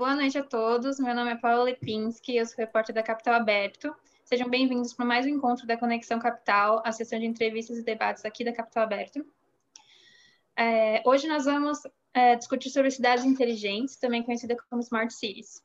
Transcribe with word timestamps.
boa 0.00 0.16
noite 0.16 0.38
a 0.38 0.42
todos. 0.42 0.98
Meu 0.98 1.14
nome 1.14 1.30
é 1.30 1.36
Paula 1.36 1.68
Lipinski, 1.68 2.34
eu 2.34 2.46
sou 2.46 2.56
repórter 2.56 2.94
da 2.94 3.02
Capital 3.02 3.34
Aberto. 3.34 3.94
Sejam 4.24 4.48
bem-vindos 4.48 4.94
para 4.94 5.04
mais 5.04 5.26
um 5.26 5.28
encontro 5.28 5.66
da 5.66 5.76
Conexão 5.76 6.18
Capital, 6.18 6.80
a 6.86 6.90
sessão 6.90 7.18
de 7.18 7.26
entrevistas 7.26 7.76
e 7.76 7.82
debates 7.82 8.24
aqui 8.24 8.42
da 8.42 8.50
Capital 8.50 8.84
Aberto. 8.84 9.22
É, 10.56 11.02
hoje 11.04 11.28
nós 11.28 11.44
vamos 11.44 11.80
é, 12.14 12.34
discutir 12.34 12.70
sobre 12.70 12.90
cidades 12.90 13.26
inteligentes, 13.26 13.98
também 13.98 14.22
conhecida 14.22 14.56
como 14.70 14.80
Smart 14.80 15.12
Cities. 15.12 15.62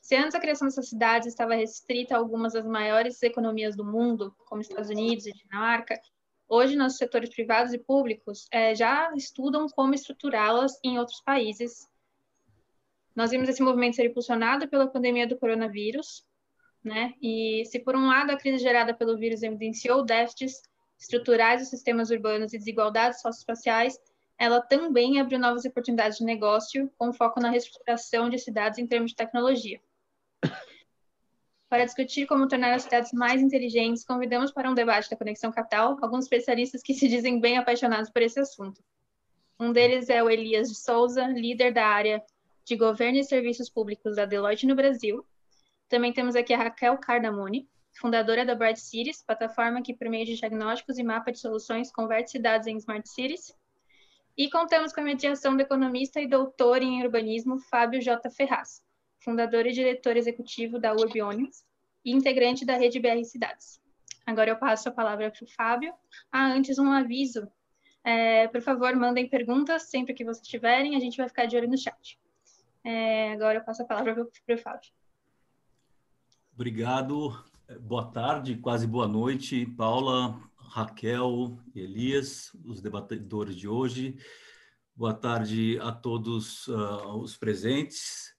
Se 0.00 0.16
antes 0.16 0.34
a 0.34 0.40
criação 0.40 0.66
dessas 0.66 0.88
cidades 0.88 1.28
estava 1.28 1.54
restrita 1.54 2.16
a 2.16 2.18
algumas 2.18 2.54
das 2.54 2.66
maiores 2.66 3.22
economias 3.22 3.76
do 3.76 3.84
mundo, 3.84 4.34
como 4.46 4.62
Estados 4.62 4.90
Unidos 4.90 5.26
e 5.28 5.32
Dinamarca, 5.32 5.94
hoje 6.48 6.74
nossos 6.74 6.98
setores 6.98 7.30
privados 7.30 7.72
e 7.72 7.78
públicos 7.78 8.48
é, 8.50 8.74
já 8.74 9.12
estudam 9.14 9.68
como 9.68 9.94
estruturá-las 9.94 10.80
em 10.82 10.98
outros 10.98 11.20
países. 11.20 11.87
Nós 13.18 13.32
vimos 13.32 13.48
esse 13.48 13.60
movimento 13.60 13.96
ser 13.96 14.06
impulsionado 14.06 14.68
pela 14.68 14.86
pandemia 14.86 15.26
do 15.26 15.36
coronavírus, 15.36 16.24
né? 16.84 17.14
E 17.20 17.64
se 17.66 17.80
por 17.80 17.96
um 17.96 18.06
lado 18.06 18.30
a 18.30 18.36
crise 18.36 18.62
gerada 18.62 18.94
pelo 18.94 19.18
vírus 19.18 19.42
evidenciou 19.42 20.04
déficits 20.04 20.62
estruturais 20.96 21.60
dos 21.60 21.68
sistemas 21.68 22.10
urbanos 22.10 22.52
e 22.52 22.58
desigualdades 22.58 23.20
socioespaciais, 23.20 23.98
ela 24.38 24.60
também 24.60 25.20
abriu 25.20 25.36
novas 25.36 25.64
oportunidades 25.64 26.18
de 26.18 26.24
negócio, 26.24 26.88
com 26.96 27.12
foco 27.12 27.40
na 27.40 27.50
reestruturação 27.50 28.30
de 28.30 28.38
cidades 28.38 28.78
em 28.78 28.86
termos 28.86 29.10
de 29.10 29.16
tecnologia. 29.16 29.80
Para 31.68 31.84
discutir 31.86 32.24
como 32.24 32.46
tornar 32.46 32.72
as 32.72 32.84
cidades 32.84 33.12
mais 33.12 33.42
inteligentes, 33.42 34.04
convidamos 34.04 34.52
para 34.52 34.70
um 34.70 34.74
debate 34.74 35.10
da 35.10 35.16
Conexão 35.16 35.50
Capital 35.50 35.98
alguns 36.00 36.26
especialistas 36.26 36.84
que 36.84 36.94
se 36.94 37.08
dizem 37.08 37.40
bem 37.40 37.58
apaixonados 37.58 38.10
por 38.10 38.22
esse 38.22 38.38
assunto. 38.38 38.80
Um 39.58 39.72
deles 39.72 40.08
é 40.08 40.22
o 40.22 40.30
Elias 40.30 40.68
de 40.68 40.76
Souza, 40.76 41.26
líder 41.26 41.72
da 41.72 41.84
área 41.84 42.24
de 42.68 42.76
Governo 42.76 43.18
e 43.18 43.24
Serviços 43.24 43.70
Públicos 43.70 44.16
da 44.16 44.26
Deloitte 44.26 44.66
no 44.66 44.74
Brasil. 44.74 45.26
Também 45.88 46.12
temos 46.12 46.36
aqui 46.36 46.52
a 46.52 46.58
Raquel 46.58 46.98
Cardamone, 46.98 47.66
fundadora 47.98 48.44
da 48.44 48.54
Bright 48.54 48.78
Cities, 48.78 49.22
plataforma 49.22 49.80
que, 49.80 49.94
por 49.94 50.06
meio 50.10 50.26
de 50.26 50.34
diagnósticos 50.34 50.98
e 50.98 51.02
mapa 51.02 51.32
de 51.32 51.38
soluções, 51.38 51.90
converte 51.90 52.32
cidades 52.32 52.66
em 52.66 52.76
Smart 52.76 53.08
Cities. 53.08 53.54
E 54.36 54.50
contamos 54.50 54.92
com 54.92 55.00
a 55.00 55.04
mediação 55.04 55.56
do 55.56 55.62
economista 55.62 56.20
e 56.20 56.28
doutor 56.28 56.82
em 56.82 57.02
urbanismo 57.02 57.58
Fábio 57.58 58.02
J. 58.02 58.28
Ferraz, 58.28 58.82
fundador 59.18 59.66
e 59.66 59.72
diretor 59.72 60.18
executivo 60.18 60.78
da 60.78 60.92
Urbionics 60.92 61.64
e 62.04 62.12
integrante 62.12 62.66
da 62.66 62.76
rede 62.76 63.00
BR 63.00 63.24
Cidades. 63.24 63.80
Agora 64.26 64.50
eu 64.50 64.58
passo 64.58 64.90
a 64.90 64.92
palavra 64.92 65.30
para 65.30 65.42
o 65.42 65.48
Fábio. 65.48 65.94
Ah, 66.30 66.52
antes 66.52 66.78
um 66.78 66.92
aviso. 66.92 67.50
É, 68.04 68.46
por 68.48 68.60
favor, 68.60 68.94
mandem 68.94 69.26
perguntas 69.26 69.84
sempre 69.84 70.12
que 70.12 70.22
vocês 70.22 70.46
tiverem, 70.46 70.96
a 70.96 71.00
gente 71.00 71.16
vai 71.16 71.26
ficar 71.26 71.46
de 71.46 71.56
olho 71.56 71.66
no 71.66 71.78
chat. 71.78 72.18
É, 72.84 73.32
agora 73.32 73.58
eu 73.58 73.64
passo 73.64 73.82
a 73.82 73.86
palavra 73.86 74.14
para 74.14 74.54
o 74.54 74.58
Fábio. 74.58 74.90
Obrigado. 76.54 77.44
Boa 77.80 78.10
tarde, 78.10 78.56
quase 78.56 78.86
boa 78.86 79.06
noite, 79.06 79.66
Paula, 79.66 80.40
Raquel 80.56 81.58
Elias, 81.74 82.50
os 82.64 82.80
debatedores 82.80 83.54
de 83.54 83.68
hoje. 83.68 84.16
Boa 84.96 85.12
tarde 85.12 85.78
a 85.80 85.92
todos 85.92 86.66
uh, 86.66 87.18
os 87.18 87.36
presentes. 87.36 88.34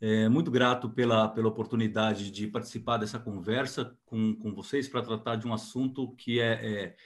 É, 0.00 0.30
muito 0.30 0.50
grato 0.50 0.88
pela, 0.88 1.28
pela 1.28 1.48
oportunidade 1.48 2.30
de 2.30 2.46
participar 2.46 2.96
dessa 2.96 3.18
conversa 3.18 3.94
com, 4.06 4.34
com 4.34 4.54
vocês 4.54 4.88
para 4.88 5.02
tratar 5.02 5.36
de 5.36 5.46
um 5.46 5.52
assunto 5.52 6.10
que 6.16 6.40
é, 6.40 6.52
é 6.52 6.96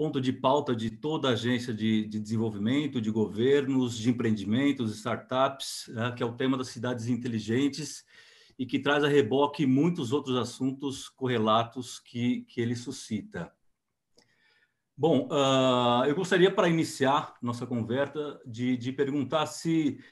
ponto 0.00 0.18
de 0.18 0.32
pauta 0.32 0.74
de 0.74 0.88
toda 0.88 1.28
a 1.28 1.32
agência 1.32 1.74
de, 1.74 2.06
de, 2.06 2.18
desenvolvimento, 2.18 3.02
de 3.02 3.10
governos, 3.10 3.98
de 3.98 4.08
empreendimentos, 4.08 4.96
startups, 4.96 5.90
né, 5.92 6.10
que 6.16 6.22
é 6.22 6.26
o 6.26 6.32
tema 6.32 6.56
das 6.56 6.68
cidades 6.68 7.06
inteligentes 7.06 8.02
e 8.58 8.64
que 8.64 8.78
traz 8.78 9.04
a 9.04 9.08
reboque 9.08 9.66
muitos 9.66 10.10
outros 10.10 10.38
assuntos 10.38 11.06
correlatos 11.10 11.98
que, 11.98 12.46
que 12.48 12.62
ele 12.62 12.74
suscita. 12.74 13.52
Bom, 14.96 15.28
uh, 15.30 16.06
eu 16.06 16.14
gostaria, 16.14 16.50
para 16.50 16.66
iniciar 16.66 17.34
nossa 17.42 17.66
conversa, 17.66 18.40
de, 18.46 18.78
de 18.78 18.92
perguntar 18.92 19.44
se, 19.44 20.02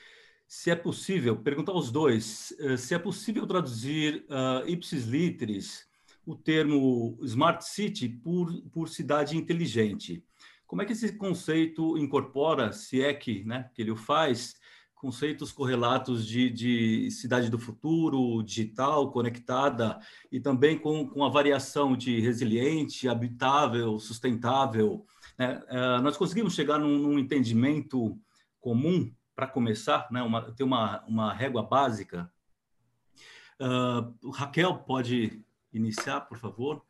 se 0.46 0.70
é 0.70 0.76
possível, 0.76 1.34
perguntar 1.34 1.72
aos 1.72 1.90
dois, 1.90 2.54
uh, 2.60 2.76
se 2.76 2.94
é 2.94 2.98
possível 2.98 3.46
traduzir 3.46 4.26
uh, 4.28 4.68
ipsis 4.68 5.06
literis 5.06 5.87
o 6.28 6.36
termo 6.36 7.18
Smart 7.22 7.64
City 7.64 8.06
por, 8.06 8.52
por 8.70 8.90
cidade 8.90 9.34
inteligente. 9.34 10.22
Como 10.66 10.82
é 10.82 10.84
que 10.84 10.92
esse 10.92 11.16
conceito 11.16 11.96
incorpora, 11.96 12.70
se 12.70 13.02
é 13.02 13.14
que, 13.14 13.42
né, 13.44 13.70
que 13.74 13.80
ele 13.80 13.92
o 13.92 13.96
faz, 13.96 14.54
conceitos 14.94 15.50
correlatos 15.50 16.26
de, 16.26 16.50
de, 16.50 17.10
cidade 17.10 17.48
do 17.48 17.58
futuro, 17.58 18.42
digital, 18.42 19.10
conectada, 19.10 19.98
e 20.30 20.38
também 20.38 20.78
com, 20.78 21.08
com 21.08 21.24
a 21.24 21.30
variação 21.30 21.96
de 21.96 22.20
resiliente, 22.20 23.08
habitável, 23.08 23.98
sustentável. 23.98 25.06
Né? 25.38 25.62
Uh, 25.70 26.02
nós 26.02 26.18
conseguimos 26.18 26.54
chegar 26.54 26.78
num, 26.78 26.98
num 26.98 27.18
entendimento 27.18 28.20
comum 28.60 29.10
para 29.34 29.46
começar, 29.46 30.06
né? 30.10 30.20
uma, 30.20 30.52
ter 30.52 30.64
uma, 30.64 31.02
uma 31.06 31.32
régua 31.32 31.62
básica. 31.62 32.30
Uh, 33.58 34.30
Raquel, 34.30 34.74
pode 34.80 35.42
iniciar, 35.72 36.22
por 36.22 36.38
favor? 36.38 36.82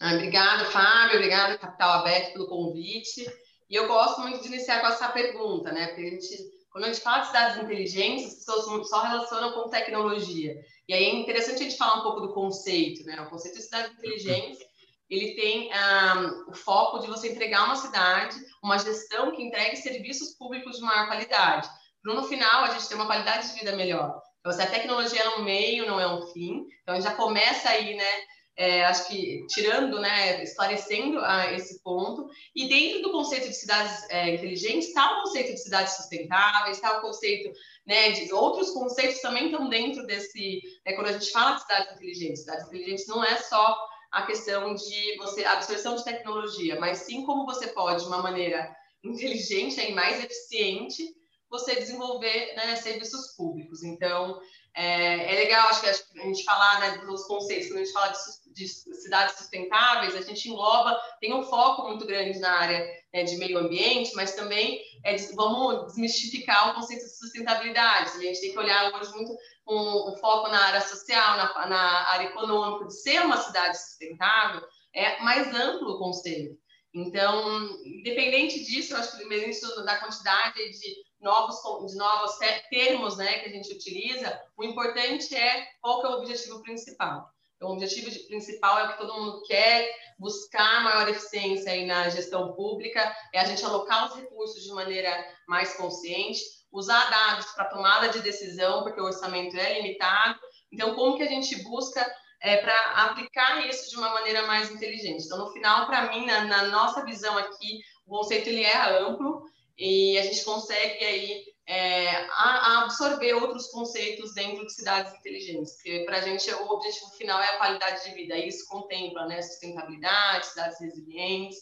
Ah, 0.00 0.14
obrigada, 0.14 0.64
Fábio, 0.66 1.16
obrigada, 1.16 1.58
Capital 1.58 2.00
Aberto, 2.00 2.32
pelo 2.32 2.48
convite. 2.48 3.26
E 3.68 3.74
eu 3.74 3.86
gosto 3.86 4.20
muito 4.22 4.40
de 4.40 4.48
iniciar 4.48 4.80
com 4.80 4.86
essa 4.86 5.08
pergunta, 5.08 5.70
né? 5.72 5.88
Porque 5.88 6.02
a 6.02 6.10
gente 6.10 6.60
quando 6.70 6.84
a 6.84 6.92
gente 6.92 7.02
fala 7.02 7.20
de 7.20 7.26
cidades 7.26 7.62
inteligentes, 7.62 8.26
as 8.26 8.34
pessoas 8.34 8.88
só 8.88 9.02
relacionam 9.02 9.52
com 9.52 9.68
tecnologia. 9.68 10.54
E 10.88 10.94
aí 10.94 11.04
é 11.04 11.14
interessante 11.14 11.60
a 11.60 11.64
gente 11.64 11.76
falar 11.76 11.98
um 11.98 12.02
pouco 12.02 12.20
do 12.20 12.32
conceito, 12.32 13.04
né? 13.04 13.20
O 13.20 13.28
conceito 13.28 13.56
de 13.56 13.62
cidades 13.62 13.92
inteligentes, 13.92 14.60
ele 15.08 15.34
tem 15.34 15.68
um, 15.68 15.72
ah, 15.72 16.44
o 16.48 16.54
foco 16.54 17.00
de 17.00 17.08
você 17.08 17.32
entregar 17.32 17.64
uma 17.64 17.74
cidade, 17.74 18.36
uma 18.62 18.78
gestão 18.78 19.32
que 19.32 19.42
entregue 19.42 19.76
serviços 19.76 20.36
públicos 20.36 20.76
de 20.76 20.82
maior 20.82 21.08
qualidade. 21.08 21.68
Para 22.02 22.14
no 22.14 22.22
final 22.22 22.64
a 22.64 22.70
gente 22.70 22.88
ter 22.88 22.94
uma 22.94 23.06
qualidade 23.06 23.48
de 23.48 23.58
vida 23.58 23.74
melhor. 23.74 24.22
Então, 24.40 24.52
se 24.52 24.62
a 24.62 24.70
tecnologia 24.70 25.22
é 25.22 25.28
um 25.36 25.44
meio, 25.44 25.86
não 25.86 26.00
é 26.00 26.12
um 26.12 26.26
fim. 26.32 26.66
Então, 26.82 27.00
já 27.00 27.14
começa 27.14 27.68
aí, 27.68 27.94
né? 27.94 28.22
é, 28.60 28.84
acho 28.84 29.08
que 29.08 29.46
tirando, 29.46 29.98
né, 30.00 30.42
esclarecendo 30.42 31.18
a 31.20 31.50
esse 31.54 31.82
ponto. 31.82 32.28
E 32.54 32.68
dentro 32.68 33.00
do 33.00 33.10
conceito 33.10 33.48
de 33.48 33.54
cidades 33.54 34.04
é, 34.10 34.34
inteligentes 34.34 34.88
está 34.88 35.12
o 35.18 35.22
conceito 35.22 35.52
de 35.52 35.62
cidades 35.62 35.96
sustentáveis, 35.96 36.76
está 36.76 36.98
o 36.98 37.00
conceito, 37.00 37.50
né, 37.86 38.10
de 38.10 38.30
outros 38.34 38.68
conceitos 38.70 39.22
também 39.22 39.46
estão 39.46 39.66
dentro 39.70 40.06
desse. 40.06 40.60
Né, 40.84 40.92
quando 40.92 41.06
a 41.06 41.12
gente 41.12 41.30
fala 41.30 41.54
de 41.54 41.62
cidades 41.62 41.96
inteligentes, 41.96 42.40
cidades 42.40 42.66
inteligentes 42.66 43.06
não 43.06 43.24
é 43.24 43.38
só 43.38 43.78
a 44.12 44.26
questão 44.26 44.74
de 44.74 45.16
você 45.16 45.42
a 45.42 45.52
absorção 45.52 45.94
de 45.94 46.04
tecnologia, 46.04 46.78
mas 46.78 46.98
sim 46.98 47.24
como 47.24 47.46
você 47.46 47.68
pode, 47.68 48.02
de 48.02 48.08
uma 48.08 48.20
maneira 48.20 48.70
inteligente 49.02 49.80
e 49.80 49.92
mais 49.94 50.22
eficiente, 50.22 51.02
você 51.50 51.74
desenvolver 51.74 52.54
né, 52.54 52.76
serviços 52.76 53.34
públicos. 53.36 53.82
Então, 53.82 54.40
é, 54.74 55.34
é 55.34 55.34
legal, 55.36 55.68
acho 55.68 55.80
que 55.80 55.88
a 55.88 56.24
gente 56.24 56.44
falar 56.44 56.80
né, 56.80 56.98
dos 56.98 57.24
conceitos, 57.24 57.68
quando 57.68 57.80
a 57.80 57.84
gente 57.84 57.92
fala 57.92 58.08
de 58.08 58.18
de 58.52 58.66
cidades 58.68 59.36
sustentáveis, 59.36 60.14
a 60.14 60.20
gente 60.20 60.48
engloba, 60.48 61.00
tem 61.20 61.32
um 61.32 61.42
foco 61.42 61.88
muito 61.88 62.06
grande 62.06 62.38
na 62.38 62.50
área 62.58 62.86
né, 63.12 63.22
de 63.22 63.36
meio 63.36 63.58
ambiente, 63.58 64.14
mas 64.14 64.34
também 64.34 64.80
é, 65.04 65.16
vamos 65.34 65.86
desmistificar 65.86 66.70
o 66.70 66.74
conceito 66.74 67.04
de 67.04 67.16
sustentabilidade. 67.16 68.10
A 68.10 68.20
gente 68.20 68.40
tem 68.40 68.52
que 68.52 68.58
olhar 68.58 68.92
hoje 68.94 69.12
muito 69.12 69.32
com 69.64 70.10
um 70.10 70.16
foco 70.16 70.48
na 70.48 70.66
área 70.66 70.80
social, 70.80 71.36
na, 71.36 71.66
na 71.68 72.08
área 72.08 72.26
econômica, 72.26 72.86
de 72.86 73.00
ser 73.00 73.22
uma 73.22 73.36
cidade 73.36 73.78
sustentável, 73.78 74.62
é 74.94 75.22
mais 75.22 75.54
amplo 75.54 75.92
o 75.92 75.98
conceito. 75.98 76.58
Então, 76.92 77.68
independente 77.84 78.64
disso, 78.64 78.96
acho 78.96 79.16
que 79.16 79.24
independente 79.24 79.60
da 79.84 79.96
quantidade 79.96 80.54
de 80.56 81.09
novos, 81.20 81.90
de 81.90 81.96
novos 81.96 82.32
termos 82.70 83.16
né, 83.16 83.38
que 83.40 83.48
a 83.48 83.52
gente 83.52 83.72
utiliza, 83.72 84.40
o 84.56 84.64
importante 84.64 85.34
é 85.34 85.66
qual 85.80 86.00
que 86.00 86.06
é 86.06 86.10
o 86.10 86.18
objetivo 86.18 86.62
principal. 86.62 87.30
Então, 87.56 87.68
o 87.68 87.72
objetivo 87.72 88.10
principal 88.26 88.78
é 88.78 88.84
o 88.84 88.92
que 88.92 88.98
todo 88.98 89.14
mundo 89.14 89.42
quer, 89.42 89.94
buscar 90.18 90.82
maior 90.82 91.06
eficiência 91.08 91.70
aí 91.70 91.84
na 91.84 92.08
gestão 92.08 92.54
pública, 92.54 93.14
é 93.34 93.40
a 93.40 93.44
gente 93.44 93.62
alocar 93.62 94.08
os 94.08 94.16
recursos 94.16 94.62
de 94.62 94.72
maneira 94.72 95.12
mais 95.46 95.74
consciente, 95.76 96.40
usar 96.72 97.10
dados 97.10 97.46
para 97.52 97.66
tomada 97.66 98.08
de 98.08 98.20
decisão, 98.20 98.82
porque 98.82 99.00
o 99.00 99.04
orçamento 99.04 99.56
é 99.58 99.74
limitado. 99.74 100.40
Então, 100.72 100.94
como 100.94 101.18
que 101.18 101.22
a 101.22 101.28
gente 101.28 101.62
busca 101.62 102.06
é, 102.40 102.56
para 102.56 102.74
aplicar 103.04 103.66
isso 103.68 103.90
de 103.90 103.96
uma 103.96 104.08
maneira 104.08 104.46
mais 104.46 104.70
inteligente? 104.70 105.24
Então, 105.26 105.38
no 105.38 105.52
final, 105.52 105.86
para 105.86 106.10
mim, 106.10 106.24
na, 106.24 106.44
na, 106.44 106.62
nossa 106.68 107.04
visão 107.04 107.36
aqui, 107.36 107.80
o 108.06 108.10
conceito 108.10 108.48
ele 108.48 108.64
é 108.64 109.00
amplo 109.02 109.42
e 109.80 110.18
a 110.18 110.22
gente 110.22 110.44
consegue 110.44 111.02
aí 111.02 111.42
é, 111.66 112.10
a, 112.32 112.82
absorver 112.82 113.32
outros 113.32 113.68
conceitos 113.68 114.34
dentro 114.34 114.66
de 114.66 114.74
cidades 114.74 115.14
inteligentes, 115.14 115.72
porque 115.76 116.04
para 116.04 116.18
a 116.18 116.20
gente 116.20 116.50
o 116.52 116.70
objetivo 116.70 117.10
final 117.12 117.40
é 117.40 117.54
a 117.54 117.56
qualidade 117.56 118.04
de 118.04 118.14
vida, 118.14 118.36
e 118.36 118.48
isso 118.48 118.68
contempla 118.68 119.26
né, 119.26 119.40
sustentabilidade, 119.40 120.48
cidades 120.48 120.78
resilientes 120.80 121.56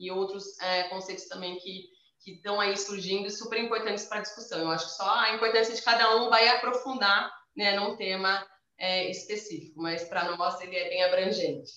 e 0.00 0.10
outros 0.10 0.58
é, 0.60 0.84
conceitos 0.84 1.26
também 1.26 1.58
que, 1.58 1.90
que 2.24 2.32
estão 2.36 2.58
aí 2.58 2.74
surgindo 2.74 3.28
super 3.28 3.62
importantes 3.62 4.06
para 4.06 4.20
a 4.20 4.22
discussão. 4.22 4.60
Eu 4.60 4.70
acho 4.70 4.86
que 4.86 4.96
só 4.96 5.10
a 5.16 5.34
importância 5.34 5.74
de 5.74 5.82
cada 5.82 6.16
um 6.16 6.30
vai 6.30 6.48
aprofundar 6.48 7.30
né, 7.54 7.78
num 7.78 7.96
tema 7.96 8.46
é, 8.78 9.10
específico, 9.10 9.82
mas 9.82 10.04
para 10.04 10.36
nós 10.36 10.58
ele 10.62 10.74
é 10.74 10.88
bem 10.88 11.04
abrangente. 11.04 11.70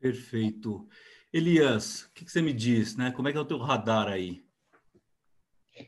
Perfeito. 0.00 0.88
Elias, 1.32 2.02
o 2.02 2.12
que, 2.12 2.24
que, 2.24 2.32
você 2.32 2.40
me 2.40 2.54
diz, 2.54 2.96
né? 2.96 3.12
Como 3.12 3.28
é 3.28 3.32
que 3.32 3.38
é 3.38 3.40
o 3.40 3.44
teu 3.44 3.58
radar 3.58 4.08
aí? 4.08 4.47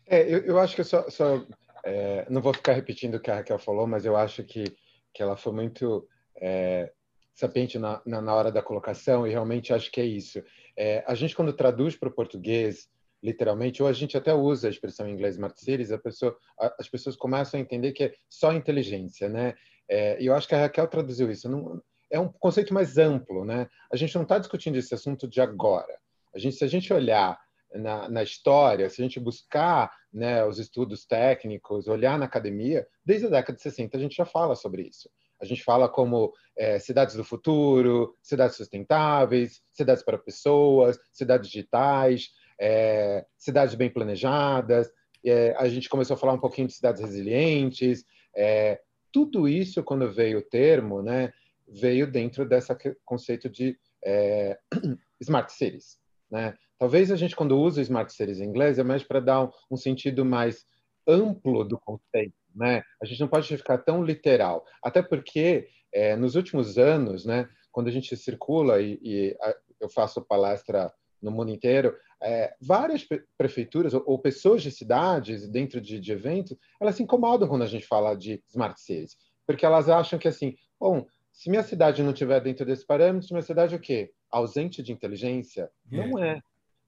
É, 0.07 0.23
eu, 0.23 0.41
eu 0.41 0.59
acho 0.59 0.77
que 0.77 0.85
só, 0.85 1.09
só 1.09 1.45
é, 1.85 2.27
não 2.29 2.41
vou 2.41 2.53
ficar 2.53 2.73
repetindo 2.73 3.17
o 3.17 3.21
que 3.21 3.31
a 3.31 3.37
Raquel 3.37 3.59
falou, 3.59 3.87
mas 3.87 4.05
eu 4.05 4.17
acho 4.17 4.45
que, 4.45 4.65
que 5.13 5.23
ela 5.23 5.37
foi 5.37 5.53
muito 5.53 6.07
é, 6.37 6.93
sapiente 7.35 7.79
na, 7.79 8.01
na, 8.05 8.21
na, 8.21 8.35
hora 8.35 8.53
da 8.53 8.63
colocação 8.63 9.27
e 9.27 9.31
realmente 9.31 9.73
acho 9.73 9.91
que 9.91 10.01
é 10.01 10.05
isso. 10.05 10.43
É, 10.77 11.05
a 11.07 11.15
gente, 11.15 11.35
quando 11.35 11.53
traduz 11.53 11.97
para 11.97 12.09
o 12.09 12.15
português, 12.15 12.89
literalmente, 13.23 13.83
ou 13.83 13.89
a 13.89 13.93
gente 13.93 14.17
até 14.17 14.33
usa 14.33 14.69
a 14.69 14.71
expressão 14.71 15.09
em 15.09 15.13
inglês 15.13 15.35
smart 15.35 15.59
cities, 15.61 15.93
a 15.93 15.99
pessoa, 15.99 16.37
a, 16.59 16.75
as 16.79 16.89
pessoas 16.89 17.17
começam 17.17 17.59
a 17.59 17.63
entender 17.63 17.93
que 17.93 18.05
é 18.05 18.15
só 18.29 18.53
inteligência, 18.53 19.29
né? 19.29 19.55
É, 19.89 20.23
e 20.23 20.27
eu 20.27 20.35
acho 20.35 20.47
que 20.47 20.55
a 20.55 20.61
Raquel 20.61 20.87
traduziu 20.87 21.31
isso. 21.31 21.49
Não, 21.49 21.83
é 22.11 22.19
um 22.19 22.29
conceito 22.29 22.73
mais 22.73 22.99
amplo, 22.99 23.45
né? 23.45 23.69
A 23.93 23.97
gente 23.97 24.15
não 24.15 24.23
está 24.23 24.39
discutindo 24.39 24.77
esse 24.77 24.95
assunto 24.95 25.29
de 25.29 25.41
agora. 25.41 25.99
A 26.35 26.39
gente, 26.39 26.57
se 26.57 26.65
a 26.65 26.69
gente 26.69 26.93
olhar 26.93 27.39
na, 27.75 28.09
na, 28.09 28.23
história, 28.23 28.89
se 28.91 29.01
a 29.01 29.05
gente 29.05 29.21
buscar 29.21 29.91
né, 30.13 30.45
os 30.45 30.59
estudos 30.59 31.07
técnicos, 31.07 31.87
olhar 31.87 32.19
na 32.19 32.25
academia, 32.25 32.87
desde 33.05 33.27
a 33.27 33.31
década 33.31 33.57
de 33.57 33.63
60 33.63 33.97
a 33.97 34.01
gente 34.01 34.17
já 34.17 34.25
fala 34.25 34.55
sobre 34.55 34.83
isso. 34.83 35.09
A 35.41 35.45
gente 35.45 35.65
fala 35.65 35.89
como 35.89 36.33
é, 36.57 36.79
cidades 36.79 37.15
do 37.15 37.25
futuro, 37.25 38.15
cidades 38.23 38.57
sustentáveis, 38.57 39.63
cidades 39.73 40.03
para 40.03 40.19
pessoas, 40.19 40.99
cidades 41.13 41.49
digitais, 41.49 42.31
é, 42.61 43.25
cidades 43.39 43.75
bem 43.75 43.89
planejadas. 43.89 44.91
É, 45.25 45.55
a 45.57 45.67
gente 45.69 45.89
começou 45.89 46.15
a 46.15 46.19
falar 46.19 46.35
um 46.35 46.41
pouquinho 46.41 46.67
de 46.67 46.75
cidades 46.75 47.01
resilientes. 47.01 48.05
É, 48.37 48.81
tudo 49.11 49.49
isso, 49.49 49.83
quando 49.83 50.13
veio 50.13 50.39
o 50.39 50.43
termo, 50.43 51.03
né, 51.03 51.33
veio 51.67 52.11
dentro 52.11 52.47
desse 52.47 52.75
conceito 53.05 53.49
de 53.49 53.79
é, 54.05 54.59
smart 55.21 55.51
cities. 55.53 55.99
Né? 56.31 56.55
Talvez 56.81 57.13
a 57.13 57.17
gente, 57.17 57.37
quando 57.37 57.61
usa 57.61 57.83
smart 57.83 58.11
cities 58.11 58.41
em 58.41 58.47
inglês, 58.47 58.79
é 58.79 58.83
mais 58.83 59.05
para 59.05 59.21
dar 59.21 59.45
um, 59.45 59.51
um, 59.73 59.77
sentido 59.77 60.25
mais 60.25 60.65
amplo 61.07 61.63
do 61.63 61.79
conceito. 61.79 62.33
Né? 62.57 62.83
A 63.03 63.05
gente 63.05 63.21
não 63.21 63.29
pode 63.29 63.55
ficar 63.55 63.77
tão 63.77 64.03
literal. 64.03 64.65
Até 64.83 65.03
porque, 65.03 65.69
é, 65.93 66.17
nos 66.17 66.37
últimos 66.37 66.79
anos, 66.79 67.27
né, 67.27 67.47
quando 67.71 67.89
a 67.89 67.91
gente 67.91 68.17
circula 68.17 68.81
e, 68.81 68.99
e 69.03 69.37
a, 69.43 69.55
eu 69.79 69.91
faço 69.91 70.23
palestra 70.23 70.91
no 71.21 71.31
mundo 71.31 71.51
inteiro, 71.51 71.95
é, 72.23 72.55
várias 72.59 73.07
prefeituras 73.37 73.93
ou, 73.93 74.03
ou, 74.07 74.19
pessoas 74.19 74.63
de 74.63 74.71
cidades 74.71 75.47
dentro 75.47 75.83
de, 75.83 76.01
de, 76.01 76.13
eventos, 76.13 76.57
elas 76.81 76.95
se 76.95 77.03
incomodam 77.03 77.47
quando 77.47 77.63
a 77.63 77.67
gente 77.67 77.87
fala 77.87 78.15
de 78.15 78.43
smart 78.49 78.81
cities, 78.81 79.19
porque 79.47 79.67
elas 79.67 79.91
acham 79.91 80.19
que 80.19 80.29
assim, 80.29 80.57
bom, 80.79 81.05
se 81.31 81.51
minha 81.51 81.63
cidade 81.63 82.03
não 82.03 82.15
tiver 82.15 82.41
dentro 82.41 82.65
desse 82.65 82.87
parâmetro, 82.87 83.29
minha 83.33 83.43
cidade 83.43 83.75
é 83.75 83.77
o 83.77 83.81
quê? 83.81 84.13
Ausente 84.31 84.83
de 84.83 84.93
inteligência? 84.93 85.71
Não 85.91 86.19
é. 86.19 86.41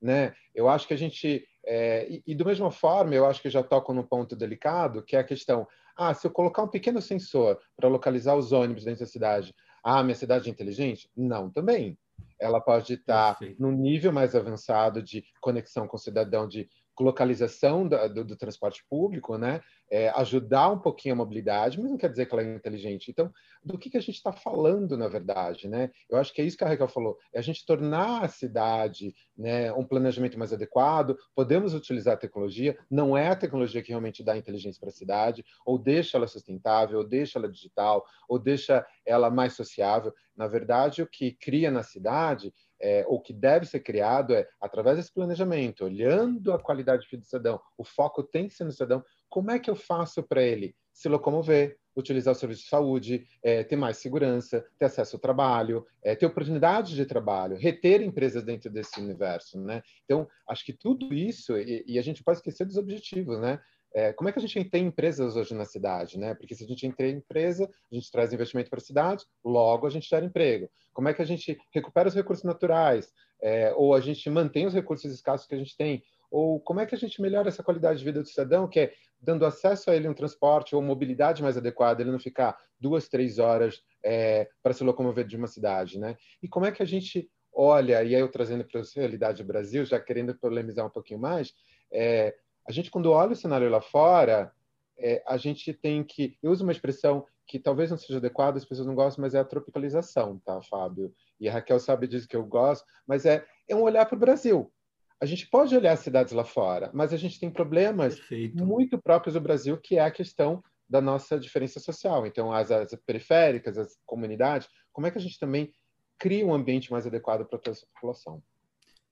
Né? 0.02 0.34
Eu 0.52 0.68
acho 0.68 0.88
que 0.88 0.94
a 0.94 0.98
gente. 0.98 1.46
É, 1.64 2.08
e, 2.10 2.22
e, 2.26 2.34
do 2.34 2.44
mesma 2.44 2.72
forma, 2.72 3.14
eu 3.14 3.24
acho 3.24 3.40
que 3.40 3.48
já 3.48 3.62
toco 3.62 3.94
num 3.94 4.02
ponto 4.02 4.34
delicado, 4.34 5.04
que 5.04 5.14
é 5.14 5.20
a 5.20 5.24
questão: 5.24 5.66
ah, 5.96 6.12
se 6.12 6.26
eu 6.26 6.30
colocar 6.30 6.64
um 6.64 6.68
pequeno 6.68 7.00
sensor 7.00 7.58
para 7.76 7.88
localizar 7.88 8.34
os 8.34 8.50
ônibus 8.50 8.84
dentro 8.84 9.00
da 9.00 9.06
cidade, 9.06 9.54
ah, 9.84 10.02
minha 10.02 10.16
cidade 10.16 10.48
é 10.48 10.52
inteligente? 10.52 11.08
Não, 11.16 11.48
também. 11.48 11.96
Ela 12.40 12.60
pode 12.60 12.94
estar 12.94 13.38
Perfeito. 13.38 13.62
num 13.62 13.70
nível 13.70 14.12
mais 14.12 14.34
avançado 14.34 15.00
de 15.00 15.24
conexão 15.40 15.86
com 15.86 15.96
o 15.96 16.00
cidadão, 16.00 16.48
de 16.48 16.68
localização 17.00 17.88
do, 17.88 18.24
do, 18.24 18.36
transporte 18.36 18.84
público, 18.88 19.38
né? 19.38 19.60
É, 19.90 20.08
ajudar 20.10 20.70
um 20.70 20.78
pouquinho 20.78 21.14
a 21.14 21.18
mobilidade, 21.18 21.80
mas 21.80 21.90
não 21.90 21.98
quer 21.98 22.10
dizer 22.10 22.26
que 22.26 22.34
ela 22.34 22.42
é 22.42 22.54
inteligente. 22.54 23.10
Então, 23.10 23.30
do 23.62 23.78
que, 23.78 23.90
que 23.90 23.96
a 23.96 24.00
gente 24.00 24.16
está 24.16 24.32
falando, 24.32 24.96
na 24.96 25.08
verdade, 25.08 25.68
né? 25.68 25.90
Eu 26.08 26.18
acho 26.18 26.32
que 26.32 26.40
é 26.40 26.44
isso 26.44 26.56
que 26.56 26.64
a 26.64 26.68
Raquel 26.68 26.88
falou, 26.88 27.16
é 27.32 27.38
a 27.38 27.42
gente 27.42 27.64
tornar 27.64 28.24
a 28.24 28.28
cidade 28.28 29.14
né, 29.36 29.72
um 29.72 29.84
planejamento 29.84 30.38
mais 30.38 30.52
adequado, 30.52 31.16
podemos 31.34 31.74
utilizar 31.74 32.14
a 32.14 32.18
tecnologia, 32.18 32.76
não 32.90 33.16
é 33.16 33.28
a 33.28 33.36
tecnologia 33.36 33.82
que 33.82 33.90
realmente 33.90 34.24
dá 34.24 34.36
inteligência 34.36 34.80
para 34.80 34.90
a 34.90 34.92
cidade, 34.92 35.44
ou 35.64 35.78
deixa 35.78 36.16
ela 36.16 36.26
sustentável, 36.26 36.98
ou 36.98 37.04
deixa 37.08 37.38
ela 37.38 37.50
digital, 37.50 38.04
ou 38.28 38.38
deixa 38.38 38.84
ela 39.04 39.30
mais 39.30 39.54
sociável. 39.54 40.12
Na 40.36 40.46
verdade, 40.46 41.02
o 41.02 41.06
que 41.06 41.32
cria 41.32 41.70
na 41.70 41.82
cidade 41.82 42.52
é, 42.82 43.04
o 43.08 43.20
que 43.20 43.32
deve 43.32 43.64
ser 43.64 43.80
criado 43.80 44.34
é, 44.34 44.46
através 44.60 44.96
desse 44.96 45.12
planejamento, 45.12 45.84
olhando 45.84 46.52
a 46.52 46.58
qualidade 46.58 47.02
de 47.02 47.08
vida 47.08 47.22
do 47.22 47.26
cidadão, 47.26 47.60
o 47.78 47.84
foco 47.84 48.22
tem 48.22 48.48
que 48.48 48.54
ser 48.54 48.64
no 48.64 48.72
cidadão, 48.72 49.04
como 49.28 49.50
é 49.50 49.58
que 49.58 49.70
eu 49.70 49.76
faço 49.76 50.22
para 50.22 50.42
ele 50.42 50.74
se 50.92 51.08
locomover, 51.08 51.78
utilizar 51.96 52.32
o 52.32 52.34
serviço 52.34 52.62
de 52.62 52.68
saúde, 52.68 53.26
é, 53.42 53.62
ter 53.62 53.76
mais 53.76 53.98
segurança, 53.98 54.64
ter 54.78 54.86
acesso 54.86 55.16
ao 55.16 55.20
trabalho, 55.20 55.86
é, 56.02 56.14
ter 56.14 56.26
oportunidade 56.26 56.94
de 56.94 57.06
trabalho, 57.06 57.56
reter 57.56 58.02
empresas 58.02 58.42
dentro 58.42 58.70
desse 58.70 59.00
universo, 59.00 59.60
né? 59.60 59.82
Então, 60.04 60.28
acho 60.48 60.64
que 60.64 60.72
tudo 60.72 61.14
isso, 61.14 61.56
e, 61.56 61.84
e 61.86 61.98
a 61.98 62.02
gente 62.02 62.22
pode 62.22 62.38
esquecer 62.38 62.66
dos 62.66 62.76
objetivos, 62.76 63.38
né? 63.40 63.60
É, 63.94 64.12
como 64.12 64.28
é 64.28 64.32
que 64.32 64.38
a 64.38 64.42
gente 64.42 64.64
tem 64.70 64.86
empresas 64.86 65.36
hoje 65.36 65.54
na 65.54 65.64
cidade, 65.64 66.18
né? 66.18 66.34
Porque 66.34 66.54
se 66.54 66.64
a 66.64 66.66
gente 66.66 66.90
tem 66.92 67.16
empresa, 67.16 67.70
a 67.90 67.94
gente 67.94 68.10
traz 68.10 68.32
investimento 68.32 68.70
para 68.70 68.78
a 68.78 68.82
cidade, 68.82 69.24
logo 69.44 69.86
a 69.86 69.90
gente 69.90 70.08
gera 70.08 70.24
emprego. 70.24 70.70
Como 70.92 71.08
é 71.08 71.14
que 71.14 71.22
a 71.22 71.26
gente 71.26 71.58
recupera 71.70 72.08
os 72.08 72.14
recursos 72.14 72.44
naturais? 72.44 73.12
É, 73.42 73.72
ou 73.74 73.94
a 73.94 74.00
gente 74.00 74.28
mantém 74.30 74.66
os 74.66 74.74
recursos 74.74 75.12
escassos 75.12 75.46
que 75.46 75.54
a 75.54 75.58
gente 75.58 75.76
tem? 75.76 76.02
Ou 76.30 76.58
como 76.60 76.80
é 76.80 76.86
que 76.86 76.94
a 76.94 76.98
gente 76.98 77.20
melhora 77.20 77.48
essa 77.48 77.62
qualidade 77.62 77.98
de 77.98 78.04
vida 78.04 78.22
do 78.22 78.28
cidadão, 78.28 78.66
que 78.66 78.80
é 78.80 78.92
dando 79.20 79.44
acesso 79.44 79.90
a 79.90 79.94
ele 79.94 80.08
um 80.08 80.14
transporte 80.14 80.74
ou 80.74 80.80
mobilidade 80.80 81.42
mais 81.42 81.56
adequada, 81.56 82.02
ele 82.02 82.10
não 82.10 82.18
ficar 82.18 82.56
duas, 82.80 83.08
três 83.08 83.38
horas 83.38 83.82
é, 84.02 84.48
para 84.62 84.72
se 84.72 84.82
locomover 84.82 85.26
de 85.26 85.36
uma 85.36 85.46
cidade, 85.46 85.98
né? 85.98 86.16
E 86.42 86.48
como 86.48 86.66
é 86.66 86.72
que 86.72 86.82
a 86.82 86.86
gente 86.86 87.30
olha, 87.52 88.02
e 88.02 88.14
aí 88.14 88.20
eu 88.20 88.30
trazendo 88.30 88.64
para 88.64 88.80
a 88.80 88.84
realidade 88.96 89.42
do 89.42 89.46
Brasil, 89.46 89.84
já 89.84 90.00
querendo 90.00 90.34
polemizar 90.34 90.86
um 90.86 90.90
pouquinho 90.90 91.20
mais, 91.20 91.52
é, 91.92 92.34
a 92.66 92.72
gente, 92.72 92.90
quando 92.90 93.10
olha 93.10 93.32
o 93.32 93.36
cenário 93.36 93.68
lá 93.68 93.80
fora, 93.80 94.52
é, 94.98 95.22
a 95.26 95.36
gente 95.36 95.72
tem 95.72 96.04
que. 96.04 96.36
Eu 96.42 96.50
uso 96.50 96.62
uma 96.62 96.72
expressão 96.72 97.26
que 97.46 97.58
talvez 97.58 97.90
não 97.90 97.98
seja 97.98 98.18
adequada, 98.18 98.56
as 98.56 98.64
pessoas 98.64 98.86
não 98.86 98.94
gostam, 98.94 99.22
mas 99.22 99.34
é 99.34 99.40
a 99.40 99.44
tropicalização, 99.44 100.38
tá, 100.38 100.60
Fábio? 100.62 101.12
E 101.40 101.48
a 101.48 101.52
Raquel 101.52 101.80
sabe 101.80 102.06
disso 102.06 102.28
que 102.28 102.36
eu 102.36 102.44
gosto, 102.44 102.86
mas 103.06 103.26
é, 103.26 103.44
é 103.68 103.74
um 103.74 103.82
olhar 103.82 104.06
para 104.06 104.16
o 104.16 104.20
Brasil. 104.20 104.72
A 105.20 105.26
gente 105.26 105.48
pode 105.48 105.76
olhar 105.76 105.92
as 105.92 106.00
cidades 106.00 106.32
lá 106.32 106.44
fora, 106.44 106.90
mas 106.92 107.12
a 107.12 107.16
gente 107.16 107.38
tem 107.38 107.50
problemas 107.50 108.16
Perfeito. 108.16 108.64
muito 108.64 109.00
próprios 109.00 109.34
do 109.34 109.40
Brasil, 109.40 109.76
que 109.78 109.96
é 109.96 110.00
a 110.00 110.10
questão 110.10 110.62
da 110.88 111.00
nossa 111.00 111.38
diferença 111.38 111.80
social. 111.80 112.26
Então, 112.26 112.52
as, 112.52 112.70
as 112.70 112.94
periféricas, 113.06 113.78
as 113.78 113.96
comunidades, 114.04 114.68
como 114.92 115.06
é 115.06 115.10
que 115.10 115.18
a 115.18 115.20
gente 115.20 115.38
também 115.38 115.72
cria 116.18 116.46
um 116.46 116.54
ambiente 116.54 116.90
mais 116.90 117.06
adequado 117.06 117.44
para 117.46 117.58
toda 117.58 117.76
essa 117.76 117.86
população? 117.94 118.42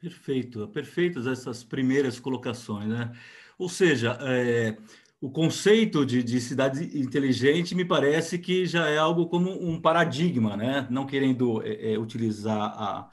Perfeito, 0.01 0.67
perfeitas 0.69 1.27
essas 1.27 1.63
primeiras 1.63 2.19
colocações, 2.19 2.89
né? 2.89 3.13
Ou 3.59 3.69
seja, 3.69 4.17
é, 4.23 4.75
o 5.21 5.31
conceito 5.31 6.07
de, 6.07 6.23
de, 6.23 6.41
cidade 6.41 6.99
inteligente 6.99 7.75
me 7.75 7.85
parece 7.85 8.39
que 8.39 8.65
já 8.65 8.89
é 8.89 8.97
algo 8.97 9.29
como 9.29 9.51
um 9.51 9.79
paradigma, 9.79 10.57
né? 10.57 10.87
Não 10.91 11.07
querendo 11.07 11.63
é, 11.63 11.93
é, 11.93 11.99
utilizar 11.99 12.59
a, 12.59 13.11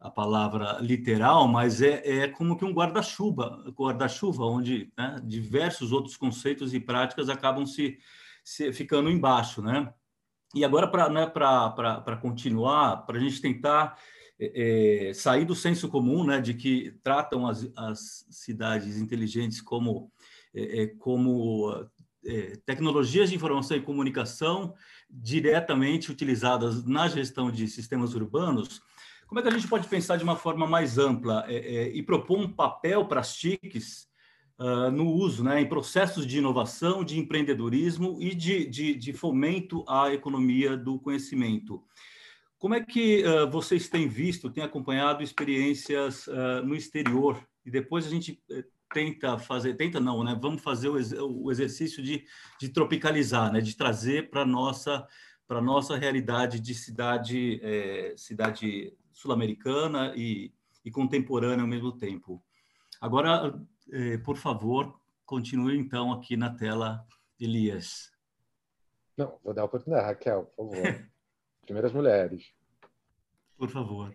a 0.00 0.10
palavra 0.10 0.78
literal, 0.80 1.46
mas 1.46 1.82
é, 1.82 2.22
é 2.22 2.28
como 2.28 2.56
que 2.56 2.64
um 2.64 2.72
guarda-chuva, 2.72 3.62
guarda-chuva, 3.76 4.46
onde 4.46 4.90
né, 4.96 5.20
diversos 5.22 5.92
outros 5.92 6.16
conceitos 6.16 6.72
e 6.72 6.80
práticas 6.80 7.28
acabam 7.28 7.66
se, 7.66 7.98
se 8.42 8.72
ficando 8.72 9.10
embaixo, 9.10 9.60
né? 9.60 9.92
E 10.54 10.64
agora, 10.64 10.88
para 10.88 11.10
né, 11.10 11.30
continuar, 12.20 13.04
para 13.06 13.18
a 13.18 13.20
gente 13.20 13.40
tentar 13.40 13.98
é, 14.42 15.10
é, 15.10 15.14
sair 15.14 15.44
do 15.44 15.54
senso 15.54 15.88
comum, 15.88 16.24
né, 16.24 16.40
de 16.40 16.54
que 16.54 16.92
tratam 17.04 17.46
as, 17.46 17.70
as 17.76 18.26
cidades 18.28 18.96
inteligentes 18.96 19.60
como, 19.60 20.10
é, 20.52 20.82
é 20.82 20.86
como 20.86 21.86
é, 22.26 22.58
tecnologias 22.66 23.30
de 23.30 23.36
informação 23.36 23.76
e 23.76 23.82
comunicação 23.82 24.74
diretamente 25.08 26.10
utilizadas 26.10 26.84
na 26.84 27.06
gestão 27.06 27.52
de 27.52 27.68
sistemas 27.68 28.14
urbanos, 28.14 28.80
como 29.28 29.38
é 29.38 29.42
que 29.42 29.48
a 29.48 29.52
gente 29.52 29.68
pode 29.68 29.86
pensar 29.86 30.16
de 30.16 30.24
uma 30.24 30.36
forma 30.36 30.66
mais 30.66 30.98
ampla 30.98 31.44
é, 31.46 31.88
e 31.88 32.02
propor 32.02 32.40
um 32.40 32.48
papel 32.48 33.06
para 33.06 33.20
as 33.20 33.34
TICs 33.36 34.08
uh, 34.58 34.90
no 34.90 35.08
uso, 35.08 35.44
né, 35.44 35.60
em 35.60 35.68
processos 35.68 36.26
de 36.26 36.38
inovação, 36.38 37.04
de 37.04 37.18
empreendedorismo 37.18 38.18
e 38.20 38.34
de, 38.34 38.66
de, 38.66 38.94
de 38.94 39.12
fomento 39.12 39.84
à 39.88 40.12
economia 40.12 40.76
do 40.76 40.98
conhecimento? 40.98 41.82
Como 42.62 42.76
é 42.76 42.80
que 42.80 43.24
uh, 43.24 43.50
vocês 43.50 43.88
têm 43.88 44.06
visto, 44.06 44.48
têm 44.48 44.62
acompanhado 44.62 45.20
experiências 45.20 46.28
uh, 46.28 46.62
no 46.64 46.76
exterior? 46.76 47.44
E 47.66 47.70
depois 47.72 48.06
a 48.06 48.08
gente 48.08 48.40
uh, 48.52 48.62
tenta 48.94 49.36
fazer, 49.36 49.74
tenta 49.74 49.98
não, 49.98 50.22
né? 50.22 50.38
Vamos 50.40 50.62
fazer 50.62 50.88
o, 50.88 51.42
o 51.42 51.50
exercício 51.50 52.00
de, 52.00 52.24
de, 52.60 52.68
tropicalizar, 52.68 53.52
né? 53.52 53.60
De 53.60 53.76
trazer 53.76 54.30
para 54.30 54.46
nossa 54.46 55.04
para 55.48 55.60
nossa 55.60 55.96
realidade 55.96 56.60
de 56.60 56.72
cidade 56.72 57.60
cidade 58.16 58.96
sul-americana 59.10 60.14
e, 60.16 60.54
e, 60.84 60.90
contemporânea 60.90 61.62
ao 61.62 61.68
mesmo 61.68 61.90
tempo. 61.90 62.40
Agora, 63.00 63.60
eh, 63.92 64.18
por 64.18 64.36
favor, 64.36 64.94
continue 65.26 65.76
então 65.76 66.12
aqui 66.12 66.36
na 66.36 66.48
tela, 66.48 67.04
Elias. 67.40 68.12
Não, 69.16 69.36
vou 69.42 69.52
dar 69.52 69.62
a 69.62 69.64
oportunidade, 69.64 70.06
Raquel, 70.06 70.44
por 70.56 70.70
favor. 70.70 71.04
Primeiras 71.72 71.92
mulheres. 71.94 72.52
Por 73.56 73.70
favor. 73.70 74.14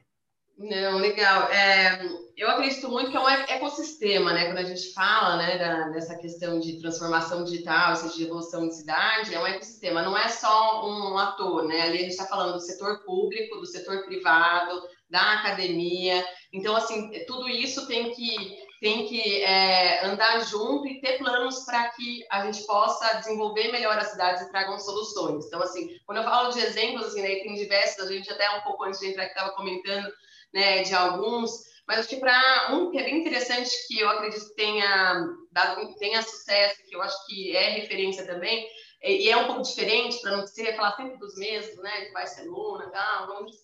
Não, 0.59 0.99
legal. 0.99 1.51
É, 1.51 2.05
eu 2.35 2.47
acredito 2.51 2.87
muito 2.87 3.09
que 3.09 3.17
é 3.17 3.19
um 3.19 3.27
ecossistema, 3.27 4.31
né? 4.31 4.45
Quando 4.45 4.59
a 4.59 4.63
gente 4.63 4.93
fala 4.93 5.37
né, 5.37 5.57
da, 5.57 5.89
dessa 5.89 6.15
questão 6.19 6.59
de 6.59 6.79
transformação 6.79 7.43
digital, 7.43 7.95
seja 7.95 8.13
de 8.13 8.25
evolução 8.25 8.67
de 8.67 8.75
cidade, 8.75 9.33
é 9.33 9.39
um 9.39 9.47
ecossistema, 9.47 10.03
não 10.03 10.15
é 10.15 10.29
só 10.29 10.87
um 10.87 11.17
ator, 11.17 11.67
né? 11.67 11.81
Ali 11.81 11.97
a 11.97 12.01
gente 12.01 12.11
está 12.11 12.27
falando 12.27 12.53
do 12.53 12.59
setor 12.59 13.03
público, 13.03 13.57
do 13.57 13.65
setor 13.65 14.05
privado, 14.05 14.79
da 15.09 15.39
academia. 15.39 16.23
Então, 16.53 16.75
assim, 16.75 17.09
tudo 17.25 17.49
isso 17.49 17.87
tem 17.87 18.11
que 18.11 18.66
tem 18.79 19.07
que 19.07 19.41
é, 19.41 20.05
andar 20.05 20.39
junto 20.41 20.87
e 20.87 21.01
ter 21.01 21.17
planos 21.17 21.65
para 21.65 21.89
que 21.89 22.25
a 22.29 22.45
gente 22.45 22.65
possa 22.65 23.17
desenvolver 23.17 23.71
melhor 23.71 23.97
as 23.97 24.11
cidades 24.11 24.43
e 24.43 24.51
tragam 24.51 24.77
soluções. 24.77 25.45
Então, 25.45 25.61
assim, 25.61 25.97
quando 26.05 26.19
eu 26.19 26.23
falo 26.23 26.51
de 26.51 26.59
exemplos, 26.59 27.07
assim, 27.07 27.21
né, 27.21 27.35
tem 27.35 27.53
diversos, 27.55 28.05
a 28.05 28.11
gente 28.11 28.31
até 28.31 28.49
um 28.51 28.61
pouco 28.61 28.83
antes 28.83 28.99
de 28.99 29.07
entrar 29.07 29.25
que 29.25 29.31
estava 29.31 29.55
comentando 29.55 30.07
né, 30.53 30.83
de 30.83 30.93
alguns, 30.93 31.51
mas 31.87 31.99
acho 31.99 32.09
que 32.09 32.17
para 32.17 32.69
um 32.73 32.91
que 32.91 32.97
é 32.97 33.03
bem 33.03 33.19
interessante, 33.19 33.69
que 33.87 33.99
eu 33.99 34.09
acredito 34.09 34.47
que 34.49 34.55
tenha, 34.55 35.25
dado, 35.51 35.95
tenha 35.95 36.21
sucesso, 36.21 36.83
que 36.87 36.95
eu 36.95 37.01
acho 37.01 37.25
que 37.25 37.55
é 37.55 37.69
referência 37.69 38.25
também, 38.25 38.67
e 39.01 39.29
é 39.29 39.37
um 39.37 39.45
pouco 39.45 39.61
diferente, 39.61 40.19
para 40.21 40.35
não 40.35 40.45
ser 40.45 40.75
falar 40.75 40.95
sempre 40.95 41.17
dos 41.17 41.35
mesmos, 41.35 41.77
né, 41.83 42.05
de 42.05 42.11
Barcelona, 42.11 42.89
tal, 42.91 43.27
Londres, 43.27 43.55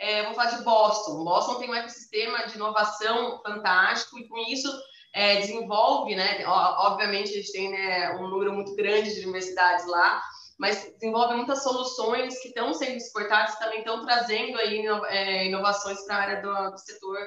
é, 0.00 0.24
vou 0.24 0.34
falar 0.34 0.56
de 0.56 0.64
Boston. 0.64 1.22
Boston 1.22 1.58
tem 1.58 1.70
um 1.70 1.74
ecossistema 1.74 2.46
de 2.46 2.56
inovação 2.56 3.40
fantástico 3.42 4.18
e 4.18 4.26
com 4.26 4.38
isso 4.38 4.68
é, 5.12 5.36
desenvolve, 5.36 6.16
né? 6.16 6.42
Obviamente 6.46 7.30
a 7.30 7.34
gente 7.34 7.52
tem 7.52 7.70
né, 7.70 8.16
um 8.16 8.28
número 8.28 8.52
muito 8.52 8.74
grande 8.74 9.14
de 9.14 9.20
universidades 9.20 9.86
lá, 9.86 10.22
mas 10.58 10.90
desenvolve 10.94 11.34
muitas 11.34 11.62
soluções 11.62 12.40
que 12.40 12.48
estão 12.48 12.72
sendo 12.72 12.96
exportadas, 12.96 13.58
também 13.58 13.80
estão 13.80 14.04
trazendo 14.04 14.58
aí 14.58 14.86
é, 15.08 15.46
inovações 15.46 16.02
para 16.06 16.16
a 16.16 16.20
área 16.20 16.42
do, 16.42 16.70
do 16.70 16.78
setor 16.78 17.18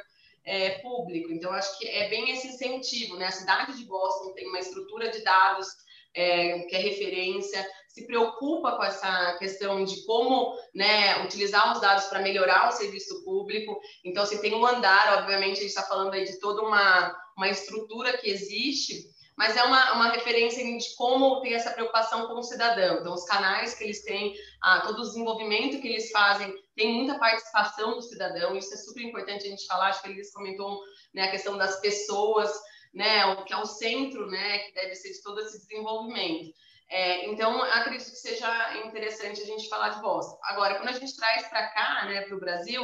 é, 0.44 0.80
público. 0.80 1.32
Então, 1.32 1.52
acho 1.52 1.78
que 1.78 1.88
é 1.88 2.10
bem 2.10 2.32
esse 2.32 2.48
incentivo, 2.48 3.18
né? 3.18 3.28
A 3.28 3.32
cidade 3.32 3.78
de 3.78 3.86
Boston 3.86 4.34
tem 4.34 4.48
uma 4.48 4.60
estrutura 4.60 5.12
de 5.12 5.24
dados 5.24 5.68
é, 6.14 6.60
que 6.60 6.76
é 6.76 6.80
referência, 6.80 7.66
se 7.94 8.08
preocupa 8.08 8.76
com 8.76 8.84
essa 8.84 9.38
questão 9.38 9.84
de 9.86 10.04
como 10.06 10.58
né, 10.74 11.24
utilizar 11.24 11.72
os 11.74 11.80
dados 11.80 12.06
para 12.06 12.22
melhorar 12.22 12.68
o 12.68 12.72
serviço 12.72 13.24
público. 13.24 13.80
Então, 14.04 14.24
assim, 14.24 14.40
tem 14.40 14.56
um 14.56 14.66
andar, 14.66 15.20
obviamente, 15.20 15.58
a 15.58 15.62
gente 15.62 15.68
está 15.68 15.84
falando 15.84 16.14
aí 16.14 16.26
de 16.26 16.40
toda 16.40 16.64
uma, 16.64 17.16
uma 17.38 17.50
estrutura 17.50 18.18
que 18.18 18.28
existe, 18.30 19.14
mas 19.38 19.56
é 19.56 19.64
uma, 19.64 19.94
uma 19.94 20.10
referência 20.10 20.64
de 20.64 20.96
como 20.96 21.42
ter 21.42 21.54
essa 21.54 21.70
preocupação 21.70 22.28
com 22.28 22.40
o 22.40 22.44
cidadão. 22.44 23.00
Então, 23.00 23.14
os 23.14 23.26
canais 23.26 23.76
que 23.76 23.84
eles 23.84 24.04
têm, 24.04 24.34
ah, 24.62 24.82
todo 24.82 25.00
o 25.00 25.04
desenvolvimento 25.04 25.80
que 25.80 25.88
eles 25.88 26.10
fazem, 26.10 26.52
tem 26.76 26.96
muita 26.96 27.20
participação 27.20 27.94
do 27.94 28.02
cidadão, 28.02 28.56
isso 28.58 28.74
é 28.74 28.78
super 28.78 29.04
importante 29.04 29.46
a 29.46 29.50
gente 29.50 29.68
falar, 29.68 29.90
acho 29.90 30.02
que 30.02 30.10
eles 30.10 30.34
comentou 30.34 30.80
né, 31.14 31.26
a 31.26 31.32
questão 31.32 31.58
das 31.58 31.80
pessoas, 31.80 32.52
né, 32.94 33.26
o 33.26 33.44
que 33.44 33.54
é 33.54 33.58
o 33.58 33.66
centro, 33.66 34.28
né, 34.28 34.60
que 34.60 34.74
deve 34.74 34.96
ser 34.96 35.12
de 35.12 35.22
todo 35.22 35.40
esse 35.42 35.60
desenvolvimento. 35.60 36.54
É, 36.90 37.26
então, 37.26 37.62
acredito 37.64 38.12
que 38.12 38.18
seja 38.18 38.78
interessante 38.86 39.42
a 39.42 39.46
gente 39.46 39.68
falar 39.68 39.90
de 39.90 40.02
Boston. 40.02 40.38
Agora, 40.44 40.76
quando 40.76 40.90
a 40.90 41.00
gente 41.00 41.16
traz 41.16 41.48
para 41.48 41.68
cá, 41.70 42.06
né, 42.06 42.22
para 42.22 42.36
o 42.36 42.40
Brasil, 42.40 42.84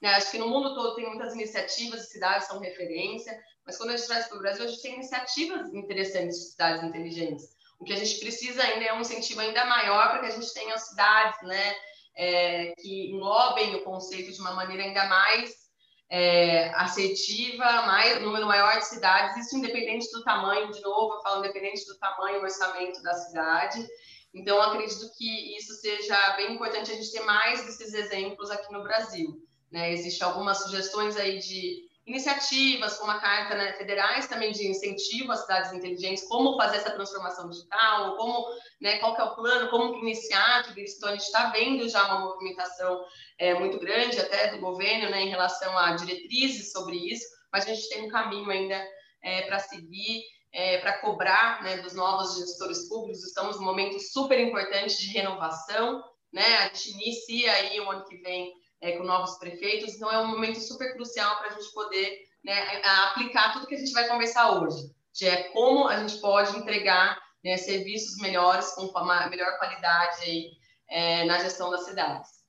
né, 0.00 0.14
acho 0.14 0.30
que 0.30 0.38
no 0.38 0.48
mundo 0.48 0.74
todo 0.74 0.96
tem 0.96 1.06
muitas 1.06 1.34
iniciativas, 1.34 2.08
cidades 2.08 2.46
são 2.46 2.58
referência, 2.58 3.38
mas 3.66 3.76
quando 3.76 3.90
a 3.90 3.96
gente 3.96 4.06
traz 4.06 4.28
para 4.28 4.38
o 4.38 4.40
Brasil, 4.40 4.64
a 4.64 4.68
gente 4.68 4.82
tem 4.82 4.94
iniciativas 4.94 5.74
interessantes 5.74 6.38
de 6.38 6.50
cidades 6.52 6.82
inteligentes. 6.82 7.44
O 7.78 7.84
que 7.84 7.92
a 7.92 7.96
gente 7.96 8.18
precisa 8.18 8.62
ainda 8.62 8.84
é 8.86 8.94
um 8.94 9.00
incentivo 9.00 9.40
ainda 9.40 9.64
maior 9.66 10.10
para 10.10 10.20
que 10.20 10.26
a 10.26 10.30
gente 10.30 10.52
tenha 10.54 10.76
cidades 10.78 11.42
né, 11.42 11.74
é, 12.16 12.74
que 12.78 13.10
englobem 13.10 13.74
o 13.74 13.84
conceito 13.84 14.32
de 14.32 14.40
uma 14.40 14.54
maneira 14.54 14.84
ainda 14.84 15.04
mais 15.04 15.69
é, 16.10 16.74
assertiva, 16.74 17.64
mais, 17.64 18.20
número 18.20 18.46
maior 18.46 18.78
de 18.78 18.86
cidades, 18.86 19.46
isso 19.46 19.56
independente 19.56 20.10
do 20.10 20.24
tamanho, 20.24 20.72
de 20.72 20.80
novo, 20.82 21.14
eu 21.14 21.22
falo 21.22 21.38
independente 21.38 21.86
do 21.86 21.96
tamanho, 21.98 22.42
orçamento 22.42 23.00
da 23.02 23.14
cidade. 23.14 23.86
Então, 24.34 24.60
acredito 24.60 25.08
que 25.16 25.56
isso 25.56 25.72
seja 25.74 26.36
bem 26.36 26.54
importante 26.54 26.90
a 26.90 26.94
gente 26.94 27.12
ter 27.12 27.20
mais 27.20 27.64
desses 27.64 27.94
exemplos 27.94 28.50
aqui 28.50 28.72
no 28.72 28.82
Brasil. 28.82 29.40
Né? 29.70 29.92
Existem 29.92 30.26
algumas 30.26 30.58
sugestões 30.58 31.16
aí 31.16 31.38
de 31.38 31.88
iniciativas, 32.06 32.98
como 32.98 33.10
a 33.12 33.20
Carta 33.20 33.54
né, 33.54 33.72
Federais 33.74 34.26
também 34.26 34.52
de 34.52 34.66
incentivo 34.66 35.32
às 35.32 35.42
cidades 35.42 35.72
inteligentes, 35.72 36.26
como 36.26 36.56
fazer 36.56 36.78
essa 36.78 36.90
transformação 36.90 37.48
digital, 37.48 38.16
como, 38.16 38.46
né, 38.80 38.98
qual 38.98 39.14
que 39.14 39.20
é 39.20 39.24
o 39.24 39.34
plano, 39.34 39.70
como 39.70 39.98
iniciar 39.98 40.64
tudo 40.64 40.80
isso. 40.80 40.96
Então, 40.96 41.08
a 41.10 41.12
gente 41.12 41.24
está 41.24 41.50
vendo 41.50 41.88
já 41.88 42.04
uma 42.06 42.20
movimentação 42.20 43.04
é, 43.38 43.54
muito 43.54 43.78
grande 43.78 44.18
até 44.18 44.48
do 44.48 44.58
governo 44.58 45.10
né, 45.10 45.22
em 45.22 45.28
relação 45.28 45.76
a 45.78 45.92
diretrizes 45.92 46.72
sobre 46.72 46.96
isso, 46.96 47.24
mas 47.52 47.66
a 47.66 47.74
gente 47.74 47.88
tem 47.88 48.06
um 48.06 48.10
caminho 48.10 48.50
ainda 48.50 48.82
é, 49.22 49.42
para 49.42 49.58
seguir, 49.58 50.22
é, 50.52 50.78
para 50.78 50.98
cobrar 51.00 51.62
né, 51.62 51.78
dos 51.78 51.94
novos 51.94 52.36
gestores 52.36 52.88
públicos. 52.88 53.24
Estamos 53.24 53.56
num 53.56 53.64
momento 53.64 53.98
super 54.00 54.38
importante 54.40 54.98
de 54.98 55.12
renovação, 55.12 56.02
né? 56.32 56.58
A 56.58 56.62
gente 56.68 56.92
inicia 56.92 57.52
aí 57.52 57.80
o 57.80 57.90
ano 57.90 58.04
que 58.04 58.16
vem 58.18 58.52
é, 58.80 58.96
com 58.96 59.04
novos 59.04 59.38
prefeitos, 59.38 59.94
então 59.94 60.10
é 60.10 60.18
um 60.18 60.28
momento 60.28 60.60
super 60.60 60.94
crucial 60.94 61.36
para 61.38 61.48
a 61.48 61.52
gente 61.52 61.72
poder 61.72 62.18
né, 62.44 62.82
aplicar 62.84 63.52
tudo 63.52 63.66
que 63.66 63.74
a 63.74 63.78
gente 63.78 63.92
vai 63.92 64.08
conversar 64.08 64.60
hoje, 64.60 64.90
que 65.14 65.26
é 65.26 65.44
como 65.52 65.86
a 65.88 65.98
gente 65.98 66.20
pode 66.20 66.56
entregar 66.56 67.18
né, 67.44 67.56
serviços 67.56 68.16
melhores, 68.18 68.70
com 68.74 68.86
uma 68.86 69.28
melhor 69.28 69.58
qualidade 69.58 70.22
aí, 70.22 70.50
é, 70.88 71.24
na 71.24 71.38
gestão 71.38 71.70
das 71.70 71.84
cidades. 71.84 72.40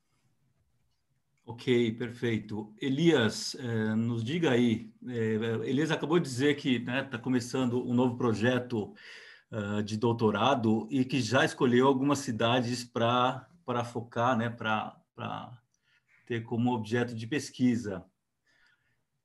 Ok, 1.46 1.92
perfeito. 1.94 2.74
Elias, 2.80 3.56
eh, 3.56 3.96
nos 3.96 4.24
diga 4.24 4.52
aí, 4.52 4.90
eh, 5.06 5.68
Elias 5.68 5.92
acabou 5.92 6.20
de 6.20 6.30
dizer 6.30 6.56
que 6.56 6.78
está 6.78 6.92
né, 6.92 7.04
tá 7.04 7.18
começando 7.18 7.84
um 7.86 7.94
novo 7.94 8.16
projeto 8.16 8.94
uh, 9.52 9.84
de 9.84 9.98
doutorado 9.98 10.88
e 10.90 11.04
que 11.04 11.20
já 11.20 11.44
escolheu 11.44 11.88
algumas 11.88 12.20
cidades 12.20 12.86
para 12.86 13.48
focar, 13.84 14.38
né, 14.38 14.50
para 14.50 14.96
ter 16.32 16.46
como 16.46 16.74
objeto 16.74 17.14
de 17.14 17.28
pesquisa. 17.28 18.06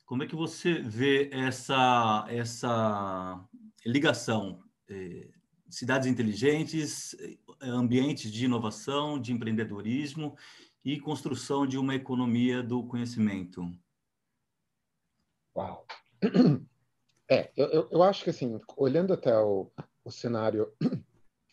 Como 0.05 0.25
é 0.25 0.27
que 0.27 0.35
você 0.35 0.81
vê 0.81 1.31
essa, 1.33 2.27
essa 2.29 3.49
ligação? 3.85 4.61
Eh, 4.89 5.29
cidades 5.71 6.09
inteligentes, 6.09 7.15
eh, 7.21 7.39
ambientes 7.63 8.33
de 8.33 8.47
inovação, 8.47 9.21
de 9.21 9.33
empreendedorismo 9.33 10.37
e 10.85 10.99
construção 10.99 11.65
de 11.65 11.79
uma 11.79 11.95
economia 11.95 12.61
do 12.61 12.85
conhecimento. 12.85 13.63
Uau! 15.57 15.87
É, 17.29 17.51
eu, 17.57 17.89
eu 17.91 18.03
acho 18.05 18.23
que, 18.23 18.31
assim, 18.31 18.61
olhando 18.77 19.13
até 19.13 19.37
o, 19.37 19.69
o 20.05 20.13
cenário 20.13 20.73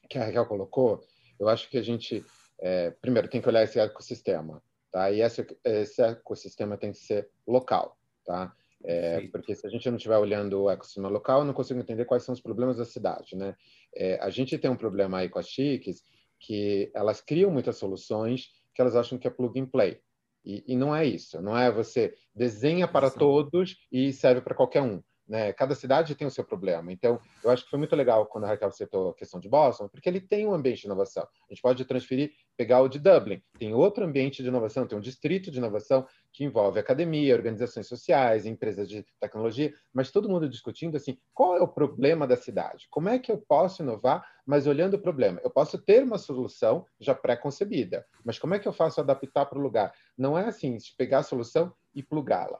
que 0.07 0.19
a 0.19 0.25
Raquel 0.25 0.45
colocou, 0.45 1.03
eu 1.39 1.49
acho 1.49 1.67
que 1.67 1.79
a 1.79 1.81
gente, 1.81 2.23
é, 2.59 2.91
primeiro, 2.91 3.27
tem 3.27 3.41
que 3.41 3.49
olhar 3.49 3.63
esse 3.63 3.79
ecossistema. 3.79 4.61
Tá? 4.93 5.09
E 5.09 5.21
esse, 5.21 5.43
esse 5.65 6.03
ecossistema 6.03 6.77
tem 6.77 6.91
que 6.91 6.99
ser 6.99 7.27
local, 7.47 7.97
tá? 8.23 8.55
É, 8.85 9.27
porque 9.29 9.55
se 9.55 9.65
a 9.65 9.69
gente 9.69 9.89
não 9.89 9.97
estiver 9.97 10.17
olhando 10.17 10.61
o 10.61 10.69
ecossistema 10.69 11.09
local, 11.09 11.39
eu 11.39 11.45
não 11.45 11.53
consigo 11.53 11.79
entender 11.79 12.05
quais 12.05 12.21
são 12.21 12.33
os 12.33 12.39
problemas 12.39 12.77
da 12.77 12.85
cidade, 12.85 13.35
né? 13.35 13.55
É, 13.95 14.19
a 14.21 14.29
gente 14.29 14.55
tem 14.55 14.69
um 14.69 14.77
problema 14.77 15.17
aí 15.17 15.29
com 15.29 15.39
as 15.39 15.47
chiques, 15.47 16.03
que 16.39 16.91
elas 16.93 17.21
criam 17.21 17.49
muitas 17.49 17.77
soluções 17.77 18.51
que 18.75 18.81
elas 18.81 18.95
acham 18.95 19.17
que 19.17 19.27
é 19.27 19.31
plug 19.31 19.59
and 19.59 19.65
play. 19.65 19.99
E, 20.45 20.63
e 20.67 20.75
não 20.75 20.95
é 20.95 21.05
isso. 21.05 21.41
Não 21.41 21.57
é 21.57 21.71
você 21.71 22.13
desenha 22.35 22.87
para 22.87 23.09
todos 23.09 23.77
e 23.91 24.13
serve 24.13 24.41
para 24.41 24.53
qualquer 24.53 24.83
um. 24.83 25.01
Né? 25.27 25.53
Cada 25.53 25.73
cidade 25.73 26.15
tem 26.15 26.27
o 26.27 26.31
seu 26.31 26.43
problema. 26.43 26.91
Então, 26.91 27.19
eu 27.43 27.49
acho 27.49 27.63
que 27.63 27.69
foi 27.69 27.79
muito 27.79 27.95
legal 27.95 28.25
quando 28.25 28.43
a 28.43 28.47
Raquel 28.47 28.71
citou 28.71 29.09
a 29.09 29.13
questão 29.13 29.39
de 29.39 29.47
Boston, 29.47 29.87
porque 29.87 30.09
ele 30.09 30.19
tem 30.19 30.45
um 30.45 30.53
ambiente 30.53 30.81
de 30.81 30.87
inovação. 30.87 31.23
A 31.23 31.53
gente 31.53 31.61
pode 31.61 31.85
transferir, 31.85 32.31
pegar 32.57 32.81
o 32.81 32.89
de 32.89 32.99
Dublin. 32.99 33.41
Tem 33.57 33.73
outro 33.73 34.03
ambiente 34.03 34.43
de 34.43 34.49
inovação, 34.49 34.85
tem 34.85 34.97
um 34.97 35.01
distrito 35.01 35.49
de 35.49 35.57
inovação 35.57 36.05
que 36.31 36.43
envolve 36.43 36.79
academia, 36.79 37.35
organizações 37.35 37.87
sociais, 37.87 38.45
empresas 38.45 38.89
de 38.89 39.05
tecnologia, 39.19 39.73
mas 39.93 40.11
todo 40.11 40.29
mundo 40.29 40.49
discutindo 40.49 40.97
assim, 40.97 41.17
qual 41.33 41.55
é 41.55 41.61
o 41.61 41.67
problema 41.67 42.27
da 42.27 42.35
cidade? 42.35 42.87
Como 42.89 43.07
é 43.07 43.17
que 43.17 43.31
eu 43.31 43.37
posso 43.37 43.81
inovar, 43.81 44.25
mas 44.45 44.67
olhando 44.67 44.95
o 44.95 45.01
problema? 45.01 45.39
Eu 45.43 45.49
posso 45.49 45.77
ter 45.77 46.03
uma 46.03 46.17
solução 46.17 46.85
já 46.99 47.15
pré-concebida, 47.15 48.05
mas 48.25 48.37
como 48.37 48.55
é 48.55 48.59
que 48.59 48.67
eu 48.67 48.73
faço 48.73 48.99
adaptar 48.99 49.45
para 49.45 49.59
o 49.59 49.61
lugar? 49.61 49.93
Não 50.17 50.37
é 50.37 50.45
assim, 50.45 50.77
pegar 50.97 51.19
a 51.19 51.23
solução 51.23 51.73
e 51.93 52.01
plugá-la. 52.03 52.59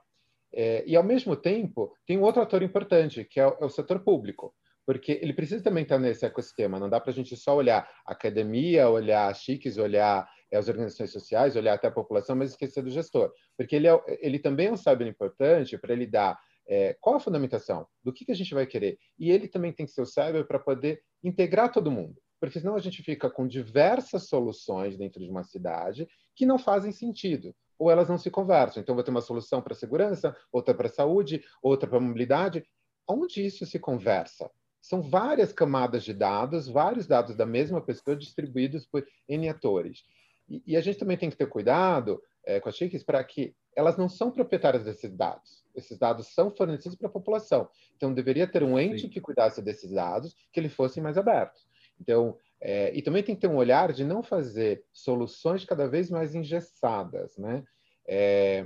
É, 0.54 0.84
e, 0.86 0.96
ao 0.96 1.04
mesmo 1.04 1.36
tempo, 1.36 1.92
tem 2.06 2.18
um 2.18 2.22
outro 2.22 2.42
ator 2.42 2.62
importante, 2.62 3.24
que 3.24 3.40
é 3.40 3.48
o, 3.48 3.58
é 3.60 3.66
o, 3.66 3.70
setor 3.70 4.00
público, 4.02 4.54
porque 4.86 5.14
ele 5.22 5.34
precisa 5.34 5.64
também 5.64 5.84
estar 5.84 5.98
nesse 5.98 6.26
ecossistema. 6.26 6.80
Não 6.80 6.90
dá 6.90 7.00
para 7.00 7.10
a 7.12 7.14
gente 7.14 7.36
só 7.36 7.56
olhar 7.56 7.90
academia, 8.06 8.88
olhar 8.88 9.34
chiques, 9.36 9.78
olhar 9.78 10.30
é, 10.52 10.58
as 10.58 10.68
organizações 10.68 11.12
sociais, 11.12 11.56
olhar 11.56 11.74
até 11.74 11.88
a 11.88 11.92
população, 11.92 12.36
mas 12.36 12.52
esquecer 12.52 12.84
do 12.84 12.92
gestor. 12.92 13.32
Porque 13.58 13.76
ele, 13.76 13.88
é, 13.88 14.00
ele 14.22 14.38
também 14.38 14.68
é 14.68 14.72
um 14.72 14.78
sábio 14.78 15.08
importante 15.08 15.78
para 15.78 15.94
ele 15.94 16.06
dar 16.06 16.38
É, 16.66 16.96
qual 17.02 17.18
a 17.18 17.20
fundamentação? 17.20 17.86
Do 18.02 18.14
que, 18.14 18.24
que 18.24 18.32
a 18.32 18.36
gente 18.36 18.54
vai 18.54 18.66
querer? 18.66 18.98
E 19.20 19.30
ele 19.32 19.50
também 19.50 19.74
tem 19.74 19.86
que 19.86 19.92
ser 19.92 20.02
o 20.02 20.06
cérebro 20.06 20.48
para 20.48 20.58
poder 20.58 21.02
integrar 21.22 21.70
todo 21.70 21.92
mundo. 21.92 22.16
Porque 22.40 22.58
senão 22.60 22.76
a 22.76 22.80
gente 22.80 23.04
fica 23.04 23.30
com 23.30 23.46
diversas 23.46 24.30
soluções 24.30 24.98
dentro 24.98 25.22
de 25.22 25.30
uma 25.30 25.44
cidade 25.44 26.08
que 26.34 26.46
não 26.46 26.58
fazem 26.58 26.92
sentido 26.92 27.54
ou 27.78 27.90
elas 27.92 28.10
não 28.10 28.18
se 28.18 28.30
conversam. 28.30 28.82
Então, 28.82 28.96
vou 28.96 29.04
ter 29.04 29.12
uma 29.12 29.22
solução 29.22 29.62
para 29.62 29.76
segurança, 29.76 30.36
outra 30.52 30.74
para 30.74 30.90
saúde, 30.90 31.44
outra 31.62 31.90
para 31.90 32.00
mobilidade. 32.00 32.66
Onde 33.08 33.46
isso 33.46 33.66
se 33.66 33.80
conversa? 33.80 34.50
São 34.82 35.02
várias 35.02 35.54
camadas 35.54 36.04
de 36.04 36.14
dados, 36.14 36.68
vários 36.68 37.08
dados 37.08 37.36
da 37.36 37.46
mesma 37.46 37.82
pessoa 37.82 38.16
distribuídos 38.16 38.86
por 38.86 39.06
N 39.28 39.50
atores. 39.50 40.04
E, 40.50 40.62
e 40.68 40.78
a 40.78 40.82
gente 40.82 41.00
também 41.00 41.18
tem 41.18 41.30
que 41.30 41.38
ter 41.38 41.48
cuidado 41.48 42.22
é, 42.46 42.60
com 42.60 42.70
as 42.70 42.76
chiques 42.76 43.04
para 43.04 43.24
que 43.24 43.56
elas 43.76 43.98
não 43.98 44.10
são 44.10 44.30
proprietárias 44.30 44.84
desses 44.84 45.16
dados. 45.16 45.64
Esses 45.74 45.98
dados 45.98 46.28
são 46.34 46.52
fornecidos 46.52 46.98
para 46.98 47.08
a 47.08 47.12
população. 47.12 47.68
Então, 47.96 48.14
deveria 48.14 48.48
ter 48.48 48.62
um 48.62 48.78
ente 48.78 49.04
Sim. 49.04 49.10
que 49.10 49.22
cuidasse 49.22 49.62
desses 49.62 49.92
dados, 49.92 50.36
que 50.52 50.60
eles 50.60 50.74
fossem 50.74 51.02
mais 51.02 51.18
abertos. 51.18 51.66
Então, 52.00 52.38
é, 52.66 52.96
e 52.96 53.02
também 53.02 53.22
tem 53.22 53.36
que 53.36 53.42
ter 53.42 53.48
um 53.48 53.58
olhar 53.58 53.92
de 53.92 54.06
não 54.06 54.24
fazer 54.24 54.86
soluções 54.94 55.66
cada 55.66 55.86
vez 55.86 56.10
mais 56.10 56.34
engessadas, 56.34 57.38
né? 57.38 57.62
É, 58.08 58.66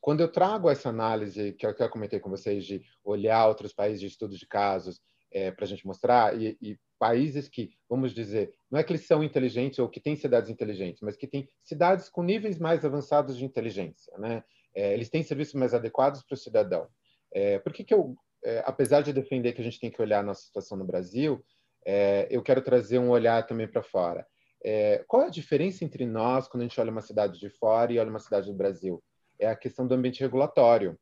quando 0.00 0.20
eu 0.20 0.30
trago 0.30 0.68
essa 0.68 0.88
análise 0.88 1.52
que 1.52 1.64
eu, 1.64 1.72
que 1.72 1.80
eu 1.80 1.88
comentei 1.88 2.18
com 2.18 2.28
vocês 2.28 2.64
de 2.64 2.82
olhar 3.04 3.46
outros 3.46 3.72
países 3.72 4.00
de 4.00 4.08
estudos 4.08 4.36
de 4.38 4.46
casos 4.48 5.00
é, 5.32 5.52
para 5.52 5.64
a 5.64 5.68
gente 5.68 5.86
mostrar 5.86 6.40
e, 6.40 6.58
e, 6.60 6.76
países 6.98 7.48
que, 7.48 7.70
vamos 7.88 8.12
dizer, 8.12 8.52
não 8.70 8.80
é 8.80 8.82
que 8.82 8.90
eles 8.90 9.06
são 9.06 9.22
inteligentes 9.22 9.78
ou 9.78 9.88
que 9.88 10.00
têm 10.00 10.16
cidades 10.16 10.50
inteligentes, 10.50 11.02
mas 11.02 11.14
que 11.14 11.26
têm 11.26 11.48
cidades 11.62 12.08
com 12.08 12.22
níveis 12.22 12.58
mais 12.58 12.84
avançados 12.84 13.36
de 13.36 13.44
inteligência, 13.44 14.16
né? 14.18 14.42
É, 14.74 14.92
eles 14.92 15.08
têm 15.08 15.22
serviços 15.22 15.54
mais 15.54 15.72
adequados 15.72 16.22
para 16.22 16.34
o 16.34 16.38
cidadão. 16.38 16.88
É, 17.32 17.58
por 17.60 17.72
que, 17.72 17.84
que 17.84 17.94
eu, 17.94 18.16
é, 18.44 18.62
apesar 18.66 19.02
de 19.02 19.12
defender 19.12 19.52
que 19.52 19.60
a 19.60 19.64
gente 19.64 19.78
tem 19.78 19.90
que 19.90 20.02
olhar 20.02 20.20
a 20.20 20.22
nossa 20.22 20.42
situação 20.42 20.76
no 20.76 20.84
Brasil, 20.84 21.44
é, 21.86 22.26
eu 22.28 22.42
quero 22.42 22.60
trazer 22.60 22.98
um 22.98 23.10
olhar 23.10 23.46
também 23.46 23.68
para 23.68 23.82
fora. 23.82 24.26
É, 24.64 25.04
qual 25.06 25.22
é 25.22 25.26
a 25.26 25.30
diferença 25.30 25.84
entre 25.84 26.04
nós 26.04 26.48
quando 26.48 26.62
a 26.62 26.64
gente 26.64 26.80
olha 26.80 26.90
uma 26.90 27.00
cidade 27.00 27.38
de 27.38 27.48
fora 27.48 27.92
e 27.92 27.98
olha 28.00 28.10
uma 28.10 28.18
cidade 28.18 28.48
do 28.50 28.56
Brasil? 28.56 29.00
É 29.38 29.46
a 29.46 29.54
questão 29.54 29.86
do 29.86 29.94
ambiente 29.94 30.20
regulatório. 30.20 30.98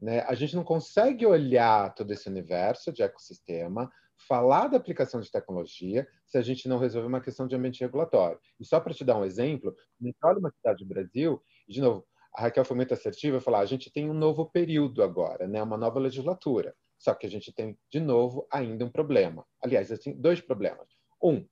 Né? 0.00 0.20
A 0.20 0.34
gente 0.34 0.56
não 0.56 0.64
consegue 0.64 1.26
olhar 1.26 1.94
todo 1.94 2.10
esse 2.10 2.26
universo 2.26 2.90
de 2.90 3.02
ecossistema, 3.02 3.90
falar 4.26 4.68
da 4.68 4.78
aplicação 4.78 5.20
de 5.20 5.30
tecnologia, 5.30 6.08
se 6.24 6.38
a 6.38 6.42
gente 6.42 6.68
não 6.68 6.78
resolver 6.78 7.08
uma 7.08 7.20
questão 7.20 7.46
de 7.46 7.54
ambiente 7.54 7.80
regulatório. 7.80 8.38
E 8.58 8.64
só 8.64 8.80
para 8.80 8.94
te 8.94 9.04
dar 9.04 9.18
um 9.18 9.24
exemplo, 9.24 9.74
a 10.00 10.06
gente 10.06 10.16
olha 10.24 10.38
uma 10.38 10.50
cidade 10.50 10.82
do 10.82 10.88
Brasil, 10.88 11.42
de 11.68 11.82
novo, 11.82 12.06
a 12.34 12.42
Raquel 12.42 12.64
foi 12.64 12.76
muito 12.76 12.94
assertiva, 12.94 13.40
falar, 13.40 13.60
a 13.60 13.66
gente 13.66 13.92
tem 13.92 14.08
um 14.08 14.14
novo 14.14 14.46
período 14.46 15.02
agora, 15.02 15.46
né? 15.46 15.62
uma 15.62 15.76
nova 15.76 16.00
legislatura. 16.00 16.74
Só 16.98 17.14
que 17.14 17.26
a 17.26 17.30
gente 17.30 17.52
tem, 17.52 17.78
de 17.90 18.00
novo, 18.00 18.46
ainda 18.50 18.84
um 18.84 18.90
problema. 18.90 19.46
Aliás, 19.62 19.88
tem 20.00 20.14
dois 20.14 20.40
problemas. 20.40 20.88
Um, 21.22 21.46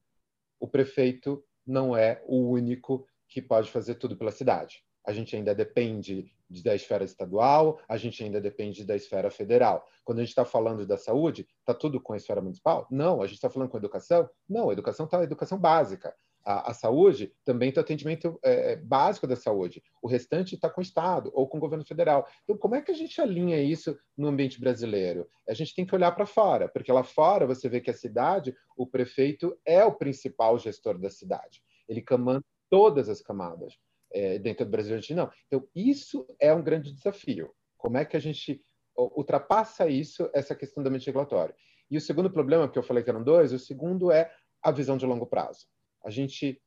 o 0.58 0.68
prefeito 0.68 1.44
não 1.66 1.96
é 1.96 2.22
o 2.26 2.48
único 2.50 3.06
que 3.28 3.40
pode 3.40 3.70
fazer 3.70 3.96
tudo 3.96 4.16
pela 4.16 4.30
cidade. 4.30 4.84
A 5.04 5.12
gente 5.12 5.34
ainda 5.34 5.54
depende 5.54 6.32
da 6.62 6.74
esfera 6.74 7.02
estadual, 7.02 7.80
a 7.88 7.96
gente 7.96 8.22
ainda 8.22 8.40
depende 8.40 8.84
da 8.84 8.94
esfera 8.94 9.30
federal. 9.30 9.86
Quando 10.04 10.18
a 10.18 10.22
gente 10.22 10.30
está 10.30 10.44
falando 10.44 10.86
da 10.86 10.98
saúde, 10.98 11.48
está 11.60 11.72
tudo 11.72 12.00
com 12.00 12.12
a 12.12 12.16
esfera 12.16 12.42
municipal? 12.42 12.86
Não. 12.90 13.22
A 13.22 13.26
gente 13.26 13.36
está 13.36 13.48
falando 13.48 13.70
com 13.70 13.76
a 13.76 13.80
educação? 13.80 14.28
Não. 14.48 14.68
A 14.68 14.72
educação 14.72 15.06
está 15.06 15.20
a 15.20 15.24
educação 15.24 15.58
básica 15.58 16.14
a, 16.44 16.70
a 16.70 16.74
saúde 16.74 17.32
também 17.44 17.72
tem 17.72 17.80
atendimento 17.80 18.38
é, 18.42 18.72
é, 18.72 18.76
básico 18.76 19.26
da 19.26 19.36
saúde. 19.36 19.82
O 20.00 20.08
restante 20.08 20.54
está 20.54 20.68
com 20.68 20.80
o 20.80 20.82
Estado 20.82 21.30
ou 21.34 21.48
com 21.48 21.58
o 21.58 21.60
governo 21.60 21.84
federal. 21.84 22.26
Então, 22.44 22.56
como 22.56 22.74
é 22.74 22.82
que 22.82 22.90
a 22.90 22.94
gente 22.94 23.20
alinha 23.20 23.60
isso 23.62 23.98
no 24.16 24.28
ambiente 24.28 24.60
brasileiro? 24.60 25.28
A 25.48 25.54
gente 25.54 25.74
tem 25.74 25.86
que 25.86 25.94
olhar 25.94 26.12
para 26.12 26.26
fora, 26.26 26.68
porque 26.68 26.92
lá 26.92 27.02
fora 27.02 27.46
você 27.46 27.68
vê 27.68 27.80
que 27.80 27.90
a 27.90 27.94
cidade, 27.94 28.54
o 28.76 28.86
prefeito 28.86 29.56
é 29.64 29.84
o 29.84 29.94
principal 29.94 30.58
gestor 30.58 30.98
da 30.98 31.10
cidade. 31.10 31.62
Ele 31.88 32.02
comanda 32.02 32.44
todas 32.70 33.08
as 33.08 33.20
camadas. 33.20 33.78
É, 34.14 34.38
dentro 34.38 34.66
do 34.66 34.70
Brasil, 34.70 34.98
não. 35.16 35.30
Então, 35.46 35.66
isso 35.74 36.26
é 36.38 36.52
um 36.52 36.62
grande 36.62 36.92
desafio. 36.92 37.50
Como 37.78 37.96
é 37.96 38.04
que 38.04 38.14
a 38.14 38.20
gente 38.20 38.62
ultrapassa 38.94 39.88
isso, 39.88 40.28
essa 40.34 40.54
questão 40.54 40.82
do 40.82 40.88
ambiente 40.88 41.06
regulatório? 41.06 41.54
E 41.90 41.96
o 41.96 42.00
segundo 42.00 42.30
problema, 42.30 42.68
que 42.68 42.78
eu 42.78 42.82
falei 42.82 43.02
que 43.02 43.08
eram 43.08 43.24
dois, 43.24 43.54
o 43.54 43.58
segundo 43.58 44.12
é 44.12 44.30
a 44.62 44.70
visão 44.70 44.98
de 44.98 45.06
longo 45.06 45.24
prazo 45.24 45.66
a 46.04 46.10
gente, 46.10 46.60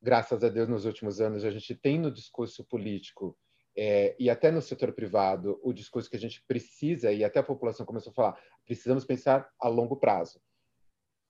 graças 0.00 0.42
a 0.42 0.48
Deus, 0.48 0.68
nos 0.68 0.84
últimos 0.84 1.20
anos, 1.20 1.44
a 1.44 1.50
gente 1.50 1.74
tem 1.74 1.98
no 1.98 2.10
discurso 2.10 2.64
político 2.64 3.36
é, 3.76 4.14
e 4.18 4.28
até 4.28 4.50
no 4.50 4.60
setor 4.60 4.92
privado 4.92 5.58
o 5.62 5.72
discurso 5.72 6.10
que 6.10 6.16
a 6.16 6.20
gente 6.20 6.44
precisa, 6.46 7.12
e 7.12 7.24
até 7.24 7.40
a 7.40 7.44
população 7.44 7.86
começou 7.86 8.10
a 8.10 8.14
falar, 8.14 8.38
precisamos 8.64 9.04
pensar 9.04 9.48
a 9.60 9.68
longo 9.68 9.96
prazo. 9.96 10.40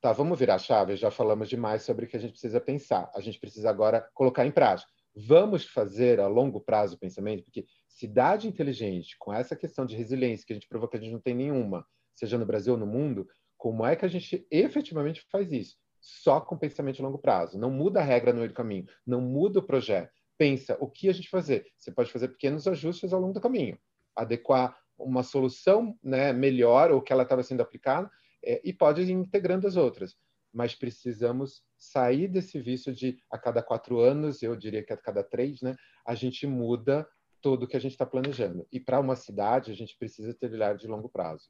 Tá, 0.00 0.12
vamos 0.12 0.36
virar 0.36 0.56
a 0.56 0.58
chave, 0.58 0.96
já 0.96 1.12
falamos 1.12 1.48
demais 1.48 1.82
sobre 1.82 2.06
o 2.06 2.08
que 2.08 2.16
a 2.16 2.20
gente 2.20 2.32
precisa 2.32 2.60
pensar. 2.60 3.08
A 3.14 3.20
gente 3.20 3.38
precisa 3.38 3.70
agora 3.70 4.08
colocar 4.14 4.44
em 4.44 4.50
prática. 4.50 4.90
Vamos 5.14 5.64
fazer 5.64 6.18
a 6.18 6.26
longo 6.26 6.60
prazo 6.60 6.96
o 6.96 6.98
pensamento, 6.98 7.44
porque 7.44 7.66
cidade 7.86 8.48
inteligente, 8.48 9.14
com 9.18 9.32
essa 9.32 9.54
questão 9.54 9.86
de 9.86 9.94
resiliência 9.94 10.44
que 10.44 10.52
a 10.52 10.56
gente 10.56 10.68
provou 10.68 10.88
que 10.88 10.96
a 10.96 11.00
gente 11.00 11.12
não 11.12 11.20
tem 11.20 11.34
nenhuma, 11.34 11.86
seja 12.14 12.36
no 12.36 12.46
Brasil 12.46 12.72
ou 12.72 12.78
no 12.78 12.86
mundo, 12.86 13.28
como 13.56 13.86
é 13.86 13.94
que 13.94 14.04
a 14.04 14.08
gente 14.08 14.44
efetivamente 14.50 15.24
faz 15.30 15.52
isso? 15.52 15.76
Só 16.02 16.40
com 16.40 16.58
pensamento 16.58 16.96
de 16.96 17.02
longo 17.02 17.16
prazo. 17.16 17.56
Não 17.56 17.70
muda 17.70 18.00
a 18.00 18.02
regra 18.02 18.32
no 18.32 18.40
meio 18.40 18.50
do 18.50 18.54
caminho, 18.54 18.86
não 19.06 19.20
muda 19.20 19.60
o 19.60 19.62
projeto. 19.62 20.12
Pensa 20.36 20.76
o 20.80 20.90
que 20.90 21.08
a 21.08 21.12
gente 21.12 21.30
fazer. 21.30 21.66
Você 21.76 21.92
pode 21.92 22.10
fazer 22.10 22.28
pequenos 22.28 22.66
ajustes 22.66 23.12
ao 23.12 23.20
longo 23.20 23.32
do 23.32 23.40
caminho, 23.40 23.78
adequar 24.16 24.76
uma 24.98 25.22
solução 25.22 25.96
né, 26.02 26.32
melhor 26.32 26.90
ou 26.90 27.00
que 27.00 27.12
ela 27.12 27.22
estava 27.22 27.42
sendo 27.42 27.60
aplicada 27.60 28.10
é, 28.44 28.60
e 28.64 28.72
pode 28.72 29.02
ir 29.02 29.10
integrando 29.10 29.66
as 29.66 29.76
outras. 29.76 30.16
Mas 30.52 30.74
precisamos 30.74 31.62
sair 31.78 32.28
desse 32.28 32.60
vício 32.60 32.92
de 32.92 33.18
a 33.30 33.38
cada 33.38 33.62
quatro 33.62 34.00
anos, 34.00 34.42
eu 34.42 34.56
diria 34.56 34.82
que 34.82 34.92
a 34.92 34.96
cada 34.96 35.22
três, 35.22 35.62
né, 35.62 35.76
a 36.04 36.14
gente 36.14 36.46
muda 36.46 37.08
tudo 37.40 37.66
que 37.66 37.76
a 37.76 37.80
gente 37.80 37.92
está 37.92 38.04
planejando. 38.04 38.66
E 38.70 38.78
para 38.78 39.00
uma 39.00 39.16
cidade, 39.16 39.70
a 39.70 39.74
gente 39.74 39.96
precisa 39.96 40.34
ter 40.34 40.52
olhar 40.52 40.76
de 40.76 40.86
longo 40.86 41.08
prazo. 41.08 41.48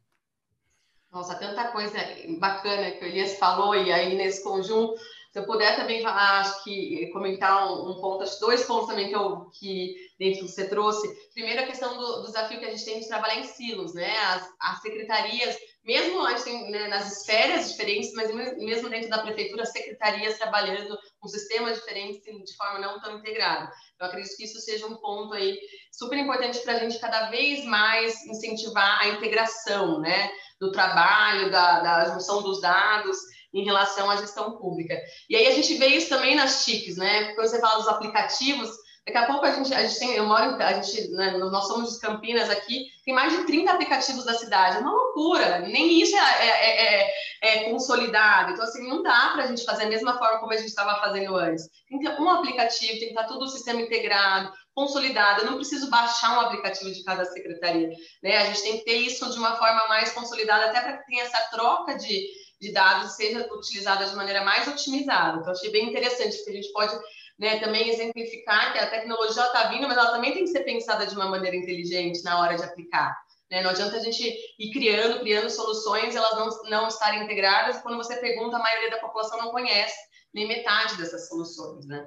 Nossa, 1.12 1.34
tanta 1.34 1.68
coisa 1.68 1.98
bacana 2.38 2.90
que 2.92 3.04
o 3.04 3.06
Elias 3.06 3.36
falou, 3.36 3.74
e 3.74 3.92
aí 3.92 4.16
nesse 4.16 4.42
conjunto, 4.42 4.98
se 5.30 5.38
eu 5.38 5.44
puder 5.44 5.76
também 5.76 6.04
acho 6.06 6.64
que 6.64 7.06
comentar 7.08 7.70
um, 7.70 7.90
um 7.90 8.00
ponto, 8.00 8.22
acho 8.22 8.40
dois 8.40 8.64
pontos 8.64 8.86
também 8.86 9.08
que, 9.08 9.14
eu, 9.14 9.50
que 9.58 9.94
dentro 10.18 10.40
que 10.40 10.48
você 10.48 10.68
trouxe. 10.68 11.06
Primeiro, 11.32 11.60
a 11.60 11.66
questão 11.66 11.96
do, 11.98 12.20
do, 12.20 12.26
desafio 12.26 12.58
que 12.58 12.64
a 12.64 12.70
gente 12.70 12.84
tem 12.84 13.00
de 13.00 13.08
trabalhar 13.08 13.36
em 13.36 13.44
silos, 13.44 13.94
né? 13.94 14.14
As, 14.18 14.48
as 14.60 14.80
secretarias, 14.80 15.56
mesmo 15.84 16.24
a 16.24 16.30
gente 16.30 16.44
tem 16.44 16.70
né, 16.70 16.88
nas 16.88 17.10
esferas 17.10 17.70
diferentes, 17.70 18.12
mas 18.14 18.34
mesmo 18.56 18.88
dentro 18.88 19.10
da 19.10 19.22
prefeitura, 19.22 19.66
secretarias 19.66 20.38
trabalhando 20.38 20.98
com 21.18 21.28
sistemas 21.28 21.78
diferentes 21.78 22.22
de 22.22 22.56
forma 22.56 22.78
não 22.78 23.00
tão 23.00 23.18
integrada. 23.18 23.70
Eu 24.00 24.06
acredito 24.06 24.36
que 24.36 24.44
isso 24.44 24.60
seja 24.60 24.86
um 24.86 24.96
ponto 24.96 25.34
aí 25.34 25.58
super 25.90 26.18
importante 26.18 26.58
para 26.60 26.74
a 26.74 26.78
gente 26.78 26.98
cada 26.98 27.30
vez 27.30 27.64
mais 27.64 28.22
incentivar 28.26 29.00
a 29.00 29.08
integração, 29.08 29.98
né? 29.98 30.30
Do 30.62 30.70
trabalho, 30.70 31.50
da, 31.50 31.80
da 31.80 32.14
junção 32.14 32.40
dos 32.40 32.60
dados 32.60 33.18
em 33.52 33.64
relação 33.64 34.08
à 34.08 34.16
gestão 34.16 34.52
pública. 34.52 34.96
E 35.28 35.34
aí 35.34 35.48
a 35.48 35.50
gente 35.50 35.74
vê 35.74 35.88
isso 35.88 36.08
também 36.08 36.36
nas 36.36 36.64
TICs, 36.64 36.96
né? 36.96 37.34
Quando 37.34 37.48
você 37.48 37.60
fala 37.60 37.78
dos 37.78 37.88
aplicativos, 37.88 38.70
daqui 39.04 39.18
a 39.18 39.26
pouco 39.26 39.44
a 39.44 39.50
gente, 39.50 39.74
a 39.74 39.84
gente 39.84 39.98
tem, 39.98 40.12
eu 40.12 40.24
moro, 40.24 40.54
a 40.62 40.72
gente, 40.74 41.10
né, 41.10 41.32
nós 41.36 41.66
somos 41.66 41.94
de 41.94 42.00
Campinas 42.00 42.48
aqui, 42.48 42.86
tem 43.04 43.12
mais 43.12 43.36
de 43.36 43.44
30 43.44 43.72
aplicativos 43.72 44.24
da 44.24 44.34
cidade, 44.34 44.76
é 44.76 44.80
uma 44.80 44.92
loucura, 44.92 45.58
nem 45.58 46.00
isso 46.00 46.16
é, 46.16 46.20
é, 46.20 46.50
é, 46.50 47.10
é, 47.42 47.66
é 47.66 47.70
consolidado, 47.70 48.52
então 48.52 48.64
assim, 48.64 48.88
não 48.88 49.02
dá 49.02 49.30
para 49.32 49.42
a 49.42 49.46
gente 49.48 49.64
fazer 49.64 49.82
a 49.82 49.88
mesma 49.88 50.16
forma 50.16 50.38
como 50.38 50.52
a 50.52 50.56
gente 50.56 50.68
estava 50.68 51.00
fazendo 51.00 51.34
antes. 51.34 51.68
Tem 51.88 51.98
que 51.98 52.08
ter 52.08 52.22
um 52.22 52.30
aplicativo, 52.30 52.92
tem 52.92 53.00
que 53.00 53.06
estar 53.06 53.24
todo 53.24 53.42
o 53.42 53.48
sistema 53.48 53.80
integrado, 53.80 54.52
consolidada. 54.74 55.42
Eu 55.42 55.50
não 55.50 55.56
preciso 55.56 55.90
baixar 55.90 56.36
um 56.36 56.40
aplicativo 56.40 56.90
de 56.90 57.04
cada 57.04 57.24
secretaria. 57.24 57.90
Né? 58.22 58.36
A 58.36 58.46
gente 58.46 58.62
tem 58.62 58.78
que 58.78 58.84
ter 58.84 58.96
isso 58.96 59.30
de 59.30 59.38
uma 59.38 59.56
forma 59.56 59.88
mais 59.88 60.12
consolidada, 60.12 60.66
até 60.66 60.80
para 60.80 60.98
que 60.98 61.06
tenha 61.06 61.24
essa 61.24 61.40
troca 61.50 61.96
de, 61.96 62.26
de 62.60 62.72
dados 62.72 63.12
seja 63.12 63.46
utilizada 63.52 64.06
de 64.06 64.16
maneira 64.16 64.44
mais 64.44 64.66
otimizada. 64.68 65.38
Então, 65.38 65.52
achei 65.52 65.70
bem 65.70 65.88
interessante, 65.88 66.36
porque 66.36 66.50
a 66.50 66.54
gente 66.54 66.72
pode 66.72 66.98
né, 67.38 67.58
também 67.58 67.88
exemplificar 67.88 68.72
que 68.72 68.78
a 68.78 68.90
tecnologia 68.90 69.44
está 69.44 69.68
vindo, 69.68 69.86
mas 69.88 69.96
ela 69.96 70.12
também 70.12 70.32
tem 70.32 70.44
que 70.44 70.50
ser 70.50 70.64
pensada 70.64 71.06
de 71.06 71.14
uma 71.14 71.28
maneira 71.28 71.56
inteligente 71.56 72.22
na 72.22 72.40
hora 72.40 72.56
de 72.56 72.62
aplicar. 72.62 73.16
Né? 73.50 73.62
Não 73.62 73.70
adianta 73.70 73.96
a 73.96 74.00
gente 74.00 74.24
ir 74.58 74.70
criando, 74.72 75.20
criando 75.20 75.50
soluções, 75.50 76.16
elas 76.16 76.34
não, 76.38 76.70
não 76.70 76.88
estarem 76.88 77.24
integradas, 77.24 77.76
e 77.76 77.82
quando 77.82 77.98
você 77.98 78.16
pergunta, 78.16 78.56
a 78.56 78.62
maioria 78.62 78.90
da 78.90 78.98
população 78.98 79.38
não 79.38 79.50
conhece 79.50 79.96
nem 80.32 80.48
metade 80.48 80.96
dessas 80.96 81.28
soluções. 81.28 81.86
Né? 81.86 82.06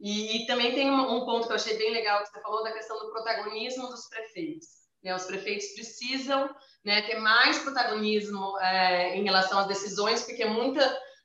E, 0.00 0.36
e 0.42 0.46
também 0.46 0.74
tem 0.74 0.90
um, 0.90 1.16
um, 1.16 1.24
ponto 1.24 1.46
que 1.46 1.52
eu 1.52 1.56
achei 1.56 1.76
bem 1.76 1.92
legal 1.92 2.22
que 2.22 2.28
você 2.28 2.40
falou 2.40 2.62
da 2.62 2.72
questão 2.72 2.98
do 2.98 3.10
protagonismo 3.10 3.88
dos 3.88 4.08
prefeitos. 4.08 4.66
Né? 5.02 5.14
Os 5.14 5.24
prefeitos 5.24 5.68
precisam 5.74 6.48
né, 6.84 7.02
ter 7.02 7.18
mais 7.18 7.58
protagonismo 7.58 8.58
é, 8.60 9.16
em 9.16 9.24
relação 9.24 9.58
às 9.58 9.66
decisões, 9.66 10.22
porque 10.22 10.44
muita 10.44 10.80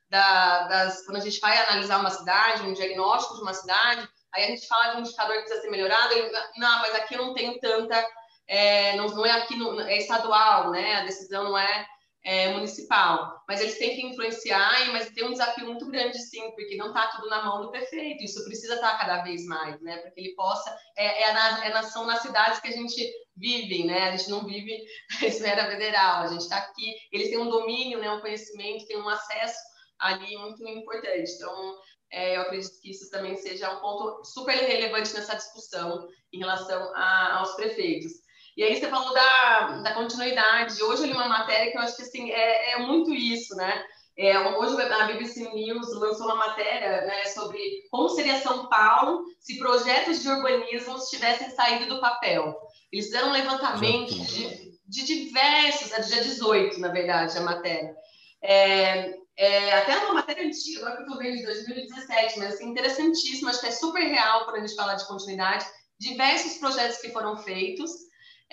da, 0.09 0.67
das 0.67 1.05
quando 1.05 1.17
a 1.17 1.21
gente 1.21 1.39
vai 1.39 1.57
analisar 1.67 1.99
uma 1.99 2.09
cidade, 2.09 2.63
um 2.63 2.73
diagnóstico 2.73 3.35
de 3.35 3.41
uma 3.41 3.53
cidade, 3.53 4.07
aí 4.33 4.45
a 4.45 4.47
gente 4.47 4.67
fala 4.67 4.91
de 4.91 4.97
um 4.97 4.99
indicador 5.01 5.35
que 5.35 5.41
precisa 5.43 5.61
ser 5.61 5.71
melhorado, 5.71 6.13
ele, 6.13 6.31
não, 6.57 6.79
mas 6.79 6.95
aqui 6.95 7.15
não 7.15 7.33
tenho 7.33 7.59
tanta 7.59 8.03
é, 8.47 8.95
não, 8.95 9.07
não, 9.07 9.25
é 9.25 9.31
aqui, 9.31 9.55
no, 9.55 9.79
é 9.81 9.97
estadual, 9.97 10.71
né? 10.71 10.95
A 10.95 11.05
decisão 11.05 11.43
não 11.45 11.57
é, 11.57 11.87
é, 12.25 12.53
municipal, 12.53 13.43
mas 13.47 13.59
eles 13.59 13.77
têm 13.77 13.95
que 13.95 14.05
influenciar, 14.05 14.91
mas 14.93 15.09
tem 15.11 15.25
um 15.25 15.31
desafio 15.31 15.65
muito 15.65 15.85
grande, 15.89 16.17
sim, 16.17 16.51
porque 16.51 16.77
não 16.77 16.87
está 16.87 17.07
tudo 17.07 17.29
na 17.29 17.43
mão 17.43 17.61
do 17.61 17.69
prefeito, 17.69 18.23
isso 18.23 18.43
precisa 18.45 18.75
estar 18.75 18.91
tá 18.91 18.97
cada 18.97 19.23
vez 19.23 19.45
mais, 19.45 19.79
né? 19.81 19.97
Para 19.97 20.11
que 20.11 20.21
ele 20.21 20.33
possa, 20.33 20.73
é, 20.97 21.23
é, 21.23 21.33
na, 21.33 21.65
é 21.65 21.69
na, 21.69 21.83
são 21.83 22.05
nas 22.05 22.21
cidades 22.21 22.59
que 22.59 22.69
a 22.69 22.71
gente 22.71 23.11
vive, 23.35 23.83
né? 23.83 24.09
A 24.09 24.15
gente 24.15 24.29
não 24.29 24.45
vive 24.45 24.77
na 25.21 25.27
esfera 25.27 25.69
federal, 25.69 26.23
a 26.23 26.27
gente 26.27 26.41
está 26.41 26.57
aqui, 26.57 26.95
eles 27.11 27.29
têm 27.29 27.39
um 27.39 27.49
domínio, 27.49 27.99
né? 27.99 28.09
um 28.09 28.21
conhecimento, 28.21 28.87
têm 28.87 28.97
um 28.97 29.09
acesso 29.09 29.59
ali 29.99 30.37
muito 30.37 30.65
importante. 30.65 31.29
Então, 31.35 31.75
é, 32.11 32.37
eu 32.37 32.41
acredito 32.41 32.79
que 32.79 32.91
isso 32.91 33.09
também 33.09 33.35
seja 33.35 33.69
um 33.75 33.81
ponto 33.81 34.23
super 34.23 34.55
relevante 34.55 35.13
nessa 35.13 35.35
discussão 35.35 36.07
em 36.31 36.39
relação 36.39 36.91
a, 36.95 37.39
aos 37.39 37.55
prefeitos. 37.55 38.22
E 38.55 38.63
aí 38.63 38.79
você 38.79 38.87
falou 38.87 39.13
da, 39.13 39.81
da 39.83 39.93
continuidade. 39.93 40.81
Hoje 40.83 41.03
eu 41.03 41.07
li 41.07 41.13
uma 41.13 41.27
matéria 41.27 41.71
que 41.71 41.77
eu 41.77 41.81
acho 41.81 41.95
que 41.95 42.03
assim, 42.03 42.31
é, 42.31 42.73
é 42.73 42.79
muito 42.79 43.13
isso, 43.13 43.55
né? 43.55 43.83
É, 44.15 44.37
hoje 44.37 44.79
a 44.79 45.07
BBC 45.07 45.49
News 45.53 45.91
lançou 45.95 46.27
uma 46.27 46.35
matéria 46.35 47.01
né, 47.01 47.25
sobre 47.25 47.59
como 47.89 48.09
seria 48.09 48.39
São 48.39 48.69
Paulo 48.69 49.23
se 49.39 49.57
projetos 49.57 50.21
de 50.21 50.29
urbanismo 50.29 50.95
tivessem 51.09 51.49
saído 51.49 51.87
do 51.87 51.99
papel. 51.99 52.55
Eles 52.91 53.05
fizeram 53.05 53.29
um 53.29 53.33
levantamento 53.33 54.13
de, 54.13 54.77
de 54.87 55.03
diversos, 55.03 55.91
é 55.91 55.99
do 55.99 56.07
dia 56.07 56.21
18, 56.21 56.79
na 56.79 56.89
verdade, 56.89 57.35
a 57.35 57.41
matéria. 57.41 57.95
É, 58.43 59.15
é, 59.35 59.73
até 59.79 59.97
uma 59.97 60.13
matéria 60.13 60.45
antiga, 60.45 60.81
agora 60.81 60.97
que 60.97 61.01
eu 61.01 61.07
estou 61.07 61.17
vendo 61.17 61.37
de 61.37 61.45
2017, 61.45 62.37
mas 62.37 62.53
assim, 62.53 62.69
interessantíssima, 62.69 63.49
acho 63.49 63.61
que 63.61 63.67
é 63.67 63.71
super 63.71 64.03
real 64.03 64.45
para 64.45 64.57
a 64.57 64.59
gente 64.59 64.75
falar 64.75 64.93
de 64.93 65.07
continuidade. 65.07 65.65
Diversos 65.99 66.59
projetos 66.59 66.99
que 66.99 67.09
foram 67.09 67.35
feitos 67.37 67.89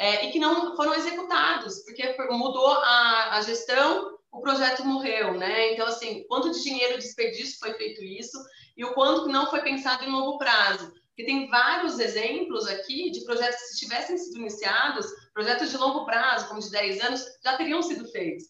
é, 0.01 0.25
e 0.25 0.33
que 0.33 0.39
não 0.39 0.75
foram 0.77 0.95
executados, 0.95 1.81
porque 1.85 2.17
mudou 2.31 2.69
a, 2.69 3.37
a, 3.37 3.43
gestão, 3.43 4.19
o 4.33 4.41
projeto 4.41 4.83
morreu, 4.83 5.35
né? 5.35 5.75
Então, 5.75 5.87
assim, 5.87 6.25
quanto 6.27 6.51
de 6.51 6.63
dinheiro 6.63 6.99
desperdício 6.99 7.59
foi 7.59 7.75
feito 7.75 8.03
isso 8.03 8.39
e 8.79 8.83
o 8.83 8.95
quanto 8.95 9.29
não 9.29 9.51
foi 9.51 9.61
pensado 9.61 10.03
em 10.03 10.11
longo 10.11 10.39
prazo. 10.39 10.91
Porque 11.09 11.27
tem 11.27 11.51
vários 11.51 11.99
exemplos 11.99 12.67
aqui 12.67 13.11
de 13.11 13.23
projetos 13.27 13.61
que, 13.61 13.67
se 13.67 13.81
tivessem 13.81 14.17
sido 14.17 14.39
iniciados, 14.39 15.05
projetos 15.35 15.69
de 15.71 15.77
longo 15.77 16.07
prazo, 16.07 16.49
como 16.49 16.61
de 16.61 16.71
10 16.71 17.05
anos, 17.05 17.23
já 17.45 17.59
teriam 17.59 17.83
sido 17.83 18.11
feitos. 18.11 18.45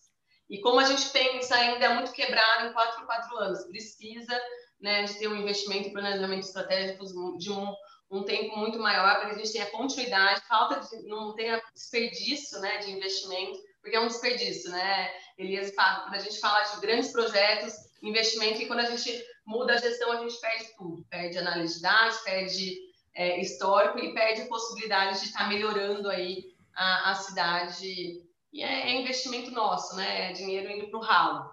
E 0.49 0.61
como 0.61 0.79
a 0.79 0.85
gente 0.85 1.09
pensa 1.09 1.57
ainda 1.57 1.85
é 1.85 1.95
muito 1.95 2.13
quebrado 2.13 2.69
em 2.69 2.73
4 2.73 3.05
4 3.05 3.39
anos, 3.39 3.67
precisa 3.67 4.41
né, 4.81 5.03
de 5.03 5.19
ter 5.19 5.27
um 5.27 5.35
investimento 5.35 5.89
e 5.89 5.93
planejamento 5.93 6.47
estratégico 6.47 7.05
de 7.39 7.51
um 7.51 7.75
um 8.11 8.25
tempo 8.25 8.57
muito 8.57 8.79
maior 8.79 9.17
para 9.17 9.27
que 9.27 9.35
a 9.37 9.39
gente 9.39 9.53
tenha 9.53 9.67
continuidade, 9.67 10.43
falta 10.49 10.81
de, 10.81 11.07
não 11.07 11.35
tenha 11.35 11.63
desperdício 11.73 12.59
né, 12.61 12.79
de 12.79 12.91
investimento, 12.91 13.59
porque 13.81 13.97
é 13.97 14.01
um 14.01 14.09
desperdício, 14.09 14.71
né, 14.71 15.11
Elias? 15.39 15.73
Quando 15.75 16.15
a 16.15 16.19
gente 16.19 16.41
fala 16.41 16.63
de 16.63 16.81
grandes 16.81 17.13
projetos, 17.13 17.73
investimento, 18.03 18.61
e 18.61 18.67
quando 18.67 18.81
a 18.81 18.91
gente 18.91 19.25
muda 19.47 19.75
a 19.75 19.79
gestão, 19.79 20.13
a 20.13 20.21
gente 20.21 20.39
perde 20.41 20.77
tudo, 20.77 21.07
perde 21.09 21.39
análise 21.39 21.77
de 21.77 21.83
dados, 21.83 22.19
perde 22.19 22.79
é, 23.15 23.41
histórico 23.41 23.99
e 23.99 24.13
perde 24.13 24.43
a 24.43 24.49
possibilidade 24.49 25.21
de 25.21 25.27
estar 25.27 25.49
melhorando 25.49 26.11
aí 26.11 26.55
a, 26.75 27.11
a 27.11 27.15
cidade. 27.15 28.23
E 28.53 28.63
é, 28.63 28.91
é, 28.91 29.01
investimento 29.01 29.51
nosso, 29.51 29.97
né? 29.97 30.31
É 30.31 30.33
dinheiro 30.33 30.71
indo 30.71 30.89
para 30.89 30.99
o 30.99 31.03
ralo. 31.03 31.51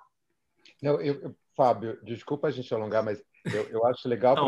Não, 0.81 0.99
eu, 1.01 1.35
Fábio, 1.55 1.99
desculpa 2.03 2.47
a 2.47 2.51
gente 2.51 2.73
alongar, 2.73 3.03
mas 3.03 3.21
eu, 3.53 3.63
eu 3.69 3.85
acho 3.85 4.07
legal 4.07 4.35
tá 4.35 4.41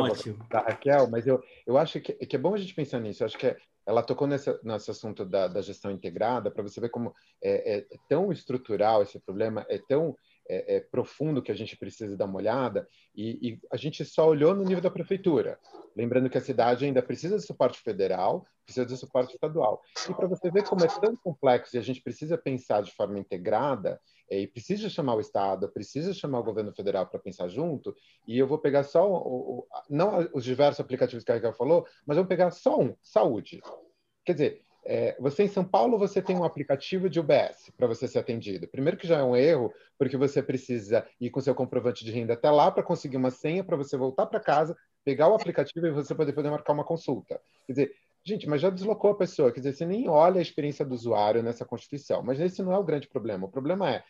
da 0.50 0.60
Raquel, 0.60 1.10
mas 1.10 1.28
eu, 1.28 1.42
eu 1.66 1.78
acho 1.78 2.00
que, 2.00 2.14
que 2.14 2.36
é 2.36 2.40
bom 2.40 2.54
a 2.54 2.58
gente 2.58 2.74
pensar 2.74 3.00
nisso. 3.00 3.24
Eu 3.24 3.26
acho 3.26 3.38
que 3.38 3.48
é, 3.48 3.58
ela 3.86 4.04
tocou 4.04 4.28
nesse, 4.28 4.58
nesse 4.64 4.92
assunto 4.92 5.26
da, 5.26 5.48
da 5.48 5.62
gestão 5.62 5.92
integrada 5.92 6.52
para 6.52 6.64
você 6.64 6.80
ver 6.80 6.90
como 6.90 7.14
é, 7.44 7.80
é, 7.80 7.86
tão 8.08 8.32
estrutural 8.32 9.02
esse 9.02 9.20
problema, 9.20 9.66
é 9.68 9.78
tão 9.78 10.16
é, 10.50 10.78
é, 10.78 10.80
profundo 10.80 11.42
que 11.42 11.52
a 11.52 11.56
gente 11.56 11.78
precisa 11.78 12.18
dar 12.18 12.26
uma 12.26 12.38
olhada 12.38 12.88
e, 13.16 13.50
e, 13.50 13.60
a 13.72 13.78
gente 13.78 14.04
só 14.04 14.28
olhou 14.28 14.56
no 14.56 14.64
nível 14.64 14.82
da 14.82 14.90
prefeitura, 14.90 15.60
lembrando 15.96 16.30
que 16.30 16.38
a 16.38 16.42
cidade 16.42 16.84
ainda 16.84 17.04
precisa 17.04 17.38
de 17.38 17.46
suporte 17.46 17.80
federal, 17.80 18.46
precisa 18.66 18.86
de 18.86 18.98
suporte 18.98 19.34
estadual. 19.36 19.82
E 20.10 20.14
para 20.14 20.28
você 20.28 20.50
ver 20.50 20.64
como 20.64 20.84
é 20.84 20.88
tão 20.88 21.16
complexo 21.16 21.76
e 21.76 21.80
a 21.80 21.84
gente 21.84 22.02
precisa 22.02 22.38
pensar 22.38 22.82
de 22.82 22.92
forma 22.92 23.20
integrada, 23.20 24.02
é, 24.30 24.40
e 24.40 24.48
precisa 24.48 24.90
chamar 24.90 25.16
o 25.16 25.20
Estado, 25.20 25.70
precisa 25.70 26.14
chamar 26.14 26.40
o 26.40 26.44
governo 26.44 26.74
federal 26.74 27.06
para 27.08 27.20
pensar 27.20 27.48
junto, 27.48 27.96
e 28.28 28.38
eu 28.38 28.48
vou 28.48 28.60
pegar 28.60 28.84
só, 28.84 29.10
o, 29.10 29.60
o, 29.60 29.68
não 29.90 30.28
os 30.34 30.44
diversos 30.44 30.80
aplicativos 30.80 31.24
que 31.24 31.32
a 31.32 31.36
Raquel 31.36 31.54
falou, 31.54 31.86
mas 32.06 32.18
vou 32.18 32.26
pegar 32.26 32.52
só 32.52 32.80
um, 32.80 32.96
saúde. 33.02 33.62
Quer 34.24 34.34
dizer, 34.34 34.66
é, 34.92 35.16
você 35.20 35.44
em 35.44 35.48
São 35.48 35.64
Paulo 35.64 36.00
você 36.00 36.20
tem 36.20 36.36
um 36.36 36.44
aplicativo 36.44 37.08
de 37.08 37.20
UBS 37.20 37.72
para 37.78 37.86
você 37.86 38.08
ser 38.08 38.18
atendido. 38.18 38.68
Primeiro 38.68 38.98
que 38.98 39.06
já 39.06 39.20
é 39.20 39.24
um 39.24 39.36
erro, 39.36 39.72
porque 40.00 40.18
você 40.18 40.42
precisa 40.42 41.06
ir 41.22 41.30
com 41.30 41.40
seu 41.40 41.54
comprovante 41.54 42.04
de 42.04 42.12
renda 42.12 42.34
até 42.34 42.50
lá 42.50 42.72
para 42.72 42.82
conseguir 42.82 43.18
uma 43.18 43.30
senha 43.30 43.64
para 43.64 43.78
você 43.78 43.96
voltar 43.96 44.26
para 44.26 44.40
casa, 44.40 44.76
pegar 45.06 45.28
o 45.28 45.36
aplicativo 45.36 45.86
e 45.86 45.92
você 45.92 46.16
poder 46.16 46.34
poder 46.34 46.50
marcar 46.50 46.74
uma 46.74 46.84
consulta. 46.84 47.40
Quer 47.68 47.74
dizer, 47.74 47.92
gente, 48.26 48.50
mas 48.50 48.62
já 48.62 48.72
deslocou 48.72 49.12
a 49.12 49.16
pessoa. 49.16 49.52
Quer 49.52 49.60
dizer, 49.60 49.74
você 49.74 49.86
nem 49.86 50.10
olha 50.10 50.40
a 50.40 50.42
experiência 50.42 50.84
do 50.84 50.96
usuário 50.96 51.44
nessa 51.44 51.64
Constituição. 51.64 52.24
Mas 52.24 52.40
esse 52.40 52.64
não 52.64 52.74
é 52.74 52.78
o 52.80 52.84
grande 52.84 53.08
problema. 53.08 53.46
O 53.46 53.52
problema 53.52 53.92
é 53.92 54.04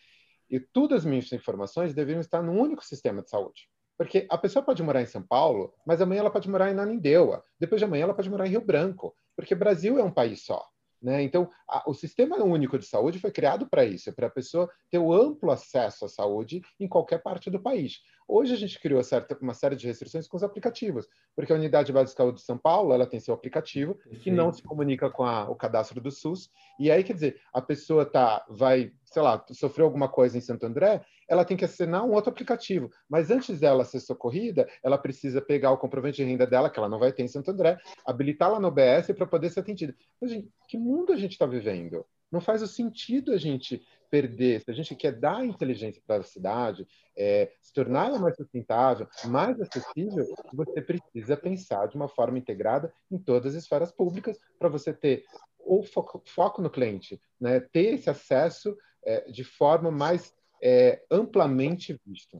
e 0.50 0.58
todas 0.58 1.00
as 1.00 1.04
minhas 1.04 1.30
informações 1.30 1.92
deveriam 1.92 2.22
estar 2.22 2.42
num 2.42 2.58
único 2.58 2.82
sistema 2.82 3.22
de 3.22 3.28
saúde. 3.28 3.68
Porque 3.96 4.26
a 4.30 4.38
pessoa 4.38 4.64
pode 4.64 4.82
morar 4.82 5.02
em 5.02 5.06
São 5.06 5.22
Paulo, 5.22 5.74
mas 5.86 6.00
amanhã 6.00 6.20
ela 6.20 6.30
pode 6.30 6.48
morar 6.48 6.70
em 6.70 6.74
Nanindeua. 6.74 7.44
Depois 7.58 7.78
de 7.78 7.84
amanhã 7.84 8.04
ela 8.04 8.14
pode 8.14 8.30
morar 8.30 8.46
em 8.46 8.50
Rio 8.50 8.64
Branco. 8.64 9.14
Porque 9.40 9.54
o 9.54 9.58
Brasil 9.58 9.98
é 9.98 10.04
um 10.04 10.12
país 10.12 10.42
só. 10.42 10.62
Né? 11.02 11.22
Então, 11.22 11.50
a, 11.66 11.82
o 11.88 11.94
Sistema 11.94 12.36
Único 12.44 12.78
de 12.78 12.84
Saúde 12.84 13.18
foi 13.18 13.30
criado 13.30 13.66
para 13.66 13.86
isso, 13.86 14.12
para 14.12 14.26
a 14.26 14.30
pessoa 14.30 14.70
ter 14.90 14.98
o 14.98 15.14
amplo 15.14 15.50
acesso 15.50 16.04
à 16.04 16.08
saúde 16.08 16.60
em 16.78 16.86
qualquer 16.86 17.22
parte 17.22 17.50
do 17.50 17.58
país. 17.58 18.00
Hoje 18.28 18.52
a 18.52 18.56
gente 18.56 18.78
criou 18.78 19.02
certa, 19.02 19.36
uma 19.40 19.54
série 19.54 19.76
de 19.76 19.86
restrições 19.86 20.28
com 20.28 20.36
os 20.36 20.42
aplicativos, 20.42 21.08
porque 21.34 21.52
a 21.52 21.56
Unidade 21.56 21.90
Básica 21.90 22.12
de 22.12 22.16
Saúde 22.18 22.40
de 22.40 22.44
São 22.44 22.58
Paulo 22.58 22.92
ela 22.92 23.06
tem 23.06 23.18
seu 23.18 23.32
aplicativo 23.32 23.94
Perfeito. 23.94 24.22
que 24.22 24.30
não 24.30 24.52
se 24.52 24.62
comunica 24.62 25.10
com 25.10 25.24
a, 25.24 25.48
o 25.48 25.56
cadastro 25.56 26.02
do 26.02 26.10
SUS. 26.10 26.50
E 26.78 26.90
aí, 26.90 27.02
quer 27.02 27.14
dizer, 27.14 27.40
a 27.50 27.62
pessoa 27.62 28.04
tá, 28.04 28.44
vai, 28.50 28.92
sei 29.04 29.22
lá, 29.22 29.42
sofreu 29.52 29.86
alguma 29.86 30.08
coisa 30.08 30.36
em 30.36 30.42
Santo 30.42 30.66
André, 30.66 31.02
ela 31.30 31.44
tem 31.44 31.56
que 31.56 31.64
assinar 31.64 32.04
um 32.04 32.10
outro 32.10 32.30
aplicativo. 32.30 32.90
Mas 33.08 33.30
antes 33.30 33.60
dela 33.60 33.84
ser 33.84 34.00
socorrida, 34.00 34.68
ela 34.82 34.98
precisa 34.98 35.40
pegar 35.40 35.70
o 35.70 35.78
comprovante 35.78 36.16
de 36.16 36.24
renda 36.24 36.44
dela, 36.44 36.68
que 36.68 36.76
ela 36.76 36.88
não 36.88 36.98
vai 36.98 37.12
ter 37.12 37.22
em 37.22 37.28
Santo 37.28 37.52
André, 37.52 37.78
habilitar 38.04 38.50
lá 38.50 38.58
no 38.58 38.70
BS 38.70 39.12
para 39.14 39.26
poder 39.26 39.48
ser 39.48 39.60
atendida. 39.60 39.94
Mas, 40.20 40.32
gente, 40.32 40.50
que 40.68 40.76
mundo 40.76 41.12
a 41.12 41.16
gente 41.16 41.32
está 41.32 41.46
vivendo? 41.46 42.04
Não 42.32 42.40
faz 42.40 42.62
o 42.62 42.66
sentido 42.66 43.32
a 43.32 43.36
gente 43.36 43.80
perder, 44.10 44.60
se 44.60 44.70
a 44.72 44.74
gente 44.74 44.94
quer 44.96 45.12
dar 45.12 45.46
inteligência 45.46 46.02
para 46.04 46.20
a 46.20 46.24
cidade, 46.24 46.86
é, 47.16 47.52
se 47.60 47.72
tornar 47.72 48.08
ela 48.08 48.18
mais 48.18 48.34
sustentável, 48.34 49.06
mais 49.26 49.60
acessível, 49.60 50.26
você 50.52 50.82
precisa 50.82 51.36
pensar 51.36 51.86
de 51.86 51.94
uma 51.94 52.08
forma 52.08 52.38
integrada 52.38 52.92
em 53.08 53.18
todas 53.18 53.54
as 53.54 53.62
esferas 53.62 53.92
públicas 53.92 54.36
para 54.58 54.68
você 54.68 54.92
ter 54.92 55.24
o 55.60 55.84
foco, 55.84 56.20
foco, 56.26 56.60
no 56.60 56.70
cliente, 56.70 57.20
né? 57.40 57.60
ter 57.60 57.94
esse 57.94 58.10
acesso 58.10 58.76
é, 59.04 59.30
de 59.30 59.44
forma 59.44 59.90
mais 59.92 60.34
é, 60.62 61.02
amplamente 61.10 61.98
visto. 62.06 62.38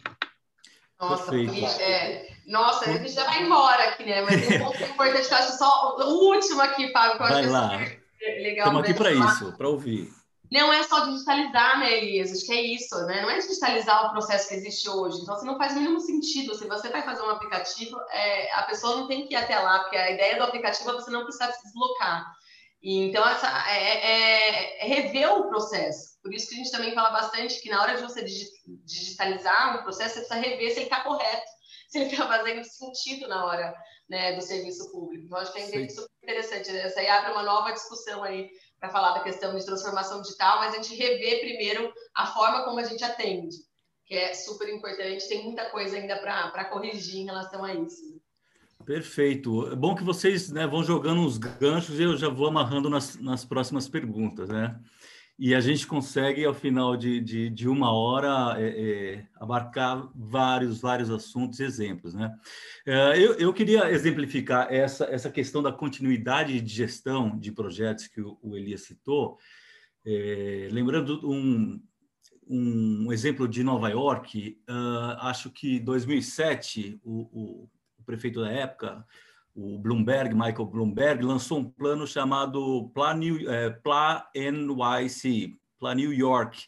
Nossa, 0.98 1.34
é, 1.34 2.28
nossa, 2.46 2.90
a 2.90 2.92
gente 2.92 3.12
já 3.12 3.24
vai 3.24 3.42
embora 3.42 3.84
aqui, 3.88 4.04
né? 4.04 4.20
Mas 4.20 4.36
um 4.46 4.58
ponto 4.58 4.82
importante 4.84 5.28
que 5.28 5.34
eu 5.34 5.38
acho 5.38 5.56
só 5.56 5.96
o 5.98 6.34
último 6.34 6.60
aqui, 6.60 6.92
Fábio, 6.92 7.16
que 7.16 7.22
eu 7.22 7.28
vai 7.28 7.40
acho 7.40 7.50
lá. 7.50 7.76
legal. 8.20 8.66
Estamos 8.66 8.82
aqui 8.82 8.94
para 8.94 9.12
isso, 9.12 9.52
para 9.56 9.68
ouvir 9.68 10.10
não 10.50 10.72
é 10.72 10.82
só 10.82 11.06
digitalizar, 11.06 11.78
né, 11.78 11.98
Elias? 11.98 12.32
Acho 12.32 12.44
que 12.44 12.52
é 12.52 12.60
isso, 12.60 12.96
né? 13.06 13.22
Não 13.22 13.30
é 13.30 13.38
digitalizar 13.38 14.06
o 14.06 14.10
processo 14.10 14.48
que 14.48 14.54
existe 14.54 14.88
hoje. 14.88 15.20
Então, 15.20 15.34
assim, 15.34 15.46
não 15.46 15.56
faz 15.56 15.72
o 15.72 15.76
mínimo 15.76 16.00
sentido. 16.00 16.56
Se 16.56 16.66
você 16.66 16.88
vai 16.88 17.02
fazer 17.02 17.22
um 17.22 17.30
aplicativo, 17.30 17.96
é, 18.10 18.52
a 18.54 18.64
pessoa 18.64 18.96
não 18.96 19.06
tem 19.06 19.26
que 19.26 19.34
ir 19.34 19.36
até 19.36 19.58
lá, 19.60 19.78
porque 19.78 19.96
a 19.96 20.10
ideia 20.10 20.36
do 20.36 20.42
aplicativo 20.42 20.90
é 20.90 20.94
você 20.94 21.10
não 21.10 21.22
precisar 21.22 21.52
se 21.52 21.62
deslocar. 21.62 22.34
E, 22.82 23.08
então, 23.08 23.26
essa, 23.28 23.46
é, 23.68 23.76
é, 23.76 24.82
é, 24.82 24.86
rever 24.86 25.32
o 25.32 25.48
processo. 25.48 26.18
Por 26.22 26.32
isso 26.32 26.48
que 26.48 26.54
a 26.54 26.58
gente 26.58 26.70
também 26.70 26.94
fala 26.94 27.10
bastante 27.10 27.60
que 27.60 27.68
na 27.68 27.82
hora 27.82 27.96
de 27.96 28.02
você 28.02 28.24
digitalizar 28.84 29.78
um 29.78 29.82
processo, 29.82 30.14
você 30.14 30.20
precisa 30.20 30.40
rever 30.40 30.70
se 30.70 30.76
ele 30.78 30.84
está 30.84 31.02
correto, 31.02 31.50
se 31.88 31.98
ele 31.98 32.10
está 32.10 32.26
fazendo 32.26 32.64
sentido 32.64 33.28
na 33.28 33.44
hora 33.44 33.74
né, 34.08 34.34
do 34.34 34.42
serviço 34.42 34.90
público. 34.90 35.26
Então, 35.26 35.38
acho 35.38 35.52
que 35.52 35.60
é 35.60 35.88
super 35.88 36.10
interessante. 36.22 36.72
Né? 36.72 36.80
Essa 36.80 37.00
aí 37.00 37.08
abre 37.08 37.32
uma 37.32 37.42
nova 37.42 37.72
discussão 37.72 38.22
aí 38.22 38.48
para 38.78 38.90
falar 38.90 39.12
da 39.12 39.22
questão 39.22 39.54
de 39.54 39.64
transformação 39.64 40.22
digital, 40.22 40.58
mas 40.58 40.72
a 40.72 40.76
gente 40.76 40.94
rever 40.94 41.40
primeiro 41.40 41.92
a 42.16 42.26
forma 42.26 42.64
como 42.64 42.78
a 42.78 42.84
gente 42.84 43.04
atende, 43.04 43.56
que 44.06 44.14
é 44.14 44.32
super 44.32 44.68
importante, 44.70 45.28
tem 45.28 45.44
muita 45.44 45.68
coisa 45.68 45.98
ainda 45.98 46.18
para 46.18 46.64
corrigir 46.64 47.20
em 47.20 47.26
relação 47.26 47.62
a 47.62 47.74
isso. 47.74 48.19
Perfeito. 48.90 49.68
É 49.68 49.76
bom 49.76 49.94
que 49.94 50.02
vocês 50.02 50.50
né, 50.50 50.66
vão 50.66 50.82
jogando 50.82 51.20
uns 51.20 51.38
ganchos 51.38 52.00
e 52.00 52.02
eu 52.02 52.16
já 52.16 52.28
vou 52.28 52.48
amarrando 52.48 52.90
nas, 52.90 53.16
nas 53.20 53.44
próximas 53.44 53.88
perguntas, 53.88 54.48
né? 54.48 54.80
e 55.38 55.54
a 55.54 55.60
gente 55.60 55.86
consegue, 55.86 56.44
ao 56.44 56.52
final 56.52 56.96
de, 56.96 57.20
de, 57.20 57.48
de 57.50 57.68
uma 57.68 57.92
hora, 57.92 58.60
é, 58.60 58.66
é, 58.68 59.26
abarcar 59.36 60.10
vários, 60.12 60.80
vários 60.80 61.08
assuntos 61.08 61.60
e 61.60 61.62
exemplos. 61.62 62.14
Né? 62.14 62.34
É, 62.84 63.16
eu, 63.16 63.34
eu 63.34 63.52
queria 63.52 63.88
exemplificar 63.92 64.66
essa, 64.72 65.04
essa 65.04 65.30
questão 65.30 65.62
da 65.62 65.70
continuidade 65.70 66.60
de 66.60 66.74
gestão 66.74 67.38
de 67.38 67.52
projetos 67.52 68.08
que 68.08 68.20
o, 68.20 68.36
o 68.42 68.56
Elias 68.56 68.82
citou, 68.82 69.38
é, 70.04 70.68
lembrando 70.72 71.20
um, 71.30 71.80
um 72.44 73.12
exemplo 73.12 73.46
de 73.46 73.62
Nova 73.62 73.88
York, 73.88 74.58
uh, 74.68 75.16
acho 75.20 75.48
que 75.50 75.78
2007, 75.78 77.00
o, 77.04 77.20
o, 77.32 77.64
o 77.64 77.70
prefeito 78.10 78.40
da 78.40 78.50
época, 78.50 79.04
o 79.54 79.78
Bloomberg, 79.78 80.34
Michael 80.34 80.66
Bloomberg, 80.66 81.24
lançou 81.24 81.58
um 81.58 81.70
plano 81.70 82.06
chamado 82.06 82.90
Plan, 82.94 83.14
New, 83.14 83.50
é, 83.50 83.70
Plan 83.70 84.22
NYC, 84.34 85.58
Plan 85.78 85.94
New 85.94 86.12
York, 86.12 86.66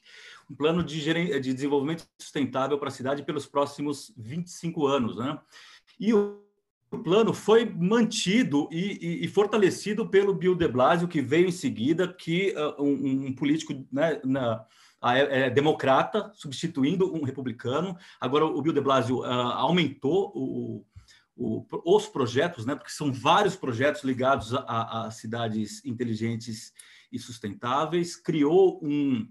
um 0.50 0.54
plano 0.54 0.82
de, 0.82 1.00
de 1.40 1.54
desenvolvimento 1.54 2.06
sustentável 2.20 2.78
para 2.78 2.88
a 2.88 2.92
cidade 2.92 3.22
pelos 3.22 3.46
próximos 3.46 4.12
25 4.16 4.86
anos. 4.86 5.16
Né? 5.16 5.38
E 5.98 6.14
o 6.14 6.40
plano 7.04 7.32
foi 7.32 7.64
mantido 7.64 8.68
e, 8.70 8.98
e, 9.00 9.24
e, 9.24 9.28
fortalecido 9.28 10.08
pelo 10.08 10.34
Bill 10.34 10.54
de 10.54 10.68
Blasio, 10.68 11.08
que 11.08 11.20
veio 11.20 11.48
em 11.48 11.52
seguida, 11.52 12.12
que 12.12 12.54
uh, 12.56 12.82
um, 12.82 13.26
um, 13.26 13.34
político 13.34 13.72
né, 13.90 14.20
na, 14.24 14.64
é, 15.04 15.46
é, 15.46 15.50
democrata, 15.50 16.30
substituindo 16.34 17.12
um 17.12 17.24
republicano. 17.24 17.96
Agora, 18.20 18.44
o 18.44 18.62
Bill 18.62 18.72
de 18.72 18.80
Blasio 18.80 19.20
uh, 19.20 19.24
aumentou 19.24 20.32
o, 20.34 20.84
o, 21.42 21.66
os 21.84 22.06
projetos, 22.06 22.64
né, 22.64 22.74
porque 22.74 22.92
são 22.92 23.12
vários 23.12 23.56
projetos 23.56 24.04
ligados 24.04 24.54
a, 24.54 25.06
a, 25.06 25.10
cidades 25.10 25.84
inteligentes 25.84 26.72
e 27.10 27.18
sustentáveis, 27.18 28.16
criou 28.16 28.80
um, 28.82 29.28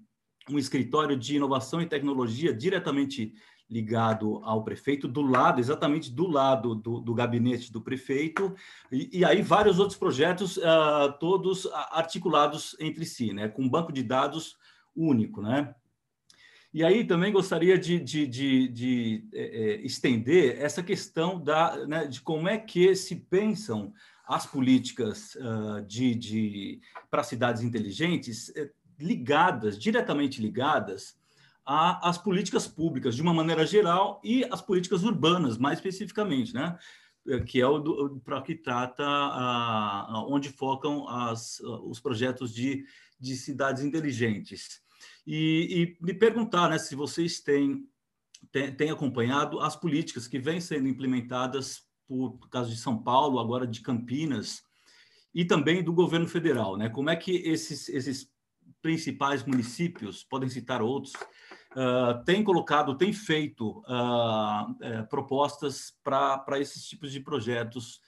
um 0.50 0.60
escritório 0.60 1.18
de 1.18 1.38
inovação 1.38 1.82
e 1.82 1.88
tecnologia 1.88 2.54
diretamente 2.54 3.34
ligado 3.70 4.42
ao 4.44 4.66
prefeito, 4.66 5.08
do 5.08 5.22
lado, 5.22 5.62
exatamente 5.62 6.12
do 6.12 6.28
lado 6.28 6.76
do, 6.76 7.00
do 7.00 7.14
gabinete 7.14 7.72
do 7.72 7.82
prefeito, 7.82 8.54
e, 8.92 9.20
e, 9.20 9.26
aí 9.26 9.42
vários 9.42 9.80
outros 9.80 9.98
projetos, 9.98 10.58
uh, 10.58 11.18
todos 11.22 11.66
articulados 11.92 12.76
entre 12.82 13.06
si, 13.06 13.32
né, 13.32 13.48
com 13.48 13.62
um 13.62 13.70
banco 13.70 13.94
de 13.94 14.04
dados 14.04 14.58
único, 14.94 15.42
né? 15.42 15.74
E 16.74 16.86
aí 16.86 17.04
também 17.04 17.34
gostaria 17.34 17.78
de, 17.78 18.00
de, 18.00 18.26
de, 18.26 18.68
de 18.70 19.28
é, 19.34 19.42
é, 19.42 19.82
estender 19.82 20.58
essa 20.58 20.82
questão 20.82 21.42
da, 21.42 21.86
né, 21.86 22.06
de 22.08 22.22
como 22.22 22.48
é 22.48 22.58
que 22.58 22.96
se 22.96 23.16
pensam 23.16 23.94
as 24.26 24.46
políticas 24.46 25.36
uh, 25.36 25.82
de, 25.86 26.16
de 26.16 26.82
para 27.10 27.24
cidades 27.24 27.62
inteligentes 27.62 28.50
é, 28.56 28.70
ligadas, 28.98 29.78
diretamente 29.78 30.42
ligadas 30.42 31.20
às 31.66 32.18
políticas 32.18 32.68
públicas 32.68 33.16
de 33.16 33.22
uma 33.22 33.34
maneira 33.34 33.66
geral 33.66 34.22
e 34.24 34.46
as 34.46 34.62
políticas 34.62 35.04
urbanas 35.04 35.58
mais 35.58 35.78
especificamente, 35.78 36.54
né? 36.54 36.78
É, 37.28 37.40
que 37.42 37.62
é 37.62 37.68
o 37.68 38.20
para 38.24 38.42
que 38.42 38.56
trata 38.56 39.04
a, 39.06 40.26
onde 40.28 40.50
focam 40.50 41.08
as, 41.08 41.60
os 41.60 42.00
projetos 42.00 42.54
de, 42.54 42.84
de 43.20 43.36
cidades 43.36 43.84
inteligentes 43.84 44.81
e, 45.26 45.98
e 46.02 46.06
me 46.06 46.14
perguntar 46.14 46.70
né, 46.70 46.78
se 46.78 46.96
vocês 46.96 47.40
têm, 47.40 47.88
têm, 48.52 48.76
têm 48.76 48.92
acompanhado 48.92 49.60
as 49.60 49.76
políticas 49.76 50.28
que 50.28 50.40
vêm 50.40 50.60
sendo 50.60 50.88
implementadas 50.88 51.84
por, 52.08 52.38
por 52.38 52.50
caso 52.50 52.70
de 52.70 52.78
São 52.78 53.02
Paulo, 53.02 53.40
agora 53.40 53.66
de 53.66 53.82
Campinas, 53.82 54.64
e 55.34 55.46
também 55.46 55.84
do 55.84 55.94
governo 55.94 56.28
federal. 56.28 56.78
Né? 56.78 56.90
Como 56.90 57.10
é 57.10 57.16
que 57.16 57.32
esses, 57.38 57.88
esses 57.90 58.30
principais 58.82 59.44
municípios, 59.46 60.24
podem 60.24 60.50
citar 60.50 60.82
outros, 60.82 61.14
uh, 61.14 62.24
têm 62.26 62.44
colocado, 62.44 62.98
têm 62.98 63.14
feito 63.14 63.80
uh, 63.88 64.72
uh, 64.72 65.08
propostas 65.10 65.94
para 66.04 66.60
esses 66.60 66.86
tipos 66.86 67.12
de 67.12 67.20
projetos 67.20 68.02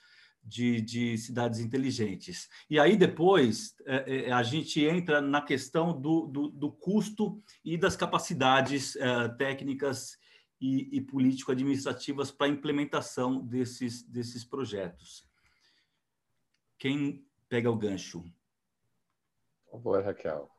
de, 0.44 0.80
de, 0.80 1.16
cidades 1.16 1.60
inteligentes. 1.60 2.48
E 2.68 2.78
aí 2.78 2.96
depois 2.96 3.74
é, 3.86 4.26
é, 4.26 4.32
a 4.32 4.42
gente 4.42 4.84
entra 4.84 5.20
na 5.20 5.40
questão 5.40 5.98
do, 5.98 6.26
do, 6.26 6.48
do 6.48 6.70
custo 6.70 7.42
e 7.64 7.78
das 7.78 7.96
capacidades 7.96 8.94
é, 8.96 9.28
técnicas 9.30 10.18
e, 10.60 10.96
e 10.96 11.00
político-administrativas 11.00 12.30
para 12.30 12.46
a 12.46 12.50
implementação 12.50 13.40
desses, 13.40 14.02
desses 14.02 14.44
projetos. 14.44 15.26
Quem 16.78 17.26
pega 17.48 17.70
o 17.70 17.76
gancho? 17.76 18.24
Boa, 19.72 20.02
Raquel. 20.02 20.50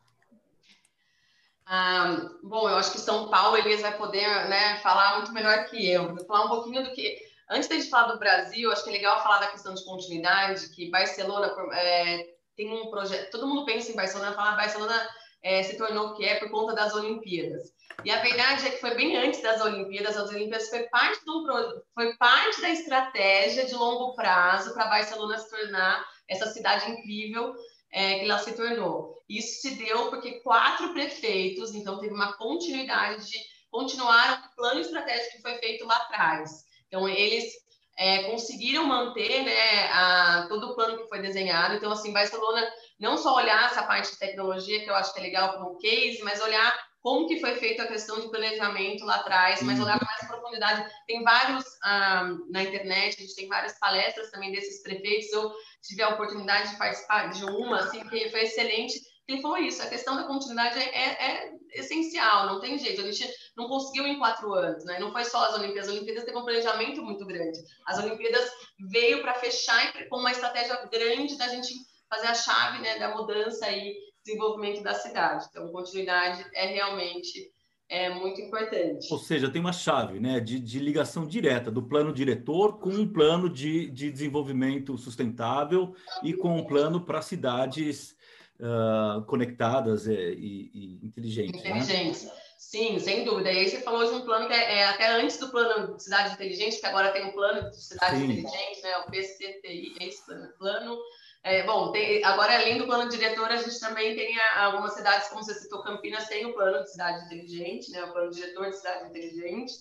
Ah, 1.66 2.30
bom, 2.44 2.70
eu 2.70 2.76
acho 2.76 2.92
que 2.92 3.00
São 3.00 3.30
Paulo, 3.30 3.58
Elias 3.58 3.82
vai 3.82 3.98
poder 3.98 4.28
né, 4.50 4.78
falar 4.80 5.18
muito 5.18 5.32
melhor 5.32 5.66
que 5.66 5.90
eu. 5.90 6.14
Vou 6.14 6.26
falar 6.26 6.46
um 6.46 6.50
pouquinho 6.50 6.84
do 6.84 6.94
que 6.94 7.18
Antes 7.50 7.70
de 7.70 7.90
falar 7.90 8.14
do 8.14 8.20
Brasil, 8.20 8.72
acho 8.72 8.84
que 8.84 8.90
é 8.90 8.94
legal 8.94 9.22
falar 9.22 9.40
da 9.40 9.48
questão 9.48 9.74
de 9.74 9.86
continuidade, 9.86 10.70
que 10.70 10.90
Barcelona 10.90 11.54
é, 11.74 12.26
tem 12.56 12.72
um 12.72 12.90
projeto. 12.90 13.30
Todo 13.30 13.48
mundo 13.48 13.66
pensa 13.66 13.92
em 13.92 13.96
Barcelona, 13.96 14.34
fala 14.34 14.52
que 14.52 14.58
Barcelona 14.58 15.10
é, 15.44 15.62
se 15.62 15.78
tornou 15.78 16.08
o 16.08 16.16
que 16.16 16.26
é 16.26 16.40
por 16.40 16.50
conta 16.50 16.74
das 16.74 16.96
Olimpíadas. 16.96 17.72
E 18.04 18.10
a 18.10 18.20
verdade 18.20 18.68
é 18.68 18.72
que 18.72 18.82
foi 18.82 18.96
bem 18.96 19.16
antes 19.16 19.42
das 19.44 19.62
Olimpíadas. 19.62 20.18
As 20.18 20.30
Olimpíadas 20.30 20.70
foi 20.70 20.84
parte, 20.90 21.24
do, 21.24 21.46
foi 21.94 22.16
parte 22.18 22.62
da 22.62 22.70
estratégia 22.70 23.66
de 23.66 23.76
longo 23.76 24.16
prazo 24.16 24.74
para 24.74 24.88
Barcelona 24.88 25.38
se 25.38 25.50
tornar 25.50 26.04
essa 26.28 26.48
cidade 26.48 26.90
incrível 26.92 27.54
é, 27.92 28.20
que 28.20 28.26
ela 28.26 28.40
se 28.40 28.54
tornou. 28.54 29.16
Isso 29.30 29.62
se 29.62 29.76
deu 29.76 30.10
porque 30.10 30.40
quatro 30.42 30.94
prefeitos, 30.94 31.76
então 31.76 32.00
teve 32.00 32.14
uma 32.14 32.34
continuidade 32.38 33.30
de 33.30 33.38
continuar 33.70 34.50
o 34.52 34.56
plano 34.56 34.82
estratégico 34.82 35.38
que 35.38 35.42
foi 35.42 35.56
feito 35.60 35.86
lá 35.86 35.98
atrás. 35.98 36.65
Então, 36.96 37.10
eles 37.10 37.52
é, 37.98 38.24
conseguiram 38.24 38.86
manter 38.86 39.44
né, 39.44 39.84
a, 39.92 40.46
todo 40.48 40.68
o 40.68 40.76
plano 40.76 40.98
que 40.98 41.10
foi 41.10 41.22
desenhado. 41.22 41.76
Então, 41.76 41.92
assim, 41.92 42.14
Barcelona 42.14 42.66
não 42.98 43.18
só 43.18 43.36
olhar 43.36 43.66
essa 43.66 43.84
parte 43.84 44.12
de 44.12 44.18
tecnologia, 44.18 44.82
que 44.82 44.90
eu 44.90 44.96
acho 44.96 45.14
que 45.14 45.20
é 45.20 45.24
legal 45.24 45.58
como 45.58 45.78
case, 45.78 46.22
mas 46.24 46.42
olhar 46.42 46.74
como 47.02 47.28
que 47.28 47.42
foi 47.42 47.56
feita 47.56 47.84
a 47.84 47.88
questão 47.88 48.20
de 48.22 48.30
planejamento 48.30 49.04
lá 49.04 49.18
atrás, 49.18 49.62
mas 49.62 49.78
olhar 49.78 50.00
com 50.00 50.06
mais 50.06 50.26
profundidade. 50.26 50.90
Tem 51.06 51.22
vários 51.22 51.66
ah, 51.84 52.30
na 52.50 52.64
internet, 52.64 53.18
a 53.18 53.22
gente 53.22 53.36
tem 53.36 53.50
várias 53.50 53.78
palestras 53.78 54.32
também 54.32 54.54
desses 54.54 54.82
prefeitos. 54.82 55.32
Eu 55.34 55.52
tive 55.84 56.02
a 56.02 56.10
oportunidade 56.10 56.72
de 56.72 56.78
participar 56.78 57.28
de 57.30 57.44
uma, 57.44 57.80
assim, 57.80 58.08
que 58.08 58.30
foi 58.30 58.44
excelente, 58.44 59.02
ele 59.28 59.42
falou 59.42 59.58
isso, 59.58 59.82
a 59.82 59.88
questão 59.88 60.16
da 60.16 60.24
continuidade 60.24 60.78
é, 60.78 60.84
é, 60.84 61.48
é, 61.48 61.54
essencial, 61.74 62.46
não 62.46 62.60
tem 62.60 62.78
jeito. 62.78 63.02
A 63.02 63.12
gente 63.12 63.28
não 63.58 63.68
conseguiu 63.68 64.06
em 64.06 64.20
quatro 64.20 64.54
anos, 64.54 64.86
né? 64.86 65.00
Não 65.00 65.12
foi 65.12 65.26
só 65.26 65.46
as 65.46 65.56
Olimpíadas. 65.56 65.90
As 65.90 65.96
Olimpíadas 65.96 66.24
teve 66.26 66.38
um 66.38 66.44
planejamento 66.44 67.02
muito 67.02 67.26
grande. 67.26 67.60
As 67.88 67.98
Olimpíadas 67.98 68.48
veio 68.92 69.22
para 69.22 69.34
fechar 69.36 69.94
com 70.10 70.18
uma 70.18 70.32
estratégia 70.32 70.76
grande 70.92 71.38
da 71.38 71.48
gente 71.48 71.74
fazer 72.08 72.28
a 72.28 72.36
chave 72.36 72.82
né, 72.84 73.00
da 73.00 73.16
mudança 73.16 73.70
e 73.72 73.96
desenvolvimento 74.24 74.84
da 74.84 74.94
cidade. 74.94 75.46
Então, 75.50 75.72
continuidade 75.72 76.46
é 76.54 76.68
realmente 76.68 77.52
é 77.88 78.10
muito 78.10 78.42
importante. 78.42 79.08
Ou 79.12 79.20
seja, 79.20 79.50
tem 79.50 79.62
uma 79.62 79.74
chave 79.74 80.20
né, 80.20 80.40
de, 80.40 80.60
de 80.60 80.80
ligação 80.80 81.26
direta 81.26 81.70
do 81.70 81.84
plano 81.84 82.12
diretor 82.12 82.80
com 82.80 82.90
um 82.90 83.08
plano 83.08 83.48
de, 83.48 83.90
de 83.92 84.12
desenvolvimento 84.12 84.98
sustentável 84.98 85.94
e 86.24 86.34
com 86.34 86.58
um 86.58 86.66
plano 86.66 87.02
para 87.02 87.22
cidades 87.22 88.15
uh, 88.60 89.24
conectadas 89.26 90.08
e, 90.08 90.14
e, 90.14 90.72
e 90.74 91.06
inteligentes. 91.06 91.64
Né? 91.64 91.70
Inteligentes. 91.70 92.24
Né? 92.24 92.32
Sim, 92.58 93.00
sem 93.00 93.24
dúvida. 93.24 93.52
E 93.52 93.60
aí 93.60 93.70
você 93.70 93.82
falou 93.82 94.06
de 94.06 94.12
um 94.16 94.22
plano 94.22 94.48
que 94.48 94.54
é, 94.54 94.80
é, 94.80 94.86
até 94.86 95.08
antes 95.12 95.38
do 95.38 95.50
plano 95.50 95.96
de 95.96 96.04
cidade 96.04 96.34
inteligente, 96.34 96.80
que 96.80 96.86
agora 96.86 97.12
tem 97.12 97.26
um 97.26 97.32
plano 97.32 97.70
de 97.70 97.82
cidade 97.82 98.18
Sim. 98.18 98.24
inteligente, 98.24 98.82
né? 98.82 98.98
O 98.98 99.12
PCTI, 99.12 99.96
é 100.00 100.08
esse 100.08 100.26
plano. 100.58 100.98
É, 101.44 101.64
bom, 101.64 101.92
tem, 101.92 102.24
agora 102.24 102.56
além 102.56 102.80
do 102.80 102.86
plano 102.86 103.08
diretor, 103.10 103.52
a 103.52 103.58
gente 103.58 103.80
também 103.80 104.16
tem 104.16 104.36
algumas 104.56 104.94
cidades, 104.94 105.28
como 105.30 105.44
você 105.44 105.54
citou, 105.54 105.84
Campinas 105.84 106.28
tem 106.28 106.46
o 106.46 106.54
plano 106.54 106.82
de 106.82 106.92
cidade 106.92 107.26
inteligente, 107.26 107.92
né? 107.92 108.04
O 108.04 108.14
plano 108.14 108.32
diretor 108.32 108.70
de 108.70 108.78
cidade 108.78 109.10
inteligente. 109.10 109.74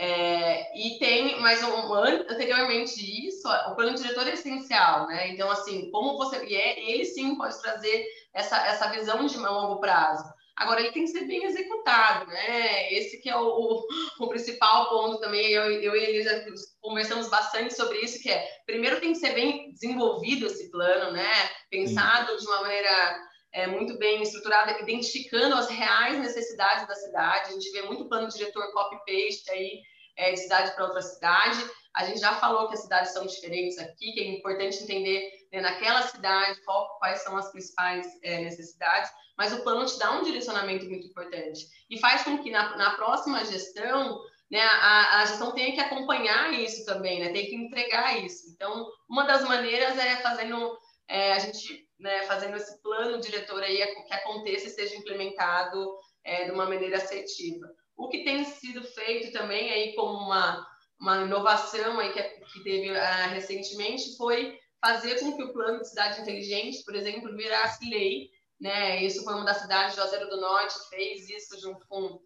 É, 0.00 0.78
e 0.78 0.96
tem, 1.00 1.40
mas 1.40 1.60
um, 1.64 1.92
anteriormente 1.92 3.26
isso, 3.26 3.48
o 3.48 3.74
plano 3.74 3.96
diretor 3.96 4.28
é 4.28 4.34
essencial, 4.34 5.08
né? 5.08 5.28
Então, 5.30 5.50
assim, 5.50 5.90
como 5.90 6.16
você. 6.16 6.44
E 6.44 6.54
é, 6.54 6.88
ele 6.88 7.04
sim 7.04 7.36
pode 7.36 7.60
trazer 7.60 8.06
essa, 8.32 8.64
essa 8.68 8.88
visão 8.90 9.26
de 9.26 9.36
longo 9.36 9.80
prazo. 9.80 10.24
Agora, 10.56 10.80
ele 10.80 10.92
tem 10.92 11.04
que 11.04 11.10
ser 11.10 11.24
bem 11.24 11.44
executado, 11.44 12.26
né? 12.28 12.92
Esse 12.92 13.20
que 13.20 13.28
é 13.28 13.36
o, 13.36 13.42
o, 13.42 13.86
o 14.20 14.28
principal 14.28 14.88
ponto 14.88 15.18
também. 15.18 15.50
Eu, 15.50 15.64
eu 15.64 15.96
e 15.96 16.04
ele 16.04 16.22
já 16.22 16.44
conversamos 16.80 17.28
bastante 17.28 17.74
sobre 17.74 17.98
isso, 17.98 18.22
que 18.22 18.30
é, 18.30 18.48
primeiro 18.66 19.00
tem 19.00 19.12
que 19.12 19.18
ser 19.18 19.34
bem 19.34 19.72
desenvolvido 19.72 20.46
esse 20.46 20.70
plano, 20.70 21.10
né? 21.10 21.28
Pensado 21.70 22.32
Sim. 22.32 22.38
de 22.38 22.46
uma 22.46 22.62
maneira 22.62 23.18
é, 23.52 23.66
muito 23.66 23.98
bem 23.98 24.22
estruturada, 24.22 24.80
identificando 24.80 25.54
as 25.54 25.68
reais 25.68 26.18
necessidades 26.18 26.86
da 26.86 26.94
cidade. 26.94 27.50
A 27.50 27.52
gente 27.52 27.70
vê 27.72 27.82
muito 27.82 28.08
plano 28.08 28.28
diretor 28.28 28.72
copy-paste 28.72 29.50
aí, 29.50 29.82
é, 30.16 30.32
de 30.32 30.40
cidade 30.40 30.72
para 30.74 30.84
outra 30.84 31.00
cidade. 31.00 31.58
A 31.94 32.04
gente 32.04 32.20
já 32.20 32.34
falou 32.34 32.68
que 32.68 32.74
as 32.74 32.82
cidades 32.82 33.12
são 33.12 33.26
diferentes 33.26 33.78
aqui, 33.78 34.12
que 34.12 34.20
é 34.20 34.28
importante 34.36 34.82
entender 34.82 35.30
né, 35.52 35.60
naquela 35.60 36.02
cidade 36.02 36.60
qual, 36.64 36.98
quais 36.98 37.22
são 37.22 37.36
as 37.36 37.50
principais 37.50 38.06
é, 38.22 38.40
necessidades, 38.42 39.10
mas 39.36 39.52
o 39.52 39.62
plano 39.62 39.86
te 39.86 39.98
dá 39.98 40.12
um 40.12 40.22
direcionamento 40.22 40.86
muito 40.86 41.06
importante 41.06 41.66
e 41.88 41.98
faz 41.98 42.22
com 42.22 42.38
que 42.42 42.50
na, 42.50 42.76
na 42.76 42.90
próxima 42.96 43.44
gestão 43.44 44.20
né, 44.50 44.60
a, 44.60 45.20
a, 45.20 45.26
gestão 45.26 45.52
tenha 45.52 45.72
que 45.72 45.80
acompanhar 45.80 46.52
isso 46.52 46.84
também, 46.84 47.20
né, 47.20 47.32
tem 47.32 47.46
que 47.46 47.54
entregar 47.54 48.24
isso. 48.24 48.50
Então, 48.50 48.86
uma 49.08 49.24
das 49.24 49.42
maneiras 49.42 49.96
é 49.98 50.16
fazendo 50.16 50.78
é, 51.06 51.32
a 51.32 51.38
gente 51.38 51.87
né, 51.98 52.22
fazendo 52.22 52.56
esse 52.56 52.80
plano 52.82 53.20
diretor 53.20 53.62
aí 53.62 53.78
que 54.06 54.14
aconteça 54.14 54.66
e 54.66 54.70
seja 54.70 54.96
implementado 54.96 55.98
é, 56.24 56.44
de 56.44 56.52
uma 56.52 56.66
maneira 56.66 56.96
assertiva. 56.96 57.66
O 57.96 58.08
que 58.08 58.24
tem 58.24 58.44
sido 58.44 58.82
feito 58.82 59.32
também 59.32 59.70
aí 59.70 59.94
como 59.94 60.12
uma, 60.12 60.64
uma 61.00 61.22
inovação 61.22 61.98
aí 61.98 62.12
que, 62.12 62.22
que 62.22 62.62
teve 62.62 62.92
uh, 62.92 63.30
recentemente 63.30 64.16
foi 64.16 64.56
fazer 64.80 65.18
com 65.18 65.36
que 65.36 65.42
o 65.42 65.52
plano 65.52 65.80
de 65.80 65.88
cidade 65.88 66.20
inteligente, 66.20 66.84
por 66.84 66.94
exemplo, 66.94 67.36
virasse 67.36 67.88
lei, 67.88 68.30
né? 68.60 69.02
Isso 69.02 69.24
foi 69.24 69.34
uma 69.34 69.44
das 69.44 69.58
cidades, 69.58 69.96
Juazeiro 69.96 70.28
do 70.28 70.40
Norte 70.40 70.74
fez 70.88 71.28
isso 71.28 71.60
junto 71.60 71.84
com 71.88 72.20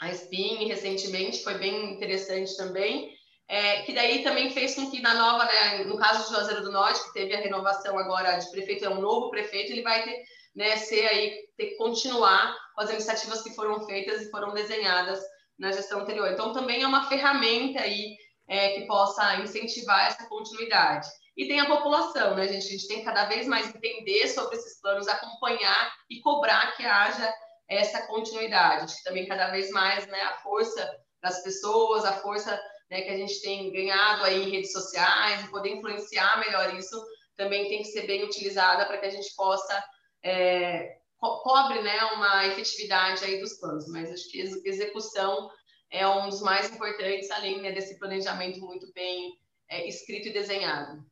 a 0.00 0.10
SPIN 0.10 0.66
recentemente, 0.66 1.42
foi 1.42 1.54
bem 1.58 1.94
interessante 1.94 2.56
também. 2.56 3.16
É, 3.48 3.82
que 3.82 3.92
daí 3.92 4.22
também 4.22 4.50
fez 4.50 4.74
com 4.74 4.90
que 4.90 5.02
na 5.02 5.14
nova, 5.14 5.44
né, 5.44 5.84
no 5.84 5.98
caso 5.98 6.24
de 6.24 6.30
Juazeiro 6.30 6.62
do 6.62 6.72
Norte, 6.72 7.02
que 7.04 7.12
teve 7.12 7.34
a 7.34 7.40
renovação 7.40 7.98
agora 7.98 8.38
de 8.38 8.50
prefeito, 8.50 8.84
é 8.84 8.88
um 8.88 9.00
novo 9.00 9.30
prefeito, 9.30 9.72
ele 9.72 9.82
vai 9.82 10.02
ter, 10.04 10.22
né, 10.54 10.76
ser 10.76 11.06
aí, 11.06 11.36
ter 11.56 11.66
que 11.66 11.76
continuar 11.76 12.56
com 12.74 12.82
as 12.82 12.90
iniciativas 12.90 13.42
que 13.42 13.54
foram 13.54 13.84
feitas 13.84 14.22
e 14.22 14.30
foram 14.30 14.54
desenhadas 14.54 15.20
na 15.58 15.70
gestão 15.70 16.00
anterior. 16.00 16.30
Então, 16.32 16.52
também 16.52 16.82
é 16.82 16.86
uma 16.86 17.08
ferramenta 17.08 17.80
aí 17.80 18.16
é, 18.48 18.70
que 18.70 18.86
possa 18.86 19.36
incentivar 19.36 20.06
essa 20.06 20.26
continuidade. 20.26 21.08
E 21.36 21.46
tem 21.46 21.60
a 21.60 21.66
população, 21.66 22.34
né, 22.34 22.46
gente? 22.46 22.66
A 22.66 22.70
gente 22.70 22.88
tem 22.88 22.98
que 22.98 23.04
cada 23.04 23.24
vez 23.24 23.46
mais 23.46 23.74
entender 23.74 24.28
sobre 24.28 24.56
esses 24.56 24.80
planos, 24.80 25.08
acompanhar 25.08 25.92
e 26.10 26.20
cobrar 26.20 26.76
que 26.76 26.84
haja 26.84 27.32
essa 27.68 28.06
continuidade. 28.06 28.84
Acho 28.84 28.96
que 28.96 29.04
também 29.04 29.26
cada 29.26 29.50
vez 29.50 29.70
mais 29.70 30.06
né, 30.06 30.20
a 30.22 30.38
força 30.38 30.86
das 31.22 31.42
pessoas, 31.42 32.04
a 32.04 32.12
força 32.12 32.60
né, 32.92 33.00
que 33.00 33.08
a 33.08 33.16
gente 33.16 33.40
tem 33.40 33.72
ganhado 33.72 34.22
aí 34.22 34.42
em 34.42 34.50
redes 34.50 34.70
sociais, 34.70 35.48
poder 35.48 35.70
influenciar 35.70 36.38
melhor 36.38 36.76
isso, 36.76 37.02
também 37.34 37.66
tem 37.66 37.78
que 37.78 37.88
ser 37.88 38.06
bem 38.06 38.22
utilizada 38.22 38.84
para 38.84 38.98
que 38.98 39.06
a 39.06 39.10
gente 39.10 39.34
possa 39.34 39.82
é, 40.22 40.98
co 41.16 41.42
cobre 41.42 41.80
né, 41.80 42.04
uma 42.14 42.46
efetividade 42.48 43.24
aí 43.24 43.40
dos 43.40 43.54
planos. 43.54 43.88
Mas 43.88 44.12
acho 44.12 44.30
que 44.30 44.40
execução 44.40 45.50
é 45.90 46.06
um 46.06 46.28
dos 46.28 46.42
mais 46.42 46.70
importantes, 46.70 47.30
além 47.30 47.62
né, 47.62 47.72
desse 47.72 47.98
planejamento 47.98 48.60
muito 48.60 48.92
bem 48.92 49.38
é, 49.70 49.88
escrito 49.88 50.28
e 50.28 50.32
desenhado. 50.34 51.02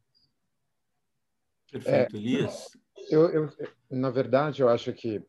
Perfeito, 1.72 2.14
é, 2.14 2.18
Elias. 2.18 2.68
Eu, 3.08 3.30
eu, 3.30 3.52
na 3.88 4.10
verdade, 4.10 4.60
eu 4.60 4.68
acho 4.68 4.92
que 4.92 5.22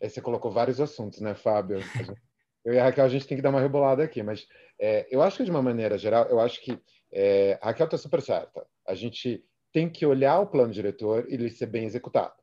é, 0.00 0.08
você 0.08 0.20
colocou 0.20 0.52
vários 0.52 0.80
assuntos, 0.80 1.20
né, 1.20 1.34
Fábio? 1.34 1.78
Eu 2.64 2.74
e 2.74 2.80
a 2.80 2.82
Raquel, 2.82 3.04
a 3.04 3.08
gente 3.08 3.28
tem 3.28 3.36
que 3.36 3.42
dar 3.42 3.50
uma 3.50 3.60
rebolada 3.60 4.02
aqui, 4.02 4.24
mas 4.24 4.48
é, 4.78 5.06
eu 5.10 5.22
acho 5.22 5.38
que, 5.38 5.44
de 5.44 5.50
uma 5.50 5.62
maneira 5.62 5.96
geral, 5.96 6.26
eu 6.26 6.40
acho 6.40 6.62
que 6.62 6.78
é, 7.12 7.58
a 7.62 7.66
Raquel 7.66 7.86
está 7.86 7.98
super 7.98 8.20
certa. 8.20 8.66
A 8.86 8.94
gente 8.94 9.44
tem 9.72 9.88
que 9.88 10.06
olhar 10.06 10.40
o 10.40 10.46
plano 10.46 10.72
diretor 10.72 11.26
e 11.28 11.34
ele 11.34 11.50
ser 11.50 11.66
bem 11.66 11.84
executado. 11.84 12.34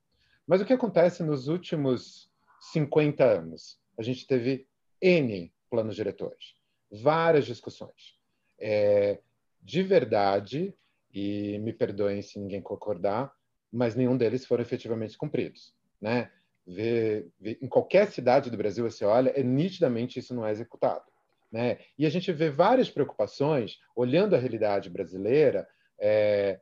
Mas 0.45 0.61
o 0.61 0.65
que 0.65 0.73
acontece 0.73 1.23
nos 1.23 1.47
últimos 1.47 2.29
50 2.71 3.23
anos? 3.23 3.79
A 3.97 4.03
gente 4.03 4.27
teve 4.27 4.67
N 5.01 5.53
planos 5.69 5.95
diretores, 5.95 6.55
várias 6.91 7.45
discussões. 7.45 8.19
É, 8.59 9.19
de 9.61 9.81
verdade, 9.81 10.75
e 11.13 11.57
me 11.59 11.73
perdoem 11.73 12.21
se 12.21 12.39
ninguém 12.39 12.61
concordar, 12.61 13.33
mas 13.71 13.95
nenhum 13.95 14.17
deles 14.17 14.45
foram 14.45 14.61
efetivamente 14.61 15.17
cumpridos. 15.17 15.73
Né? 16.01 16.31
Vê, 16.65 17.27
vê, 17.39 17.57
em 17.61 17.67
qualquer 17.67 18.11
cidade 18.11 18.49
do 18.49 18.57
Brasil 18.57 18.89
você 18.89 19.05
olha, 19.05 19.29
é 19.31 19.43
nitidamente 19.43 20.19
isso 20.19 20.33
não 20.33 20.45
é 20.45 20.51
executado. 20.51 21.05
Né? 21.53 21.77
E 21.99 22.05
a 22.07 22.09
gente 22.09 22.31
vê 22.31 22.49
várias 22.49 22.89
preocupações, 22.89 23.77
olhando 23.95 24.35
a 24.35 24.39
realidade 24.39 24.89
brasileira, 24.89 25.67
é, 26.01 26.59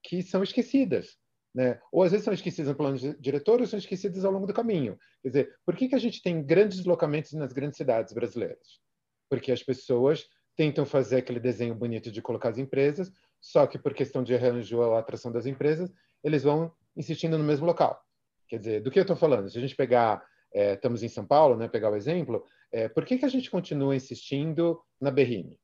que 0.00 0.22
são 0.22 0.44
esquecidas. 0.44 1.18
Né? 1.52 1.80
Ou 1.90 2.04
às 2.04 2.12
vezes 2.12 2.24
são 2.24 2.32
esquecidas 2.32 2.68
no 2.68 2.76
plano 2.76 2.96
diretor 3.18 3.60
ou 3.60 3.66
são 3.66 3.80
esquecidas 3.80 4.24
ao 4.24 4.30
longo 4.30 4.46
do 4.46 4.54
caminho. 4.54 4.96
Quer 5.22 5.28
dizer, 5.28 5.56
por 5.66 5.74
que, 5.74 5.88
que 5.88 5.94
a 5.96 5.98
gente 5.98 6.22
tem 6.22 6.40
grandes 6.40 6.76
deslocamentos 6.76 7.32
nas 7.32 7.52
grandes 7.52 7.76
cidades 7.76 8.14
brasileiras? 8.14 8.80
Porque 9.28 9.50
as 9.50 9.62
pessoas 9.62 10.24
tentam 10.54 10.86
fazer 10.86 11.16
aquele 11.16 11.40
desenho 11.40 11.74
bonito 11.74 12.10
de 12.12 12.22
colocar 12.22 12.50
as 12.50 12.58
empresas, 12.58 13.10
só 13.40 13.66
que 13.66 13.78
por 13.78 13.92
questão 13.92 14.22
de 14.22 14.36
arranjo 14.36 14.78
ou 14.78 14.94
atração 14.94 15.32
das 15.32 15.46
empresas, 15.46 15.90
eles 16.22 16.44
vão 16.44 16.72
insistindo 16.96 17.36
no 17.36 17.44
mesmo 17.44 17.66
local. 17.66 18.00
Quer 18.48 18.58
dizer, 18.58 18.82
do 18.82 18.90
que 18.90 19.00
eu 19.00 19.02
estou 19.02 19.16
falando? 19.16 19.50
Se 19.50 19.58
a 19.58 19.60
gente 19.60 19.74
pegar, 19.74 20.24
é, 20.54 20.74
estamos 20.74 21.02
em 21.02 21.08
São 21.08 21.26
Paulo, 21.26 21.56
né, 21.56 21.68
pegar 21.68 21.90
o 21.90 21.96
exemplo, 21.96 22.44
é, 22.72 22.88
por 22.88 23.04
que, 23.04 23.18
que 23.18 23.24
a 23.24 23.28
gente 23.28 23.50
continua 23.50 23.96
insistindo 23.96 24.80
na 25.00 25.10
Berrine? 25.10 25.58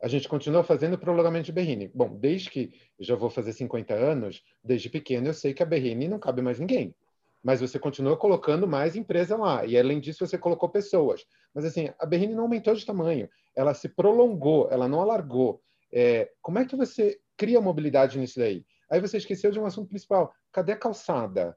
A 0.00 0.06
gente 0.06 0.28
continua 0.28 0.62
fazendo 0.62 0.98
prolongamento 0.98 1.46
de 1.46 1.52
Berrine. 1.52 1.90
Bom, 1.92 2.16
desde 2.16 2.50
que 2.50 2.72
já 3.00 3.16
vou 3.16 3.28
fazer 3.28 3.52
50 3.52 3.94
anos, 3.94 4.44
desde 4.62 4.88
pequeno 4.88 5.26
eu 5.26 5.34
sei 5.34 5.52
que 5.52 5.62
a 5.62 5.66
Berrine 5.66 6.06
não 6.06 6.18
cabe 6.18 6.40
mais 6.40 6.60
ninguém. 6.60 6.94
Mas 7.42 7.60
você 7.60 7.78
continua 7.78 8.16
colocando 8.16 8.66
mais 8.66 8.94
empresa 8.94 9.36
lá. 9.36 9.64
E 9.64 9.76
além 9.76 9.98
disso, 10.00 10.24
você 10.26 10.38
colocou 10.38 10.68
pessoas. 10.68 11.24
Mas 11.52 11.64
assim, 11.64 11.90
a 11.98 12.06
Berrine 12.06 12.34
não 12.34 12.44
aumentou 12.44 12.74
de 12.74 12.86
tamanho. 12.86 13.28
Ela 13.56 13.74
se 13.74 13.88
prolongou, 13.88 14.68
ela 14.70 14.88
não 14.88 15.00
alargou. 15.00 15.60
É, 15.92 16.30
como 16.42 16.58
é 16.58 16.64
que 16.64 16.76
você 16.76 17.18
cria 17.36 17.60
mobilidade 17.60 18.18
nisso 18.18 18.38
daí? 18.38 18.64
Aí 18.90 19.00
você 19.00 19.16
esqueceu 19.16 19.50
de 19.50 19.58
um 19.58 19.66
assunto 19.66 19.88
principal. 19.88 20.32
Cadê 20.52 20.72
a 20.72 20.76
calçada? 20.76 21.56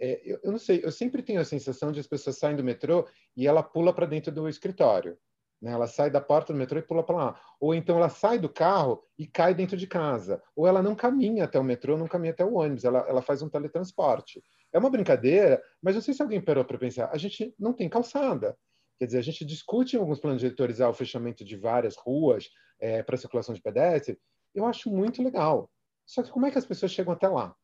É, 0.00 0.20
eu, 0.24 0.38
eu, 0.44 0.52
não 0.52 0.58
sei, 0.58 0.80
eu 0.82 0.92
sempre 0.92 1.22
tenho 1.22 1.40
a 1.40 1.44
sensação 1.44 1.90
de 1.90 2.00
as 2.00 2.06
pessoas 2.06 2.38
saem 2.38 2.56
do 2.56 2.64
metrô 2.64 3.06
e 3.36 3.46
ela 3.46 3.62
pula 3.62 3.92
para 3.92 4.06
dentro 4.06 4.32
do 4.32 4.48
escritório. 4.48 5.18
Né? 5.60 5.72
Ela 5.72 5.86
sai 5.86 6.10
da 6.10 6.20
porta 6.20 6.52
do 6.52 6.58
metrô 6.58 6.78
e 6.78 6.82
pula 6.82 7.02
para 7.02 7.16
lá. 7.16 7.40
Ou 7.60 7.74
então 7.74 7.96
ela 7.96 8.08
sai 8.08 8.38
do 8.38 8.48
carro 8.48 9.02
e 9.18 9.26
cai 9.26 9.54
dentro 9.54 9.76
de 9.76 9.86
casa. 9.86 10.42
Ou 10.54 10.66
ela 10.66 10.82
não 10.82 10.94
caminha 10.94 11.44
até 11.44 11.58
o 11.58 11.64
metrô, 11.64 11.96
não 11.96 12.06
caminha 12.06 12.32
até 12.32 12.44
o 12.44 12.54
ônibus, 12.54 12.84
ela, 12.84 13.00
ela 13.08 13.22
faz 13.22 13.42
um 13.42 13.48
teletransporte. 13.48 14.42
É 14.72 14.78
uma 14.78 14.90
brincadeira, 14.90 15.60
mas 15.82 15.94
não 15.94 16.02
sei 16.02 16.14
se 16.14 16.22
alguém 16.22 16.40
parou 16.40 16.64
para 16.64 16.78
pensar. 16.78 17.10
A 17.12 17.18
gente 17.18 17.54
não 17.58 17.72
tem 17.72 17.88
calçada. 17.88 18.56
Quer 18.98 19.06
dizer, 19.06 19.18
a 19.18 19.22
gente 19.22 19.44
discute 19.44 19.96
em 19.96 20.00
alguns 20.00 20.20
planos 20.20 20.40
diretoriais 20.40 20.80
o 20.80 20.92
fechamento 20.92 21.44
de 21.44 21.56
várias 21.56 21.96
ruas 21.96 22.48
é, 22.80 23.02
para 23.02 23.16
circulação 23.16 23.54
de 23.54 23.62
pedestre. 23.62 24.18
Eu 24.54 24.66
acho 24.66 24.90
muito 24.90 25.22
legal. 25.22 25.70
Só 26.04 26.22
que 26.22 26.30
como 26.30 26.46
é 26.46 26.50
que 26.50 26.58
as 26.58 26.66
pessoas 26.66 26.92
chegam 26.92 27.12
até 27.12 27.28
lá? 27.28 27.54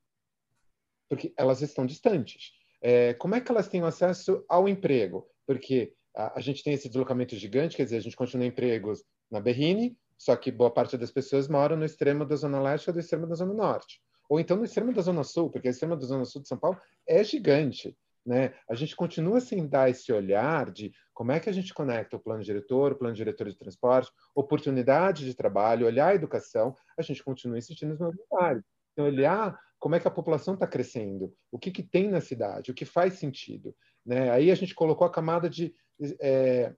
Porque 1.08 1.32
elas 1.36 1.62
estão 1.62 1.86
distantes. 1.86 2.52
É, 2.82 3.14
como 3.14 3.34
é 3.34 3.40
que 3.40 3.50
elas 3.50 3.68
têm 3.68 3.82
acesso 3.82 4.44
ao 4.48 4.68
emprego? 4.68 5.26
Porque 5.46 5.94
a, 6.14 6.38
a, 6.38 6.40
gente 6.40 6.62
tem 6.62 6.74
esse 6.74 6.88
deslocamento 6.88 7.34
gigante, 7.36 7.76
quer 7.76 7.84
dizer, 7.84 7.96
a 7.96 8.00
gente 8.00 8.16
continua 8.16 8.46
empregos 8.46 9.04
na 9.30 9.40
Berrine, 9.40 9.96
só 10.18 10.36
que 10.36 10.50
boa 10.50 10.70
parte 10.70 10.96
das 10.96 11.10
pessoas 11.10 11.48
moram 11.48 11.76
no 11.76 11.84
extremo 11.84 12.24
da 12.24 12.36
Zona 12.36 12.60
Leste 12.60 12.88
ou 12.88 12.94
do 12.94 13.00
extremo 13.00 13.26
da 13.26 13.34
Zona 13.34 13.54
Norte. 13.54 14.00
Ou 14.28 14.40
então 14.40 14.56
no 14.56 14.64
extremo 14.64 14.92
da 14.92 15.02
Zona 15.02 15.24
Sul, 15.24 15.50
porque 15.50 15.68
o 15.68 15.70
extremo 15.70 15.96
da 15.96 16.06
Zona 16.06 16.24
Sul 16.24 16.42
de 16.42 16.48
São 16.48 16.58
Paulo 16.58 16.78
é 17.06 17.22
gigante. 17.22 17.96
Né? 18.24 18.54
A 18.68 18.74
gente 18.74 18.96
continua 18.96 19.38
sem 19.38 19.66
dar 19.66 19.90
esse 19.90 20.10
olhar 20.10 20.70
de 20.70 20.92
como 21.12 21.32
é 21.32 21.38
que 21.38 21.50
a 21.50 21.52
gente 21.52 21.74
conecta 21.74 22.16
o 22.16 22.20
plano 22.20 22.42
diretor, 22.42 22.92
o 22.92 22.96
plano 22.96 23.14
diretor 23.14 23.48
de 23.50 23.58
transporte, 23.58 24.10
oportunidade 24.34 25.24
de 25.26 25.34
trabalho, 25.34 25.86
olhar 25.86 26.08
a 26.08 26.14
educação, 26.14 26.74
a 26.98 27.02
gente 27.02 27.22
continua 27.22 27.58
insistindo 27.58 27.90
nos 27.90 28.00
mesmos 28.00 28.16
lugares. 28.30 28.62
Então, 28.92 29.04
olhar 29.04 29.58
como 29.84 29.96
é 29.96 30.00
que 30.00 30.08
a 30.08 30.10
população 30.10 30.54
está 30.54 30.66
crescendo, 30.66 31.36
o 31.52 31.58
que, 31.58 31.70
que 31.70 31.82
tem 31.82 32.08
na 32.08 32.18
cidade, 32.18 32.70
o 32.70 32.74
que 32.74 32.86
faz 32.86 33.18
sentido. 33.18 33.76
Né? 34.02 34.30
Aí 34.30 34.50
a 34.50 34.54
gente 34.54 34.74
colocou 34.74 35.06
a 35.06 35.12
camada 35.12 35.46
de 35.46 35.74
é, 36.22 36.74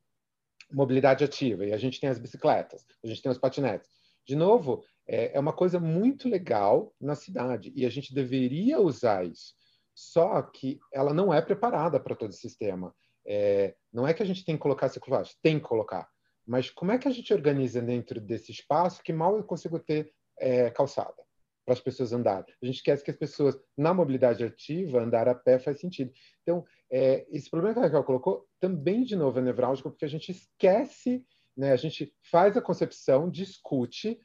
mobilidade 0.73 1.23
ativa, 1.23 1.65
e 1.65 1.73
a 1.73 1.77
gente 1.77 2.01
tem 2.01 2.11
as 2.11 2.19
bicicletas, 2.19 2.85
a 3.05 3.07
gente 3.07 3.23
tem 3.23 3.31
os 3.31 3.39
patinetes. 3.39 3.89
De 4.27 4.35
novo, 4.35 4.83
é, 5.07 5.37
é 5.37 5.39
uma 5.39 5.53
coisa 5.53 5.79
muito 5.79 6.29
legal 6.29 6.93
na 7.01 7.15
cidade, 7.15 7.73
e 7.77 7.87
a 7.87 7.89
gente 7.89 8.13
deveria 8.13 8.81
usar 8.81 9.25
isso. 9.25 9.55
Só 9.95 10.43
que 10.43 10.81
ela 10.93 11.15
não 11.15 11.33
é 11.33 11.41
preparada 11.41 12.01
para 12.01 12.17
todo 12.17 12.31
o 12.31 12.35
sistema. 12.35 12.93
É, 13.25 13.77
não 13.93 14.05
é 14.05 14.13
que 14.13 14.23
a 14.25 14.27
gente 14.27 14.45
tem 14.45 14.57
que 14.57 14.63
colocar 14.63 14.89
ciclovia, 14.89 15.33
tem 15.41 15.61
que 15.61 15.65
colocar. 15.65 16.09
Mas 16.45 16.71
como 16.71 16.91
é 16.91 16.99
que 16.99 17.07
a 17.07 17.13
gente 17.13 17.33
organiza 17.33 17.81
dentro 17.81 18.21
desse 18.21 18.51
espaço 18.51 19.01
que 19.01 19.13
mal 19.13 19.37
eu 19.37 19.45
consigo 19.45 19.79
ter 19.79 20.13
é, 20.41 20.71
calçada 20.71 21.26
para 21.67 21.75
as 21.75 21.81
pessoas 21.81 22.13
andarem? 22.13 22.55
A 22.63 22.65
gente 22.65 22.77
esquece 22.77 23.05
que 23.05 23.11
as 23.11 23.17
pessoas, 23.17 23.59
na 23.77 23.93
mobilidade 23.93 24.45
ativa, 24.45 25.03
andar 25.03 25.29
a 25.29 25.35
pé 25.35 25.59
faz 25.59 25.81
sentido. 25.81 26.13
Então, 26.43 26.65
é, 26.91 27.27
esse 27.31 27.51
problema 27.51 27.75
que 27.75 27.81
a 27.81 27.83
Raquel 27.83 28.05
colocou 28.05 28.47
também, 28.61 29.05
de 29.05 29.17
novo, 29.17 29.39
é 29.39 29.43
nevrálgico, 29.43 29.91
porque 29.91 30.05
a 30.05 30.09
gente 30.09 30.31
esquece, 30.31 31.27
né, 31.57 31.73
a 31.73 31.77
gente 31.77 32.15
faz 32.31 32.57
a 32.57 32.63
concepção, 32.63 33.29
discute, 33.29 34.19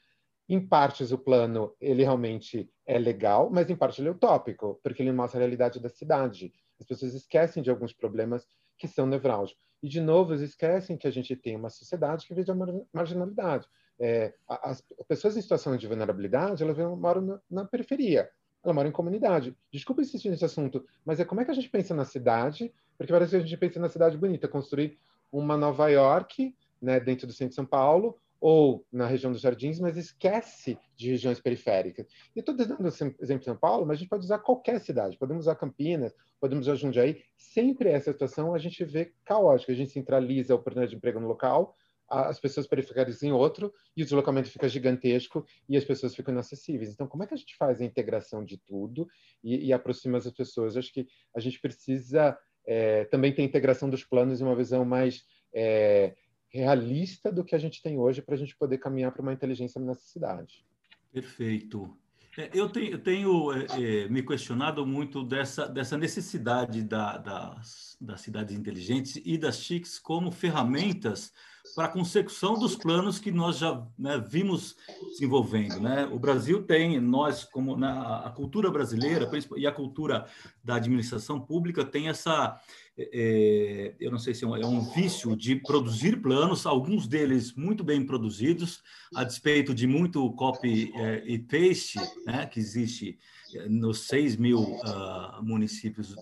em 0.48 0.66
partes 0.66 1.12
o 1.12 1.18
plano 1.18 1.74
ele 1.80 2.04
realmente 2.04 2.70
é 2.86 3.00
legal, 3.00 3.50
mas 3.50 3.70
em 3.70 3.76
parte 3.76 4.02
ele 4.02 4.10
é 4.10 4.12
utópico, 4.12 4.80
porque 4.84 5.02
ele 5.02 5.12
mostra 5.12 5.40
a 5.40 5.42
realidade 5.42 5.80
da 5.80 5.90
cidade. 5.90 6.54
As 6.80 6.86
pessoas 6.86 7.14
esquecem 7.14 7.64
de 7.64 7.70
alguns 7.70 7.94
problemas 7.94 8.46
que 8.78 8.88
são 8.88 9.06
nevrálgicos. 9.06 9.71
E, 9.82 9.90
de 9.90 10.00
novo, 10.00 10.34
eles 10.34 10.50
esquecem 10.50 10.98
que 10.98 11.08
a 11.08 11.12
gente 11.12 11.36
tem 11.36 11.56
uma 11.56 11.70
sociedade 11.70 12.28
que 12.28 12.34
vive 12.34 12.52
a 12.52 12.56
marginalidade. 12.94 13.68
é, 14.00 14.34
as 14.48 14.82
pessoas 15.08 15.38
em 15.38 15.42
situação 15.42 15.78
de 15.78 15.88
vulnerabilidade, 15.88 16.64
elas 16.64 16.78
moram 16.98 17.22
na, 17.22 17.40
na 17.50 17.66
periferia, 17.66 18.30
ela 18.64 18.74
mora 18.74 18.88
em 18.88 18.92
comunidade. 18.92 19.56
Desculpa 19.72 20.02
insistir 20.02 20.30
nesse 20.30 20.44
assunto, 20.44 20.84
mas 21.06 21.20
é 21.20 21.26
como 21.26 21.42
é 21.42 21.46
que 21.46 21.52
a 21.52 21.54
gente 21.54 21.70
pensa 21.70 21.94
na 21.94 22.04
cidade? 22.04 22.74
Porque 22.98 23.14
parece 23.14 23.32
que 23.32 23.38
a 23.38 23.40
gente 23.40 23.58
pensa 23.58 23.80
na 23.80 23.90
cidade 23.90 24.18
bonita, 24.18 24.48
construir 24.48 24.98
uma 25.32 25.56
Nova 25.56 25.88
York, 25.88 26.56
né, 26.82 27.00
dentro 27.00 27.28
do 27.28 27.34
centro 27.34 27.50
de 27.50 27.56
São 27.56 27.66
Paulo, 27.66 28.18
ou 28.42 28.84
na 28.92 29.06
região 29.06 29.32
dos 29.32 29.42
jardins, 29.42 29.80
mas 29.80 29.96
esquece 29.96 30.76
de 30.98 31.12
regiões 31.12 31.40
periféricas. 31.40 32.08
E 32.36 32.40
estou 32.40 32.56
dando 32.56 32.88
exemplo 32.88 33.40
de 33.40 33.46
São 33.46 33.56
Paulo, 33.56 33.86
mas 33.86 33.98
a 33.98 34.00
gente 34.00 34.10
pode 34.10 34.26
usar 34.26 34.40
qualquer 34.40 34.82
cidade. 34.82 35.16
Podemos 35.16 35.44
usar 35.44 35.56
Campinas, 35.56 36.12
podemos 36.40 36.66
usar 36.66 36.76
Jundiaí. 36.76 37.22
Sempre 37.38 37.90
essa 37.90 38.12
situação 38.12 38.56
a 38.56 38.58
gente 38.58 38.84
vê 38.84 39.14
caótica. 39.24 39.72
A 39.72 39.76
gente 39.76 39.92
centraliza 39.92 40.54
a 40.54 40.56
oportunidade 40.56 40.90
de 40.90 40.98
emprego 40.98 41.20
no 41.20 41.28
local, 41.28 41.76
as 42.10 42.40
pessoas 42.40 42.66
periféricas 42.66 43.22
em 43.22 43.32
outro, 43.32 43.72
e 43.96 44.02
o 44.02 44.06
deslocamento 44.06 44.50
fica 44.50 44.68
gigantesco 44.68 45.46
e 45.70 45.78
as 45.78 45.86
pessoas 45.86 46.16
ficam 46.16 46.34
inacessíveis. 46.34 46.92
Então, 46.92 47.08
como 47.08 47.24
é 47.24 47.28
que 47.28 47.36
a 47.36 47.38
gente 47.38 47.56
faz 47.56 47.80
a 47.80 47.86
integração 47.86 48.44
de 48.44 48.58
tudo 48.58 49.08
e, 49.44 49.68
e 49.68 49.72
aproxima 49.72 50.18
as 50.18 50.30
pessoas? 50.32 50.76
Acho 50.76 50.92
que 50.92 51.08
a 51.34 51.40
gente 51.40 51.62
precisa 51.62 52.36
é, 52.66 53.06
também 53.06 53.34
ter 53.34 53.44
integração 53.44 53.88
dos 53.88 54.04
planos 54.04 54.42
e 54.42 54.44
uma 54.44 54.56
visão 54.56 54.84
mais 54.84 55.24
é, 55.54 56.16
realista 56.52 57.32
do 57.32 57.44
que 57.44 57.56
a 57.56 57.58
gente 57.58 57.82
tem 57.82 57.98
hoje 57.98 58.22
para 58.22 58.36
a 58.36 58.38
gente 58.38 58.56
poder 58.56 58.78
caminhar 58.78 59.12
para 59.12 59.22
uma 59.22 59.34
inteligência 59.34 59.80
nessa 59.80 60.02
cidade. 60.02 60.66
Perfeito. 61.12 61.98
É, 62.38 62.50
eu 62.54 62.70
tenho, 62.70 62.92
eu 62.92 63.00
tenho 63.00 63.52
é, 63.54 63.66
é, 63.66 64.08
me 64.08 64.24
questionado 64.24 64.86
muito 64.86 65.24
dessa, 65.24 65.68
dessa 65.68 65.98
necessidade 65.98 66.84
da, 66.84 67.18
das, 67.18 67.98
das 68.00 68.22
cidades 68.22 68.56
inteligentes 68.56 69.22
e 69.26 69.38
das 69.38 69.60
TICs 69.60 70.00
como 70.00 70.32
ferramentas 70.32 71.34
para 71.76 71.86
a 71.86 71.90
consecução 71.90 72.58
dos 72.58 72.76
planos 72.76 73.20
que 73.20 73.32
nós 73.32 73.58
já 73.58 73.86
né, 73.98 74.24
vimos 74.28 74.76
desenvolvendo. 75.12 75.80
Né? 75.80 76.06
O 76.12 76.20
Brasil 76.20 76.64
tem, 76.64 77.00
nós, 77.00 77.44
como 77.44 77.78
na, 77.78 78.20
a 78.26 78.30
cultura 78.30 78.70
brasileira 78.70 79.30
e 79.56 79.66
a 79.66 79.72
cultura 79.72 80.26
da 80.64 80.76
administração 80.76 81.40
pública 81.40 81.86
tem 81.86 82.10
essa, 82.10 82.60
é, 82.98 83.96
eu 84.00 84.12
não 84.12 84.20
sei 84.20 84.34
se 84.34 84.44
é 84.44 84.48
um, 84.48 84.56
é 84.56 84.66
um, 84.66 84.82
vício 84.92 85.36
de 85.36 85.56
produzir 85.56 86.22
planos, 86.22 86.66
alguns 86.66 87.08
deles 87.08 87.54
muito 87.54 87.84
bem 87.84 88.06
produzidos, 88.06 88.82
a 89.16 89.24
despeito 89.24 89.74
de 89.74 89.88
muito 89.88 90.32
copy 90.34 90.92
é, 90.96 91.24
e 91.26 91.40
paste 91.40 92.00
né, 92.26 92.46
que 92.46 92.60
existe 92.60 93.18
é, 93.56 93.70
nos 93.70 94.08
6 94.08 94.38
mil 94.38 94.60
uh, 94.62 95.44
municípios, 95.44 96.16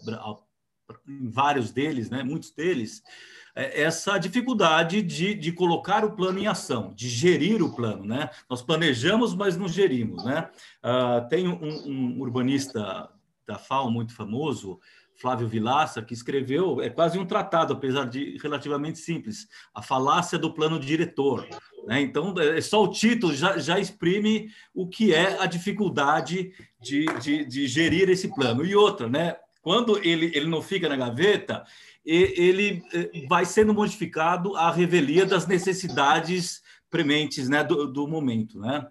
em 1.07 1.29
vários 1.29 1.71
deles, 1.71 2.09
né, 2.09 2.23
muitos 2.23 2.51
deles, 2.51 3.01
é, 3.01 3.38
essa 3.55 4.17
dificuldade 4.17 5.01
de, 5.01 5.33
de 5.33 5.51
colocar 5.51 6.05
o 6.05 6.11
plano 6.11 6.39
em 6.39 6.47
ação, 6.47 6.93
de 6.95 7.09
gerir 7.09 7.61
o 7.63 7.75
plano. 7.75 8.05
Né? 8.05 8.29
Nós 8.49 8.61
planejamos, 8.61 9.35
mas 9.35 9.57
não 9.57 9.67
gerimos. 9.67 10.23
Né? 10.23 10.49
Uh, 10.83 11.27
tem 11.27 11.47
um, 11.47 11.87
um 11.87 12.19
urbanista 12.19 13.09
da 13.45 13.57
FAO 13.57 13.89
muito 13.89 14.13
famoso, 14.13 14.79
Flávio 15.19 15.49
Vilaça, 15.49 16.01
que 16.01 16.13
escreveu, 16.13 16.81
é 16.81 16.89
quase 16.89 17.19
um 17.19 17.25
tratado, 17.25 17.73
apesar 17.73 18.05
de 18.05 18.37
relativamente 18.41 18.99
simples, 18.99 19.47
A 19.73 19.81
Falácia 19.81 20.39
do 20.39 20.53
Plano 20.53 20.79
Diretor. 20.79 21.45
Né? 21.85 21.99
Então, 22.01 22.33
é, 22.37 22.57
é 22.57 22.61
só 22.61 22.83
o 22.83 22.87
título 22.87 23.35
já, 23.35 23.57
já 23.57 23.77
exprime 23.77 24.49
o 24.73 24.87
que 24.87 25.13
é 25.13 25.41
a 25.41 25.45
dificuldade 25.45 26.53
de, 26.81 27.05
de, 27.21 27.45
de 27.45 27.67
gerir 27.67 28.09
esse 28.09 28.33
plano. 28.33 28.65
E 28.65 28.73
outra, 28.75 29.09
né? 29.09 29.35
quando 29.61 29.97
ele, 29.97 30.31
ele 30.33 30.47
não 30.47 30.61
fica 30.61 30.87
na 30.87 30.95
gaveta, 30.95 31.65
ele 32.09 32.83
eh, 32.93 33.27
vai 33.27 33.45
sendo 33.45 33.73
modificado 33.73 34.55
à 34.55 34.71
revelia 34.71 35.25
das 35.25 35.45
necessidades 35.45 36.61
prementes 36.89 37.47
né, 37.47 37.63
do, 37.63 37.85
do 37.85 38.07
momento. 38.07 38.59
Né? 38.59 38.87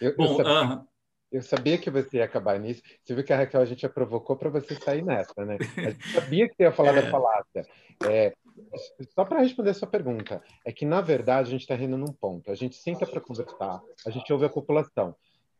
Eu, 0.00 0.16
Bom, 0.16 0.24
eu 0.24 0.44
sabia, 0.44 0.76
uh... 0.76 0.88
eu 1.30 1.42
sabia, 1.42 1.78
que 1.78 1.90
você 1.90 2.16
ia 2.16 2.24
acabar 2.24 2.58
nisso. 2.58 2.82
Você 3.02 3.14
viu 3.14 3.24
que 3.24 3.32
a 3.32 3.36
Raquel 3.36 3.60
a 3.60 3.64
gente 3.64 3.82
já 3.82 3.88
provocou 3.88 4.36
para 4.36 4.50
você 4.50 4.74
sair 4.74 5.02
nessa, 5.02 5.44
né? 5.44 5.58
A 5.76 5.90
gente 5.90 6.08
sabia 6.08 6.48
que 6.48 6.56
você 6.56 6.64
ia 6.64 6.72
falar 6.72 6.90
é. 6.98 7.02
da 7.02 7.10
falácia. 7.10 7.66
É, 8.08 8.34
só 9.14 9.24
para 9.24 9.40
responder 9.40 9.70
a 9.70 9.74
sua 9.74 9.88
pergunta, 9.88 10.42
é 10.64 10.72
que, 10.72 10.84
na 10.84 11.00
verdade, 11.00 11.48
a 11.48 11.50
gente 11.52 11.62
está 11.62 11.76
rindo 11.76 11.96
num 11.96 12.12
ponto. 12.12 12.50
A 12.50 12.54
gente 12.54 12.74
senta 12.74 13.06
para 13.06 13.20
conversar, 13.20 13.80
a 14.04 14.10
gente 14.10 14.32
ouve 14.32 14.44
a 14.44 14.50
população, 14.50 15.14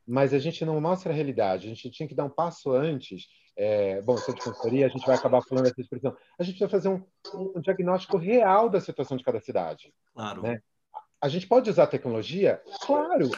mas 0.07 0.35
a 0.35 0.39
gente 0.39 0.64
não 0.64 0.81
mostra 0.81 1.12
a 1.12 1.14
realidade. 1.14 1.66
A 1.66 1.68
gente 1.70 1.91
tinha 1.91 2.09
que 2.09 2.14
dar 2.14 2.25
um 2.25 2.31
passo 2.31 2.72
antes 2.72 3.29
é, 3.57 4.01
bom, 4.03 4.17
sou 4.17 4.35
de 4.35 4.43
consultoria, 4.43 4.87
a 4.87 4.89
gente 4.89 5.07
vai 5.07 5.17
acabar 5.17 5.41
falando 5.43 5.67
essa 5.67 5.81
expressão. 5.81 6.17
A 6.39 6.43
gente 6.43 6.59
precisa 6.59 6.69
fazer 6.69 6.89
um, 6.89 7.03
um 7.57 7.61
diagnóstico 7.61 8.17
real 8.17 8.69
da 8.69 8.81
situação 8.81 9.17
de 9.17 9.25
cada 9.25 9.41
cidade. 9.41 9.93
Claro. 10.13 10.43
Né? 10.43 10.61
A 11.21 11.29
gente 11.29 11.47
pode 11.47 11.71
usar 11.71 11.87
tecnologia? 11.87 12.61
Claro. 12.83 13.31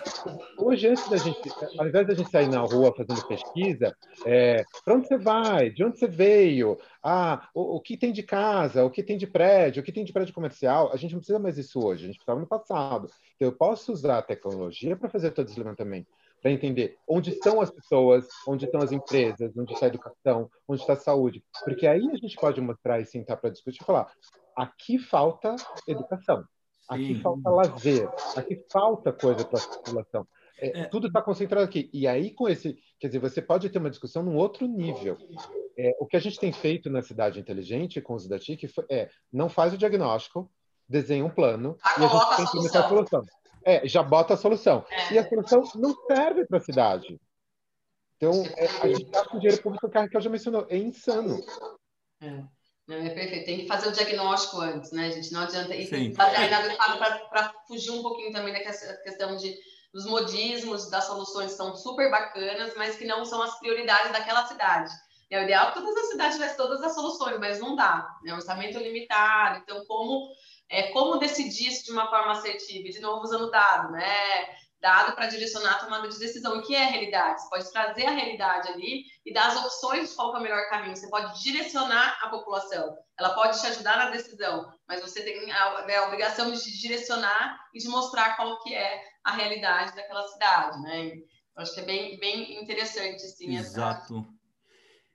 Hoje, 0.58 0.88
antes 0.88 1.08
da 1.08 1.18
gente, 1.18 1.48
ao 1.78 1.86
invés 1.86 2.04
da 2.04 2.14
gente 2.14 2.30
sair 2.30 2.48
na 2.48 2.60
rua 2.60 2.92
fazendo 2.92 3.24
pesquisa, 3.28 3.94
é, 4.24 4.64
para 4.84 4.94
onde 4.94 5.06
você 5.06 5.16
vai? 5.16 5.70
De 5.70 5.84
onde 5.84 5.96
você 5.96 6.08
veio? 6.08 6.78
Ah, 7.00 7.48
o, 7.54 7.76
o, 7.76 7.80
que 7.80 7.96
tem 7.96 8.10
de 8.10 8.24
casa? 8.24 8.84
O 8.84 8.90
que 8.90 9.04
tem 9.04 9.16
de 9.16 9.26
prédio? 9.26 9.82
O 9.82 9.84
que 9.84 9.92
tem 9.92 10.04
de 10.04 10.12
prédio 10.12 10.34
comercial? 10.34 10.90
A 10.92 10.96
gente 10.96 11.12
não 11.12 11.20
precisa 11.20 11.38
mais 11.38 11.54
disso 11.54 11.78
hoje. 11.78 12.02
A 12.02 12.06
gente 12.06 12.16
precisava 12.16 12.40
no 12.40 12.46
passado. 12.46 13.08
Então, 13.36 13.48
eu 13.48 13.52
posso 13.52 13.92
usar 13.92 14.18
a 14.18 14.22
tecnologia 14.22 14.96
para 14.96 15.08
fazer 15.08 15.30
todo 15.30 15.48
esse 15.48 15.58
levantamento 15.58 16.08
para 16.40 16.50
entender 16.50 16.96
onde 17.08 17.30
estão 17.30 17.60
as 17.60 17.70
pessoas, 17.70 18.26
onde 18.46 18.64
estão 18.64 18.80
as 18.80 18.92
empresas, 18.92 19.56
onde 19.56 19.72
está 19.72 19.86
a 19.86 19.88
educação, 19.88 20.50
onde 20.68 20.80
está 20.80 20.92
a 20.92 20.96
saúde. 20.96 21.42
Porque 21.64 21.86
aí 21.86 22.08
a 22.10 22.16
gente 22.16 22.36
pode 22.36 22.60
mostrar 22.60 23.00
e 23.00 23.06
sentar 23.06 23.36
para 23.36 23.50
discutir 23.50 23.82
e 23.82 23.84
falar: 23.84 24.10
aqui 24.56 24.98
falta 24.98 25.56
educação, 25.86 26.44
aqui 26.88 27.14
Sim. 27.14 27.20
falta 27.20 27.50
lazer, 27.50 28.08
aqui 28.36 28.64
falta 28.70 29.12
coisa 29.12 29.44
para 29.44 29.58
a 29.58 29.68
população. 29.68 30.26
É, 30.58 30.80
é. 30.80 30.84
Tudo 30.86 31.08
está 31.08 31.20
concentrado 31.20 31.64
aqui. 31.64 31.90
E 31.92 32.06
aí, 32.06 32.32
com 32.32 32.48
esse. 32.48 32.78
Quer 32.98 33.08
dizer, 33.08 33.18
você 33.18 33.42
pode 33.42 33.68
ter 33.68 33.78
uma 33.78 33.90
discussão 33.90 34.22
num 34.22 34.36
outro 34.36 34.66
nível. 34.66 35.18
É, 35.78 35.94
o 36.00 36.06
que 36.06 36.16
a 36.16 36.20
gente 36.20 36.38
tem 36.38 36.52
feito 36.52 36.88
na 36.88 37.02
Cidade 37.02 37.38
Inteligente 37.38 38.00
com 38.00 38.14
os 38.14 38.26
da 38.26 38.38
TIC 38.38 38.66
é 38.90 39.10
não 39.30 39.50
faz 39.50 39.74
o 39.74 39.78
diagnóstico, 39.78 40.50
desenha 40.88 41.24
um 41.24 41.30
plano 41.30 41.76
e 41.98 42.04
a 42.04 42.08
gente 42.08 42.26
tem 42.28 42.36
que 42.36 42.42
implementar 42.42 42.84
a 42.84 42.88
solução. 42.88 43.22
É, 43.66 43.86
já 43.86 44.02
bota 44.02 44.34
a 44.34 44.36
solução. 44.36 44.86
É. 44.88 45.14
E 45.14 45.18
a 45.18 45.28
solução 45.28 45.62
não 45.74 45.92
serve 46.06 46.46
para 46.46 46.58
a 46.58 46.60
cidade. 46.60 47.20
Então, 48.16 48.32
é, 48.56 48.66
a 48.66 48.88
gente 48.88 49.10
gasta 49.10 49.36
o 49.36 49.40
dinheiro 49.40 49.62
público 49.62 49.90
que 49.90 49.98
Raquel 49.98 50.20
já 50.20 50.30
mencionou. 50.30 50.66
É 50.70 50.76
insano. 50.76 51.44
É. 52.22 52.44
Não, 52.86 52.96
é 52.96 53.10
perfeito. 53.10 53.44
Tem 53.44 53.58
que 53.58 53.66
fazer 53.66 53.88
o 53.88 53.92
diagnóstico 53.92 54.60
antes, 54.60 54.92
né, 54.92 55.10
gente? 55.10 55.32
Não 55.32 55.40
adianta. 55.40 55.74
E 55.74 56.14
para 56.14 57.52
fugir 57.66 57.90
um 57.90 58.02
pouquinho 58.02 58.30
também 58.32 58.52
da 58.52 58.60
questão 58.60 59.36
de 59.36 59.58
dos 59.92 60.04
modismos, 60.04 60.90
das 60.90 61.04
soluções 61.04 61.52
são 61.52 61.74
super 61.74 62.10
bacanas, 62.10 62.74
mas 62.76 62.96
que 62.96 63.06
não 63.06 63.24
são 63.24 63.40
as 63.42 63.58
prioridades 63.58 64.12
daquela 64.12 64.46
cidade. 64.46 64.92
É 65.30 65.40
o 65.40 65.44
ideal 65.44 65.72
que 65.72 65.80
todas 65.80 65.96
as 65.96 66.10
cidades 66.10 66.34
tivessem 66.34 66.56
todas 66.58 66.82
as 66.82 66.94
soluções, 66.94 67.38
mas 67.40 67.58
não 67.58 67.74
dá. 67.74 68.06
Né? 68.22 68.34
Orçamento 68.34 68.78
limitado. 68.78 69.60
Então, 69.60 69.84
como 69.86 70.28
é, 70.68 70.90
como 70.92 71.18
decidir 71.18 71.68
isso 71.68 71.84
de 71.84 71.92
uma 71.92 72.08
forma 72.08 72.32
assertiva, 72.32 72.88
de 72.88 73.00
novo 73.00 73.22
usando 73.22 73.50
dado, 73.50 73.92
né? 73.92 74.56
Dado 74.80 75.14
para 75.14 75.26
direcionar 75.26 75.76
a 75.76 75.78
tomada 75.78 76.08
de 76.08 76.18
decisão. 76.18 76.58
O 76.58 76.62
que 76.62 76.74
é 76.74 76.84
a 76.84 76.88
realidade? 76.88 77.40
Você 77.40 77.48
pode 77.48 77.72
trazer 77.72 78.06
a 78.06 78.10
realidade 78.10 78.68
ali 78.68 79.04
e 79.24 79.32
dar 79.32 79.48
as 79.48 79.56
opções 79.56 80.10
de 80.10 80.14
qual 80.14 80.34
é 80.34 80.38
o 80.38 80.42
melhor 80.42 80.68
caminho. 80.68 80.94
Você 80.94 81.08
pode 81.08 81.42
direcionar 81.42 82.18
a 82.22 82.28
população. 82.28 82.96
Ela 83.18 83.30
pode 83.34 83.60
te 83.60 83.66
ajudar 83.66 83.96
na 83.96 84.10
decisão, 84.10 84.70
mas 84.86 85.00
você 85.00 85.22
tem 85.22 85.50
a, 85.50 85.86
né, 85.86 85.96
a 85.96 86.06
obrigação 86.06 86.52
de 86.52 86.78
direcionar 86.78 87.58
e 87.74 87.78
de 87.78 87.88
mostrar 87.88 88.36
qual 88.36 88.60
que 88.62 88.74
é 88.74 89.02
a 89.24 89.32
realidade 89.32 89.96
daquela 89.96 90.26
cidade, 90.28 90.80
né? 90.82 91.12
Eu 91.56 91.62
acho 91.62 91.72
que 91.74 91.80
é 91.80 91.84
bem, 91.84 92.18
bem 92.18 92.62
interessante, 92.62 93.22
sim. 93.22 93.56
Exato. 93.56 94.14
Essa 94.14 94.36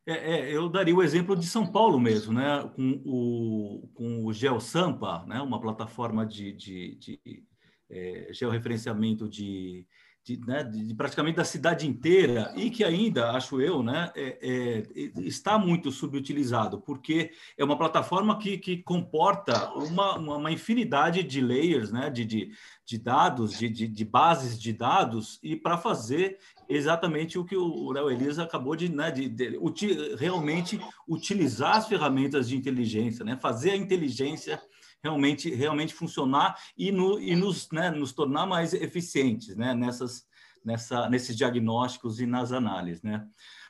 é, 0.06 0.14
é, 0.14 0.56
eu 0.56 0.68
daria 0.68 0.96
o 0.96 1.04
exemplo 1.04 1.36
de 1.36 1.46
São 1.46 1.66
Paulo 1.66 2.00
mesmo, 2.00 2.34
né? 2.34 2.70
com 2.76 3.02
o, 3.06 3.90
com 3.94 4.26
o 4.26 4.34
GeoSampa, 4.34 5.24
né? 5.28 5.42
uma 5.42 5.62
plataforma 5.62 6.26
de, 6.26 6.52
de, 6.54 6.96
de 6.96 7.44
é, 7.90 8.30
georreferenciamento 8.34 9.30
de, 9.30 9.86
de, 10.24 10.40
né, 10.46 10.64
de, 10.64 10.94
praticamente 10.94 11.38
da 11.38 11.44
cidade 11.44 11.88
inteira 11.88 12.54
e 12.56 12.70
que 12.70 12.84
ainda, 12.84 13.32
acho 13.32 13.60
eu, 13.60 13.82
né, 13.82 14.12
é, 14.16 14.38
é, 14.42 15.12
está 15.22 15.58
muito 15.58 15.92
subutilizado, 15.92 16.80
porque 16.80 17.32
é 17.58 17.64
uma 17.64 17.78
plataforma 17.78 18.38
que, 18.38 18.58
que 18.58 18.78
comporta 18.84 19.72
uma, 19.74 20.18
uma, 20.18 20.52
infinidade 20.52 21.24
de 21.24 21.42
layers, 21.42 21.92
né, 21.92 22.10
de, 22.10 22.24
de, 22.24 22.52
de 22.86 22.98
dados, 23.00 23.58
de, 23.58 23.68
de, 23.68 23.88
de 23.88 24.06
bases 24.06 24.62
de 24.62 24.72
dados, 24.72 25.40
e 25.42 25.56
para 25.56 25.78
fazer 25.78 26.38
exatamente 26.70 27.40
o 27.40 27.44
que 27.44 27.56
o 27.56 27.92
Léo 27.92 28.10
Elisa 28.10 28.44
acabou 28.44 28.76
de, 28.76 28.90
né, 28.90 29.10
de, 29.10 29.28
de 29.28 30.16
realmente 30.18 30.80
utilizar 31.08 31.78
as 31.78 31.88
ferramentas 31.88 32.48
de 32.48 32.56
inteligência, 32.56 33.26
né, 33.26 33.38
fazer 33.42 33.72
a 33.72 33.78
inteligência 33.78 34.62
realmente, 35.04 35.54
realmente 35.54 35.94
funcionar 35.94 36.58
e, 36.78 36.92
no, 36.92 37.20
e 37.20 37.36
nos, 37.36 37.70
né, 37.72 37.90
nos 37.90 38.14
tornar 38.14 38.46
mais 38.46 38.74
eficientes 38.74 39.56
né, 39.56 39.74
nessas, 39.74 40.26
nessa, 40.64 41.10
nesses 41.10 41.36
diagnósticos 41.36 42.20
e 42.20 42.26
nas 42.26 42.52
análises. 42.52 43.02
Né? 43.02 43.26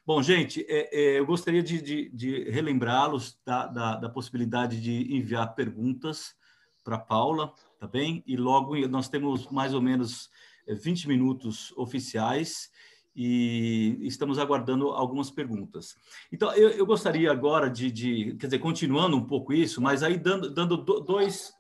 Bom, 0.05 0.21
gente, 0.21 0.65
é, 0.67 0.89
é, 0.91 1.19
eu 1.19 1.25
gostaria 1.25 1.63
de, 1.63 1.81
de, 1.81 2.09
de 2.09 2.49
relembrá-los 2.49 3.39
da, 3.45 3.67
da, 3.67 3.95
da, 3.95 4.09
possibilidade 4.09 4.81
de 4.81 5.15
enviar 5.15 5.55
perguntas 5.55 6.35
para 6.83 6.97
Paula. 6.97 7.53
tá 7.79 7.87
bem? 7.87 8.23
E 8.25 8.35
logo 8.35 8.75
nós 8.87 9.07
temos 9.07 9.47
mais 9.49 9.73
ou 9.73 9.81
menos 9.81 10.29
20 10.67 11.07
minutos 11.07 11.71
oficiais 11.77 12.70
e 13.15 13.97
estamos 14.01 14.39
aguardando 14.39 14.89
algumas 14.89 15.29
perguntas. 15.29 15.95
Então, 16.31 16.53
eu, 16.53 16.69
eu 16.69 16.85
gostaria 16.85 17.31
agora 17.31 17.69
de, 17.69 17.91
de, 17.91 18.35
quer 18.39 18.47
dizer, 18.47 18.59
continuando 18.59 19.17
um 19.17 19.25
pouco 19.25 19.53
isso, 19.53 19.81
mas 19.81 20.03
aí 20.03 20.17
dando, 20.17 20.49
dando 20.49 20.77
dois, 20.77 21.53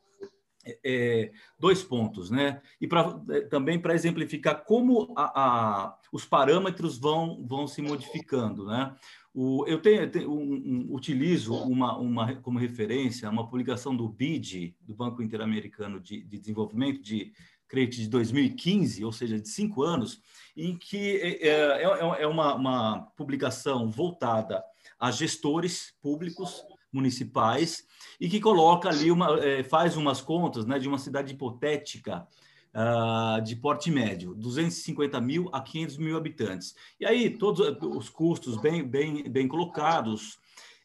é, 0.83 1.31
dois 1.59 1.83
pontos, 1.83 2.29
né? 2.29 2.61
E 2.79 2.87
pra, 2.87 3.21
é, 3.29 3.41
também 3.41 3.79
para 3.79 3.93
exemplificar 3.93 4.63
como 4.63 5.13
a, 5.15 5.41
a, 5.41 5.97
os 6.11 6.25
parâmetros 6.25 6.97
vão, 6.97 7.45
vão 7.45 7.67
se 7.67 7.81
modificando, 7.81 8.65
né? 8.65 8.95
O, 9.33 9.65
eu 9.65 9.81
tenho, 9.81 10.11
tenho 10.11 10.29
um, 10.29 10.53
um, 10.89 10.93
utilizo 10.93 11.53
uma, 11.53 11.97
uma, 11.97 12.35
como 12.35 12.59
referência 12.59 13.29
uma 13.29 13.47
publicação 13.47 13.95
do 13.95 14.09
BID, 14.09 14.75
do 14.81 14.93
Banco 14.93 15.23
Interamericano 15.23 16.01
de, 16.01 16.21
de 16.21 16.37
Desenvolvimento, 16.37 17.01
de 17.01 17.31
crédito 17.71 18.01
de 18.01 18.09
2015, 18.09 19.05
ou 19.05 19.13
seja, 19.13 19.39
de 19.39 19.47
cinco 19.47 19.81
anos, 19.81 20.21
em 20.57 20.77
que 20.77 21.15
é, 21.21 21.47
é, 21.47 21.83
é, 21.83 22.23
é 22.23 22.27
uma, 22.27 22.53
uma 22.53 23.01
publicação 23.15 23.89
voltada 23.89 24.61
a 24.99 25.09
gestores 25.09 25.93
públicos 26.01 26.63
municipais 26.91 27.87
e 28.19 28.27
que 28.27 28.41
coloca 28.41 28.89
ali 28.89 29.09
uma 29.09 29.39
é, 29.39 29.63
faz 29.63 29.95
umas 29.95 30.19
contas 30.19 30.65
né, 30.65 30.77
de 30.77 30.89
uma 30.89 30.97
cidade 30.97 31.33
hipotética 31.33 32.27
uh, 32.75 33.41
de 33.41 33.55
porte 33.55 33.89
médio, 33.89 34.35
250 34.35 35.21
mil 35.21 35.49
a 35.53 35.61
500 35.61 35.97
mil 35.97 36.17
habitantes. 36.17 36.75
E 36.99 37.05
aí 37.05 37.29
todos 37.29 37.65
os 37.81 38.09
custos 38.09 38.57
bem 38.57 38.83
bem 38.83 39.23
bem 39.29 39.47
colocados 39.47 40.37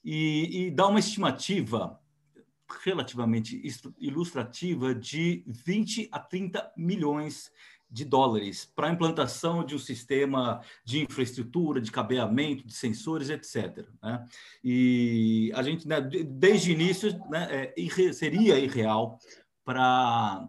e, 0.05 0.67
e 0.67 0.71
dá 0.71 0.87
uma 0.87 1.01
estimativa 1.01 2.01
relativamente 2.85 3.61
ilustrativa 3.99 4.95
de 4.95 5.45
20 5.47 6.09
a 6.11 6.19
30 6.19 6.73
milhões 6.77 7.51
de 7.89 8.05
dólares 8.05 8.71
para 8.75 8.89
a 8.89 8.93
implantação 8.93 9.65
de 9.65 9.75
um 9.75 9.79
sistema 9.79 10.61
de 10.85 11.05
infraestrutura, 11.05 11.81
de 11.81 11.93
cabeamento, 11.93 12.67
de 12.67 12.75
sensores, 12.75 13.31
etc. 13.31 13.87
Né? 14.03 14.25
E 14.63 15.53
a 15.55 15.63
gente, 15.63 15.87
né, 15.87 16.01
desde 16.01 16.71
o 16.71 16.75
início, 16.75 17.17
né, 17.31 17.73
é, 17.77 18.13
seria 18.13 18.59
irreal 18.59 19.19
para 19.65 20.49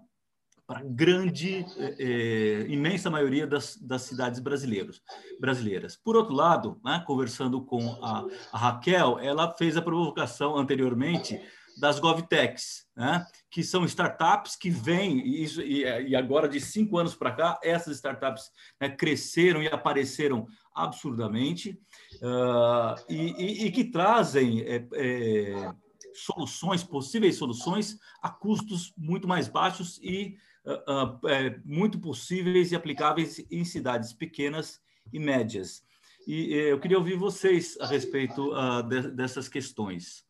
para 0.68 0.84
grande, 0.84 1.66
é, 1.78 1.96
é, 1.98 2.68
imensa 2.68 3.10
maioria 3.10 3.48
das, 3.48 3.78
das 3.78 4.02
cidades 4.02 4.42
brasileiras. 4.42 5.02
brasileiras. 5.40 5.96
Por 5.96 6.18
outro 6.18 6.34
lado, 6.34 6.78
né, 6.84 7.02
conversando 7.08 7.62
com 7.62 7.98
a, 8.04 8.26
a 8.52 8.58
Raquel, 8.58 9.18
ela 9.18 9.54
fez 9.54 9.78
a 9.78 9.82
provocação 9.82 10.58
anteriormente 10.58 11.40
das 11.78 12.00
GovTechs, 12.00 12.86
né? 12.96 13.26
que 13.50 13.64
são 13.64 13.86
startups 13.86 14.56
que 14.56 14.70
vêm, 14.70 15.20
e, 15.20 15.44
isso, 15.44 15.62
e, 15.62 15.84
e 15.84 16.16
agora 16.16 16.50
de 16.50 16.60
cinco 16.60 16.98
anos 16.98 17.16
para 17.16 17.32
cá, 17.32 17.60
essas 17.64 17.98
startups 17.98 18.52
né, 18.82 18.90
cresceram 18.90 19.62
e 19.62 19.68
apareceram 19.68 20.48
absurdamente, 20.74 21.80
uh, 22.22 22.96
e, 23.10 23.66
e, 23.66 23.72
que 23.72 23.86
trazem 23.86 24.62
é, 24.62 24.88
é, 24.94 25.74
soluções, 26.14 26.84
possíveis 26.84 27.36
soluções, 27.36 27.98
a 28.22 28.30
custos 28.30 28.94
muito 28.98 29.28
mais 29.28 29.48
baixos 29.48 30.00
e 30.04 30.38
uh, 30.66 31.26
uh, 31.26 31.28
é, 31.30 31.60
muito 31.64 32.00
possíveis 32.00 32.72
e 32.72 32.76
aplicáveis 32.76 33.44
em 33.52 33.64
cidades 33.64 34.14
pequenas 34.14 34.80
e 35.12 35.20
médias. 35.20 35.84
E 36.28 36.54
eu 36.54 36.78
queria 36.78 36.98
ouvir 36.98 37.16
vocês 37.16 37.78
a 37.80 37.88
respeito 37.88 38.52
de, 38.90 39.12
dessas 39.12 39.48
questões. 39.48 40.27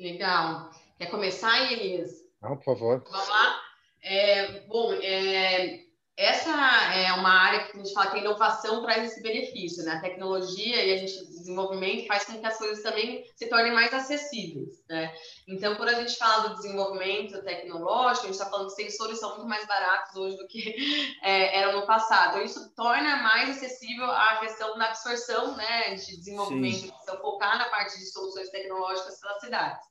Legal. 0.00 0.70
Quer 0.98 1.10
começar, 1.10 1.70
Elias? 1.70 2.10
Não, 2.40 2.56
por 2.56 2.64
favor. 2.64 3.04
Vamos 3.10 3.28
lá? 3.28 3.60
É, 4.02 4.60
bom, 4.60 4.94
é, 4.94 5.84
essa 6.16 6.50
é 6.94 7.12
uma 7.12 7.30
área 7.30 7.66
que 7.66 7.76
a 7.76 7.82
gente 7.82 7.92
fala 7.92 8.10
que 8.10 8.16
a 8.16 8.20
inovação 8.20 8.82
traz 8.82 9.04
esse 9.04 9.22
benefício, 9.22 9.84
né? 9.84 9.92
A 9.92 10.00
tecnologia 10.00 10.82
e 10.84 10.94
a 10.94 10.96
gente 10.96 11.30
desenvolvimento 11.50 12.06
faz 12.06 12.24
com 12.24 12.38
que 12.38 12.46
as 12.46 12.58
coisas 12.58 12.82
também 12.82 13.24
se 13.34 13.48
tornem 13.48 13.72
mais 13.72 13.92
acessíveis, 13.92 14.82
né? 14.88 15.12
Então, 15.48 15.74
quando 15.76 15.88
a 15.88 15.94
gente 15.94 16.16
fala 16.16 16.48
do 16.48 16.56
desenvolvimento 16.56 17.42
tecnológico, 17.42 18.26
a 18.26 18.28
gente 18.28 18.38
está 18.38 18.50
falando 18.50 18.68
que 18.68 18.82
sensores 18.82 19.18
são 19.18 19.30
muito 19.36 19.48
mais 19.48 19.66
baratos 19.66 20.14
hoje 20.16 20.36
do 20.36 20.46
que 20.46 20.74
é, 21.22 21.58
eram 21.58 21.80
no 21.80 21.86
passado. 21.86 22.30
Então, 22.30 22.44
isso 22.44 22.74
torna 22.74 23.16
mais 23.16 23.50
acessível 23.50 24.10
a 24.10 24.36
questão 24.40 24.78
da 24.78 24.86
absorção, 24.86 25.56
né, 25.56 25.94
de 25.94 26.16
desenvolvimento, 26.18 26.92
então, 27.02 27.20
focar 27.20 27.58
na 27.58 27.68
parte 27.68 27.98
de 27.98 28.06
soluções 28.06 28.50
tecnológicas 28.50 29.20
pelas 29.20 29.40
cidades. 29.40 29.89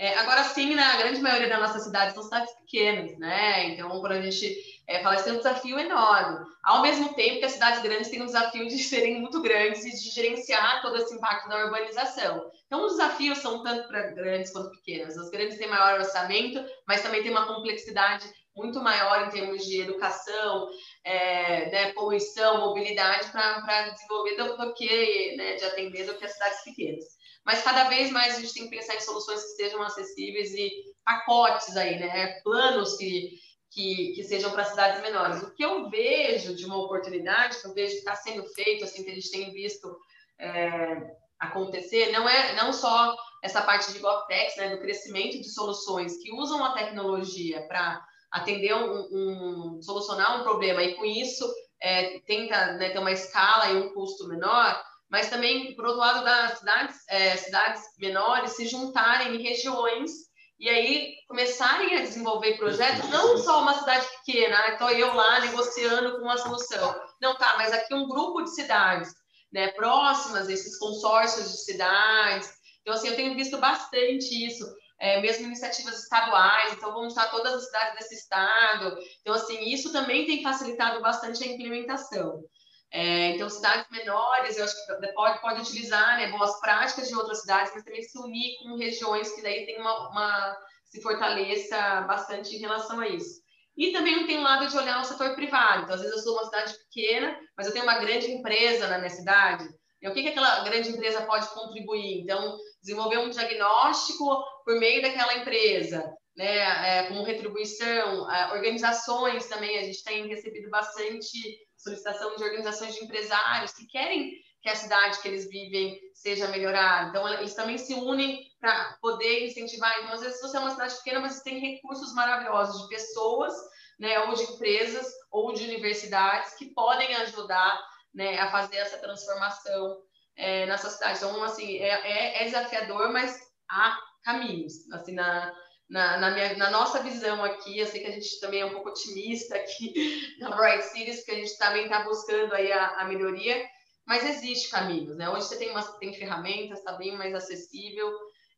É, 0.00 0.14
agora 0.14 0.42
sim, 0.44 0.74
na 0.74 0.96
grande 0.96 1.20
maioria 1.20 1.46
das 1.46 1.60
nossas 1.60 1.84
cidades 1.84 2.14
são 2.14 2.22
cidades 2.22 2.50
pequenas, 2.54 3.18
né? 3.18 3.68
Então, 3.68 3.90
quando 4.00 4.12
a 4.12 4.20
gente 4.22 4.56
é, 4.86 5.02
fala, 5.02 5.14
isso 5.14 5.24
tem 5.24 5.34
um 5.34 5.36
desafio 5.36 5.78
enorme. 5.78 6.38
Ao 6.64 6.80
mesmo 6.80 7.12
tempo 7.12 7.38
que 7.38 7.44
as 7.44 7.52
cidades 7.52 7.82
grandes 7.82 8.08
têm 8.08 8.22
um 8.22 8.24
desafio 8.24 8.66
de 8.66 8.78
serem 8.82 9.20
muito 9.20 9.42
grandes 9.42 9.84
e 9.84 9.90
de 9.90 10.08
gerenciar 10.08 10.80
todo 10.80 10.96
esse 10.96 11.14
impacto 11.14 11.50
da 11.50 11.66
urbanização. 11.66 12.50
Então, 12.66 12.86
os 12.86 12.92
desafios 12.92 13.40
são 13.40 13.62
tanto 13.62 13.88
para 13.88 14.12
grandes 14.12 14.50
quanto 14.50 14.70
pequenas. 14.70 15.18
As 15.18 15.28
grandes 15.28 15.58
têm 15.58 15.68
maior 15.68 16.00
orçamento, 16.00 16.64
mas 16.88 17.02
também 17.02 17.22
tem 17.22 17.30
uma 17.30 17.46
complexidade 17.46 18.24
muito 18.56 18.80
maior 18.80 19.26
em 19.26 19.30
termos 19.30 19.66
de 19.66 19.82
educação, 19.82 20.70
é, 21.04 21.70
né, 21.70 21.92
poluição, 21.92 22.60
mobilidade 22.60 23.30
para 23.30 23.90
desenvolver 23.90 24.34
do, 24.36 24.56
do 24.56 24.72
que, 24.72 25.36
né, 25.36 25.56
de 25.56 25.64
atender 25.66 26.06
do 26.06 26.14
que 26.14 26.24
as 26.24 26.32
cidades 26.32 26.64
pequenas. 26.64 27.19
Mas 27.50 27.64
cada 27.64 27.88
vez 27.88 28.12
mais 28.12 28.36
a 28.36 28.40
gente 28.40 28.54
tem 28.54 28.68
que 28.68 28.76
pensar 28.76 28.94
em 28.94 29.00
soluções 29.00 29.42
que 29.42 29.56
sejam 29.56 29.82
acessíveis 29.82 30.54
e 30.54 30.70
pacotes 31.04 31.76
aí, 31.76 31.98
né? 31.98 32.40
Planos 32.44 32.96
que, 32.96 33.32
que, 33.72 34.12
que 34.14 34.22
sejam 34.22 34.52
para 34.52 34.66
cidades 34.66 35.02
menores. 35.02 35.42
O 35.42 35.52
que 35.52 35.64
eu 35.64 35.90
vejo 35.90 36.54
de 36.54 36.64
uma 36.64 36.76
oportunidade, 36.76 37.60
que 37.60 37.66
eu 37.66 37.74
vejo 37.74 37.94
que 37.94 37.98
está 37.98 38.14
sendo 38.14 38.46
feito, 38.50 38.84
assim, 38.84 39.02
que 39.02 39.10
a 39.10 39.14
gente 39.16 39.32
tem 39.32 39.52
visto 39.52 39.92
é, 40.38 41.10
acontecer, 41.40 42.12
não 42.12 42.28
é 42.28 42.54
não 42.54 42.72
só 42.72 43.16
essa 43.42 43.62
parte 43.62 43.92
de 43.92 43.98
GovTechs, 43.98 44.56
né, 44.56 44.68
do 44.68 44.80
crescimento 44.80 45.40
de 45.40 45.52
soluções 45.52 46.18
que 46.22 46.32
usam 46.32 46.64
a 46.64 46.74
tecnologia 46.74 47.66
para 47.66 48.00
atender 48.30 48.74
um, 48.74 49.08
um, 49.10 49.82
solucionar 49.82 50.38
um 50.38 50.44
problema 50.44 50.84
e 50.84 50.94
com 50.94 51.04
isso 51.04 51.52
é, 51.82 52.20
tenta 52.20 52.74
né, 52.74 52.90
ter 52.90 53.00
uma 53.00 53.10
escala 53.10 53.72
e 53.72 53.76
um 53.76 53.92
custo 53.92 54.28
menor, 54.28 54.80
mas 55.10 55.28
também, 55.28 55.74
por 55.74 55.86
outro 55.86 56.00
lado, 56.00 56.24
das 56.24 56.58
cidades, 56.58 57.00
é, 57.08 57.36
cidades 57.36 57.82
menores 57.98 58.52
se 58.52 58.66
juntarem 58.66 59.34
em 59.34 59.42
regiões 59.42 60.12
e 60.58 60.68
aí 60.68 61.14
começarem 61.26 61.96
a 61.96 62.02
desenvolver 62.02 62.58
projetos, 62.58 63.08
não 63.08 63.36
só 63.38 63.62
uma 63.62 63.74
cidade 63.78 64.06
pequena, 64.18 64.68
estou 64.68 64.88
ah, 64.88 64.92
eu 64.92 65.14
lá 65.14 65.40
negociando 65.40 66.12
com 66.12 66.24
uma 66.24 66.36
solução. 66.36 66.94
Não, 67.20 67.34
tá, 67.36 67.54
mas 67.56 67.72
aqui 67.72 67.94
um 67.94 68.06
grupo 68.06 68.42
de 68.42 68.54
cidades 68.54 69.10
né, 69.50 69.68
próximas, 69.72 70.48
esses 70.48 70.78
consórcios 70.78 71.50
de 71.50 71.64
cidades. 71.64 72.52
Então, 72.82 72.94
assim, 72.94 73.08
eu 73.08 73.16
tenho 73.16 73.34
visto 73.34 73.58
bastante 73.58 74.46
isso. 74.46 74.64
É, 75.02 75.18
mesmo 75.22 75.46
iniciativas 75.46 76.02
estaduais, 76.02 76.74
então 76.74 76.92
vamos 76.92 77.14
estar 77.14 77.30
todas 77.30 77.54
as 77.54 77.64
cidades 77.64 77.94
desse 77.94 78.16
estado. 78.16 78.98
Então, 79.22 79.34
assim, 79.34 79.64
isso 79.64 79.90
também 79.92 80.26
tem 80.26 80.42
facilitado 80.42 81.00
bastante 81.00 81.42
a 81.42 81.46
implementação. 81.46 82.44
É, 82.92 83.30
então, 83.30 83.48
cidades 83.48 83.86
menores, 83.90 84.58
eu 84.58 84.64
acho 84.64 84.74
que 84.74 85.12
pode, 85.12 85.40
pode 85.40 85.60
utilizar 85.60 86.16
né, 86.16 86.30
boas 86.30 86.58
práticas 86.60 87.08
de 87.08 87.14
outras 87.14 87.40
cidades, 87.42 87.72
mas 87.74 87.84
também 87.84 88.02
se 88.02 88.18
unir 88.18 88.56
com 88.58 88.76
regiões 88.76 89.32
que 89.32 89.42
daí 89.42 89.64
tem 89.64 89.80
uma, 89.80 90.08
uma 90.10 90.56
se 90.84 91.00
fortaleça 91.00 92.00
bastante 92.02 92.56
em 92.56 92.58
relação 92.58 92.98
a 92.98 93.08
isso. 93.08 93.40
E 93.76 93.92
também 93.92 94.26
tem 94.26 94.38
um 94.38 94.42
lado 94.42 94.66
de 94.66 94.76
olhar 94.76 95.00
o 95.00 95.04
setor 95.04 95.34
privado. 95.36 95.84
Então, 95.84 95.94
às 95.94 96.00
vezes 96.00 96.16
eu 96.16 96.22
sou 96.22 96.34
uma 96.34 96.44
cidade 96.44 96.74
pequena, 96.78 97.38
mas 97.56 97.66
eu 97.66 97.72
tenho 97.72 97.84
uma 97.84 97.98
grande 97.98 98.30
empresa 98.30 98.88
na 98.88 98.98
minha 98.98 99.10
cidade. 99.10 99.68
E 100.02 100.08
o 100.08 100.12
que, 100.12 100.22
que 100.22 100.28
aquela 100.30 100.64
grande 100.64 100.90
empresa 100.90 101.22
pode 101.22 101.48
contribuir? 101.50 102.22
Então, 102.22 102.58
desenvolver 102.82 103.18
um 103.18 103.30
diagnóstico 103.30 104.42
por 104.64 104.78
meio 104.78 105.00
daquela 105.00 105.34
empresa, 105.36 106.12
né, 106.36 106.98
é, 106.98 107.02
como 107.08 107.22
retribuição, 107.22 108.30
é, 108.30 108.52
organizações 108.52 109.46
também, 109.46 109.78
a 109.78 109.84
gente 109.84 110.02
tem 110.02 110.26
recebido 110.26 110.68
bastante 110.70 111.58
solicitação 111.82 112.36
de 112.36 112.44
organizações 112.44 112.94
de 112.94 113.04
empresários 113.04 113.72
que 113.72 113.86
querem 113.86 114.32
que 114.62 114.68
a 114.68 114.76
cidade 114.76 115.20
que 115.20 115.28
eles 115.28 115.48
vivem 115.48 115.98
seja 116.12 116.48
melhorada. 116.48 117.08
Então, 117.08 117.26
eles 117.28 117.54
também 117.54 117.78
se 117.78 117.94
unem 117.94 118.40
para 118.60 118.98
poder 119.00 119.46
incentivar. 119.46 119.98
Então, 119.98 120.12
às 120.12 120.20
vezes, 120.20 120.40
você 120.40 120.56
é 120.56 120.60
uma 120.60 120.70
cidade 120.70 120.96
pequena, 120.96 121.20
mas 121.20 121.34
você 121.34 121.44
tem 121.44 121.58
recursos 121.58 122.14
maravilhosos 122.14 122.82
de 122.82 122.88
pessoas, 122.88 123.54
né, 123.98 124.18
ou 124.20 124.34
de 124.34 124.42
empresas, 124.42 125.06
ou 125.30 125.52
de 125.54 125.64
universidades 125.64 126.54
que 126.54 126.66
podem 126.74 127.14
ajudar 127.16 127.80
né, 128.14 128.38
a 128.38 128.50
fazer 128.50 128.76
essa 128.76 128.98
transformação 128.98 130.02
é, 130.36 130.66
na 130.66 130.76
sua 130.76 130.90
cidade. 130.90 131.18
Então, 131.18 131.42
assim, 131.42 131.78
é, 131.78 131.88
é, 131.88 132.42
é 132.42 132.44
desafiador, 132.44 133.10
mas 133.10 133.40
há 133.70 133.98
caminhos. 134.22 134.90
Assim, 134.92 135.12
na, 135.12 135.54
na, 135.90 136.18
na, 136.18 136.30
minha, 136.30 136.56
na, 136.56 136.70
nossa 136.70 137.02
visão 137.02 137.42
aqui, 137.42 137.76
eu 137.76 137.86
sei 137.86 138.00
que 138.00 138.06
a 138.06 138.12
gente 138.12 138.38
também 138.38 138.60
é 138.60 138.64
um 138.64 138.70
pouco 138.70 138.90
otimista 138.90 139.56
aqui 139.56 139.92
na 140.38 140.56
Bright 140.56 140.84
Cities, 140.84 141.16
porque 141.16 141.32
a 141.32 141.34
gente 141.34 141.58
também 141.58 141.84
está 141.84 142.04
buscando 142.04 142.54
aí 142.54 142.70
a, 142.70 143.00
a, 143.00 143.04
melhoria, 143.08 143.66
mas 144.06 144.24
existe 144.24 144.70
caminhos, 144.70 145.16
né? 145.16 145.28
Hoje 145.28 145.46
você 145.46 145.58
tem, 145.58 145.70
uma, 145.70 145.82
tem 145.98 146.14
ferramentas, 146.14 146.78
está 146.78 146.92
bem 146.92 147.16
mais 147.18 147.34
acessível 147.34 148.08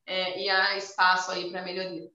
é, 0.07 0.43
e 0.43 0.51
há 0.51 0.77
espaço 0.77 1.31
aí 1.31 1.51
para 1.51 1.63
melhoria. 1.63 2.11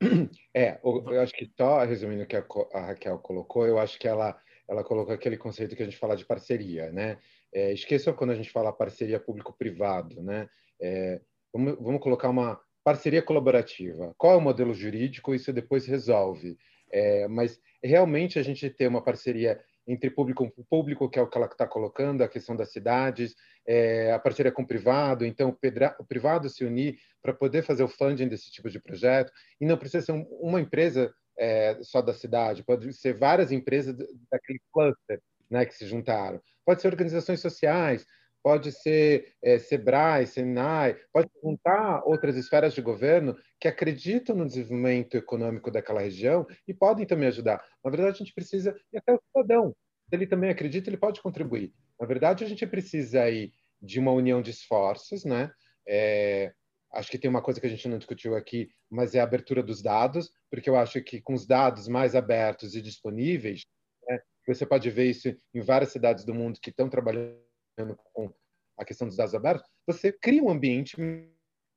É, 0.54 0.78
eu 0.84 1.18
acho 1.22 1.32
que 1.32 1.50
só 1.56 1.82
resumindo 1.82 2.24
o 2.24 2.26
que 2.26 2.36
a 2.36 2.44
Raquel 2.74 3.18
colocou, 3.20 3.66
eu 3.66 3.78
acho 3.78 3.98
que 3.98 4.06
ela, 4.06 4.38
ela 4.68 4.84
colocou 4.84 5.14
aquele 5.14 5.38
conceito 5.38 5.74
que 5.74 5.80
a 5.82 5.86
gente 5.86 5.96
fala 5.96 6.14
de 6.14 6.26
parceria, 6.26 6.92
né? 6.92 7.18
É, 7.50 7.72
esqueçam 7.72 8.12
quando 8.12 8.32
a 8.32 8.34
gente 8.34 8.50
fala 8.50 8.70
parceria 8.70 9.18
público-privado, 9.18 10.22
né? 10.22 10.50
É, 10.78 11.22
vamos, 11.50 11.78
vamos 11.80 12.02
colocar 12.02 12.28
uma 12.28 12.60
parceria 12.84 13.22
colaborativa. 13.22 14.14
Qual 14.16 14.34
é 14.34 14.36
o 14.36 14.40
modelo 14.40 14.74
jurídico? 14.74 15.34
Isso 15.34 15.52
depois 15.52 15.86
resolve. 15.86 16.58
É, 16.90 17.26
mas 17.28 17.58
realmente 17.82 18.38
a 18.38 18.42
gente 18.42 18.68
ter 18.68 18.86
uma 18.86 19.02
parceria 19.02 19.60
entre 19.86 20.10
público 20.10 20.52
e 20.56 20.64
público, 20.64 21.08
que 21.08 21.18
é 21.18 21.22
o 21.22 21.26
que 21.26 21.36
ela 21.36 21.46
está 21.46 21.66
colocando, 21.66 22.22
a 22.22 22.28
questão 22.28 22.54
das 22.54 22.70
cidades, 22.70 23.34
é, 23.66 24.12
a 24.12 24.18
parceria 24.18 24.52
com 24.52 24.62
o 24.62 24.66
privado, 24.66 25.24
então 25.24 25.48
o, 25.48 25.52
pedra, 25.52 25.96
o 25.98 26.04
privado 26.04 26.48
se 26.48 26.64
unir 26.64 26.98
para 27.20 27.32
poder 27.32 27.62
fazer 27.62 27.82
o 27.82 27.88
funding 27.88 28.28
desse 28.28 28.50
tipo 28.50 28.70
de 28.70 28.80
projeto, 28.80 29.32
e 29.60 29.66
não 29.66 29.76
precisa 29.76 30.06
ser 30.06 30.12
uma 30.40 30.60
empresa 30.60 31.12
é, 31.36 31.78
só 31.82 32.00
da 32.00 32.12
cidade, 32.12 32.62
pode 32.62 32.92
ser 32.92 33.14
várias 33.14 33.50
empresas 33.50 33.96
daquele 34.30 34.60
cluster 34.72 35.20
né, 35.50 35.66
que 35.66 35.74
se 35.74 35.86
juntaram, 35.86 36.40
pode 36.64 36.80
ser 36.80 36.88
organizações 36.88 37.40
sociais, 37.40 38.06
pode 38.42 38.72
ser 38.72 39.34
é, 39.42 39.58
Sebrae, 39.58 40.26
Senai, 40.26 40.96
pode 41.12 41.30
juntar 41.42 42.02
outras 42.04 42.36
esferas 42.36 42.74
de 42.74 42.82
governo 42.82 43.36
que 43.60 43.68
acreditam 43.68 44.34
no 44.34 44.46
desenvolvimento 44.46 45.16
econômico 45.16 45.70
daquela 45.70 46.00
região 46.00 46.46
e 46.66 46.74
podem 46.74 47.06
também 47.06 47.28
ajudar. 47.28 47.64
Na 47.84 47.90
verdade, 47.90 48.16
a 48.16 48.18
gente 48.18 48.34
precisa, 48.34 48.76
e 48.92 48.98
até 48.98 49.12
o 49.12 49.20
cidadão, 49.28 49.74
se 50.08 50.16
ele 50.16 50.26
também 50.26 50.50
acredita, 50.50 50.90
ele 50.90 50.96
pode 50.96 51.22
contribuir. 51.22 51.72
Na 52.00 52.06
verdade, 52.06 52.44
a 52.44 52.48
gente 52.48 52.66
precisa 52.66 53.22
aí 53.22 53.52
de 53.80 53.98
uma 53.98 54.12
união 54.12 54.42
de 54.42 54.50
esforços, 54.50 55.24
né? 55.24 55.50
É, 55.86 56.52
acho 56.92 57.10
que 57.10 57.18
tem 57.18 57.30
uma 57.30 57.42
coisa 57.42 57.60
que 57.60 57.66
a 57.66 57.70
gente 57.70 57.88
não 57.88 57.98
discutiu 57.98 58.34
aqui, 58.34 58.68
mas 58.90 59.14
é 59.14 59.20
a 59.20 59.24
abertura 59.24 59.62
dos 59.62 59.82
dados, 59.82 60.30
porque 60.50 60.68
eu 60.68 60.76
acho 60.76 61.00
que 61.02 61.20
com 61.20 61.34
os 61.34 61.46
dados 61.46 61.88
mais 61.88 62.14
abertos 62.14 62.74
e 62.74 62.82
disponíveis, 62.82 63.64
né, 64.08 64.20
você 64.46 64.66
pode 64.66 64.90
ver 64.90 65.06
isso 65.06 65.34
em 65.54 65.60
várias 65.60 65.90
cidades 65.90 66.24
do 66.24 66.34
mundo 66.34 66.60
que 66.60 66.70
estão 66.70 66.88
trabalhando 66.88 67.36
com 68.12 68.32
a 68.78 68.84
questão 68.84 69.06
dos 69.06 69.16
dados 69.16 69.34
abertos, 69.34 69.68
você 69.86 70.12
cria 70.12 70.42
um 70.42 70.50
ambiente 70.50 70.96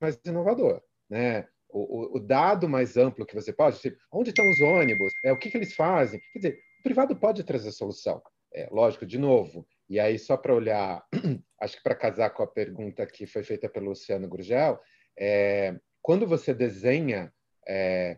mais 0.02 0.20
inovador, 0.26 0.82
né? 1.10 1.48
O, 1.70 1.80
o, 1.80 2.18
o 2.18 2.20
dado 2.20 2.70
mais 2.70 2.96
amplo 2.96 3.26
que 3.26 3.36
você 3.36 3.52
pode, 3.52 3.80
tipo, 3.80 3.98
onde 4.12 4.30
estão 4.30 4.50
os 4.50 4.62
ônibus, 4.62 5.12
é 5.24 5.32
o 5.32 5.38
que, 5.38 5.50
que 5.50 5.58
eles 5.58 5.74
fazem, 5.74 6.22
quer 6.32 6.40
dizer, 6.40 6.60
o 6.80 6.84
privado 6.84 7.16
pode 7.16 7.44
trazer 7.44 7.72
solução, 7.72 8.22
é 8.54 8.70
lógico, 8.72 9.06
de 9.06 9.18
novo. 9.18 9.68
E 9.90 10.00
aí 10.00 10.18
só 10.18 10.38
para 10.38 10.54
olhar, 10.54 11.06
acho 11.62 11.78
que 11.78 11.84
para 11.84 11.96
casar 11.96 12.30
com 12.32 12.44
a 12.44 12.48
pergunta 12.48 13.06
que 13.06 13.28
foi 13.28 13.44
feita 13.44 13.70
pelo 13.70 13.90
Luciano 13.90 14.28
Gurgel, 14.28 14.80
é, 15.18 15.78
quando 16.02 16.28
você 16.28 16.54
desenha 16.54 17.34
é, 17.68 18.18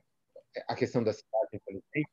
a 0.68 0.76
questão 0.76 1.04
da 1.04 1.14
cidade 1.14 1.50
inteligente, 1.54 2.12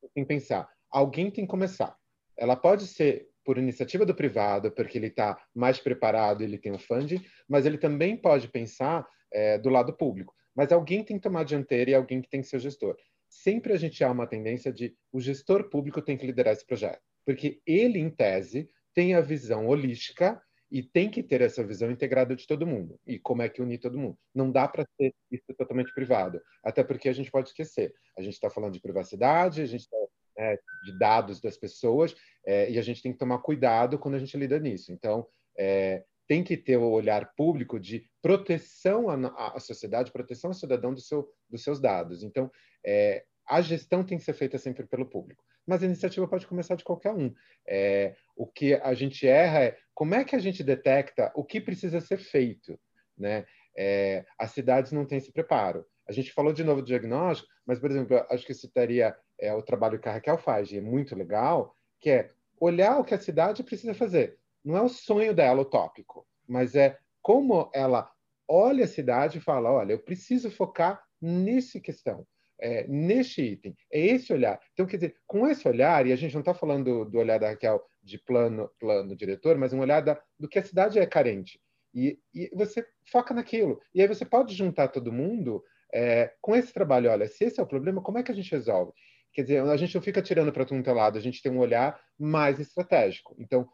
você 0.00 0.08
tem 0.14 0.24
que 0.24 0.28
pensar, 0.28 0.70
alguém 0.90 1.30
tem 1.30 1.44
que 1.44 1.50
começar. 1.50 1.96
Ela 2.36 2.56
pode 2.56 2.86
ser 2.86 3.28
por 3.44 3.58
iniciativa 3.58 4.06
do 4.06 4.14
privado, 4.14 4.70
porque 4.72 4.98
ele 4.98 5.08
está 5.08 5.38
mais 5.54 5.78
preparado, 5.78 6.42
ele 6.42 6.58
tem 6.58 6.72
o 6.72 6.76
um 6.76 6.78
funding, 6.78 7.22
mas 7.48 7.66
ele 7.66 7.78
também 7.78 8.16
pode 8.16 8.48
pensar 8.48 9.06
é, 9.32 9.58
do 9.58 9.68
lado 9.68 9.92
público. 9.92 10.34
Mas 10.54 10.72
alguém 10.72 11.04
tem 11.04 11.16
que 11.16 11.22
tomar 11.22 11.40
a 11.40 11.44
dianteira 11.44 11.90
e 11.90 11.94
alguém 11.94 12.22
que 12.22 12.28
tem 12.28 12.40
que 12.40 12.46
ser 12.46 12.56
o 12.56 12.60
gestor. 12.60 12.96
Sempre 13.28 13.72
a 13.72 13.76
gente 13.76 14.02
há 14.04 14.10
uma 14.10 14.26
tendência 14.26 14.72
de 14.72 14.96
o 15.12 15.20
gestor 15.20 15.68
público 15.68 16.00
tem 16.00 16.16
que 16.16 16.26
liderar 16.26 16.52
esse 16.52 16.64
projeto, 16.64 17.00
porque 17.26 17.60
ele, 17.66 17.98
em 17.98 18.08
tese, 18.08 18.70
tem 18.94 19.14
a 19.14 19.20
visão 19.20 19.66
holística 19.66 20.40
e 20.70 20.82
tem 20.82 21.10
que 21.10 21.22
ter 21.22 21.40
essa 21.40 21.64
visão 21.64 21.90
integrada 21.90 22.34
de 22.34 22.46
todo 22.46 22.66
mundo. 22.66 22.98
E 23.06 23.18
como 23.18 23.42
é 23.42 23.48
que 23.48 23.60
unir 23.60 23.78
todo 23.78 23.98
mundo? 23.98 24.16
Não 24.34 24.50
dá 24.50 24.66
para 24.66 24.86
ser 24.96 25.12
isso 25.30 25.54
totalmente 25.56 25.92
privado, 25.92 26.40
até 26.62 26.82
porque 26.82 27.08
a 27.08 27.12
gente 27.12 27.30
pode 27.30 27.48
esquecer. 27.48 27.92
A 28.16 28.22
gente 28.22 28.34
está 28.34 28.48
falando 28.48 28.72
de 28.72 28.80
privacidade, 28.80 29.62
a 29.62 29.66
gente 29.66 29.82
está 29.82 29.96
né, 30.36 30.56
de 30.84 30.98
dados 30.98 31.40
das 31.40 31.56
pessoas, 31.56 32.14
é, 32.46 32.70
e 32.70 32.78
a 32.78 32.82
gente 32.82 33.02
tem 33.02 33.12
que 33.12 33.18
tomar 33.18 33.38
cuidado 33.38 33.98
quando 33.98 34.14
a 34.14 34.18
gente 34.18 34.36
lida 34.36 34.58
nisso. 34.58 34.92
Então, 34.92 35.26
é, 35.58 36.04
tem 36.26 36.42
que 36.42 36.56
ter 36.56 36.76
o 36.76 36.90
olhar 36.90 37.32
público 37.36 37.78
de 37.78 38.06
proteção 38.22 39.08
à, 39.10 39.56
à 39.56 39.60
sociedade, 39.60 40.12
proteção 40.12 40.50
ao 40.50 40.54
cidadão 40.54 40.94
do 40.94 41.00
seu, 41.00 41.28
dos 41.48 41.62
seus 41.62 41.80
dados. 41.80 42.22
Então, 42.22 42.50
é, 42.84 43.24
a 43.46 43.60
gestão 43.60 44.02
tem 44.04 44.18
que 44.18 44.24
ser 44.24 44.32
feita 44.32 44.58
sempre 44.58 44.86
pelo 44.86 45.06
público. 45.06 45.44
Mas 45.66 45.82
a 45.82 45.86
iniciativa 45.86 46.28
pode 46.28 46.46
começar 46.46 46.74
de 46.74 46.84
qualquer 46.84 47.12
um. 47.12 47.32
É, 47.66 48.14
o 48.36 48.46
que 48.46 48.74
a 48.74 48.94
gente 48.94 49.26
erra 49.26 49.64
é 49.64 49.76
como 49.94 50.14
é 50.14 50.24
que 50.24 50.36
a 50.36 50.38
gente 50.38 50.62
detecta 50.62 51.32
o 51.34 51.44
que 51.44 51.60
precisa 51.60 52.00
ser 52.00 52.18
feito. 52.18 52.78
Né? 53.16 53.46
É, 53.76 54.24
as 54.38 54.50
cidades 54.50 54.92
não 54.92 55.06
têm 55.06 55.18
esse 55.18 55.32
preparo. 55.32 55.86
A 56.06 56.12
gente 56.12 56.32
falou 56.32 56.52
de 56.52 56.62
novo 56.62 56.82
do 56.82 56.86
diagnóstico, 56.86 57.48
mas, 57.66 57.78
por 57.78 57.90
exemplo, 57.90 58.16
acho 58.30 58.46
que 58.46 58.52
citaria 58.52 59.16
é, 59.44 59.54
o 59.54 59.62
trabalho 59.62 59.98
que 59.98 60.08
a 60.08 60.12
Raquel 60.12 60.38
faz, 60.38 60.70
e 60.70 60.78
é 60.78 60.80
muito 60.80 61.14
legal, 61.14 61.76
que 62.00 62.10
é 62.10 62.30
olhar 62.60 62.98
o 62.98 63.04
que 63.04 63.14
a 63.14 63.18
cidade 63.18 63.62
precisa 63.62 63.94
fazer. 63.94 64.38
Não 64.64 64.76
é 64.76 64.82
o 64.82 64.88
sonho 64.88 65.34
dela 65.34 65.62
utópico, 65.62 66.26
mas 66.48 66.74
é 66.74 66.98
como 67.20 67.70
ela 67.74 68.10
olha 68.48 68.84
a 68.84 68.88
cidade 68.88 69.38
e 69.38 69.40
fala: 69.40 69.70
olha, 69.70 69.92
eu 69.92 69.98
preciso 69.98 70.50
focar 70.50 71.02
nesse 71.20 71.80
questão, 71.80 72.26
é, 72.60 72.86
neste 72.88 73.42
item, 73.42 73.76
é 73.92 74.00
esse 74.00 74.32
olhar. 74.32 74.60
Então, 74.72 74.86
quer 74.86 74.96
dizer, 74.96 75.16
com 75.26 75.46
esse 75.46 75.66
olhar, 75.68 76.06
e 76.06 76.12
a 76.12 76.16
gente 76.16 76.34
não 76.34 76.40
está 76.40 76.54
falando 76.54 77.04
do 77.04 77.18
olhar 77.18 77.38
da 77.38 77.50
Raquel 77.50 77.82
de 78.02 78.18
plano, 78.18 78.70
plano 78.78 79.16
diretor, 79.16 79.56
mas 79.56 79.72
um 79.72 79.80
olhar 79.80 80.00
da, 80.00 80.20
do 80.38 80.48
que 80.48 80.58
a 80.58 80.64
cidade 80.64 80.98
é 80.98 81.06
carente. 81.06 81.60
E, 81.94 82.18
e, 82.34 82.50
você 82.54 82.84
foca 83.10 83.32
naquilo. 83.32 83.80
E 83.94 84.02
aí 84.02 84.08
você 84.08 84.24
pode 84.24 84.54
juntar 84.54 84.88
todo 84.88 85.12
mundo 85.12 85.62
é, 85.92 86.32
com 86.40 86.56
esse 86.56 86.72
trabalho. 86.72 87.10
Olha, 87.10 87.28
se 87.28 87.44
esse 87.44 87.60
é 87.60 87.62
o 87.62 87.66
problema, 87.66 88.02
como 88.02 88.18
é 88.18 88.22
que 88.22 88.32
a 88.32 88.34
gente 88.34 88.50
resolve? 88.50 88.92
Quer 89.34 89.42
dizer, 89.42 89.62
a 89.62 89.76
gente 89.76 89.94
não 89.96 90.02
fica 90.02 90.22
tirando 90.22 90.52
para 90.52 90.64
todo 90.64 90.88
é 90.88 90.92
lado, 90.92 91.18
a 91.18 91.20
gente 91.20 91.42
tem 91.42 91.50
um 91.50 91.58
olhar 91.58 92.00
mais 92.16 92.60
estratégico. 92.60 93.34
Então, 93.36 93.68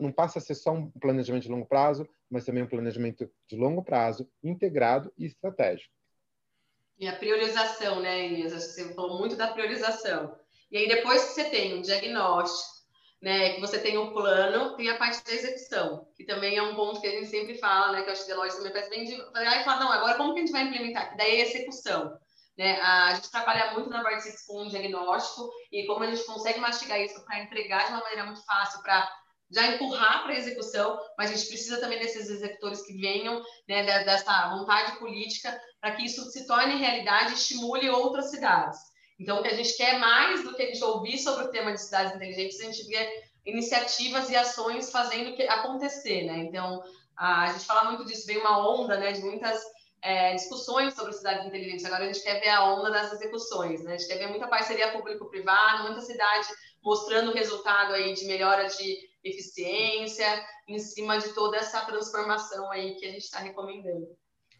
não 0.00 0.10
passa 0.10 0.38
a 0.38 0.42
ser 0.42 0.56
só 0.56 0.72
um 0.72 0.90
planejamento 0.90 1.44
de 1.44 1.48
longo 1.48 1.66
prazo, 1.66 2.08
mas 2.28 2.44
também 2.44 2.64
um 2.64 2.68
planejamento 2.68 3.30
de 3.48 3.56
longo 3.56 3.82
prazo, 3.82 4.28
integrado 4.42 5.12
e 5.16 5.24
estratégico. 5.24 5.92
E 6.98 7.06
a 7.06 7.16
priorização, 7.16 8.00
né, 8.00 8.26
Inês? 8.26 8.52
Você 8.52 8.92
falou 8.92 9.18
muito 9.18 9.36
da 9.36 9.48
priorização. 9.48 10.36
E 10.70 10.78
aí, 10.78 10.88
depois 10.88 11.24
que 11.24 11.30
você 11.30 11.44
tem 11.44 11.74
um 11.74 11.80
diagnóstico, 11.80 12.74
né, 13.22 13.54
que 13.54 13.60
você 13.60 13.78
tem 13.78 13.96
um 13.96 14.12
plano, 14.12 14.76
tem 14.76 14.90
a 14.90 14.98
parte 14.98 15.24
da 15.24 15.32
execução, 15.32 16.08
que 16.16 16.24
também 16.24 16.56
é 16.56 16.62
um 16.62 16.74
ponto 16.74 17.00
que 17.00 17.06
a 17.06 17.10
gente 17.10 17.28
sempre 17.28 17.56
fala, 17.56 17.92
né, 17.92 18.02
que 18.02 18.08
eu 18.08 18.12
acho 18.12 18.22
que 18.22 18.28
Deloitte 18.28 18.56
também 18.56 18.72
faz 18.72 18.90
bem 18.90 19.04
de 19.04 19.14
aí 19.34 19.64
fala, 19.64 19.80
não, 19.80 19.92
agora 19.92 20.16
como 20.16 20.34
que 20.34 20.40
a 20.40 20.42
gente 20.42 20.52
vai 20.52 20.64
implementar? 20.64 21.10
Que 21.10 21.16
daí 21.16 21.40
a 21.40 21.46
execução. 21.46 22.18
Né? 22.56 22.80
A 22.80 23.14
gente 23.14 23.30
trabalha 23.30 23.72
muito 23.72 23.90
na 23.90 24.02
Vertex 24.02 24.46
com 24.46 24.62
um 24.62 24.68
diagnóstico 24.68 25.50
e 25.72 25.86
como 25.86 26.04
a 26.04 26.10
gente 26.10 26.24
consegue 26.24 26.60
mastigar 26.60 27.00
isso 27.00 27.24
para 27.24 27.42
entregar 27.42 27.86
de 27.86 27.92
uma 27.92 28.00
maneira 28.00 28.24
muito 28.24 28.44
fácil 28.44 28.80
para 28.82 29.10
já 29.50 29.66
empurrar 29.66 30.22
para 30.22 30.32
a 30.32 30.38
execução, 30.38 30.98
mas 31.18 31.30
a 31.30 31.34
gente 31.34 31.48
precisa 31.48 31.80
também 31.80 31.98
desses 31.98 32.28
executores 32.28 32.84
que 32.86 32.94
venham 32.94 33.42
né, 33.68 33.82
dessa 34.04 34.48
vontade 34.50 34.98
política 34.98 35.60
para 35.80 35.92
que 35.92 36.04
isso 36.04 36.24
se 36.30 36.46
torne 36.46 36.76
realidade 36.76 37.32
e 37.32 37.34
estimule 37.34 37.90
outras 37.90 38.30
cidades. 38.30 38.78
Então, 39.18 39.38
o 39.38 39.42
que 39.42 39.48
a 39.48 39.54
gente 39.54 39.76
quer 39.76 39.98
mais 39.98 40.42
do 40.42 40.54
que 40.54 40.62
a 40.62 40.66
gente 40.66 40.82
ouvir 40.82 41.18
sobre 41.18 41.44
o 41.44 41.50
tema 41.50 41.72
de 41.72 41.80
cidades 41.80 42.14
inteligentes, 42.14 42.60
a 42.60 42.64
gente 42.64 42.84
vê 42.84 43.24
iniciativas 43.46 44.28
e 44.30 44.36
ações 44.36 44.90
fazendo 44.90 45.36
que 45.36 45.42
acontecer, 45.44 46.24
né? 46.24 46.38
Então, 46.38 46.82
a 47.16 47.52
gente 47.52 47.64
fala 47.64 47.90
muito 47.90 48.04
disso, 48.04 48.26
vem 48.26 48.38
uma 48.38 48.58
onda, 48.68 48.96
né, 48.98 49.12
de 49.12 49.20
muitas 49.20 49.62
é, 50.04 50.34
discussões 50.34 50.92
sobre 50.94 51.14
cidades 51.14 51.46
inteligentes. 51.46 51.84
Agora 51.86 52.04
a 52.04 52.06
gente 52.06 52.22
quer 52.22 52.38
ver 52.38 52.50
a 52.50 52.62
onda 52.74 52.90
das 52.90 53.10
execuções, 53.14 53.82
né? 53.82 53.94
A 53.94 53.96
gente 53.96 54.06
quer 54.06 54.18
ver 54.18 54.26
muita 54.26 54.46
parceria 54.46 54.92
público-privada, 54.92 55.84
muita 55.84 56.02
cidade 56.02 56.46
mostrando 56.82 57.32
resultado 57.32 57.94
aí 57.94 58.12
de 58.12 58.26
melhora 58.26 58.66
de 58.66 58.98
eficiência 59.24 60.26
em 60.68 60.78
cima 60.78 61.18
de 61.18 61.32
toda 61.32 61.56
essa 61.56 61.82
transformação 61.86 62.70
aí 62.70 62.96
que 62.96 63.06
a 63.06 63.10
gente 63.10 63.22
está 63.22 63.38
recomendando. 63.38 64.06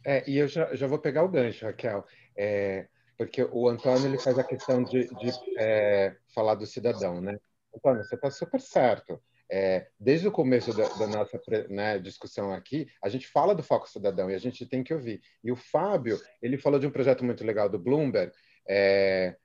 É, 0.07 0.29
e 0.29 0.39
eu 0.39 0.49
já, 0.49 0.75
já 0.75 0.87
vou 0.87 0.99
pegar 0.99 1.23
o 1.23 1.29
gancho, 1.29 1.67
Raquel, 1.67 2.07
é, 2.35 2.89
porque 3.19 3.47
o 3.53 3.69
Antônio 3.69 4.07
ele 4.07 4.19
faz 4.19 4.39
a 4.39 4.45
questão 4.45 4.83
de, 4.83 5.07
de 5.09 5.31
é, 5.59 6.17
falar 6.35 6.55
do 6.55 6.65
cidadão, 6.65 7.21
né? 7.21 7.39
Antônio, 7.75 8.03
você 8.03 8.15
está 8.15 8.31
super 8.31 8.61
certo. 8.61 9.21
É, 9.51 9.87
desde 10.01 10.27
o 10.27 10.33
começo 10.33 10.75
da, 10.75 10.89
da 10.89 11.07
nossa 11.07 11.41
né, 11.69 11.99
discussão 11.99 12.53
aqui, 12.53 12.89
a 13.03 13.09
gente 13.09 13.27
fala 13.27 13.55
do 13.55 13.63
foco 13.63 13.89
cidadão 13.89 14.31
e 14.31 14.35
a 14.35 14.39
gente 14.39 14.67
tem 14.67 14.83
que 14.83 14.95
ouvir. 14.95 15.21
E 15.43 15.53
o 15.53 15.57
Fábio, 15.57 16.19
ele 16.41 16.57
falou 16.57 16.79
de 16.79 16.87
um 16.87 16.91
projeto 16.91 17.25
muito 17.25 17.45
legal 17.45 17.69
do 17.69 17.79
Bloomberg. 17.79 18.33
É, 18.67 19.37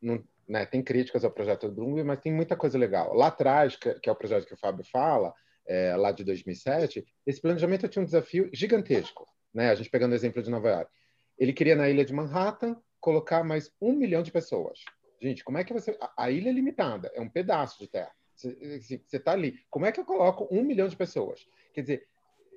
não, 0.00 0.22
né, 0.48 0.64
tem 0.66 0.82
críticas 0.82 1.24
ao 1.24 1.30
projeto 1.30 1.68
do 1.68 1.74
Bloomberg, 1.74 2.06
mas 2.06 2.20
tem 2.20 2.32
muita 2.32 2.56
coisa 2.56 2.78
legal. 2.78 3.14
Lá 3.14 3.28
atrás, 3.28 3.76
que, 3.76 3.94
que 3.94 4.08
é 4.08 4.12
o 4.12 4.16
projeto 4.16 4.46
que 4.46 4.54
o 4.54 4.58
Fábio 4.58 4.84
fala, 4.84 5.34
é, 5.66 5.94
lá 5.96 6.12
de 6.12 6.24
2007, 6.24 7.04
esse 7.26 7.40
planejamento 7.40 7.88
tinha 7.88 8.02
um 8.02 8.06
desafio 8.06 8.48
gigantesco. 8.52 9.26
Né? 9.52 9.70
A 9.70 9.74
gente 9.74 9.90
pegando 9.90 10.12
o 10.12 10.14
exemplo 10.14 10.42
de 10.42 10.50
Nova 10.50 10.70
York. 10.70 10.90
Ele 11.38 11.52
queria 11.52 11.74
na 11.74 11.88
ilha 11.88 12.04
de 12.04 12.12
Manhattan 12.12 12.76
colocar 13.00 13.42
mais 13.42 13.70
um 13.80 13.92
milhão 13.92 14.22
de 14.22 14.30
pessoas. 14.30 14.78
Gente, 15.20 15.44
como 15.44 15.58
é 15.58 15.64
que 15.64 15.72
você. 15.72 15.96
A, 16.00 16.24
a 16.24 16.30
ilha 16.30 16.50
é 16.50 16.52
limitada, 16.52 17.10
é 17.14 17.20
um 17.20 17.28
pedaço 17.28 17.78
de 17.78 17.88
terra. 17.88 18.12
Você 18.34 19.00
está 19.12 19.32
ali. 19.32 19.58
Como 19.70 19.86
é 19.86 19.92
que 19.92 20.00
eu 20.00 20.04
coloco 20.04 20.48
um 20.50 20.62
milhão 20.62 20.88
de 20.88 20.96
pessoas? 20.96 21.46
Quer 21.72 21.82
dizer, 21.82 22.08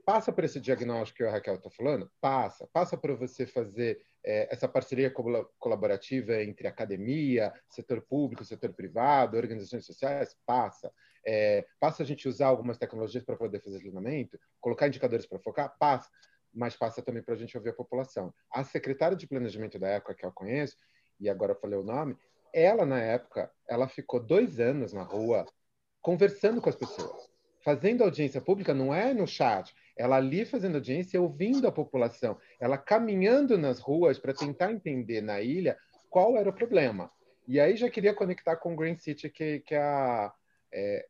passa 0.05 0.31
por 0.31 0.43
esse 0.43 0.59
diagnóstico 0.59 1.17
que 1.17 1.23
a 1.23 1.31
Raquel 1.31 1.55
está 1.55 1.69
falando? 1.69 2.09
Passa. 2.21 2.67
Passa 2.71 2.95
para 2.95 3.15
você 3.15 3.45
fazer 3.45 4.01
é, 4.23 4.47
essa 4.51 4.67
parceria 4.67 5.11
colaborativa 5.59 6.41
entre 6.43 6.67
academia, 6.67 7.53
setor 7.69 8.01
público, 8.01 8.45
setor 8.45 8.73
privado, 8.73 9.37
organizações 9.37 9.85
sociais, 9.85 10.35
passa. 10.45 10.91
É, 11.25 11.65
passa 11.79 12.03
a 12.03 12.05
gente 12.05 12.27
usar 12.27 12.47
algumas 12.47 12.77
tecnologias 12.77 13.23
para 13.23 13.35
poder 13.35 13.59
fazer 13.59 13.79
treinamento, 13.79 14.39
colocar 14.61 14.87
indicadores 14.87 15.25
para 15.25 15.39
focar, 15.39 15.75
passa, 15.79 16.09
mas 16.53 16.75
passa 16.75 17.01
também 17.01 17.23
para 17.23 17.33
a 17.33 17.37
gente 17.37 17.57
ouvir 17.57 17.69
a 17.69 17.73
população. 17.73 18.33
A 18.51 18.63
secretária 18.63 19.17
de 19.17 19.27
planejamento 19.27 19.79
da 19.79 19.87
época, 19.87 20.13
que 20.13 20.25
eu 20.25 20.31
conheço, 20.31 20.77
e 21.19 21.29
agora 21.29 21.53
eu 21.53 21.59
falei 21.59 21.79
o 21.79 21.83
nome, 21.83 22.15
ela, 22.53 22.85
na 22.85 23.01
época, 23.01 23.51
ela 23.67 23.87
ficou 23.87 24.19
dois 24.19 24.59
anos 24.59 24.93
na 24.93 25.03
rua 25.03 25.45
conversando 26.05 26.61
com 26.61 26.69
as 26.69 26.75
pessoas, 26.75 27.27
fazendo 27.63 28.03
audiência 28.03 28.39
pública, 28.39 28.75
não 28.75 28.93
é 28.93 29.11
no 29.11 29.25
chat, 29.25 29.73
ela 29.97 30.17
ali 30.17 30.45
fazendo 30.45 30.75
audiência, 30.75 31.19
ouvindo 31.19 31.67
a 31.67 31.71
população, 31.71 32.37
ela 32.59 32.77
caminhando 32.77 33.57
nas 33.57 33.79
ruas 33.79 34.19
para 34.19 34.31
tentar 34.31 34.71
entender 34.71 35.19
na 35.19 35.41
ilha 35.41 35.75
qual 36.07 36.37
era 36.37 36.47
o 36.47 36.53
problema. 36.53 37.11
E 37.47 37.59
aí 37.59 37.75
já 37.75 37.89
queria 37.89 38.13
conectar 38.13 38.55
com 38.57 38.73
o 38.73 38.75
Green 38.75 38.95
City 38.95 39.31
que, 39.31 39.61
que 39.61 39.73
a, 39.73 40.31
é, 40.71 41.07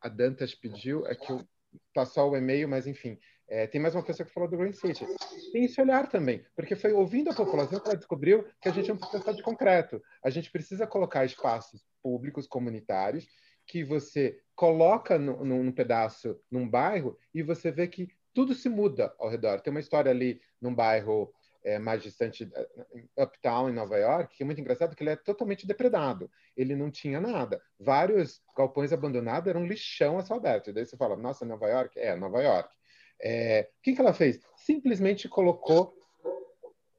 a 0.00 0.08
Dantas 0.08 0.54
pediu, 0.54 1.06
é 1.06 1.14
que 1.14 1.30
eu 1.30 1.46
passou 1.92 2.30
o 2.30 2.36
e-mail, 2.38 2.66
mas 2.66 2.86
enfim, 2.86 3.18
é, 3.46 3.66
tem 3.66 3.78
mais 3.78 3.94
uma 3.94 4.02
pessoa 4.02 4.26
que 4.26 4.32
falou 4.32 4.48
do 4.48 4.56
Green 4.56 4.72
City. 4.72 5.06
Tem 5.52 5.66
esse 5.66 5.78
olhar 5.82 6.08
também, 6.08 6.42
porque 6.56 6.74
foi 6.74 6.94
ouvindo 6.94 7.28
a 7.28 7.34
população 7.34 7.78
que 7.78 7.86
ela 7.86 7.96
descobriu 7.96 8.48
que 8.58 8.70
a 8.70 8.72
gente 8.72 8.88
não 8.88 8.96
precisa 8.96 9.34
de 9.34 9.42
concreto. 9.42 10.02
A 10.24 10.30
gente 10.30 10.50
precisa 10.50 10.86
colocar 10.86 11.26
espaços 11.26 11.84
públicos, 12.02 12.46
comunitários, 12.46 13.26
que 13.66 13.84
você 13.84 14.38
coloca 14.54 15.18
num 15.18 15.72
pedaço, 15.72 16.38
num 16.50 16.68
bairro, 16.68 17.18
e 17.34 17.42
você 17.42 17.70
vê 17.70 17.88
que 17.88 18.08
tudo 18.32 18.54
se 18.54 18.68
muda 18.68 19.14
ao 19.18 19.28
redor. 19.28 19.60
Tem 19.60 19.70
uma 19.70 19.80
história 19.80 20.10
ali 20.10 20.40
num 20.60 20.74
bairro 20.74 21.32
é, 21.64 21.78
mais 21.78 22.02
distante, 22.02 22.48
é, 22.54 23.22
uptown, 23.22 23.70
em 23.70 23.72
Nova 23.72 23.96
York, 23.96 24.36
que 24.36 24.42
é 24.42 24.46
muito 24.46 24.60
engraçado, 24.60 24.94
que 24.94 25.02
ele 25.02 25.10
é 25.10 25.16
totalmente 25.16 25.66
depredado. 25.66 26.30
Ele 26.56 26.76
não 26.76 26.90
tinha 26.90 27.20
nada. 27.20 27.60
Vários 27.80 28.42
galpões 28.56 28.92
abandonados 28.92 29.48
eram 29.48 29.62
um 29.62 29.66
lixão 29.66 30.18
a 30.18 30.24
céu 30.24 30.36
aberto. 30.36 30.72
Daí 30.72 30.84
você 30.84 30.96
fala, 30.96 31.16
nossa, 31.16 31.44
Nova 31.44 31.66
York? 31.66 31.98
É, 31.98 32.14
Nova 32.14 32.42
York. 32.42 32.74
É, 33.20 33.70
o 33.78 33.82
que, 33.82 33.94
que 33.94 34.00
ela 34.00 34.12
fez? 34.12 34.38
Simplesmente 34.56 35.28
colocou 35.28 35.96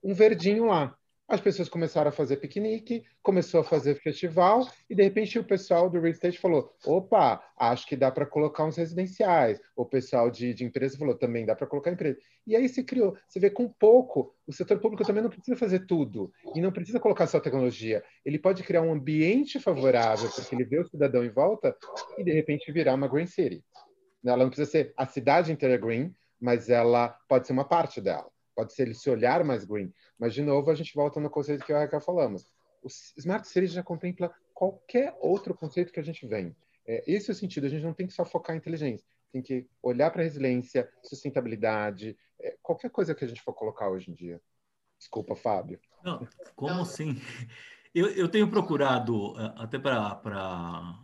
um 0.03 0.13
verdinho 0.13 0.65
lá. 0.65 0.97
As 1.27 1.41
pessoas 1.41 1.67
começaram 1.67 2.09
a 2.09 2.11
fazer 2.11 2.37
piquenique, 2.37 3.03
começou 3.23 3.61
a 3.61 3.63
fazer 3.63 3.95
festival, 3.95 4.67
e 4.87 4.93
de 4.93 5.01
repente 5.01 5.39
o 5.39 5.43
pessoal 5.43 5.89
do 5.89 5.99
real 5.99 6.11
estate 6.11 6.37
falou: 6.37 6.71
opa, 6.85 7.43
acho 7.57 7.87
que 7.87 7.95
dá 7.95 8.11
para 8.11 8.27
colocar 8.27 8.63
uns 8.63 8.77
residenciais. 8.77 9.59
O 9.75 9.83
pessoal 9.83 10.29
de, 10.29 10.53
de 10.53 10.63
empresa 10.63 10.99
falou: 10.99 11.15
também 11.15 11.43
dá 11.43 11.55
para 11.55 11.65
colocar 11.65 11.91
empresa. 11.91 12.19
E 12.45 12.55
aí 12.55 12.69
se 12.69 12.83
criou. 12.83 13.17
Você 13.27 13.39
vê 13.39 13.49
com 13.49 13.67
pouco, 13.67 14.35
o 14.45 14.53
setor 14.53 14.79
público 14.79 15.03
também 15.03 15.23
não 15.23 15.31
precisa 15.31 15.57
fazer 15.57 15.87
tudo, 15.87 16.31
e 16.53 16.61
não 16.61 16.71
precisa 16.71 16.99
colocar 16.99 17.25
só 17.25 17.39
tecnologia. 17.39 18.03
Ele 18.23 18.37
pode 18.37 18.61
criar 18.61 18.83
um 18.83 18.93
ambiente 18.93 19.59
favorável, 19.59 20.29
porque 20.29 20.53
ele 20.53 20.63
vê 20.63 20.79
o 20.79 20.87
cidadão 20.87 21.25
em 21.25 21.31
volta, 21.31 21.75
e 22.19 22.23
de 22.23 22.31
repente 22.31 22.71
virar 22.71 22.93
uma 22.93 23.07
Green 23.07 23.25
City. 23.25 23.63
Ela 24.23 24.43
não 24.43 24.49
precisa 24.49 24.69
ser 24.69 24.93
a 24.95 25.07
cidade 25.07 25.51
inteira 25.51 25.77
green, 25.77 26.15
mas 26.39 26.69
ela 26.69 27.09
pode 27.27 27.47
ser 27.47 27.53
uma 27.53 27.65
parte 27.65 27.99
dela. 27.99 28.29
Pode 28.55 28.73
ser 28.73 28.87
esse 28.87 29.09
olhar 29.09 29.43
mais 29.43 29.65
green. 29.65 29.93
Mas, 30.17 30.33
de 30.33 30.41
novo, 30.41 30.71
a 30.71 30.75
gente 30.75 30.93
volta 30.95 31.19
no 31.19 31.29
conceito 31.29 31.65
que 31.65 31.71
eu 31.71 31.75
e 31.75 31.79
a 31.79 31.81
Raquel 31.81 32.01
falamos. 32.01 32.47
O 32.81 32.87
Smart 32.87 33.47
City 33.47 33.67
já 33.67 33.83
contempla 33.83 34.33
qualquer 34.53 35.15
outro 35.19 35.53
conceito 35.53 35.91
que 35.91 35.99
a 35.99 36.03
gente 36.03 36.25
vem. 36.25 36.55
É, 36.87 37.03
esse 37.05 37.29
é 37.29 37.33
o 37.33 37.35
sentido. 37.35 37.65
A 37.65 37.69
gente 37.69 37.83
não 37.83 37.93
tem 37.93 38.07
que 38.07 38.13
só 38.13 38.23
focar 38.23 38.55
em 38.55 38.59
inteligência. 38.59 39.05
Tem 39.31 39.41
que 39.41 39.67
olhar 39.83 40.09
para 40.11 40.21
a 40.21 40.23
resiliência, 40.23 40.89
sustentabilidade, 41.03 42.17
é, 42.39 42.55
qualquer 42.61 42.89
coisa 42.89 43.13
que 43.13 43.25
a 43.25 43.27
gente 43.27 43.41
for 43.41 43.53
colocar 43.53 43.89
hoje 43.89 44.09
em 44.09 44.13
dia. 44.13 44.41
Desculpa, 44.97 45.35
Fábio. 45.35 45.79
Não, 46.03 46.25
como 46.55 46.81
assim? 46.81 47.19
Eu, 47.93 48.07
eu 48.11 48.29
tenho 48.29 48.49
procurado, 48.49 49.33
é, 49.39 49.53
até 49.57 49.77
para 49.77 50.99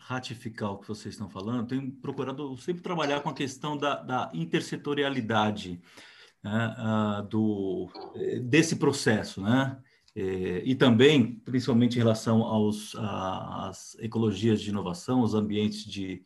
ratificar 0.00 0.72
o 0.72 0.78
que 0.78 0.88
vocês 0.88 1.14
estão 1.14 1.28
falando, 1.28 1.68
tenho 1.68 1.92
procurado 1.92 2.56
sempre 2.56 2.82
trabalhar 2.82 3.20
com 3.20 3.28
a 3.28 3.34
questão 3.34 3.76
da, 3.76 4.02
da 4.02 4.30
intersetorialidade 4.34 5.80
né, 6.42 7.26
do, 7.28 7.88
desse 8.42 8.76
processo, 8.76 9.40
né? 9.40 9.78
É, 10.14 10.62
e 10.64 10.74
também, 10.74 11.36
principalmente 11.44 11.94
em 11.94 11.98
relação 11.98 12.42
aos, 12.42 12.96
às 12.96 13.96
ecologias 14.00 14.60
de 14.60 14.70
inovação, 14.70 15.22
os 15.22 15.34
ambientes 15.34 15.84
de, 15.84 16.22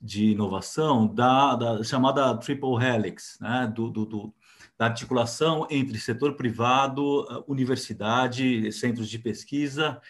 de 0.00 0.26
inovação, 0.26 1.12
da, 1.12 1.56
da 1.56 1.82
chamada 1.82 2.36
triple 2.36 2.76
helix, 2.80 3.36
né? 3.40 3.70
do, 3.74 3.90
do, 3.90 4.06
do, 4.06 4.34
da 4.78 4.86
articulação 4.86 5.66
entre 5.68 5.98
setor 5.98 6.36
privado, 6.36 7.26
universidade, 7.48 8.70
centros 8.72 9.08
de 9.08 9.18
pesquisa 9.18 10.00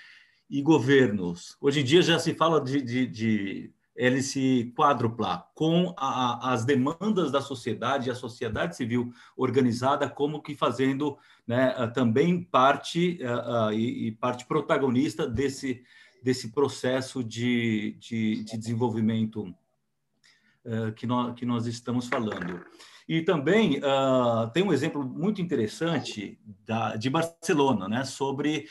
e 0.49 0.61
governos. 0.61 1.57
Hoje 1.61 1.81
em 1.81 1.85
dia 1.85 2.03
já 2.03 2.19
se 2.19 2.35
fala 2.35 2.61
de, 2.61 2.83
de, 2.83 3.07
de 3.07 3.73
hélice 3.97 4.73
quádrupla, 4.77 5.47
com 5.55 5.95
a, 5.97 6.53
as 6.53 6.65
demandas 6.65 7.31
da 7.31 7.41
sociedade, 7.41 8.11
a 8.11 8.15
sociedade 8.15 8.77
civil 8.77 9.13
organizada 9.37 10.09
como 10.09 10.43
que 10.43 10.55
fazendo 10.55 11.19
né, 11.47 11.75
também 11.89 12.43
parte 12.43 13.19
uh, 13.23 13.69
uh, 13.69 13.73
e, 13.73 14.13
parte 14.13 14.47
protagonista 14.47 15.27
desse, 15.27 15.83
desse 16.23 16.51
processo 16.53 17.23
de, 17.23 17.97
de, 17.99 18.45
de 18.45 18.57
desenvolvimento 18.57 19.55
uh, 20.65 20.93
que, 20.97 21.07
nós, 21.07 21.35
que 21.35 21.45
nós 21.45 21.67
estamos 21.67 22.07
falando. 22.09 22.65
E 23.09 23.23
também 23.23 23.81
tem 24.55 24.63
um 24.63 24.73
exemplo 24.73 25.03
muito 25.03 25.43
interessante 25.43 26.39
da, 26.65 26.95
de 26.95 27.11
Barcelona, 27.11 27.89
né, 27.89 28.05
sobre 28.05 28.69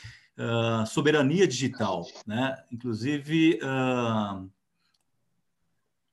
soberania 0.86 1.46
digital, 1.46 2.06
né? 2.26 2.56
Inclusive, 2.72 3.58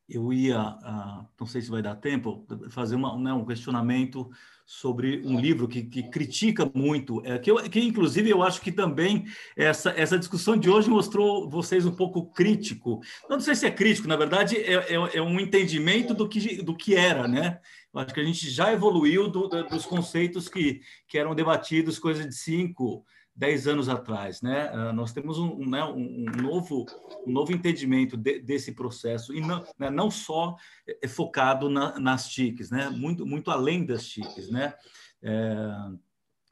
eu 0.09 0.31
ia, 0.31 0.59
uh, 0.61 1.27
não 1.39 1.45
sei 1.45 1.61
se 1.61 1.69
vai 1.69 1.81
dar 1.81 1.95
tempo, 1.95 2.45
fazer 2.69 2.95
uma, 2.95 3.17
né, 3.17 3.33
um 3.33 3.45
questionamento 3.45 4.29
sobre 4.65 5.21
um 5.25 5.39
livro 5.39 5.65
que, 5.65 5.83
que 5.83 6.09
critica 6.09 6.69
muito, 6.73 7.21
é, 7.25 7.39
que, 7.39 7.49
eu, 7.49 7.55
que 7.69 7.79
inclusive 7.79 8.29
eu 8.29 8.43
acho 8.43 8.59
que 8.59 8.71
também 8.71 9.25
essa, 9.55 9.91
essa 9.91 10.19
discussão 10.19 10.57
de 10.57 10.69
hoje 10.69 10.89
mostrou 10.89 11.49
vocês 11.49 11.85
um 11.85 11.95
pouco 11.95 12.31
crítico. 12.33 12.99
Não 13.29 13.39
sei 13.39 13.55
se 13.55 13.65
é 13.65 13.71
crítico, 13.71 14.09
na 14.09 14.17
verdade 14.17 14.57
é, 14.57 14.93
é, 14.93 15.17
é 15.17 15.21
um 15.21 15.39
entendimento 15.39 16.13
do 16.13 16.27
que, 16.27 16.61
do 16.61 16.75
que 16.75 16.95
era, 16.95 17.29
né? 17.29 17.59
Eu 17.93 18.01
acho 18.01 18.13
que 18.13 18.19
a 18.19 18.25
gente 18.25 18.49
já 18.49 18.73
evoluiu 18.73 19.29
do, 19.29 19.47
do, 19.47 19.63
dos 19.63 19.85
conceitos 19.85 20.49
que, 20.49 20.81
que 21.07 21.17
eram 21.17 21.33
debatidos 21.33 21.97
coisa 21.97 22.27
de 22.27 22.35
cinco, 22.35 23.05
10 23.37 23.67
anos 23.67 23.87
atrás, 23.87 24.41
né? 24.41 24.71
Uh, 24.71 24.93
nós 24.93 25.13
temos 25.13 25.37
um, 25.37 25.61
um, 25.61 25.69
né, 25.69 25.83
um, 25.83 26.25
novo, 26.41 26.87
um 27.25 27.31
novo 27.31 27.53
entendimento 27.53 28.17
de, 28.17 28.39
desse 28.39 28.71
processo 28.71 29.31
e 29.31 29.39
não, 29.39 29.63
né, 29.77 29.91
não 29.91 30.09
só 30.09 30.55
é 31.01 31.07
focado 31.07 31.69
na, 31.69 31.99
nas 31.99 32.27
TICs, 32.27 32.71
né? 32.71 32.89
Muito, 32.89 33.27
muito 33.27 33.51
além 33.51 33.85
das 33.85 34.07
TICs, 34.07 34.49
né? 34.49 34.73
É, 35.21 35.69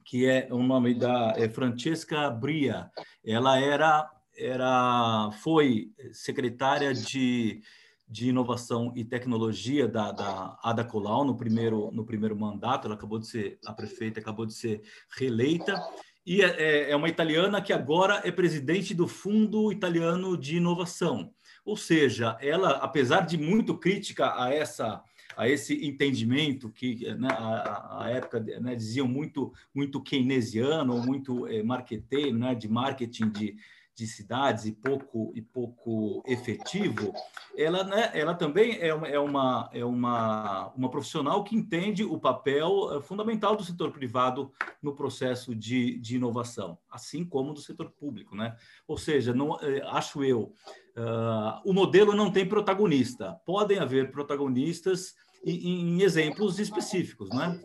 que 0.04 0.26
é 0.26 0.46
o 0.52 0.62
nome 0.62 0.94
da 0.94 1.34
é 1.36 1.48
Francesca 1.48 2.30
Bria. 2.30 2.88
Ela 3.24 3.58
era, 3.58 4.08
era, 4.38 5.30
foi 5.42 5.90
secretária 6.12 6.94
de, 6.94 7.62
de 8.08 8.28
inovação 8.28 8.92
e 8.94 9.04
tecnologia 9.04 9.88
da, 9.88 10.12
da 10.12 10.56
Ada 10.62 10.84
Colau 10.84 11.24
no 11.24 11.36
primeiro, 11.36 11.90
no 11.90 12.06
primeiro 12.06 12.36
mandato. 12.36 12.86
Ela 12.86 12.94
acabou 12.94 13.18
de 13.18 13.26
ser 13.26 13.58
a 13.66 13.72
prefeita, 13.72 14.20
acabou 14.20 14.46
de 14.46 14.54
ser 14.54 14.82
reeleita 15.18 15.82
e 16.26 16.42
é, 16.42 16.46
é, 16.58 16.90
é 16.90 16.96
uma 16.96 17.08
italiana 17.08 17.62
que 17.62 17.72
agora 17.72 18.20
é 18.24 18.32
presidente 18.32 18.92
do 18.92 19.06
Fundo 19.06 19.70
Italiano 19.70 20.36
de 20.36 20.56
Inovação. 20.56 21.32
Ou 21.64 21.76
seja, 21.76 22.36
ela, 22.40 22.70
apesar 22.78 23.20
de 23.20 23.38
muito 23.38 23.78
crítica 23.78 24.42
a 24.42 24.52
essa 24.52 25.02
a 25.36 25.46
esse 25.46 25.86
entendimento 25.86 26.70
que 26.70 27.14
né, 27.14 27.28
a, 27.30 28.04
a, 28.04 28.10
época 28.10 28.40
né, 28.40 28.74
diziam 28.74 29.06
muito 29.06 29.52
muito 29.74 30.00
keynesiano, 30.00 30.98
muito 30.98 31.46
é, 31.46 31.62
marketeiro, 31.62 32.38
né, 32.38 32.54
de 32.54 32.66
marketing 32.66 33.28
de, 33.28 33.54
de 33.96 34.06
cidades 34.06 34.66
e 34.66 34.72
pouco 34.72 35.32
e 35.34 35.40
pouco 35.40 36.22
efetivo, 36.26 37.14
ela, 37.56 37.82
né, 37.82 38.10
ela 38.12 38.34
também 38.34 38.78
é 38.78 38.92
uma, 38.92 39.08
é, 39.08 39.18
uma, 39.18 39.70
é 39.72 39.84
uma, 39.86 40.68
uma 40.76 40.90
profissional 40.90 41.42
que 41.42 41.56
entende 41.56 42.04
o 42.04 42.20
papel 42.20 42.92
eh, 42.92 43.00
fundamental 43.00 43.56
do 43.56 43.64
setor 43.64 43.90
privado 43.90 44.52
no 44.82 44.94
processo 44.94 45.54
de, 45.54 45.98
de 45.98 46.16
inovação, 46.16 46.78
assim 46.90 47.24
como 47.24 47.54
do 47.54 47.60
setor 47.60 47.90
público. 47.90 48.36
Né? 48.36 48.54
Ou 48.86 48.98
seja, 48.98 49.32
não, 49.32 49.58
eh, 49.62 49.82
acho 49.86 50.22
eu, 50.22 50.52
uh, 50.94 51.62
o 51.64 51.72
modelo 51.72 52.14
não 52.14 52.30
tem 52.30 52.46
protagonista. 52.46 53.40
Podem 53.46 53.78
haver 53.78 54.10
protagonistas 54.10 55.14
em, 55.42 55.96
em 55.96 56.02
exemplos 56.02 56.58
específicos. 56.58 57.30
Né? 57.30 57.58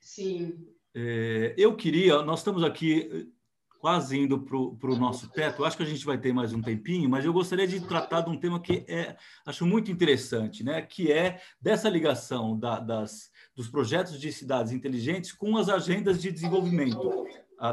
Sim. 0.00 0.66
É, 0.92 1.54
eu 1.56 1.76
queria, 1.76 2.22
nós 2.22 2.40
estamos 2.40 2.64
aqui 2.64 3.30
quase 3.86 4.18
indo 4.18 4.40
para 4.40 4.90
o 4.90 4.98
nosso 4.98 5.30
teto. 5.30 5.64
Acho 5.64 5.76
que 5.76 5.84
a 5.84 5.86
gente 5.86 6.04
vai 6.04 6.18
ter 6.18 6.32
mais 6.32 6.52
um 6.52 6.60
tempinho, 6.60 7.08
mas 7.08 7.24
eu 7.24 7.32
gostaria 7.32 7.68
de 7.68 7.78
tratar 7.78 8.22
de 8.22 8.30
um 8.30 8.36
tema 8.36 8.58
que 8.58 8.84
é, 8.88 9.16
acho 9.46 9.64
muito 9.64 9.92
interessante, 9.92 10.64
né? 10.64 10.82
que 10.82 11.12
é 11.12 11.40
dessa 11.60 11.88
ligação 11.88 12.58
da, 12.58 12.80
das, 12.80 13.30
dos 13.54 13.68
projetos 13.68 14.18
de 14.18 14.32
cidades 14.32 14.72
inteligentes 14.72 15.30
com 15.30 15.56
as 15.56 15.68
agendas 15.68 16.20
de 16.20 16.32
desenvolvimento, 16.32 17.28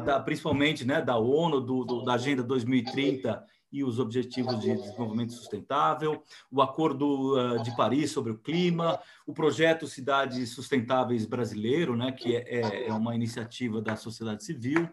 da, 0.05 0.19
principalmente 0.19 0.85
né, 0.85 1.01
da 1.01 1.17
ONU, 1.17 1.59
do, 1.59 1.83
do, 1.83 2.03
da 2.03 2.13
Agenda 2.13 2.43
2030 2.43 3.43
e 3.71 3.83
os 3.83 3.97
Objetivos 3.97 4.59
de 4.59 4.75
Desenvolvimento 4.75 5.33
Sustentável, 5.33 6.21
o 6.51 6.61
Acordo 6.61 7.35
uh, 7.35 7.63
de 7.63 7.75
Paris 7.75 8.11
sobre 8.11 8.31
o 8.31 8.37
Clima, 8.37 8.99
o 9.25 9.33
Projeto 9.33 9.87
Cidades 9.87 10.51
Sustentáveis 10.51 11.25
Brasileiro, 11.25 11.95
né, 11.95 12.11
que 12.11 12.35
é, 12.35 12.59
é, 12.59 12.87
é 12.89 12.93
uma 12.93 13.15
iniciativa 13.15 13.81
da 13.81 13.95
sociedade 13.95 14.43
civil. 14.43 14.87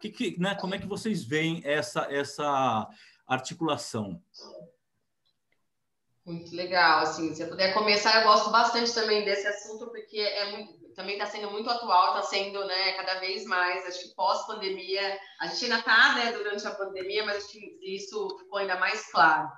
Que, 0.00 0.10
que, 0.10 0.40
né, 0.40 0.54
como 0.54 0.74
é 0.74 0.78
que 0.78 0.86
vocês 0.86 1.24
veem 1.24 1.62
essa, 1.64 2.06
essa 2.10 2.88
articulação? 3.26 4.20
Muito 6.24 6.56
legal, 6.56 7.00
assim, 7.00 7.34
se 7.34 7.42
eu 7.42 7.48
puder 7.48 7.74
começar, 7.74 8.20
eu 8.20 8.28
gosto 8.28 8.50
bastante 8.50 8.94
também 8.94 9.26
desse 9.26 9.46
assunto, 9.46 9.86
porque 9.88 10.18
é 10.18 10.52
muito, 10.52 10.72
também 10.94 11.14
está 11.14 11.26
sendo 11.26 11.50
muito 11.50 11.68
atual, 11.68 12.16
está 12.16 12.22
sendo 12.22 12.64
né, 12.64 12.92
cada 12.92 13.20
vez 13.20 13.44
mais, 13.44 13.84
acho 13.86 14.08
que 14.08 14.14
pós-pandemia, 14.14 15.18
a 15.40 15.48
gente 15.48 15.64
ainda 15.64 15.78
está 15.80 16.14
né, 16.14 16.32
durante 16.32 16.66
a 16.66 16.70
pandemia, 16.70 17.26
mas 17.26 17.44
acho 17.44 17.52
que 17.52 17.78
isso 17.82 18.38
ficou 18.38 18.58
ainda 18.58 18.76
mais 18.76 19.10
claro. 19.10 19.50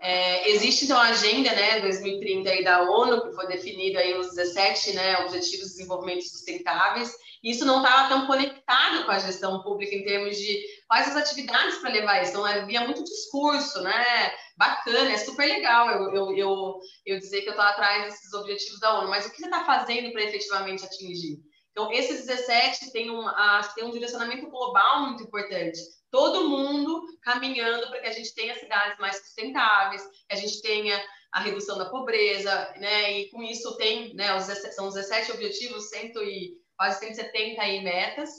É, 0.00 0.50
existe 0.50 0.84
então 0.84 0.98
a 0.98 1.08
agenda 1.08 1.52
né, 1.52 1.80
2030 1.80 2.50
aí 2.50 2.64
da 2.64 2.82
ONU, 2.82 3.22
que 3.22 3.34
foi 3.34 3.46
definida 3.46 3.98
aí 3.98 4.14
os 4.14 4.34
17 4.34 4.94
né, 4.94 5.18
Objetivos 5.20 5.68
de 5.68 5.76
Desenvolvimento 5.76 6.22
Sustentáveis, 6.22 7.14
isso 7.50 7.64
não 7.64 7.80
estava 7.80 8.08
tão 8.08 8.26
conectado 8.26 9.04
com 9.04 9.10
a 9.12 9.20
gestão 9.20 9.62
pública 9.62 9.94
em 9.94 10.04
termos 10.04 10.36
de 10.36 10.60
quais 10.88 11.08
as 11.08 11.16
atividades 11.16 11.78
para 11.78 11.90
levar 11.90 12.20
isso. 12.20 12.32
Então, 12.32 12.44
havia 12.44 12.80
muito 12.80 13.04
discurso, 13.04 13.82
né? 13.82 14.32
Bacana, 14.56 15.12
é 15.12 15.16
super 15.18 15.46
legal 15.46 15.88
eu, 15.90 16.12
eu, 16.12 16.36
eu, 16.36 16.80
eu 17.04 17.18
dizer 17.18 17.42
que 17.42 17.48
eu 17.48 17.52
estou 17.52 17.64
atrás 17.64 18.04
desses 18.04 18.32
objetivos 18.32 18.80
da 18.80 18.98
ONU, 18.98 19.08
mas 19.08 19.26
o 19.26 19.30
que 19.30 19.36
você 19.36 19.44
está 19.44 19.64
fazendo 19.64 20.10
para 20.12 20.24
efetivamente 20.24 20.84
atingir? 20.84 21.38
Então, 21.70 21.92
esses 21.92 22.26
17 22.26 22.90
têm 22.90 23.10
um, 23.10 23.26
tem 23.74 23.84
um 23.84 23.92
direcionamento 23.92 24.50
global 24.50 25.02
muito 25.02 25.22
importante. 25.22 25.78
Todo 26.10 26.48
mundo 26.48 27.00
caminhando 27.22 27.86
para 27.88 28.00
que 28.00 28.06
a 28.08 28.12
gente 28.12 28.34
tenha 28.34 28.58
cidades 28.58 28.98
mais 28.98 29.18
sustentáveis, 29.18 30.02
que 30.02 30.34
a 30.34 30.36
gente 30.36 30.60
tenha 30.62 31.00
a 31.30 31.40
redução 31.40 31.76
da 31.76 31.90
pobreza, 31.90 32.74
né? 32.78 33.20
E 33.20 33.30
com 33.30 33.42
isso 33.42 33.76
tem, 33.76 34.14
né? 34.14 34.34
Os, 34.34 34.46
são 34.74 34.88
17 34.88 35.32
objetivos, 35.32 35.90
100 35.90 36.12
e, 36.22 36.65
quase 36.76 37.00
170 37.00 37.60
aí 37.60 37.82
metas. 37.82 38.30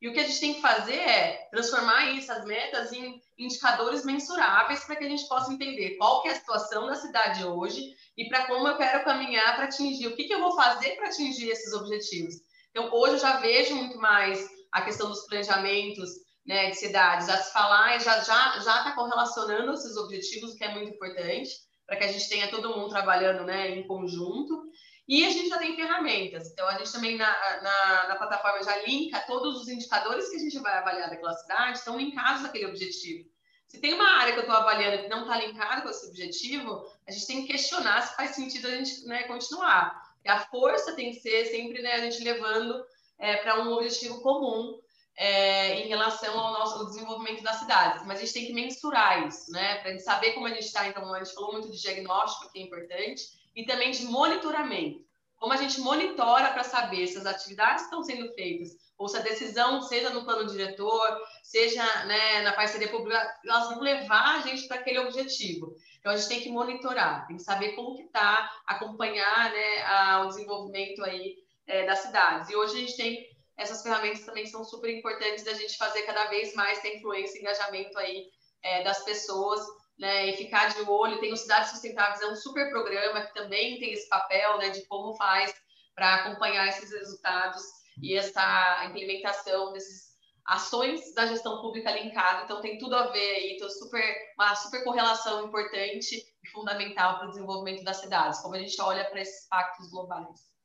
E 0.00 0.08
o 0.08 0.12
que 0.12 0.20
a 0.20 0.24
gente 0.24 0.40
tem 0.40 0.54
que 0.54 0.60
fazer 0.60 0.96
é 0.96 1.48
transformar 1.50 2.16
essas 2.16 2.44
metas 2.44 2.92
em 2.92 3.20
indicadores 3.38 4.04
mensuráveis 4.04 4.84
para 4.84 4.96
que 4.96 5.04
a 5.04 5.08
gente 5.08 5.26
possa 5.26 5.52
entender 5.52 5.96
qual 5.96 6.22
que 6.22 6.28
é 6.28 6.32
a 6.32 6.36
situação 6.36 6.86
da 6.86 6.94
cidade 6.94 7.44
hoje 7.44 7.82
e 8.16 8.28
para 8.28 8.46
como 8.46 8.68
eu 8.68 8.76
quero 8.76 9.04
caminhar 9.04 9.56
para 9.56 9.64
atingir, 9.64 10.06
o 10.06 10.16
que, 10.16 10.24
que 10.24 10.34
eu 10.34 10.40
vou 10.40 10.54
fazer 10.54 10.96
para 10.96 11.06
atingir 11.06 11.48
esses 11.48 11.72
objetivos. 11.72 12.34
Então, 12.70 12.92
hoje 12.92 13.14
eu 13.14 13.20
já 13.20 13.38
vejo 13.38 13.74
muito 13.74 13.98
mais 13.98 14.46
a 14.70 14.82
questão 14.82 15.08
dos 15.08 15.26
planejamentos 15.26 16.10
né, 16.46 16.70
de 16.70 16.76
cidades, 16.76 17.26
já 17.26 17.38
se 17.38 17.52
falar 17.52 17.96
e 17.96 18.00
já 18.00 18.20
já 18.20 18.58
já 18.60 18.78
está 18.78 18.92
correlacionando 18.94 19.72
esses 19.72 19.96
objetivos, 19.96 20.52
o 20.52 20.56
que 20.56 20.64
é 20.64 20.72
muito 20.72 20.92
importante, 20.92 21.50
para 21.86 21.96
que 21.96 22.04
a 22.04 22.12
gente 22.12 22.28
tenha 22.28 22.50
todo 22.50 22.76
mundo 22.76 22.90
trabalhando 22.90 23.44
né, 23.44 23.70
em 23.70 23.86
conjunto. 23.86 24.62
E 25.08 25.24
a 25.24 25.30
gente 25.30 25.48
já 25.48 25.58
tem 25.58 25.76
ferramentas. 25.76 26.50
Então, 26.50 26.66
a 26.66 26.76
gente 26.78 26.92
também 26.92 27.16
na, 27.16 27.30
na, 27.62 28.08
na, 28.08 28.16
plataforma 28.16 28.62
já 28.62 28.76
linka 28.84 29.20
todos 29.20 29.62
os 29.62 29.68
indicadores 29.68 30.28
que 30.28 30.36
a 30.36 30.40
gente 30.40 30.58
vai 30.58 30.78
avaliar 30.78 31.08
daquela 31.08 31.34
cidade, 31.34 31.78
estão 31.78 31.96
linkados 31.96 32.44
àquele 32.44 32.66
objetivo. 32.66 33.28
Se 33.68 33.80
tem 33.80 33.94
uma 33.94 34.18
área 34.18 34.32
que 34.32 34.38
eu 34.38 34.44
estou 34.44 34.56
avaliando 34.56 35.02
que 35.02 35.08
não 35.08 35.22
está 35.22 35.36
linkada 35.38 35.82
com 35.82 35.88
esse 35.88 36.06
objetivo, 36.06 36.84
a 37.06 37.10
gente 37.10 37.26
tem 37.26 37.42
que 37.42 37.52
questionar 37.52 38.02
se 38.02 38.16
faz 38.16 38.30
sentido 38.30 38.66
a 38.66 38.70
gente 38.70 39.04
né, 39.06 39.24
continuar. 39.24 40.14
E 40.24 40.28
a 40.28 40.40
força 40.46 40.94
tem 40.94 41.12
que 41.12 41.20
ser 41.20 41.46
sempre 41.46 41.82
né, 41.82 41.92
a 41.92 42.00
gente 42.00 42.22
levando 42.22 42.84
é, 43.18 43.36
para 43.36 43.62
um 43.62 43.72
objetivo 43.72 44.20
comum 44.22 44.80
é, 45.16 45.80
em 45.80 45.88
relação 45.88 46.38
ao 46.38 46.52
nosso 46.52 46.78
ao 46.78 46.86
desenvolvimento 46.86 47.42
das 47.42 47.56
cidades. 47.56 48.04
Mas 48.04 48.18
a 48.18 48.20
gente 48.20 48.34
tem 48.34 48.46
que 48.46 48.52
mensurar 48.52 49.26
isso, 49.26 49.50
né? 49.50 49.76
Para 49.76 49.88
a 49.88 49.92
gente 49.92 50.04
saber 50.04 50.32
como 50.32 50.46
a 50.46 50.50
gente 50.50 50.66
está. 50.66 50.86
Então, 50.86 51.12
a 51.12 51.24
gente 51.24 51.34
falou 51.34 51.52
muito 51.52 51.70
de 51.70 51.80
diagnóstico, 51.80 52.52
que 52.52 52.58
é 52.58 52.62
importante, 52.62 53.22
e 53.54 53.64
também 53.64 53.90
de 53.90 54.04
monitoramento. 54.04 55.04
Como 55.36 55.52
a 55.52 55.56
gente 55.56 55.80
monitora 55.80 56.50
para 56.50 56.64
saber 56.64 57.06
se 57.06 57.18
as 57.18 57.26
atividades 57.26 57.84
estão 57.84 58.02
sendo 58.02 58.32
feitas, 58.34 58.70
ou 58.98 59.08
se 59.08 59.16
a 59.18 59.20
decisão, 59.20 59.82
seja 59.82 60.10
no 60.10 60.24
plano 60.24 60.46
diretor, 60.46 61.20
seja 61.42 61.84
né, 62.04 62.42
na 62.42 62.52
parceria 62.52 62.88
pública, 62.88 63.38
elas 63.44 63.68
vão 63.68 63.80
levar 63.80 64.36
a 64.36 64.40
gente 64.40 64.66
para 64.66 64.78
aquele 64.78 64.98
objetivo. 65.00 65.74
Então, 65.98 66.12
a 66.12 66.16
gente 66.16 66.28
tem 66.28 66.40
que 66.40 66.48
monitorar, 66.50 67.26
tem 67.26 67.36
que 67.36 67.42
saber 67.42 67.72
como 67.72 67.94
que 67.96 68.02
está, 68.02 68.50
acompanhar 68.66 69.50
né, 69.50 69.82
a, 69.82 70.22
o 70.22 70.28
desenvolvimento 70.28 71.02
aí 71.04 71.36
é, 71.66 71.84
das 71.84 71.98
cidades. 71.98 72.48
E 72.48 72.56
hoje 72.56 72.76
a 72.76 72.80
gente 72.80 72.96
tem 72.96 73.35
essas 73.56 73.82
ferramentas 73.82 74.24
também 74.24 74.46
são 74.46 74.64
super 74.64 74.90
importantes 74.90 75.44
da 75.44 75.54
gente 75.54 75.76
fazer 75.76 76.02
cada 76.02 76.26
vez 76.26 76.54
mais 76.54 76.80
ter 76.80 76.96
influência 76.96 77.38
e 77.38 77.40
engajamento 77.40 77.98
aí 77.98 78.26
é, 78.62 78.84
das 78.84 79.04
pessoas 79.04 79.60
né, 79.98 80.26
e 80.26 80.36
ficar 80.36 80.68
de 80.68 80.82
olho. 80.82 81.20
Tem 81.20 81.32
o 81.32 81.36
Cidades 81.36 81.70
Sustentáveis, 81.70 82.20
é 82.20 82.26
um 82.26 82.36
super 82.36 82.70
programa 82.70 83.22
que 83.22 83.34
também 83.34 83.78
tem 83.78 83.92
esse 83.92 84.08
papel 84.08 84.58
né, 84.58 84.70
de 84.70 84.84
como 84.86 85.16
faz 85.16 85.54
para 85.94 86.16
acompanhar 86.16 86.68
esses 86.68 86.90
resultados 86.92 87.62
e 88.02 88.14
essa 88.14 88.84
implementação 88.86 89.72
dessas 89.72 90.14
ações 90.44 91.14
da 91.14 91.26
gestão 91.26 91.60
pública 91.60 91.90
linkada. 91.90 92.44
Então, 92.44 92.60
tem 92.60 92.78
tudo 92.78 92.94
a 92.94 93.08
ver 93.08 93.36
aí, 93.36 93.54
então, 93.54 93.68
super, 93.68 94.04
uma 94.38 94.54
super 94.54 94.84
correlação 94.84 95.46
importante 95.46 96.16
e 96.44 96.48
fundamental 96.50 97.18
para 97.18 97.26
o 97.26 97.30
desenvolvimento 97.30 97.82
das 97.82 97.96
cidades, 97.96 98.40
como 98.40 98.54
a 98.54 98.58
gente 98.58 98.80
olha 98.80 99.04
para 99.06 99.20
esses 99.20 99.48
pactos 99.48 99.90
globais. 99.90 100.55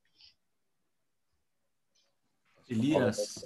Elias. 2.72 3.44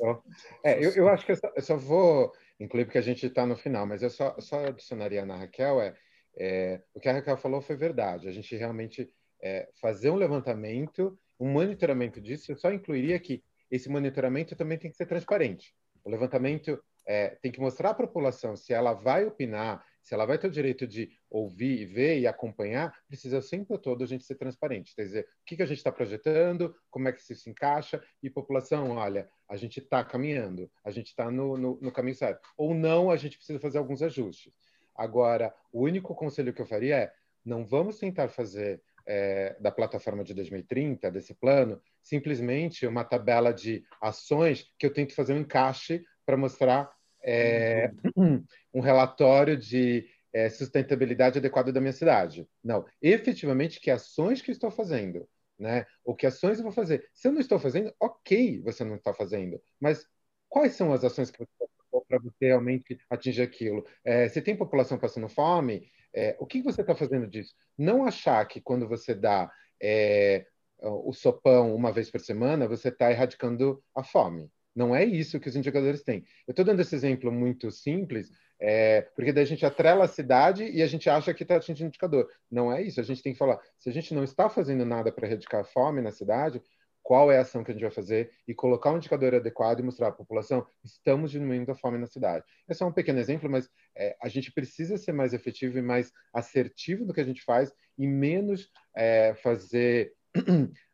É, 0.64 0.84
eu, 0.84 0.92
eu 0.92 1.10
acho 1.10 1.26
que 1.26 1.32
eu 1.32 1.36
só, 1.36 1.52
eu 1.56 1.62
só 1.62 1.78
vou 1.78 2.32
incluir 2.60 2.86
porque 2.86 2.98
a 2.98 3.02
gente 3.02 3.26
está 3.26 3.46
no 3.46 3.56
final, 3.56 3.86
mas 3.86 4.02
eu 4.02 4.10
só, 4.10 4.36
só 4.40 4.66
adicionaria 4.66 5.26
na 5.26 5.36
Raquel 5.36 5.82
é, 5.82 5.96
é, 6.38 6.82
o 6.94 7.00
que 7.00 7.10
a 7.10 7.14
Raquel 7.14 7.38
falou 7.38 7.62
foi 7.62 7.76
verdade. 7.76 8.28
A 8.28 8.32
gente 8.32 8.56
realmente 8.56 9.12
é, 9.42 9.70
fazer 9.82 10.10
um 10.10 10.16
levantamento, 10.16 11.18
um 11.40 11.50
monitoramento 11.50 12.22
disso, 12.22 12.52
eu 12.52 12.56
só 12.56 12.72
incluiria 12.72 13.20
que 13.20 13.44
esse 13.70 13.90
monitoramento 13.90 14.56
também 14.56 14.78
tem 14.78 14.92
que 14.92 14.98
ser 14.98 15.06
transparente. 15.06 15.74
O 16.04 16.10
levantamento 16.10 16.82
é, 17.06 17.30
tem 17.42 17.52
que 17.52 17.60
mostrar 17.60 17.92
à 17.92 17.94
população 17.94 18.56
se 18.56 18.74
ela 18.74 18.94
vai 18.94 19.26
opinar, 19.26 19.84
se 20.06 20.14
ela 20.14 20.26
vai 20.26 20.38
ter 20.38 20.46
o 20.46 20.52
direito 20.52 20.86
de 20.86 21.10
ouvir, 21.28 21.88
ver 21.88 22.20
e 22.20 22.28
acompanhar, 22.28 22.96
precisa 23.08 23.42
sempre 23.42 23.76
todo 23.80 24.04
a 24.04 24.08
gente 24.08 24.24
ser 24.24 24.36
transparente. 24.36 24.94
Quer 24.96 25.02
dizer, 25.02 25.24
o 25.24 25.46
que, 25.46 25.56
que 25.56 25.64
a 25.64 25.66
gente 25.66 25.80
está 25.80 25.92
projetando, 25.92 26.76
como 26.92 27.08
é 27.08 27.12
que 27.12 27.20
isso 27.20 27.34
se 27.34 27.50
encaixa, 27.50 28.00
e 28.22 28.30
população, 28.30 28.92
olha, 28.92 29.28
a 29.50 29.58
gente 29.58 29.80
está 29.80 30.06
caminhando, 30.06 30.70
a 30.84 30.92
gente 30.92 31.08
está 31.08 31.32
no, 31.32 31.58
no, 31.58 31.80
no, 31.82 31.92
caminho 31.92 32.16
certo. 32.16 32.40
Ou 32.56 32.76
não, 32.76 33.10
a 33.10 33.18
gente 33.18 33.36
precisa 33.36 33.60
fazer 33.60 33.80
alguns 33.80 34.04
ajustes. 34.04 34.54
Agora, 34.96 35.52
o 35.74 35.82
único 35.82 36.14
conselho 36.14 36.54
que 36.54 36.62
eu 36.62 36.68
faria 36.68 36.98
é, 36.98 37.14
não 37.44 37.66
vamos 37.66 37.98
tentar 37.98 38.30
fazer 38.30 38.84
é, 39.08 39.56
da 39.60 39.72
plataforma 39.72 40.24
de 40.24 40.36
2030, 40.36 41.10
desse 41.10 41.34
plano, 41.34 41.82
simplesmente 42.04 42.86
uma 42.86 43.04
tabela 43.04 43.52
de 43.52 43.84
ações 44.00 44.72
que 44.78 44.86
eu 44.86 44.94
tento 44.94 45.16
fazer 45.16 45.34
um 45.34 45.40
encaixe 45.40 46.06
para 46.24 46.38
mostrar 46.38 46.92
é, 47.26 47.92
um 48.74 48.80
relatório 48.80 49.58
de 49.58 50.08
é, 50.32 50.50
sustentabilidade 50.50 51.40
adequada 51.40 51.72
da 51.72 51.82
minha 51.82 51.94
cidade. 51.94 52.48
Não, 52.64 52.86
efetivamente, 53.02 53.80
que 53.80 53.90
ações 53.90 54.42
que 54.42 54.52
estou 54.52 54.70
fazendo, 54.70 55.28
né? 55.58 55.86
O 56.04 56.16
que 56.16 56.28
ações 56.28 56.58
eu 56.58 56.64
vou 56.64 56.72
fazer? 56.72 57.10
Se 57.14 57.28
eu 57.28 57.32
não 57.32 57.40
estou 57.40 57.58
fazendo, 57.60 57.94
ok, 58.00 58.62
você 58.62 58.84
não 58.84 58.96
está 58.96 59.14
fazendo, 59.14 59.62
mas 59.80 60.06
quais 60.48 60.74
são 60.74 60.94
as 60.94 61.04
ações 61.04 61.32
que 61.32 61.40
você 61.40 61.66
para 62.08 62.20
você 62.20 62.48
realmente 62.48 63.00
atingir 63.10 63.42
aquilo? 63.42 63.86
É, 64.04 64.28
se 64.28 64.42
tem 64.42 64.56
população 64.56 64.98
passando 65.00 65.30
fome, 65.30 65.90
é, 66.14 66.36
o 66.40 66.46
que 66.46 66.62
você 66.62 66.82
está 66.82 66.94
fazendo 66.94 67.26
disso? 67.28 67.56
Não 67.78 68.06
achar 68.06 68.46
que 68.46 68.62
quando 68.62 68.88
você 68.88 69.16
dá 69.16 69.50
é, 69.82 70.46
o 70.80 71.14
sopão 71.14 71.74
uma 71.76 71.92
vez 71.92 72.12
por 72.12 72.20
semana, 72.20 72.68
você 72.68 72.90
está 72.90 73.10
erradicando 73.12 73.84
a 73.96 74.04
fome. 74.04 74.52
Não 74.76 74.96
é 74.96 75.06
isso 75.06 75.40
que 75.40 75.48
os 75.48 75.56
indicadores 75.56 76.04
têm. 76.04 76.26
Eu 76.46 76.52
estou 76.52 76.66
dando 76.66 76.82
esse 76.82 76.94
exemplo 76.94 77.32
muito 77.32 77.72
simples, 77.72 78.30
é, 78.60 79.02
porque 79.16 79.32
daí 79.32 79.44
a 79.44 79.48
gente 79.48 79.66
atrela 79.66 80.06
a 80.06 80.08
cidade 80.08 80.66
e 80.66 80.82
a 80.82 80.88
gente 80.88 81.10
acha 81.10 81.34
que 81.34 81.44
está 81.44 81.56
atingindo 81.56 81.88
indicador. 81.88 82.28
Não 82.52 82.72
é 82.72 82.82
isso. 82.82 83.00
A 83.00 83.04
gente 83.04 83.24
tem 83.24 83.34
que 83.34 83.40
falar, 83.40 83.60
se 83.80 83.90
a 83.90 83.94
gente 83.94 84.14
não 84.14 84.24
está 84.24 84.50
fazendo 84.50 84.86
nada 84.86 85.12
para 85.12 85.28
erradicar 85.28 85.62
a 85.62 85.64
fome 85.64 86.02
na 86.02 86.12
cidade, 86.12 86.62
qual 87.06 87.32
é 87.32 87.38
a 87.38 87.42
ação 87.42 87.64
que 87.64 87.70
a 87.70 87.74
gente 87.74 87.84
vai 87.84 87.92
fazer 87.92 88.32
e 88.48 88.54
colocar 88.56 88.92
um 88.92 88.98
indicador 88.98 89.36
adequado 89.36 89.80
e 89.80 89.84
mostrar 89.84 90.08
à 90.08 90.12
população 90.12 90.66
estamos 90.84 91.30
diminuindo 91.30 91.72
a 91.72 91.76
fome 91.76 92.00
na 92.00 92.08
cidade. 92.08 92.44
Esse 92.68 92.82
é 92.82 92.86
um 92.86 92.92
pequeno 92.92 93.20
exemplo, 93.20 93.48
mas 93.48 93.70
é, 93.96 94.18
a 94.20 94.28
gente 94.28 94.52
precisa 94.52 94.98
ser 94.98 95.12
mais 95.12 95.32
efetivo 95.32 95.78
e 95.78 95.84
mais 95.84 96.12
assertivo 96.34 97.06
no 97.06 97.14
que 97.14 97.22
a 97.22 97.26
gente 97.26 97.44
faz 97.44 97.72
e 97.96 98.08
menos 98.08 98.72
é, 98.98 99.36
fazer 99.36 100.14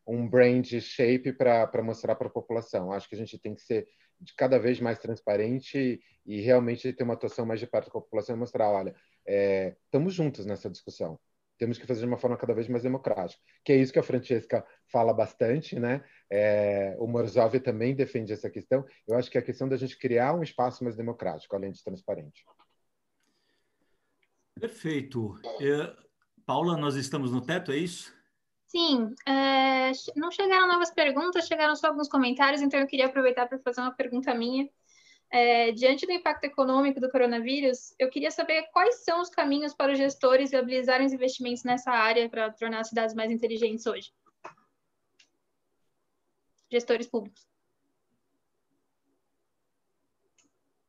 um 0.07 0.27
brand 0.27 0.65
shape 0.79 1.33
para 1.33 1.83
mostrar 1.83 2.15
para 2.15 2.27
a 2.27 2.31
população. 2.31 2.91
Acho 2.91 3.07
que 3.07 3.15
a 3.15 3.17
gente 3.17 3.37
tem 3.39 3.55
que 3.55 3.61
ser 3.61 3.87
de 4.19 4.33
cada 4.35 4.59
vez 4.59 4.79
mais 4.79 4.99
transparente 4.99 5.99
e 6.25 6.41
realmente 6.41 6.93
ter 6.93 7.03
uma 7.03 7.13
atuação 7.13 7.45
mais 7.45 7.59
de 7.59 7.67
perto 7.67 7.89
com 7.89 7.97
a 7.97 8.01
população 8.01 8.35
e 8.35 8.39
mostrar, 8.39 8.69
olha, 8.69 8.95
é, 9.25 9.75
estamos 9.85 10.13
juntos 10.13 10.45
nessa 10.45 10.69
discussão. 10.69 11.19
Temos 11.57 11.77
que 11.77 11.85
fazer 11.85 12.01
de 12.01 12.07
uma 12.07 12.17
forma 12.17 12.37
cada 12.37 12.53
vez 12.53 12.67
mais 12.67 12.83
democrática. 12.83 13.41
Que 13.63 13.73
é 13.73 13.77
isso 13.77 13.93
que 13.93 13.99
a 13.99 14.03
Francesca 14.03 14.65
fala 14.91 15.13
bastante, 15.13 15.79
né? 15.79 16.03
É, 16.29 16.95
o 16.99 17.05
Morzov 17.05 17.59
também 17.59 17.95
defende 17.95 18.33
essa 18.33 18.49
questão. 18.49 18.83
Eu 19.07 19.15
acho 19.15 19.29
que 19.29 19.37
é 19.37 19.41
a 19.41 19.43
questão 19.43 19.69
da 19.69 19.77
gente 19.77 19.97
criar 19.97 20.33
um 20.33 20.41
espaço 20.41 20.83
mais 20.83 20.95
democrático, 20.95 21.55
além 21.55 21.71
de 21.71 21.83
transparente. 21.83 22.43
Perfeito. 24.59 25.39
É, 25.61 25.95
Paula, 26.45 26.77
nós 26.77 26.95
estamos 26.95 27.31
no 27.31 27.41
teto, 27.41 27.71
é 27.71 27.77
isso? 27.77 28.11
Sim, 28.71 29.13
é, 29.27 29.91
não 30.15 30.31
chegaram 30.31 30.65
novas 30.65 30.91
perguntas, 30.91 31.45
chegaram 31.45 31.75
só 31.75 31.87
alguns 31.87 32.07
comentários, 32.07 32.61
então 32.61 32.79
eu 32.79 32.87
queria 32.87 33.07
aproveitar 33.07 33.45
para 33.45 33.59
fazer 33.59 33.81
uma 33.81 33.93
pergunta 33.93 34.33
minha. 34.33 34.69
É, 35.29 35.73
diante 35.73 36.05
do 36.05 36.13
impacto 36.13 36.45
econômico 36.45 36.97
do 36.97 37.11
coronavírus, 37.11 37.93
eu 37.99 38.09
queria 38.09 38.31
saber 38.31 38.63
quais 38.71 39.03
são 39.03 39.19
os 39.19 39.29
caminhos 39.29 39.73
para 39.73 39.91
os 39.91 39.97
gestores 39.97 40.51
viabilizarem 40.51 41.05
os 41.05 41.11
investimentos 41.11 41.65
nessa 41.65 41.91
área 41.91 42.29
para 42.29 42.49
tornar 42.53 42.79
as 42.79 42.87
cidades 42.87 43.13
mais 43.13 43.29
inteligentes 43.29 43.85
hoje. 43.85 44.13
Gestores 46.71 47.07
públicos. 47.07 47.45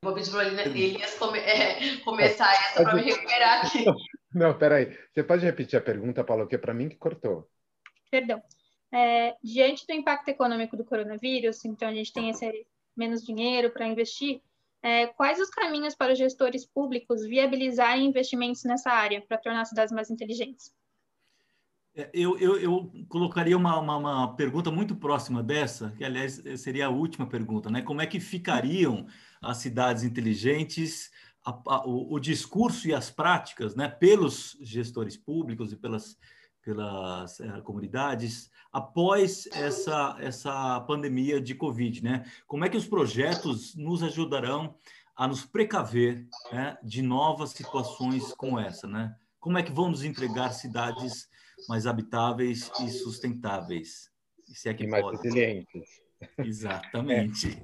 Vou 0.05 0.15
pedir 0.15 0.31
para 0.31 0.45
Elias 0.45 1.15
come, 1.19 1.41
é, 1.41 1.97
começar 2.05 2.53
essa 2.53 2.85
para 2.85 2.95
me 2.95 3.03
recuperar 3.03 3.67
aqui. 3.67 3.85
Não, 4.33 4.57
peraí. 4.57 4.97
Você 5.13 5.25
pode 5.25 5.45
repetir 5.45 5.77
a 5.77 5.83
pergunta, 5.83 6.23
Paulo, 6.23 6.47
que 6.47 6.55
é 6.55 6.59
para 6.59 6.73
mim 6.73 6.89
que 6.89 6.97
cortou 6.97 7.51
perdão. 8.13 8.43
É, 8.93 9.35
diante 9.43 9.87
do 9.87 9.95
impacto 9.95 10.29
econômico 10.29 10.77
do 10.77 10.85
coronavírus, 10.85 11.65
então 11.65 11.89
a 11.89 11.95
gente 11.95 12.13
tem 12.13 12.29
esse 12.29 12.67
menos 12.95 13.25
dinheiro 13.25 13.71
para 13.71 13.89
investir, 13.89 14.43
é, 14.83 15.07
quais 15.07 15.41
os 15.41 15.49
caminhos 15.49 15.95
para 15.95 16.13
os 16.13 16.19
gestores 16.19 16.67
públicos 16.67 17.25
viabilizarem 17.25 18.05
investimentos 18.05 18.65
nessa 18.65 18.91
área 18.91 19.23
para 19.23 19.39
tornar 19.39 19.63
as 19.63 19.71
cidades 19.71 19.95
mais 19.95 20.11
inteligentes? 20.11 20.75
É, 21.95 22.11
eu, 22.13 22.39
eu, 22.39 22.59
eu 22.59 22.93
colocaria 23.09 23.57
uma, 23.57 23.79
uma, 23.79 23.97
uma, 23.97 24.37
pergunta 24.37 24.71
muito 24.71 24.95
próxima 24.95 25.43
dessa, 25.43 25.91
que 25.97 26.05
aliás 26.05 26.43
seria 26.57 26.87
a 26.87 26.91
última 26.91 27.27
pergunta, 27.27 27.71
né? 27.71 27.81
Como 27.81 28.03
é 28.03 28.07
que 28.07 28.21
ficariam 28.21 29.07
as 29.41 29.59
cidades 29.59 30.03
inteligentes, 30.03 31.11
a, 31.45 31.51
a, 31.51 31.87
o, 31.87 32.15
o 32.15 32.21
discurso 32.21 32.89
e 32.89 32.95
as 32.95 33.11
práticas, 33.11 33.75
né, 33.75 33.89
pelos 33.89 34.57
gestores 34.61 35.17
públicos 35.17 35.73
e 35.73 35.77
pelas 35.77 36.19
pelas 36.65 37.41
é, 37.41 37.61
comunidades 37.61 38.51
após 38.73 39.47
essa, 39.53 40.17
essa 40.21 40.81
pandemia 40.83 41.41
de 41.41 41.55
Covid, 41.55 42.03
né? 42.03 42.25
Como 42.47 42.65
é 42.65 42.69
que 42.69 42.77
os 42.77 42.87
projetos 42.87 43.75
nos 43.77 44.03
ajudarão 44.03 44.75
a 45.15 45.29
nos 45.29 45.45
precaver 45.45 46.27
né, 46.51 46.79
de 46.83 47.03
novas 47.03 47.51
situações 47.51 48.33
como 48.35 48.59
essa, 48.59 48.87
né? 48.87 49.15
Como 49.39 49.59
é 49.59 49.63
que 49.63 49.73
vamos 49.73 50.05
entregar 50.05 50.53
cidades 50.53 51.29
mais 51.69 51.87
habitáveis 51.87 52.71
e 52.81 52.89
sustentáveis? 52.89 54.11
Se 54.47 54.69
é 54.69 54.75
que 54.75 54.85
e 54.85 54.87
mais 54.87 55.03
pode. 55.03 55.17
resilientes. 55.17 56.01
Exatamente. 56.39 57.61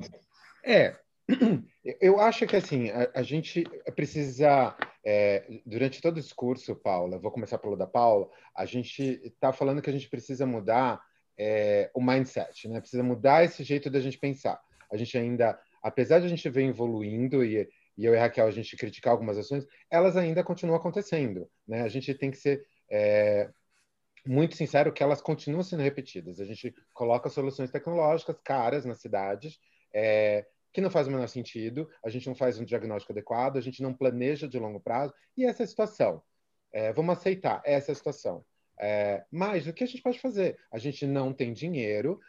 É, 0.62 0.82
é. 0.82 1.01
Eu 2.01 2.20
acho 2.20 2.47
que 2.47 2.57
assim 2.57 2.91
a, 2.91 3.11
a 3.14 3.22
gente 3.22 3.64
precisa 3.95 4.76
é, 5.05 5.45
durante 5.64 6.01
todo 6.01 6.16
o 6.16 6.20
discurso, 6.20 6.74
Paula, 6.74 7.18
vou 7.18 7.31
começar 7.31 7.59
pelo 7.59 7.76
da 7.76 7.87
Paula, 7.87 8.29
a 8.55 8.64
gente 8.64 9.20
está 9.24 9.53
falando 9.53 9.83
que 9.83 9.91
a 9.91 9.93
gente 9.93 10.09
precisa 10.09 10.47
mudar 10.47 11.01
é, 11.39 11.91
o 11.95 12.03
mindset, 12.03 12.68
né? 12.68 12.81
Precisa 12.81 13.03
mudar 13.03 13.45
esse 13.45 13.62
jeito 13.62 13.89
da 13.89 14.01
gente 14.01 14.18
pensar. 14.18 14.61
A 14.91 14.97
gente 14.97 15.16
ainda, 15.16 15.59
apesar 15.83 16.18
de 16.18 16.26
a 16.26 16.29
gente 16.29 16.49
ver 16.49 16.64
evoluindo 16.64 17.45
e, 17.45 17.68
e 17.97 18.05
eu 18.05 18.14
e 18.14 18.16
a 18.16 18.22
Raquel 18.22 18.47
a 18.47 18.51
gente 18.51 18.76
criticar 18.76 19.12
algumas 19.12 19.39
ações, 19.39 19.66
elas 19.91 20.16
ainda 20.16 20.43
continuam 20.43 20.76
acontecendo, 20.76 21.49
né? 21.66 21.83
A 21.83 21.89
gente 21.89 22.12
tem 22.14 22.31
que 22.31 22.39
ser 22.39 22.66
é, 22.91 23.51
muito 24.26 24.57
sincero 24.57 24.93
que 24.93 25.03
elas 25.03 25.20
continuam 25.20 25.62
sendo 25.62 25.83
repetidas. 25.83 26.41
A 26.41 26.45
gente 26.45 26.74
coloca 26.93 27.29
soluções 27.29 27.70
tecnológicas 27.70 28.37
caras 28.43 28.85
nas 28.85 29.01
cidades. 29.01 29.59
É, 29.95 30.45
que 30.73 30.81
não 30.81 30.91
faz 30.91 31.07
o 31.07 31.11
menor 31.11 31.29
sentido, 31.29 31.89
a 32.05 32.09
gente 32.09 32.27
não 32.27 32.35
faz 32.35 32.59
um 32.59 32.64
diagnóstico 32.64 33.12
adequado, 33.12 33.57
a 33.57 33.61
gente 33.61 33.83
não 33.83 33.95
planeja 33.95 34.49
de 34.49 34.59
longo 34.59 34.81
prazo, 34.81 35.12
e 35.37 35.45
essa 35.45 35.62
é 35.62 35.64
a 35.64 35.69
situação. 35.69 36.23
É, 36.73 36.93
vamos 36.93 37.16
aceitar, 37.16 37.62
essa 37.64 37.91
é 37.91 37.93
a 37.93 37.97
situação. 37.97 38.45
É, 38.79 39.25
mas 39.31 39.66
o 39.66 39.73
que 39.73 39.83
a 39.83 39.87
gente 39.87 40.03
pode 40.03 40.21
fazer? 40.21 40.59
A 40.71 40.79
gente 40.79 41.07
não 41.07 41.33
tem 41.33 41.53
dinheiro, 41.53 42.21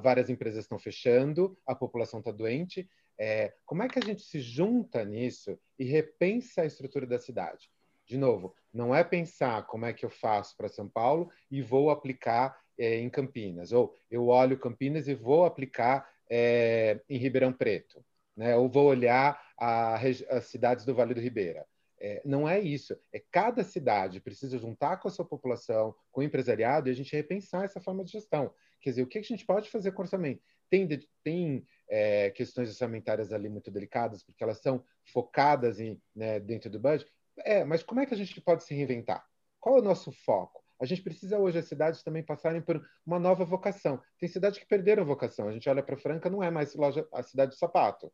várias 0.00 0.30
empresas 0.30 0.64
estão 0.64 0.78
fechando, 0.78 1.58
a 1.66 1.74
população 1.74 2.20
está 2.20 2.30
doente. 2.30 2.88
É, 3.18 3.52
como 3.66 3.82
é 3.82 3.88
que 3.88 3.98
a 3.98 4.02
gente 4.02 4.22
se 4.22 4.40
junta 4.40 5.04
nisso 5.04 5.58
e 5.78 5.84
repensa 5.84 6.62
a 6.62 6.66
estrutura 6.66 7.06
da 7.06 7.18
cidade? 7.18 7.70
De 8.06 8.16
novo, 8.16 8.54
não 8.72 8.94
é 8.94 9.02
pensar 9.04 9.66
como 9.66 9.84
é 9.84 9.92
que 9.92 10.04
eu 10.04 10.10
faço 10.10 10.56
para 10.56 10.68
São 10.68 10.88
Paulo 10.88 11.30
e 11.50 11.60
vou 11.60 11.90
aplicar 11.90 12.56
é, 12.78 12.98
em 12.98 13.10
Campinas, 13.10 13.72
ou 13.72 13.94
eu 14.10 14.28
olho 14.28 14.58
Campinas 14.58 15.08
e 15.08 15.14
vou 15.14 15.44
aplicar 15.44 16.08
é, 16.30 17.00
em 17.08 17.18
Ribeirão 17.18 17.52
Preto, 17.52 18.04
né? 18.36 18.56
ou 18.56 18.68
vou 18.68 18.86
olhar 18.86 19.40
a, 19.58 19.96
as 19.96 20.46
cidades 20.46 20.84
do 20.84 20.94
Vale 20.94 21.14
do 21.14 21.20
Ribeira. 21.20 21.66
É, 22.00 22.22
não 22.24 22.48
é 22.48 22.60
isso. 22.60 22.96
É 23.12 23.20
cada 23.30 23.64
cidade 23.64 24.20
precisa 24.20 24.56
juntar 24.56 24.98
com 24.98 25.08
a 25.08 25.10
sua 25.10 25.24
população, 25.24 25.94
com 26.12 26.20
o 26.20 26.24
empresariado, 26.24 26.88
e 26.88 26.92
a 26.92 26.94
gente 26.94 27.14
repensar 27.14 27.64
essa 27.64 27.80
forma 27.80 28.04
de 28.04 28.12
gestão. 28.12 28.54
Quer 28.80 28.90
dizer, 28.90 29.02
o 29.02 29.06
que 29.06 29.18
a 29.18 29.22
gente 29.22 29.44
pode 29.44 29.68
fazer 29.68 29.92
com 29.92 30.02
orçamento? 30.02 30.40
Tem, 30.70 30.86
tem 31.24 31.66
é, 31.88 32.30
questões 32.30 32.68
orçamentárias 32.68 33.32
ali 33.32 33.48
muito 33.48 33.70
delicadas, 33.70 34.22
porque 34.22 34.44
elas 34.44 34.58
são 34.58 34.84
focadas 35.12 35.80
em, 35.80 36.00
né, 36.14 36.38
dentro 36.38 36.70
do 36.70 36.78
budget. 36.78 37.10
É, 37.38 37.64
mas 37.64 37.82
como 37.82 38.00
é 38.00 38.06
que 38.06 38.14
a 38.14 38.16
gente 38.16 38.40
pode 38.40 38.64
se 38.64 38.74
reinventar? 38.74 39.26
Qual 39.58 39.76
é 39.76 39.80
o 39.80 39.84
nosso 39.84 40.12
foco? 40.12 40.62
A 40.80 40.86
gente 40.86 41.02
precisa 41.02 41.38
hoje 41.38 41.58
as 41.58 41.66
cidades 41.66 42.02
também 42.02 42.22
passarem 42.22 42.62
por 42.62 42.84
uma 43.04 43.18
nova 43.18 43.44
vocação. 43.44 44.00
Tem 44.18 44.28
cidades 44.28 44.58
que 44.58 44.66
perderam 44.66 45.04
vocação. 45.04 45.48
A 45.48 45.52
gente 45.52 45.68
olha 45.68 45.82
para 45.82 45.96
Franca, 45.96 46.30
não 46.30 46.42
é 46.42 46.50
mais 46.50 46.74
loja, 46.74 47.06
a 47.12 47.22
cidade 47.22 47.52
de 47.52 47.58
sapato. 47.58 48.12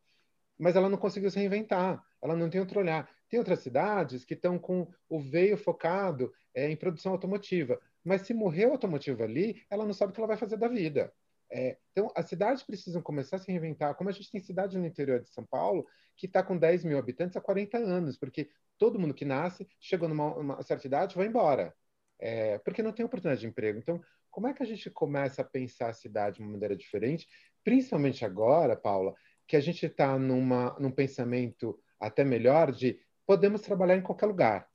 Mas 0.58 0.74
ela 0.76 0.88
não 0.88 0.96
conseguiu 0.96 1.30
se 1.30 1.38
reinventar, 1.38 2.02
ela 2.22 2.36
não 2.36 2.48
tem 2.48 2.60
outro 2.60 2.80
olhar. 2.80 3.08
Tem 3.28 3.38
outras 3.38 3.58
cidades 3.58 4.24
que 4.24 4.34
estão 4.34 4.58
com 4.58 4.88
o 5.08 5.20
veio 5.20 5.56
focado 5.58 6.32
é, 6.54 6.70
em 6.70 6.76
produção 6.76 7.12
automotiva. 7.12 7.78
Mas 8.02 8.22
se 8.22 8.32
morrer 8.32 8.66
o 8.66 8.72
automotivo 8.72 9.22
ali, 9.22 9.62
ela 9.68 9.84
não 9.84 9.92
sabe 9.92 10.12
o 10.12 10.14
que 10.14 10.20
ela 10.20 10.28
vai 10.28 10.36
fazer 10.36 10.56
da 10.56 10.68
vida. 10.68 11.12
É, 11.50 11.76
então, 11.92 12.10
as 12.16 12.26
cidades 12.26 12.62
precisam 12.62 13.02
começar 13.02 13.36
a 13.36 13.38
se 13.40 13.50
reinventar. 13.50 13.94
Como 13.94 14.08
a 14.08 14.12
gente 14.12 14.30
tem 14.30 14.40
cidade 14.40 14.78
no 14.78 14.86
interior 14.86 15.20
de 15.20 15.28
São 15.28 15.44
Paulo 15.44 15.86
que 16.16 16.26
está 16.26 16.42
com 16.42 16.56
10 16.56 16.84
mil 16.84 16.96
habitantes 16.96 17.36
há 17.36 17.40
40 17.40 17.76
anos, 17.76 18.16
porque 18.16 18.48
todo 18.78 18.98
mundo 18.98 19.12
que 19.12 19.24
nasce, 19.24 19.68
chegou 19.80 20.08
numa 20.08 20.62
certa 20.62 20.86
idade, 20.86 21.16
vai 21.16 21.26
embora 21.26 21.74
é, 22.18 22.58
porque 22.58 22.82
não 22.82 22.92
tem 22.92 23.04
oportunidade 23.04 23.40
de 23.40 23.46
emprego. 23.46 23.78
Então, 23.78 24.00
como 24.30 24.48
é 24.48 24.54
que 24.54 24.62
a 24.62 24.66
gente 24.66 24.90
começa 24.90 25.42
a 25.42 25.44
pensar 25.44 25.90
a 25.90 25.94
cidade 25.94 26.36
de 26.36 26.42
uma 26.42 26.52
maneira 26.52 26.76
diferente, 26.76 27.26
principalmente 27.62 28.24
agora, 28.24 28.76
Paula, 28.76 29.14
que 29.46 29.56
a 29.56 29.60
gente 29.60 29.86
está 29.86 30.18
num 30.18 30.90
pensamento 30.90 31.78
até 32.00 32.24
melhor 32.24 32.72
de 32.72 32.98
podemos 33.26 33.60
trabalhar 33.62 33.96
em 33.96 34.02
qualquer 34.02 34.26
lugar. 34.26 34.68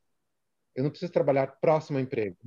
Eu 0.76 0.84
não 0.84 0.90
preciso 0.90 1.12
trabalhar 1.12 1.48
próximo 1.60 1.98
ao 1.98 2.04
emprego. 2.04 2.38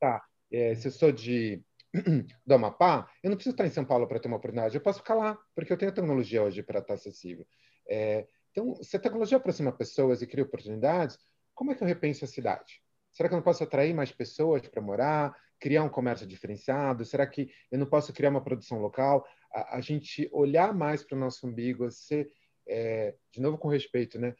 Tá, 0.00 0.22
é, 0.50 0.74
se 0.74 0.88
eu 0.88 0.92
sou 0.92 1.12
de 1.12 1.62
do 2.46 2.54
Amapá, 2.54 3.08
eu 3.22 3.30
não 3.30 3.36
preciso 3.36 3.54
estar 3.54 3.66
em 3.66 3.70
São 3.70 3.84
Paulo 3.84 4.06
para 4.06 4.18
ter 4.18 4.28
uma 4.28 4.36
oportunidade. 4.36 4.74
Eu 4.74 4.80
posso 4.80 4.98
ficar 4.98 5.14
lá, 5.14 5.38
porque 5.54 5.72
eu 5.72 5.78
tenho 5.78 5.94
tecnologia 5.94 6.42
hoje 6.42 6.62
para 6.62 6.80
estar 6.80 6.94
acessível. 6.94 7.46
É, 7.88 8.26
então, 8.50 8.74
se 8.82 8.96
a 8.96 9.00
tecnologia 9.00 9.36
aproxima 9.36 9.72
pessoas 9.72 10.20
e 10.20 10.26
cria 10.26 10.44
oportunidades, 10.44 11.18
como 11.54 11.72
é 11.72 11.74
que 11.74 11.82
eu 11.82 11.88
repenso 11.88 12.24
a 12.24 12.28
cidade? 12.28 12.82
Será 13.12 13.28
que 13.28 13.34
eu 13.34 13.38
não 13.38 13.44
posso 13.44 13.64
atrair 13.64 13.94
mais 13.94 14.12
pessoas 14.12 14.66
para 14.68 14.82
morar, 14.82 15.36
criar 15.58 15.82
um 15.82 15.88
comércio 15.88 16.26
diferenciado? 16.26 17.04
Será 17.04 17.26
que 17.26 17.50
eu 17.70 17.78
não 17.78 17.86
posso 17.86 18.12
criar 18.12 18.30
uma 18.30 18.42
produção 18.42 18.80
local? 18.80 19.26
A, 19.52 19.78
a 19.78 19.80
gente 19.80 20.28
olhar 20.32 20.74
mais 20.74 21.02
para 21.02 21.16
o 21.16 21.20
nosso 21.20 21.46
umbigo, 21.46 21.90
ser, 21.90 22.30
é, 22.66 23.14
de 23.32 23.40
novo 23.40 23.58
com 23.58 23.68
respeito, 23.68 24.18
né? 24.18 24.34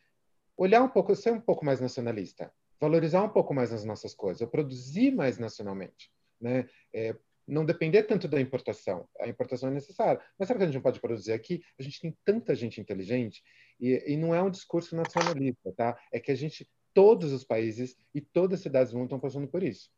Olhar 0.57 0.83
um 0.83 0.89
pouco, 0.89 1.15
ser 1.15 1.33
um 1.33 1.41
pouco 1.41 1.65
mais 1.65 1.81
nacionalista, 1.81 2.53
valorizar 2.81 3.23
um 3.23 3.29
pouco 3.29 3.55
mais 3.55 3.73
as 3.73 3.85
nossas 3.85 4.15
coisas, 4.15 4.49
produzir 4.49 5.13
mais 5.13 5.39
nacionalmente, 5.39 6.11
né? 6.41 6.69
É, 6.93 7.17
não 7.49 7.65
depender 7.65 8.03
tanto 8.03 8.29
da 8.29 8.39
importação. 8.39 9.09
A 9.19 9.27
importação 9.27 9.71
é 9.71 9.73
necessária. 9.73 10.21
Mas 10.39 10.47
será 10.47 10.59
que 10.59 10.65
a 10.65 10.67
gente 10.67 10.75
não 10.75 10.83
pode 10.83 11.01
produzir 11.01 11.33
aqui? 11.33 11.63
A 11.79 11.83
gente 11.83 11.99
tem 11.99 12.17
tanta 12.23 12.55
gente 12.55 12.79
inteligente 12.79 13.43
e, 13.81 14.13
e 14.13 14.17
não 14.19 14.35
é 14.35 14.43
um 14.43 14.51
discurso 14.51 14.95
nacionalista, 14.95 15.73
tá? 15.73 15.99
É 16.13 16.21
que 16.21 16.31
a 16.31 16.35
gente 16.35 16.69
todos 16.95 17.33
os 17.33 17.45
países 17.45 17.97
e 18.15 18.21
todas 18.21 18.59
as 18.59 18.63
cidades 18.63 18.93
do 18.93 18.99
mundo 18.99 19.07
estão 19.07 19.21
passando 19.21 19.49
por 19.49 19.63
isso. 19.63 19.91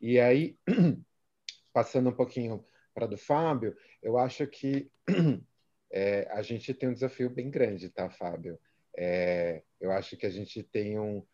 E 0.00 0.18
aí, 0.18 0.56
passando 1.72 2.10
um 2.10 2.14
pouquinho 2.14 2.64
para 2.94 3.06
do 3.06 3.16
Fábio, 3.16 3.76
eu 4.02 4.18
acho 4.18 4.46
que 4.46 4.90
é, 5.92 6.28
a 6.30 6.42
gente 6.42 6.74
tem 6.74 6.88
um 6.88 6.94
desafio 6.94 7.30
bem 7.30 7.50
grande, 7.50 7.88
tá, 7.88 8.10
Fábio? 8.10 8.58
É, 8.96 9.62
eu 9.80 9.92
acho 9.92 10.16
que 10.16 10.26
a 10.26 10.30
gente 10.30 10.62
tem 10.62 10.98
um, 10.98 11.24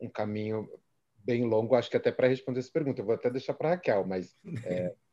um 0.00 0.08
caminho 0.08 0.68
bem 1.18 1.44
longo, 1.44 1.74
acho 1.74 1.90
que 1.90 1.96
até 1.96 2.10
para 2.10 2.28
responder 2.28 2.60
essa 2.60 2.72
pergunta. 2.72 3.00
Eu 3.00 3.06
vou 3.06 3.14
até 3.14 3.30
deixar 3.30 3.54
para 3.54 3.68
a 3.68 3.72
Raquel, 3.72 4.04
mas 4.06 4.36
é, 4.64 4.94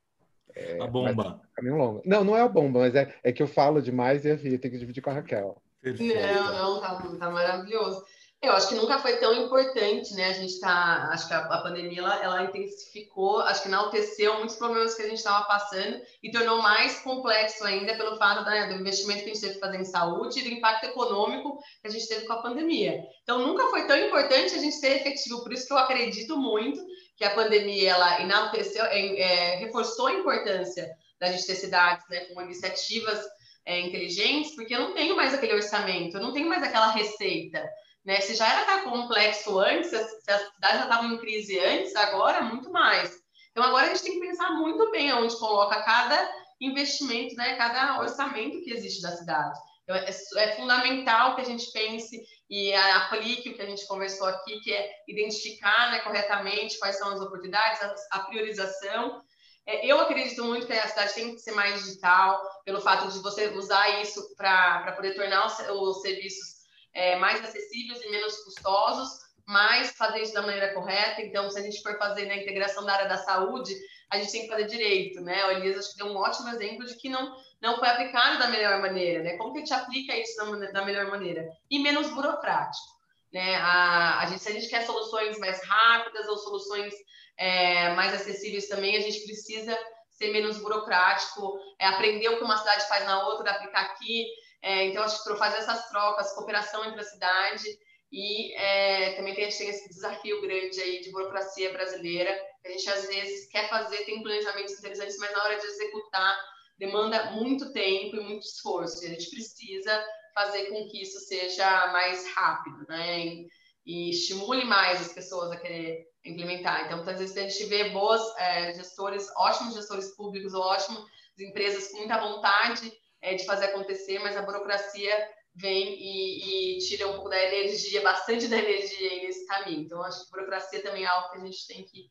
É, 0.57 0.81
a 0.81 0.87
bomba. 0.87 1.41
É 1.43 1.55
caminho 1.55 1.77
longo. 1.77 2.01
Não, 2.03 2.23
não 2.23 2.35
é 2.35 2.41
a 2.41 2.47
bomba, 2.47 2.79
mas 2.79 2.95
é, 2.95 3.13
é 3.23 3.31
que 3.31 3.43
eu 3.43 3.47
falo 3.47 3.81
demais 3.81 4.25
e 4.25 4.29
eu 4.29 4.37
tenho 4.37 4.59
que 4.59 4.79
dividir 4.79 5.01
com 5.01 5.11
a 5.11 5.13
Raquel. 5.13 5.61
Perfeito. 5.79 6.15
Não, 6.15 6.53
não, 6.53 6.81
tá, 6.81 6.95
tá 7.19 7.29
maravilhoso. 7.29 8.03
Eu 8.39 8.51
acho 8.51 8.69
que 8.69 8.75
nunca 8.75 8.99
foi 8.99 9.17
tão 9.17 9.33
importante, 9.33 10.13
né? 10.13 10.27
A 10.27 10.33
gente 10.33 10.59
tá, 10.59 11.09
acho 11.11 11.27
que 11.27 11.33
a, 11.33 11.39
a 11.39 11.61
pandemia 11.63 11.99
ela, 11.99 12.23
ela, 12.23 12.43
intensificou, 12.43 13.39
acho 13.39 13.63
que 13.63 13.67
enalteceu 13.67 14.37
muitos 14.37 14.55
problemas 14.55 14.93
que 14.93 15.01
a 15.01 15.07
gente 15.07 15.17
estava 15.17 15.45
passando 15.47 15.99
e 16.21 16.29
tornou 16.29 16.61
mais 16.61 16.99
complexo 16.99 17.63
ainda 17.63 17.95
pelo 17.95 18.15
fato 18.17 18.45
né, 18.45 18.67
do 18.67 18.79
investimento 18.79 19.23
que 19.23 19.31
a 19.31 19.33
gente 19.33 19.41
teve 19.41 19.53
que 19.55 19.59
fazer 19.59 19.77
em 19.77 19.85
saúde 19.85 20.39
e 20.39 20.43
do 20.43 20.49
impacto 20.49 20.85
econômico 20.85 21.57
que 21.81 21.87
a 21.87 21.89
gente 21.89 22.07
teve 22.07 22.27
com 22.27 22.33
a 22.33 22.41
pandemia. 22.43 23.03
Então 23.23 23.39
nunca 23.39 23.69
foi 23.69 23.87
tão 23.87 23.97
importante 23.97 24.53
a 24.53 24.59
gente 24.59 24.75
ser 24.75 24.97
efetivo, 24.97 25.41
por 25.41 25.51
isso 25.51 25.65
que 25.65 25.73
eu 25.73 25.77
acredito 25.79 26.37
muito 26.37 26.79
que 27.17 27.25
a 27.25 27.33
pandemia 27.33 27.93
ela 27.93 28.21
enalteceu, 28.21 28.85
é, 28.85 29.19
é, 29.19 29.55
reforçou 29.55 30.07
a 30.07 30.13
importância 30.13 30.87
da 31.19 31.31
gente 31.31 31.47
ter 31.47 31.55
cidades 31.55 32.07
né, 32.07 32.25
com 32.25 32.39
iniciativas 32.43 33.19
é, 33.65 33.79
inteligentes, 33.79 34.55
porque 34.55 34.75
eu 34.75 34.79
não 34.79 34.93
tenho 34.93 35.15
mais 35.15 35.33
aquele 35.33 35.55
orçamento, 35.55 36.15
eu 36.15 36.21
não 36.21 36.31
tenho 36.31 36.47
mais 36.47 36.61
aquela 36.61 36.91
receita. 36.91 37.67
Né? 38.07 38.21
Se 38.21 38.35
já 38.35 38.47
era 38.47 38.83
complexo 38.83 39.59
antes, 39.59 39.89
se 39.89 39.97
as, 39.97 40.09
cidades 40.09 40.77
já 40.77 40.83
estavam 40.83 41.11
em 41.11 41.17
crise 41.17 41.59
antes, 41.59 41.93
agora 41.93 42.41
muito 42.41 42.71
mais. 42.71 43.11
Então 43.51 43.61
agora 43.61 43.87
a 43.87 43.89
gente 43.89 44.03
tem 44.03 44.13
que 44.13 44.25
pensar 44.25 44.51
muito 44.51 44.89
bem 44.91 45.11
onde 45.11 45.37
coloca 45.37 45.83
cada 45.83 46.31
investimento, 46.61 47.35
né? 47.35 47.57
cada 47.57 47.99
orçamento 47.99 48.63
que 48.63 48.71
existe 48.71 49.01
da 49.01 49.11
cidade. 49.11 49.59
Então, 49.83 49.95
é, 49.95 50.09
é, 50.37 50.55
fundamental 50.55 51.35
que 51.35 51.41
a 51.41 51.45
gente 51.45 51.69
pense 51.71 52.21
e 52.49 52.73
aplique 52.73 53.49
o 53.49 53.55
que 53.55 53.61
a 53.61 53.65
gente 53.65 53.85
conversou 53.87 54.27
aqui, 54.27 54.59
que 54.61 54.73
é 54.73 54.89
identificar 55.07 55.91
né, 55.91 55.99
corretamente 55.99 56.79
quais 56.79 56.97
são 56.97 57.09
as 57.09 57.19
oportunidades, 57.19 57.81
a, 57.81 57.93
a 58.11 58.19
priorização. 58.21 59.21
É, 59.65 59.85
eu 59.85 59.99
acredito 59.99 60.45
muito 60.45 60.65
que 60.65 60.73
a 60.73 60.87
cidade 60.87 61.13
tem 61.13 61.35
que 61.35 61.41
ser 61.41 61.51
mais 61.51 61.83
digital, 61.83 62.41
pelo 62.63 62.79
fato 62.79 63.09
de 63.09 63.19
você 63.19 63.47
usar 63.49 64.01
isso 64.01 64.33
para 64.35 64.93
poder 64.93 65.13
tornar 65.13 65.45
os, 65.45 65.57
os 65.59 66.01
serviços 66.01 66.56
é, 66.97 67.15
mais 67.15 67.43
acessíveis 67.43 68.01
e 68.01 68.09
menos 68.09 68.35
custosos, 68.43 69.07
mas 69.45 69.91
fazer 69.91 70.23
isso 70.23 70.33
da 70.33 70.41
maneira 70.41 70.73
correta. 70.73 71.21
Então, 71.21 71.49
se 71.49 71.59
a 71.59 71.61
gente 71.61 71.81
for 71.83 71.95
fazer 71.99 72.25
na 72.25 72.35
integração 72.35 72.83
da 72.83 72.93
área 72.93 73.07
da 73.07 73.17
saúde, 73.17 73.73
a 74.09 74.17
gente 74.17 74.31
tem 74.31 74.41
que 74.41 74.47
fazer 74.47 74.65
direito, 74.65 75.21
né? 75.21 75.45
O 75.45 75.51
Elias 75.51 75.77
acho 75.77 75.91
que 75.91 75.97
deu 75.97 76.07
um 76.07 76.17
ótimo 76.17 76.49
exemplo 76.49 76.85
de 76.85 76.95
que 76.95 77.07
não, 77.07 77.35
não 77.61 77.77
foi 77.77 77.87
aplicado 77.87 78.39
da 78.39 78.47
melhor 78.47 78.81
maneira, 78.81 79.23
né? 79.23 79.37
Como 79.37 79.53
que 79.53 79.59
a 79.59 79.61
gente 79.61 79.73
aplica 79.73 80.17
isso 80.17 80.35
da, 80.37 80.71
da 80.71 80.85
melhor 80.85 81.11
maneira? 81.11 81.47
E 81.69 81.77
menos 81.77 82.09
burocrático, 82.09 82.87
né? 83.31 83.57
A, 83.57 84.21
a 84.21 84.25
gente, 84.25 84.41
se 84.41 84.49
a 84.49 84.53
gente 84.53 84.67
quer 84.67 84.83
soluções 84.83 85.37
mais 85.37 85.63
rápidas 85.63 86.27
ou 86.27 86.37
soluções 86.37 86.95
é, 87.37 87.93
mais 87.93 88.11
acessíveis 88.13 88.67
também, 88.67 88.97
a 88.97 89.01
gente 89.01 89.23
precisa 89.23 89.77
ser 90.09 90.31
menos 90.31 90.57
burocrático, 90.57 91.59
é, 91.79 91.85
aprender 91.85 92.29
o 92.29 92.37
que 92.37 92.43
uma 92.43 92.57
cidade 92.57 92.87
faz 92.87 93.05
na 93.05 93.27
outra, 93.27 93.51
aplicar 93.51 93.81
aqui. 93.81 94.25
É, 94.61 94.85
então, 94.85 95.03
acho 95.03 95.23
que 95.23 95.35
fazer 95.35 95.57
essas 95.57 95.87
trocas, 95.89 96.33
cooperação 96.33 96.83
entre 96.85 96.99
a 96.99 97.03
cidade 97.03 97.63
e 98.11 98.55
é, 98.55 99.13
também 99.15 99.35
tem, 99.35 99.49
tem 99.49 99.69
esse 99.69 99.89
desafio 99.89 100.41
grande 100.41 100.79
aí 100.81 101.01
de 101.01 101.11
burocracia 101.11 101.71
brasileira, 101.73 102.37
a 102.65 102.69
gente 102.69 102.89
às 102.89 103.07
vezes 103.07 103.49
quer 103.49 103.69
fazer, 103.69 103.97
tem 104.05 104.21
planejamentos 104.21 104.77
interessantes, 104.79 105.17
mas 105.17 105.31
na 105.31 105.43
hora 105.43 105.57
de 105.57 105.65
executar 105.65 106.37
demanda 106.77 107.31
muito 107.31 107.71
tempo 107.73 108.15
e 108.15 108.19
muito 108.19 108.45
esforço. 108.45 109.03
E 109.03 109.07
a 109.07 109.09
gente 109.09 109.29
precisa 109.29 110.05
fazer 110.33 110.65
com 110.67 110.87
que 110.89 111.01
isso 111.01 111.19
seja 111.21 111.87
mais 111.91 112.27
rápido, 112.33 112.85
né? 112.87 113.25
E, 113.25 113.47
e 113.85 114.09
estimule 114.11 114.63
mais 114.65 115.01
as 115.01 115.13
pessoas 115.13 115.51
a 115.51 115.57
querer 115.57 116.05
implementar. 116.25 116.85
Então, 116.85 116.97
muitas 116.97 117.19
vezes 117.19 117.37
a 117.37 117.47
gente 117.47 117.65
vê 117.65 117.89
boas 117.89 118.21
é, 118.37 118.73
gestores, 118.73 119.27
ótimos 119.35 119.73
gestores 119.73 120.15
públicos 120.15 120.53
ótimas 120.53 121.03
empresas 121.39 121.89
com 121.91 121.97
muita 121.97 122.19
vontade 122.19 122.91
é, 123.21 123.35
de 123.35 123.45
fazer 123.45 123.65
acontecer, 123.65 124.19
mas 124.19 124.37
a 124.37 124.41
burocracia 124.41 125.29
vem 125.55 125.95
e, 125.99 126.75
e, 126.75 126.77
tira 126.79 127.07
um 127.07 127.13
pouco 127.13 127.29
da 127.29 127.43
energia, 127.43 128.01
bastante 128.01 128.47
da 128.47 128.57
energia 128.57 129.09
aí 129.09 129.25
nesse 129.25 129.45
caminho. 129.47 129.81
Então, 129.81 130.03
acho 130.03 130.25
que 130.25 130.31
burocracia 130.31 130.83
também 130.83 131.03
é 131.03 131.07
algo 131.07 131.31
que 131.31 131.37
a 131.37 131.45
gente 131.45 131.67
tem 131.67 131.83
que 131.83 132.09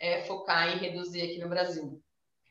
é, 0.00 0.22
focar 0.22 0.68
em 0.68 0.78
reduzir 0.78 1.22
aqui 1.22 1.38
no 1.38 1.48
Brasil. 1.48 2.02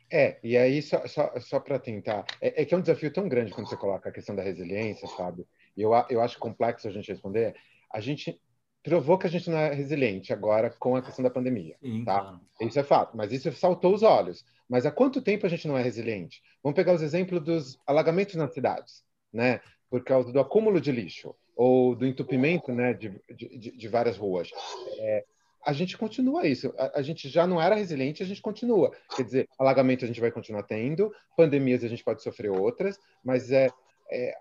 É, 0.10 0.40
e 0.42 0.58
aí, 0.58 0.82
só, 0.82 1.06
só, 1.06 1.38
só 1.40 1.60
para 1.60 1.78
tentar. 1.78 2.26
É, 2.40 2.62
é, 2.62 2.66
que 2.66 2.74
é 2.74 2.78
um 2.78 2.82
desafio 2.82 3.12
tão 3.12 3.28
grande 3.28 3.54
quando 3.54 3.68
você 3.68 3.76
coloca 3.76 4.08
a 4.08 4.12
questão 4.12 4.36
da 4.36 4.42
resiliência, 4.42 5.08
sabe? 5.10 5.46
E 5.76 5.82
eu, 5.82 5.92
eu 6.10 6.22
acho 6.22 6.40
complexo 6.40 6.88
a 6.88 6.92
gente 6.92 7.12
responder. 7.12 7.56
A 7.92 8.00
gente 8.00 8.40
provou 8.82 9.18
que 9.18 9.28
a 9.28 9.30
gente 9.30 9.50
não 9.50 9.58
é 9.58 9.74
resiliente 9.74 10.32
agora 10.32 10.70
com 10.70 10.96
a 10.96 11.02
questão 11.02 11.24
da 11.24 11.30
pandemia, 11.30 11.76
Sim, 11.82 12.06
tá? 12.06 12.22
Claro. 12.22 12.42
Isso 12.62 12.80
é 12.80 12.84
fato, 12.84 13.18
mas 13.18 13.34
isso 13.34 13.52
saltou 13.52 13.94
os 13.94 14.02
olhos. 14.02 14.46
Mas 14.70 14.86
há 14.86 14.92
quanto 14.92 15.22
tempo 15.22 15.46
a 15.46 15.50
gente 15.50 15.68
não 15.68 15.78
é 15.78 15.82
resiliente? 15.82 16.42
Vamos 16.64 16.76
pegar 16.76 16.94
os 16.94 17.02
exemplos 17.02 17.42
dos 17.42 17.80
alagamentos 17.86 18.36
nas 18.36 18.54
cidades, 18.54 19.04
né? 19.32 19.62
Por 19.90 20.04
causa 20.04 20.32
do 20.32 20.40
acúmulo 20.40 20.82
de 20.82 20.92
lixo 20.92 21.34
ou 21.58 21.96
do 21.96 22.06
entupimento, 22.06 22.72
né, 22.72 22.94
de, 22.94 23.20
de, 23.36 23.72
de 23.76 23.88
várias 23.88 24.16
ruas. 24.16 24.52
É, 25.00 25.26
a 25.66 25.74
gente 25.74 25.98
continua 25.98 26.48
isso. 26.48 26.74
A, 26.78 27.00
a, 27.00 27.02
gente 27.02 27.28
já 27.28 27.48
não 27.48 27.60
era 27.60 27.76
resiliente, 27.76 28.22
a 28.22 28.26
gente 28.26 28.42
continua. 28.42 28.96
Quer 29.16 29.24
dizer, 29.24 29.50
alagamento 29.58 30.06
a 30.06 30.08
gente 30.08 30.22
vai 30.22 30.32
continuar 30.32 30.64
tendo, 30.64 31.12
pandemias 31.36 31.84
a 31.84 31.88
gente 31.88 32.04
pode 32.04 32.22
sofrer 32.22 32.52
outras, 32.52 33.00
mas 33.24 33.52
é, 33.52 33.70
é, 34.12 34.36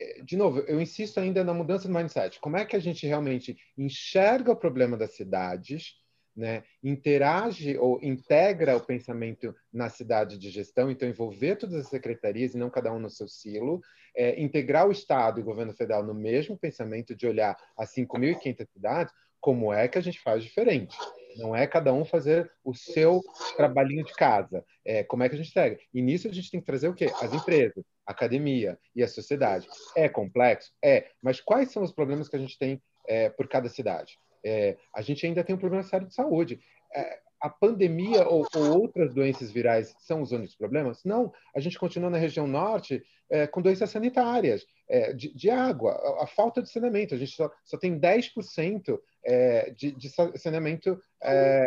é 0.00 0.22
de 0.22 0.36
novo, 0.36 0.60
eu 0.60 0.80
insisto 0.80 1.18
ainda 1.18 1.42
na 1.42 1.52
mudança 1.52 1.88
do 1.88 1.94
mindset. 1.94 2.38
Como 2.38 2.56
é 2.56 2.64
que 2.64 2.76
a 2.76 2.80
gente 2.80 3.04
realmente 3.04 3.58
enxerga 3.76 4.52
o 4.52 4.56
problema 4.56 4.96
das 4.96 5.16
cidades 5.16 5.99
né, 6.36 6.62
interage 6.82 7.76
ou 7.78 7.98
integra 8.02 8.76
o 8.76 8.80
pensamento 8.80 9.54
na 9.72 9.88
cidade 9.88 10.38
de 10.38 10.50
gestão, 10.50 10.90
então 10.90 11.08
envolver 11.08 11.56
todas 11.56 11.74
as 11.76 11.88
secretarias 11.88 12.54
e 12.54 12.58
não 12.58 12.70
cada 12.70 12.92
um 12.92 12.98
no 12.98 13.10
seu 13.10 13.28
silo, 13.28 13.80
é, 14.16 14.40
integrar 14.40 14.86
o 14.88 14.92
Estado 14.92 15.38
e 15.38 15.42
o 15.42 15.46
governo 15.46 15.72
federal 15.72 16.02
no 16.02 16.14
mesmo 16.14 16.58
pensamento 16.58 17.14
de 17.14 17.26
olhar 17.26 17.56
as 17.76 17.94
5.500 17.94 18.66
cidades, 18.72 19.14
como 19.40 19.72
é 19.72 19.88
que 19.88 19.98
a 19.98 20.02
gente 20.02 20.20
faz 20.20 20.42
diferente? 20.42 20.96
Não 21.36 21.54
é 21.54 21.66
cada 21.66 21.92
um 21.92 22.04
fazer 22.04 22.50
o 22.64 22.74
seu 22.74 23.22
trabalhinho 23.56 24.04
de 24.04 24.12
casa. 24.12 24.64
É, 24.84 25.02
como 25.04 25.22
é 25.22 25.28
que 25.28 25.34
a 25.34 25.38
gente 25.38 25.50
integra? 25.50 25.78
E 25.94 26.02
nisso 26.02 26.28
a 26.28 26.32
gente 26.32 26.50
tem 26.50 26.60
que 26.60 26.66
trazer 26.66 26.88
o 26.88 26.94
quê? 26.94 27.10
As 27.20 27.32
empresas, 27.32 27.84
a 28.06 28.12
academia 28.12 28.78
e 28.94 29.02
a 29.02 29.08
sociedade. 29.08 29.66
É 29.96 30.08
complexo? 30.08 30.72
É. 30.82 31.08
Mas 31.22 31.40
quais 31.40 31.70
são 31.70 31.82
os 31.82 31.92
problemas 31.92 32.28
que 32.28 32.36
a 32.36 32.38
gente 32.38 32.58
tem 32.58 32.82
é, 33.06 33.30
por 33.30 33.48
cada 33.48 33.68
cidade? 33.68 34.18
É, 34.44 34.76
a 34.94 35.02
gente 35.02 35.24
ainda 35.26 35.44
tem 35.44 35.54
um 35.54 35.58
problema 35.58 35.82
sério 35.82 36.06
de 36.06 36.14
saúde. 36.14 36.60
É, 36.94 37.20
a 37.40 37.48
pandemia 37.48 38.28
ou, 38.28 38.46
ou, 38.54 38.80
outras 38.80 39.14
doenças 39.14 39.50
virais 39.50 39.94
são 39.98 40.20
os 40.20 40.30
únicos 40.30 40.54
problemas? 40.54 41.02
Não. 41.04 41.32
A 41.54 41.60
gente 41.60 41.78
continua 41.78 42.10
na 42.10 42.18
região 42.18 42.46
norte 42.46 43.02
é, 43.30 43.46
com 43.46 43.62
doenças 43.62 43.90
sanitárias, 43.90 44.66
é, 44.88 45.12
de, 45.12 45.32
de, 45.34 45.48
água, 45.48 45.92
a, 45.92 46.24
a, 46.24 46.26
falta 46.26 46.62
de 46.62 46.70
saneamento. 46.70 47.14
A 47.14 47.18
gente 47.18 47.32
só, 47.32 47.50
só 47.64 47.78
tem 47.78 47.98
10% 47.98 49.00
é, 49.24 49.70
de, 49.70 49.92
de 49.92 50.10
saneamento, 50.36 51.00
é, 51.22 51.66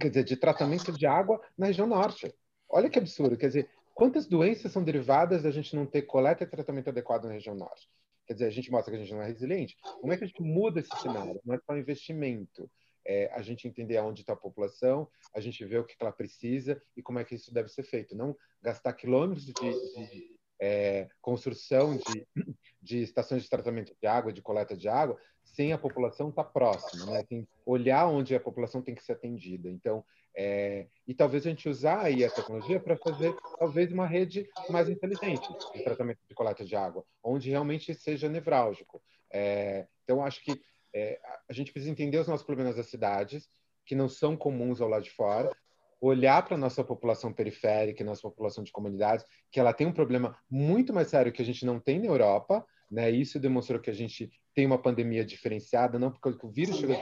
quer 0.00 0.08
dizer, 0.08 0.24
de 0.24 0.36
tratamento 0.36 0.90
de 0.90 1.06
água 1.06 1.40
na 1.56 1.66
região 1.66 1.86
norte. 1.86 2.34
Olha 2.68 2.90
que 2.90 2.98
absurdo. 2.98 3.36
Quer 3.36 3.48
dizer, 3.48 3.70
quantas 3.94 4.26
doenças 4.26 4.72
são 4.72 4.82
derivadas 4.82 5.42
da 5.42 5.50
gente 5.52 5.76
não 5.76 5.86
ter 5.86 6.02
coleta 6.02 6.42
e 6.42 6.46
tratamento 6.46 6.88
adequado 6.88 7.26
na 7.26 7.32
região 7.32 7.54
norte? 7.54 7.88
Quer 8.26 8.34
dizer, 8.34 8.46
a 8.46 8.50
gente 8.50 8.70
mostra 8.70 8.90
que 8.92 8.96
a 8.96 9.04
gente 9.04 9.12
não 9.12 9.22
é 9.22 9.26
resiliente. 9.26 9.76
Como 10.00 10.12
é 10.12 10.16
que 10.16 10.24
a 10.24 10.26
gente 10.26 10.42
muda 10.42 10.80
esse 10.80 10.96
cenário? 11.00 11.40
Não 11.44 11.54
é 11.54 11.58
só 11.58 11.76
investimento. 11.76 12.70
É 13.06 13.30
a 13.34 13.42
gente 13.42 13.68
entender 13.68 13.98
aonde 13.98 14.22
está 14.22 14.32
a 14.32 14.36
população, 14.36 15.06
a 15.34 15.40
gente 15.40 15.62
ver 15.64 15.78
o 15.78 15.84
que 15.84 15.94
ela 16.00 16.10
precisa 16.10 16.80
e 16.96 17.02
como 17.02 17.18
é 17.18 17.24
que 17.24 17.34
isso 17.34 17.52
deve 17.52 17.68
ser 17.68 17.82
feito. 17.82 18.16
Não 18.16 18.34
gastar 18.62 18.94
quilômetros 18.94 19.44
de, 19.44 19.52
de 19.52 20.36
é, 20.60 21.08
construção 21.20 21.96
de, 21.96 22.26
de 22.82 23.02
estações 23.02 23.42
de 23.42 23.48
tratamento 23.48 23.94
de 24.00 24.06
água, 24.06 24.32
de 24.32 24.42
coleta 24.42 24.76
de 24.76 24.88
água, 24.88 25.18
sem 25.42 25.72
a 25.72 25.78
população 25.78 26.30
estar 26.30 26.44
tá 26.44 26.50
próxima, 26.50 27.06
né? 27.06 27.20
Assim, 27.20 27.46
olhar 27.66 28.06
onde 28.06 28.34
a 28.34 28.40
população 28.40 28.82
tem 28.82 28.94
que 28.94 29.04
ser 29.04 29.12
atendida. 29.12 29.68
Então, 29.68 30.04
é, 30.36 30.86
e 31.06 31.14
talvez 31.14 31.46
a 31.46 31.50
gente 31.50 31.68
usar 31.68 32.00
aí 32.00 32.24
a 32.24 32.30
tecnologia 32.30 32.80
para 32.80 32.96
fazer 32.96 33.36
talvez 33.58 33.92
uma 33.92 34.06
rede 34.06 34.48
mais 34.68 34.88
inteligente 34.88 35.48
de 35.72 35.84
tratamento 35.84 36.18
de 36.28 36.34
coleta 36.34 36.64
de 36.64 36.74
água, 36.74 37.04
onde 37.22 37.50
realmente 37.50 37.94
seja 37.94 38.28
nevrálgico. 38.28 39.00
É, 39.30 39.86
então, 40.02 40.24
acho 40.24 40.42
que 40.42 40.60
é, 40.92 41.20
a 41.48 41.52
gente 41.52 41.72
precisa 41.72 41.92
entender 41.92 42.18
os 42.18 42.28
nossos 42.28 42.46
problemas 42.46 42.76
das 42.76 42.86
cidades, 42.86 43.48
que 43.84 43.94
não 43.94 44.08
são 44.08 44.36
comuns 44.36 44.80
ao 44.80 44.88
lado 44.88 45.04
de 45.04 45.10
fora, 45.10 45.50
olhar 46.06 46.44
para 46.44 46.54
a 46.54 46.58
nossa 46.58 46.84
população 46.84 47.32
periférica, 47.32 48.04
nossa 48.04 48.22
população 48.22 48.62
de 48.62 48.72
comunidades, 48.72 49.24
que 49.50 49.58
ela 49.58 49.72
tem 49.72 49.86
um 49.86 49.92
problema 49.92 50.36
muito 50.50 50.92
mais 50.92 51.08
sério 51.08 51.32
que 51.32 51.42
a 51.42 51.44
gente 51.44 51.64
não 51.64 51.80
tem 51.80 51.98
na 51.98 52.06
Europa, 52.06 52.64
né? 52.90 53.10
Isso 53.10 53.40
demonstrou 53.40 53.80
que 53.80 53.90
a 53.90 53.94
gente 53.94 54.30
tem 54.54 54.66
uma 54.66 54.78
pandemia 54.78 55.24
diferenciada, 55.24 55.98
não 55.98 56.10
porque 56.10 56.46
o 56.46 56.50
vírus 56.50 56.76
chegou, 56.76 56.96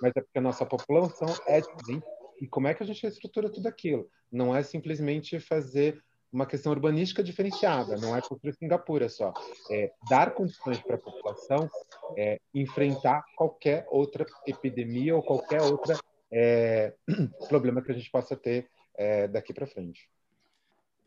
mas 0.00 0.12
é 0.16 0.20
porque 0.20 0.38
a 0.38 0.40
nossa 0.40 0.64
população 0.64 1.28
é 1.46 1.60
diferente 1.60 2.04
e 2.40 2.46
como 2.46 2.68
é 2.68 2.74
que 2.74 2.82
a 2.82 2.86
gente 2.86 3.02
reestrutura 3.02 3.50
tudo 3.50 3.66
aquilo? 3.66 4.08
Não 4.30 4.54
é 4.54 4.62
simplesmente 4.62 5.40
fazer 5.40 6.02
uma 6.32 6.46
questão 6.46 6.72
urbanística 6.72 7.22
diferenciada, 7.22 7.96
não 7.96 8.14
é 8.14 8.20
construir 8.20 8.54
Singapura 8.54 9.08
só. 9.08 9.32
É 9.70 9.90
dar 10.08 10.34
condições 10.34 10.78
para 10.80 10.96
a 10.96 10.98
população 10.98 11.68
é, 12.16 12.38
enfrentar 12.54 13.24
qualquer 13.36 13.86
outra 13.90 14.26
epidemia 14.46 15.16
ou 15.16 15.22
qualquer 15.22 15.62
outro 15.62 15.98
é, 16.32 16.94
problema 17.48 17.82
que 17.82 17.92
a 17.92 17.94
gente 17.94 18.10
possa 18.10 18.36
ter 18.36 18.68
é, 18.96 19.28
daqui 19.28 19.52
para 19.52 19.66
frente. 19.66 20.08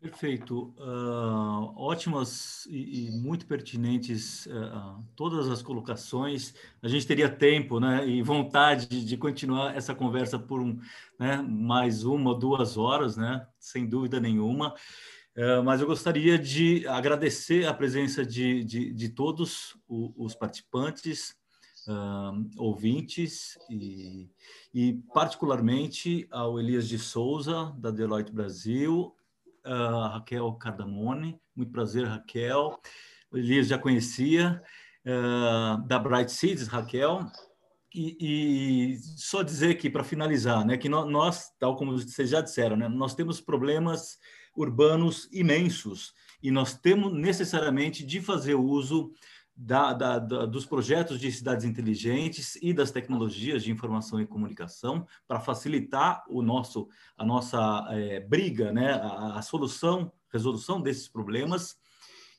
Perfeito. 0.02 0.74
Uh, 0.78 1.74
ótimas 1.76 2.66
e, 2.68 3.08
e, 3.08 3.12
muito 3.12 3.46
pertinentes 3.46 4.46
uh, 4.46 5.04
todas 5.14 5.50
as 5.50 5.62
colocações. 5.62 6.54
A 6.82 6.88
gente 6.88 7.06
teria 7.06 7.28
tempo 7.30 7.82
né, 7.82 8.08
e 8.08 8.22
vontade 8.22 9.04
de, 9.04 9.18
continuar 9.18 9.76
essa 9.76 9.94
conversa 9.94 10.40
por 10.40 10.62
um, 10.62 10.80
né, 11.20 11.41
mais 11.41 12.06
uma, 12.06 12.34
duas 12.34 12.78
horas, 12.78 13.18
né, 13.18 13.46
sem 13.60 13.86
dúvida 13.86 14.22
nenhuma. 14.22 14.74
Uh, 15.36 15.62
mas 15.66 15.82
eu 15.82 15.88
gostaria 15.88 16.40
de 16.40 16.88
agradecer 16.88 17.68
a 17.68 17.74
presença 17.74 18.26
de, 18.26 18.64
de, 18.64 18.94
de 18.94 19.10
todos 19.10 19.78
os 19.90 20.34
participantes, 20.34 21.36
ouvintes 22.57 23.57
e, 23.69 24.30
e, 24.73 24.93
particularmente 25.14 26.27
ao 26.31 26.60
Elias 26.60 26.88
de 26.88 26.99
Souza, 26.99 27.73
da 27.77 27.91
Deloitte 27.91 28.31
Brasil, 28.31 29.15
uh, 29.65 30.10
Raquel 30.14 30.51
Cardamone. 30.53 31.39
Muito 31.56 31.72
prazer, 31.72 32.06
Raquel. 32.06 32.80
O 33.31 33.38
Elias 33.38 33.68
já 33.68 33.77
conhecia, 33.77 34.61
uh, 35.06 35.88
da 35.88 35.99
Bright 35.99 36.31
Seeds, 36.31 36.68
Raquel. 36.68 37.26
E, 37.93 38.18
e, 38.93 38.99
só 39.18 39.41
dizer 39.41 39.72
aqui, 39.72 39.89
para 39.89 40.03
finalizar, 40.03 40.65
né, 40.65 40.77
que 40.77 40.88
nós, 40.88 41.51
tal 41.60 41.76
como 41.76 41.93
vocês 41.93 42.30
já 42.30 42.39
disseram, 42.39 42.77
né, 42.77 42.88
nós 42.88 43.15
temos 43.15 43.41
problemas 43.41 44.19
urbanos 44.56 45.27
imensos 45.31 46.14
e 46.41 46.51
nós 46.51 46.77
temos 46.77 47.14
necessariamente 47.14 48.06
de 48.06 48.22
fazer 48.22 48.56
uso 48.56 49.11
da, 49.61 49.91
da, 49.91 50.19
da, 50.19 50.45
dos 50.45 50.65
projetos 50.65 51.19
de 51.19 51.30
cidades 51.30 51.65
inteligentes 51.65 52.57
e 52.61 52.73
das 52.73 52.91
tecnologias 52.91 53.61
de 53.61 53.69
informação 53.69 54.22
e 54.22 54.26
comunicação 54.26 55.06
para 55.27 55.41
facilitar 55.41 56.23
o 56.30 56.41
nosso, 56.41 56.88
a 57.18 57.26
nossa 57.26 57.86
é, 57.90 58.22
briga, 58.22 58.72
né, 58.72 58.94
a, 58.94 59.38
a, 59.38 59.41
solução, 59.41 60.14
resolução 60.31 60.80
desses 60.80 61.10
problemas. 61.10 61.77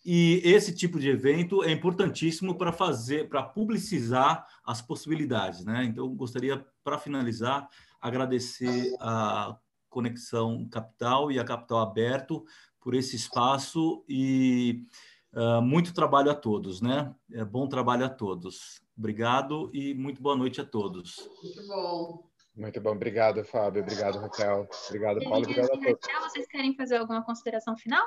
E 0.03 0.41
esse 0.43 0.75
tipo 0.75 0.99
de 0.99 1.11
evento 1.11 1.63
é 1.63 1.71
importantíssimo 1.71 2.57
para 2.57 2.73
fazer, 2.73 3.29
para 3.29 3.43
publicizar 3.43 4.47
as 4.65 4.81
possibilidades, 4.81 5.63
né? 5.63 5.85
Então, 5.85 6.09
gostaria, 6.15 6.65
para 6.83 6.97
finalizar, 6.97 7.69
agradecer 8.01 8.97
a 8.99 9.59
Conexão 9.91 10.67
Capital 10.71 11.31
e 11.31 11.39
a 11.39 11.45
Capital 11.45 11.81
Aberto 11.81 12.47
por 12.81 12.95
esse 12.95 13.15
espaço 13.15 14.03
e 14.09 14.87
Uh, 15.33 15.63
muito 15.63 15.95
trabalho 15.95 16.31
a 16.31 16.35
todos, 16.35 16.81
né? 16.81 17.15
É 17.33 17.45
bom 17.45 17.69
trabalho 17.69 18.05
a 18.05 18.09
todos. 18.09 18.83
Obrigado 18.99 19.71
e 19.73 19.95
muito 19.95 20.21
boa 20.21 20.37
noite 20.37 20.61
a 20.61 20.65
todos. 20.65 21.29
Muito 21.43 21.67
bom. 21.69 22.31
Muito 22.57 22.81
bom, 22.81 22.91
obrigado, 22.91 23.45
Fábio. 23.45 23.83
Obrigado, 23.83 24.19
Raquel. 24.19 24.69
Obrigado, 24.89 25.21
Paulo. 25.23 25.39
Obrigado 25.39 25.67
a 25.67 25.69
todos. 25.69 25.87
Raquel, 25.87 26.21
vocês 26.23 26.47
querem 26.49 26.75
fazer 26.75 26.97
alguma 26.97 27.25
consideração 27.25 27.77
final? 27.77 28.05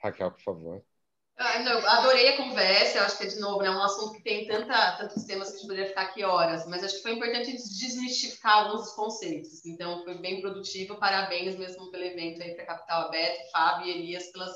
Raquel, 0.00 0.30
por 0.30 0.40
favor. 0.40 0.84
Ah, 1.36 1.58
não, 1.60 1.78
adorei 1.88 2.28
a 2.28 2.36
conversa, 2.36 2.98
eu 2.98 3.04
acho 3.04 3.18
que 3.18 3.24
é 3.24 3.26
de 3.26 3.40
novo, 3.40 3.62
né, 3.62 3.70
um 3.70 3.82
assunto 3.82 4.12
que 4.12 4.22
tem 4.22 4.46
tanta, 4.46 4.96
tantos 4.98 5.24
temas 5.24 5.48
que 5.48 5.54
a 5.54 5.58
gente 5.58 5.66
poderia 5.66 5.88
ficar 5.88 6.02
aqui 6.02 6.22
horas, 6.22 6.66
mas 6.68 6.84
acho 6.84 6.96
que 6.96 7.02
foi 7.02 7.12
importante 7.14 7.52
desmistificar 7.52 8.58
alguns 8.58 8.82
dos 8.82 8.92
conceitos. 8.92 9.64
Então, 9.64 10.04
foi 10.04 10.18
bem 10.18 10.40
produtivo, 10.40 10.96
parabéns 10.96 11.56
mesmo 11.56 11.90
pelo 11.90 12.04
evento 12.04 12.42
aí 12.42 12.54
para 12.54 12.66
Capital 12.66 13.08
Aberto, 13.08 13.50
Fábio 13.50 13.86
e 13.86 13.90
Elias 13.90 14.30
pelas 14.30 14.52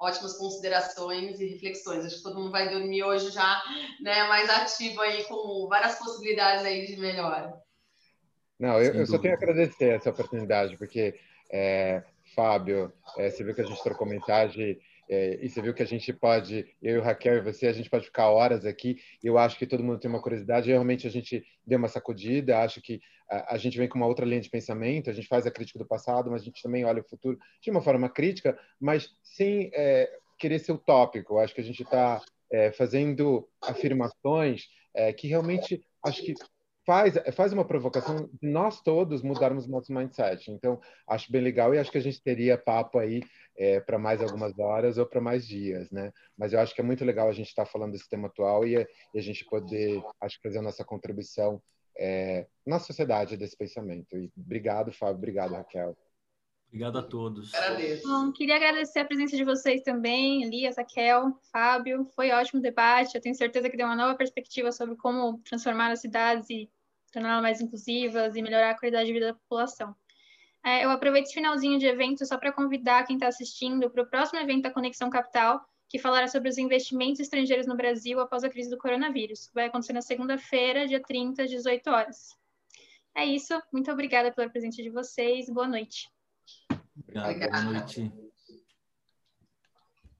ótimas 0.00 0.36
considerações 0.36 1.40
e 1.40 1.46
reflexões. 1.46 2.04
Acho 2.04 2.16
que 2.16 2.22
todo 2.22 2.38
mundo 2.38 2.50
vai 2.50 2.68
dormir 2.68 3.02
hoje 3.02 3.30
já 3.30 3.62
né, 4.00 4.26
mais 4.28 4.48
ativo 4.48 5.00
aí, 5.00 5.24
com 5.24 5.66
várias 5.68 5.98
possibilidades 5.98 6.64
aí 6.64 6.86
de 6.86 6.96
melhora. 6.96 7.54
Não, 8.58 8.80
eu, 8.80 8.94
eu 8.94 9.06
só 9.06 9.18
tenho 9.18 9.34
a 9.34 9.36
agradecer 9.36 9.90
essa 9.90 10.10
oportunidade, 10.10 10.76
porque, 10.76 11.14
é, 11.50 12.02
Fábio, 12.34 12.92
é, 13.16 13.30
você 13.30 13.44
viu 13.44 13.54
que 13.54 13.60
a 13.60 13.66
gente 13.66 13.82
trocou 13.82 14.06
mensagem 14.06 14.80
é, 15.08 15.38
e 15.40 15.48
você 15.48 15.62
viu 15.62 15.72
que 15.72 15.82
a 15.82 15.86
gente 15.86 16.12
pode, 16.12 16.66
eu 16.82 16.96
e 16.96 16.98
o 16.98 17.02
Raquel 17.02 17.36
e 17.36 17.40
você, 17.40 17.66
a 17.66 17.72
gente 17.72 17.88
pode 17.88 18.04
ficar 18.04 18.28
horas 18.28 18.66
aqui. 18.66 18.98
Eu 19.22 19.38
acho 19.38 19.56
que 19.56 19.66
todo 19.66 19.82
mundo 19.82 19.98
tem 19.98 20.10
uma 20.10 20.20
curiosidade. 20.20 20.70
Realmente 20.70 21.06
a 21.06 21.10
gente 21.10 21.42
deu 21.66 21.78
uma 21.78 21.88
sacudida. 21.88 22.58
Acho 22.58 22.82
que 22.82 23.00
a, 23.28 23.58
gente 23.58 23.76
vem 23.76 23.88
com 23.88 23.98
uma 23.98 24.06
outra 24.06 24.24
linha 24.24 24.40
de 24.40 24.50
pensamento. 24.50 25.10
A 25.10 25.12
gente 25.12 25.28
faz 25.28 25.46
a 25.46 25.50
crítica 25.50 25.78
do 25.78 25.86
passado, 25.86 26.30
mas 26.30 26.42
a 26.42 26.44
gente 26.44 26.62
também 26.62 26.84
olha 26.84 27.02
o 27.02 27.08
futuro 27.08 27.38
de 27.62 27.70
uma 27.70 27.82
forma 27.82 28.08
crítica, 28.08 28.58
mas 28.80 29.10
sem 29.22 29.70
é, 29.74 30.10
querer 30.38 30.58
ser 30.58 30.72
utópico. 30.72 31.38
Acho 31.38 31.54
que 31.54 31.60
a 31.60 31.64
gente 31.64 31.82
está 31.82 32.20
é, 32.50 32.72
fazendo 32.72 33.48
afirmações 33.62 34.66
é, 34.94 35.12
que 35.12 35.28
realmente 35.28 35.82
acho 36.04 36.22
que 36.22 36.34
faz, 36.86 37.14
faz 37.34 37.52
uma 37.52 37.66
provocação 37.66 38.30
de 38.40 38.48
nós 38.48 38.80
todos 38.80 39.22
mudarmos 39.22 39.68
nosso 39.68 39.92
mindset. 39.92 40.50
Então, 40.50 40.80
acho 41.06 41.30
bem 41.30 41.42
legal 41.42 41.74
e 41.74 41.78
acho 41.78 41.92
que 41.92 41.98
a 41.98 42.02
gente 42.02 42.22
teria 42.22 42.56
papo 42.56 42.98
aí 42.98 43.22
é, 43.58 43.78
para 43.80 43.98
mais 43.98 44.22
algumas 44.22 44.58
horas 44.58 44.96
ou 44.96 45.04
para 45.04 45.20
mais 45.20 45.46
dias, 45.46 45.90
né? 45.90 46.10
Mas 46.36 46.54
eu 46.54 46.60
acho 46.60 46.74
que 46.74 46.80
é 46.80 46.84
muito 46.84 47.04
legal 47.04 47.28
a 47.28 47.32
gente 47.32 47.48
estar 47.48 47.66
tá 47.66 47.70
falando 47.70 47.92
desse 47.92 48.08
tema 48.08 48.28
atual 48.28 48.66
e, 48.66 48.76
e, 49.12 49.18
a 49.18 49.20
gente 49.20 49.44
poder, 49.44 50.00
acho 50.18 50.40
fazer 50.42 50.58
a 50.58 50.62
nossa 50.62 50.82
contribuição 50.82 51.60
é, 51.98 52.46
na 52.64 52.78
sociedade 52.78 53.36
desse 53.36 53.56
pensamento. 53.56 54.16
E 54.16 54.30
obrigado, 54.36 54.92
Fábio. 54.92 55.16
Obrigado, 55.16 55.54
Raquel. 55.54 55.96
Obrigado 56.68 56.98
a 56.98 57.02
todos. 57.02 57.54
Agradeço. 57.54 58.06
Bom, 58.06 58.30
queria 58.30 58.56
agradecer 58.56 59.00
a 59.00 59.04
presença 59.04 59.36
de 59.36 59.42
vocês 59.42 59.82
também, 59.82 60.44
Elias, 60.44 60.76
Raquel, 60.76 61.38
Fábio. 61.50 62.06
Foi 62.14 62.30
um 62.30 62.34
ótimo 62.34 62.60
debate. 62.60 63.14
Eu 63.14 63.22
tenho 63.22 63.34
certeza 63.34 63.70
que 63.70 63.76
deu 63.76 63.86
uma 63.86 63.96
nova 63.96 64.14
perspectiva 64.14 64.70
sobre 64.70 64.94
como 64.96 65.38
transformar 65.38 65.90
as 65.90 66.00
cidades 66.00 66.48
e 66.50 66.70
torná-las 67.10 67.42
mais 67.42 67.60
inclusivas 67.60 68.36
e 68.36 68.42
melhorar 68.42 68.70
a 68.70 68.78
qualidade 68.78 69.06
de 69.06 69.12
vida 69.14 69.28
da 69.28 69.34
população. 69.34 69.96
É, 70.64 70.84
eu 70.84 70.90
aproveito 70.90 71.26
esse 71.26 71.34
finalzinho 71.34 71.78
de 71.78 71.86
evento 71.86 72.26
só 72.26 72.36
para 72.36 72.52
convidar 72.52 73.06
quem 73.06 73.16
está 73.16 73.28
assistindo 73.28 73.88
para 73.88 74.02
o 74.02 74.06
próximo 74.06 74.38
evento 74.38 74.62
da 74.62 74.70
Conexão 74.70 75.08
Capital, 75.08 75.64
que 75.88 75.98
falará 75.98 76.28
sobre 76.28 76.48
os 76.48 76.58
investimentos 76.58 77.20
estrangeiros 77.20 77.66
no 77.66 77.76
Brasil 77.76 78.20
após 78.20 78.44
a 78.44 78.50
crise 78.50 78.68
do 78.68 78.76
coronavírus. 78.76 79.50
Vai 79.54 79.66
acontecer 79.66 79.92
na 79.92 80.02
segunda-feira, 80.02 80.86
dia 80.86 81.00
30, 81.00 81.44
às 81.44 81.50
18 81.50 81.90
horas. 81.90 82.36
É 83.14 83.24
isso. 83.24 83.60
Muito 83.72 83.90
obrigada 83.90 84.30
pela 84.30 84.50
presença 84.50 84.82
de 84.82 84.90
vocês. 84.90 85.48
Boa 85.48 85.66
noite. 85.66 86.08
Obrigado. 86.94 87.50
Boa 87.50 87.62
noite. 87.62 88.12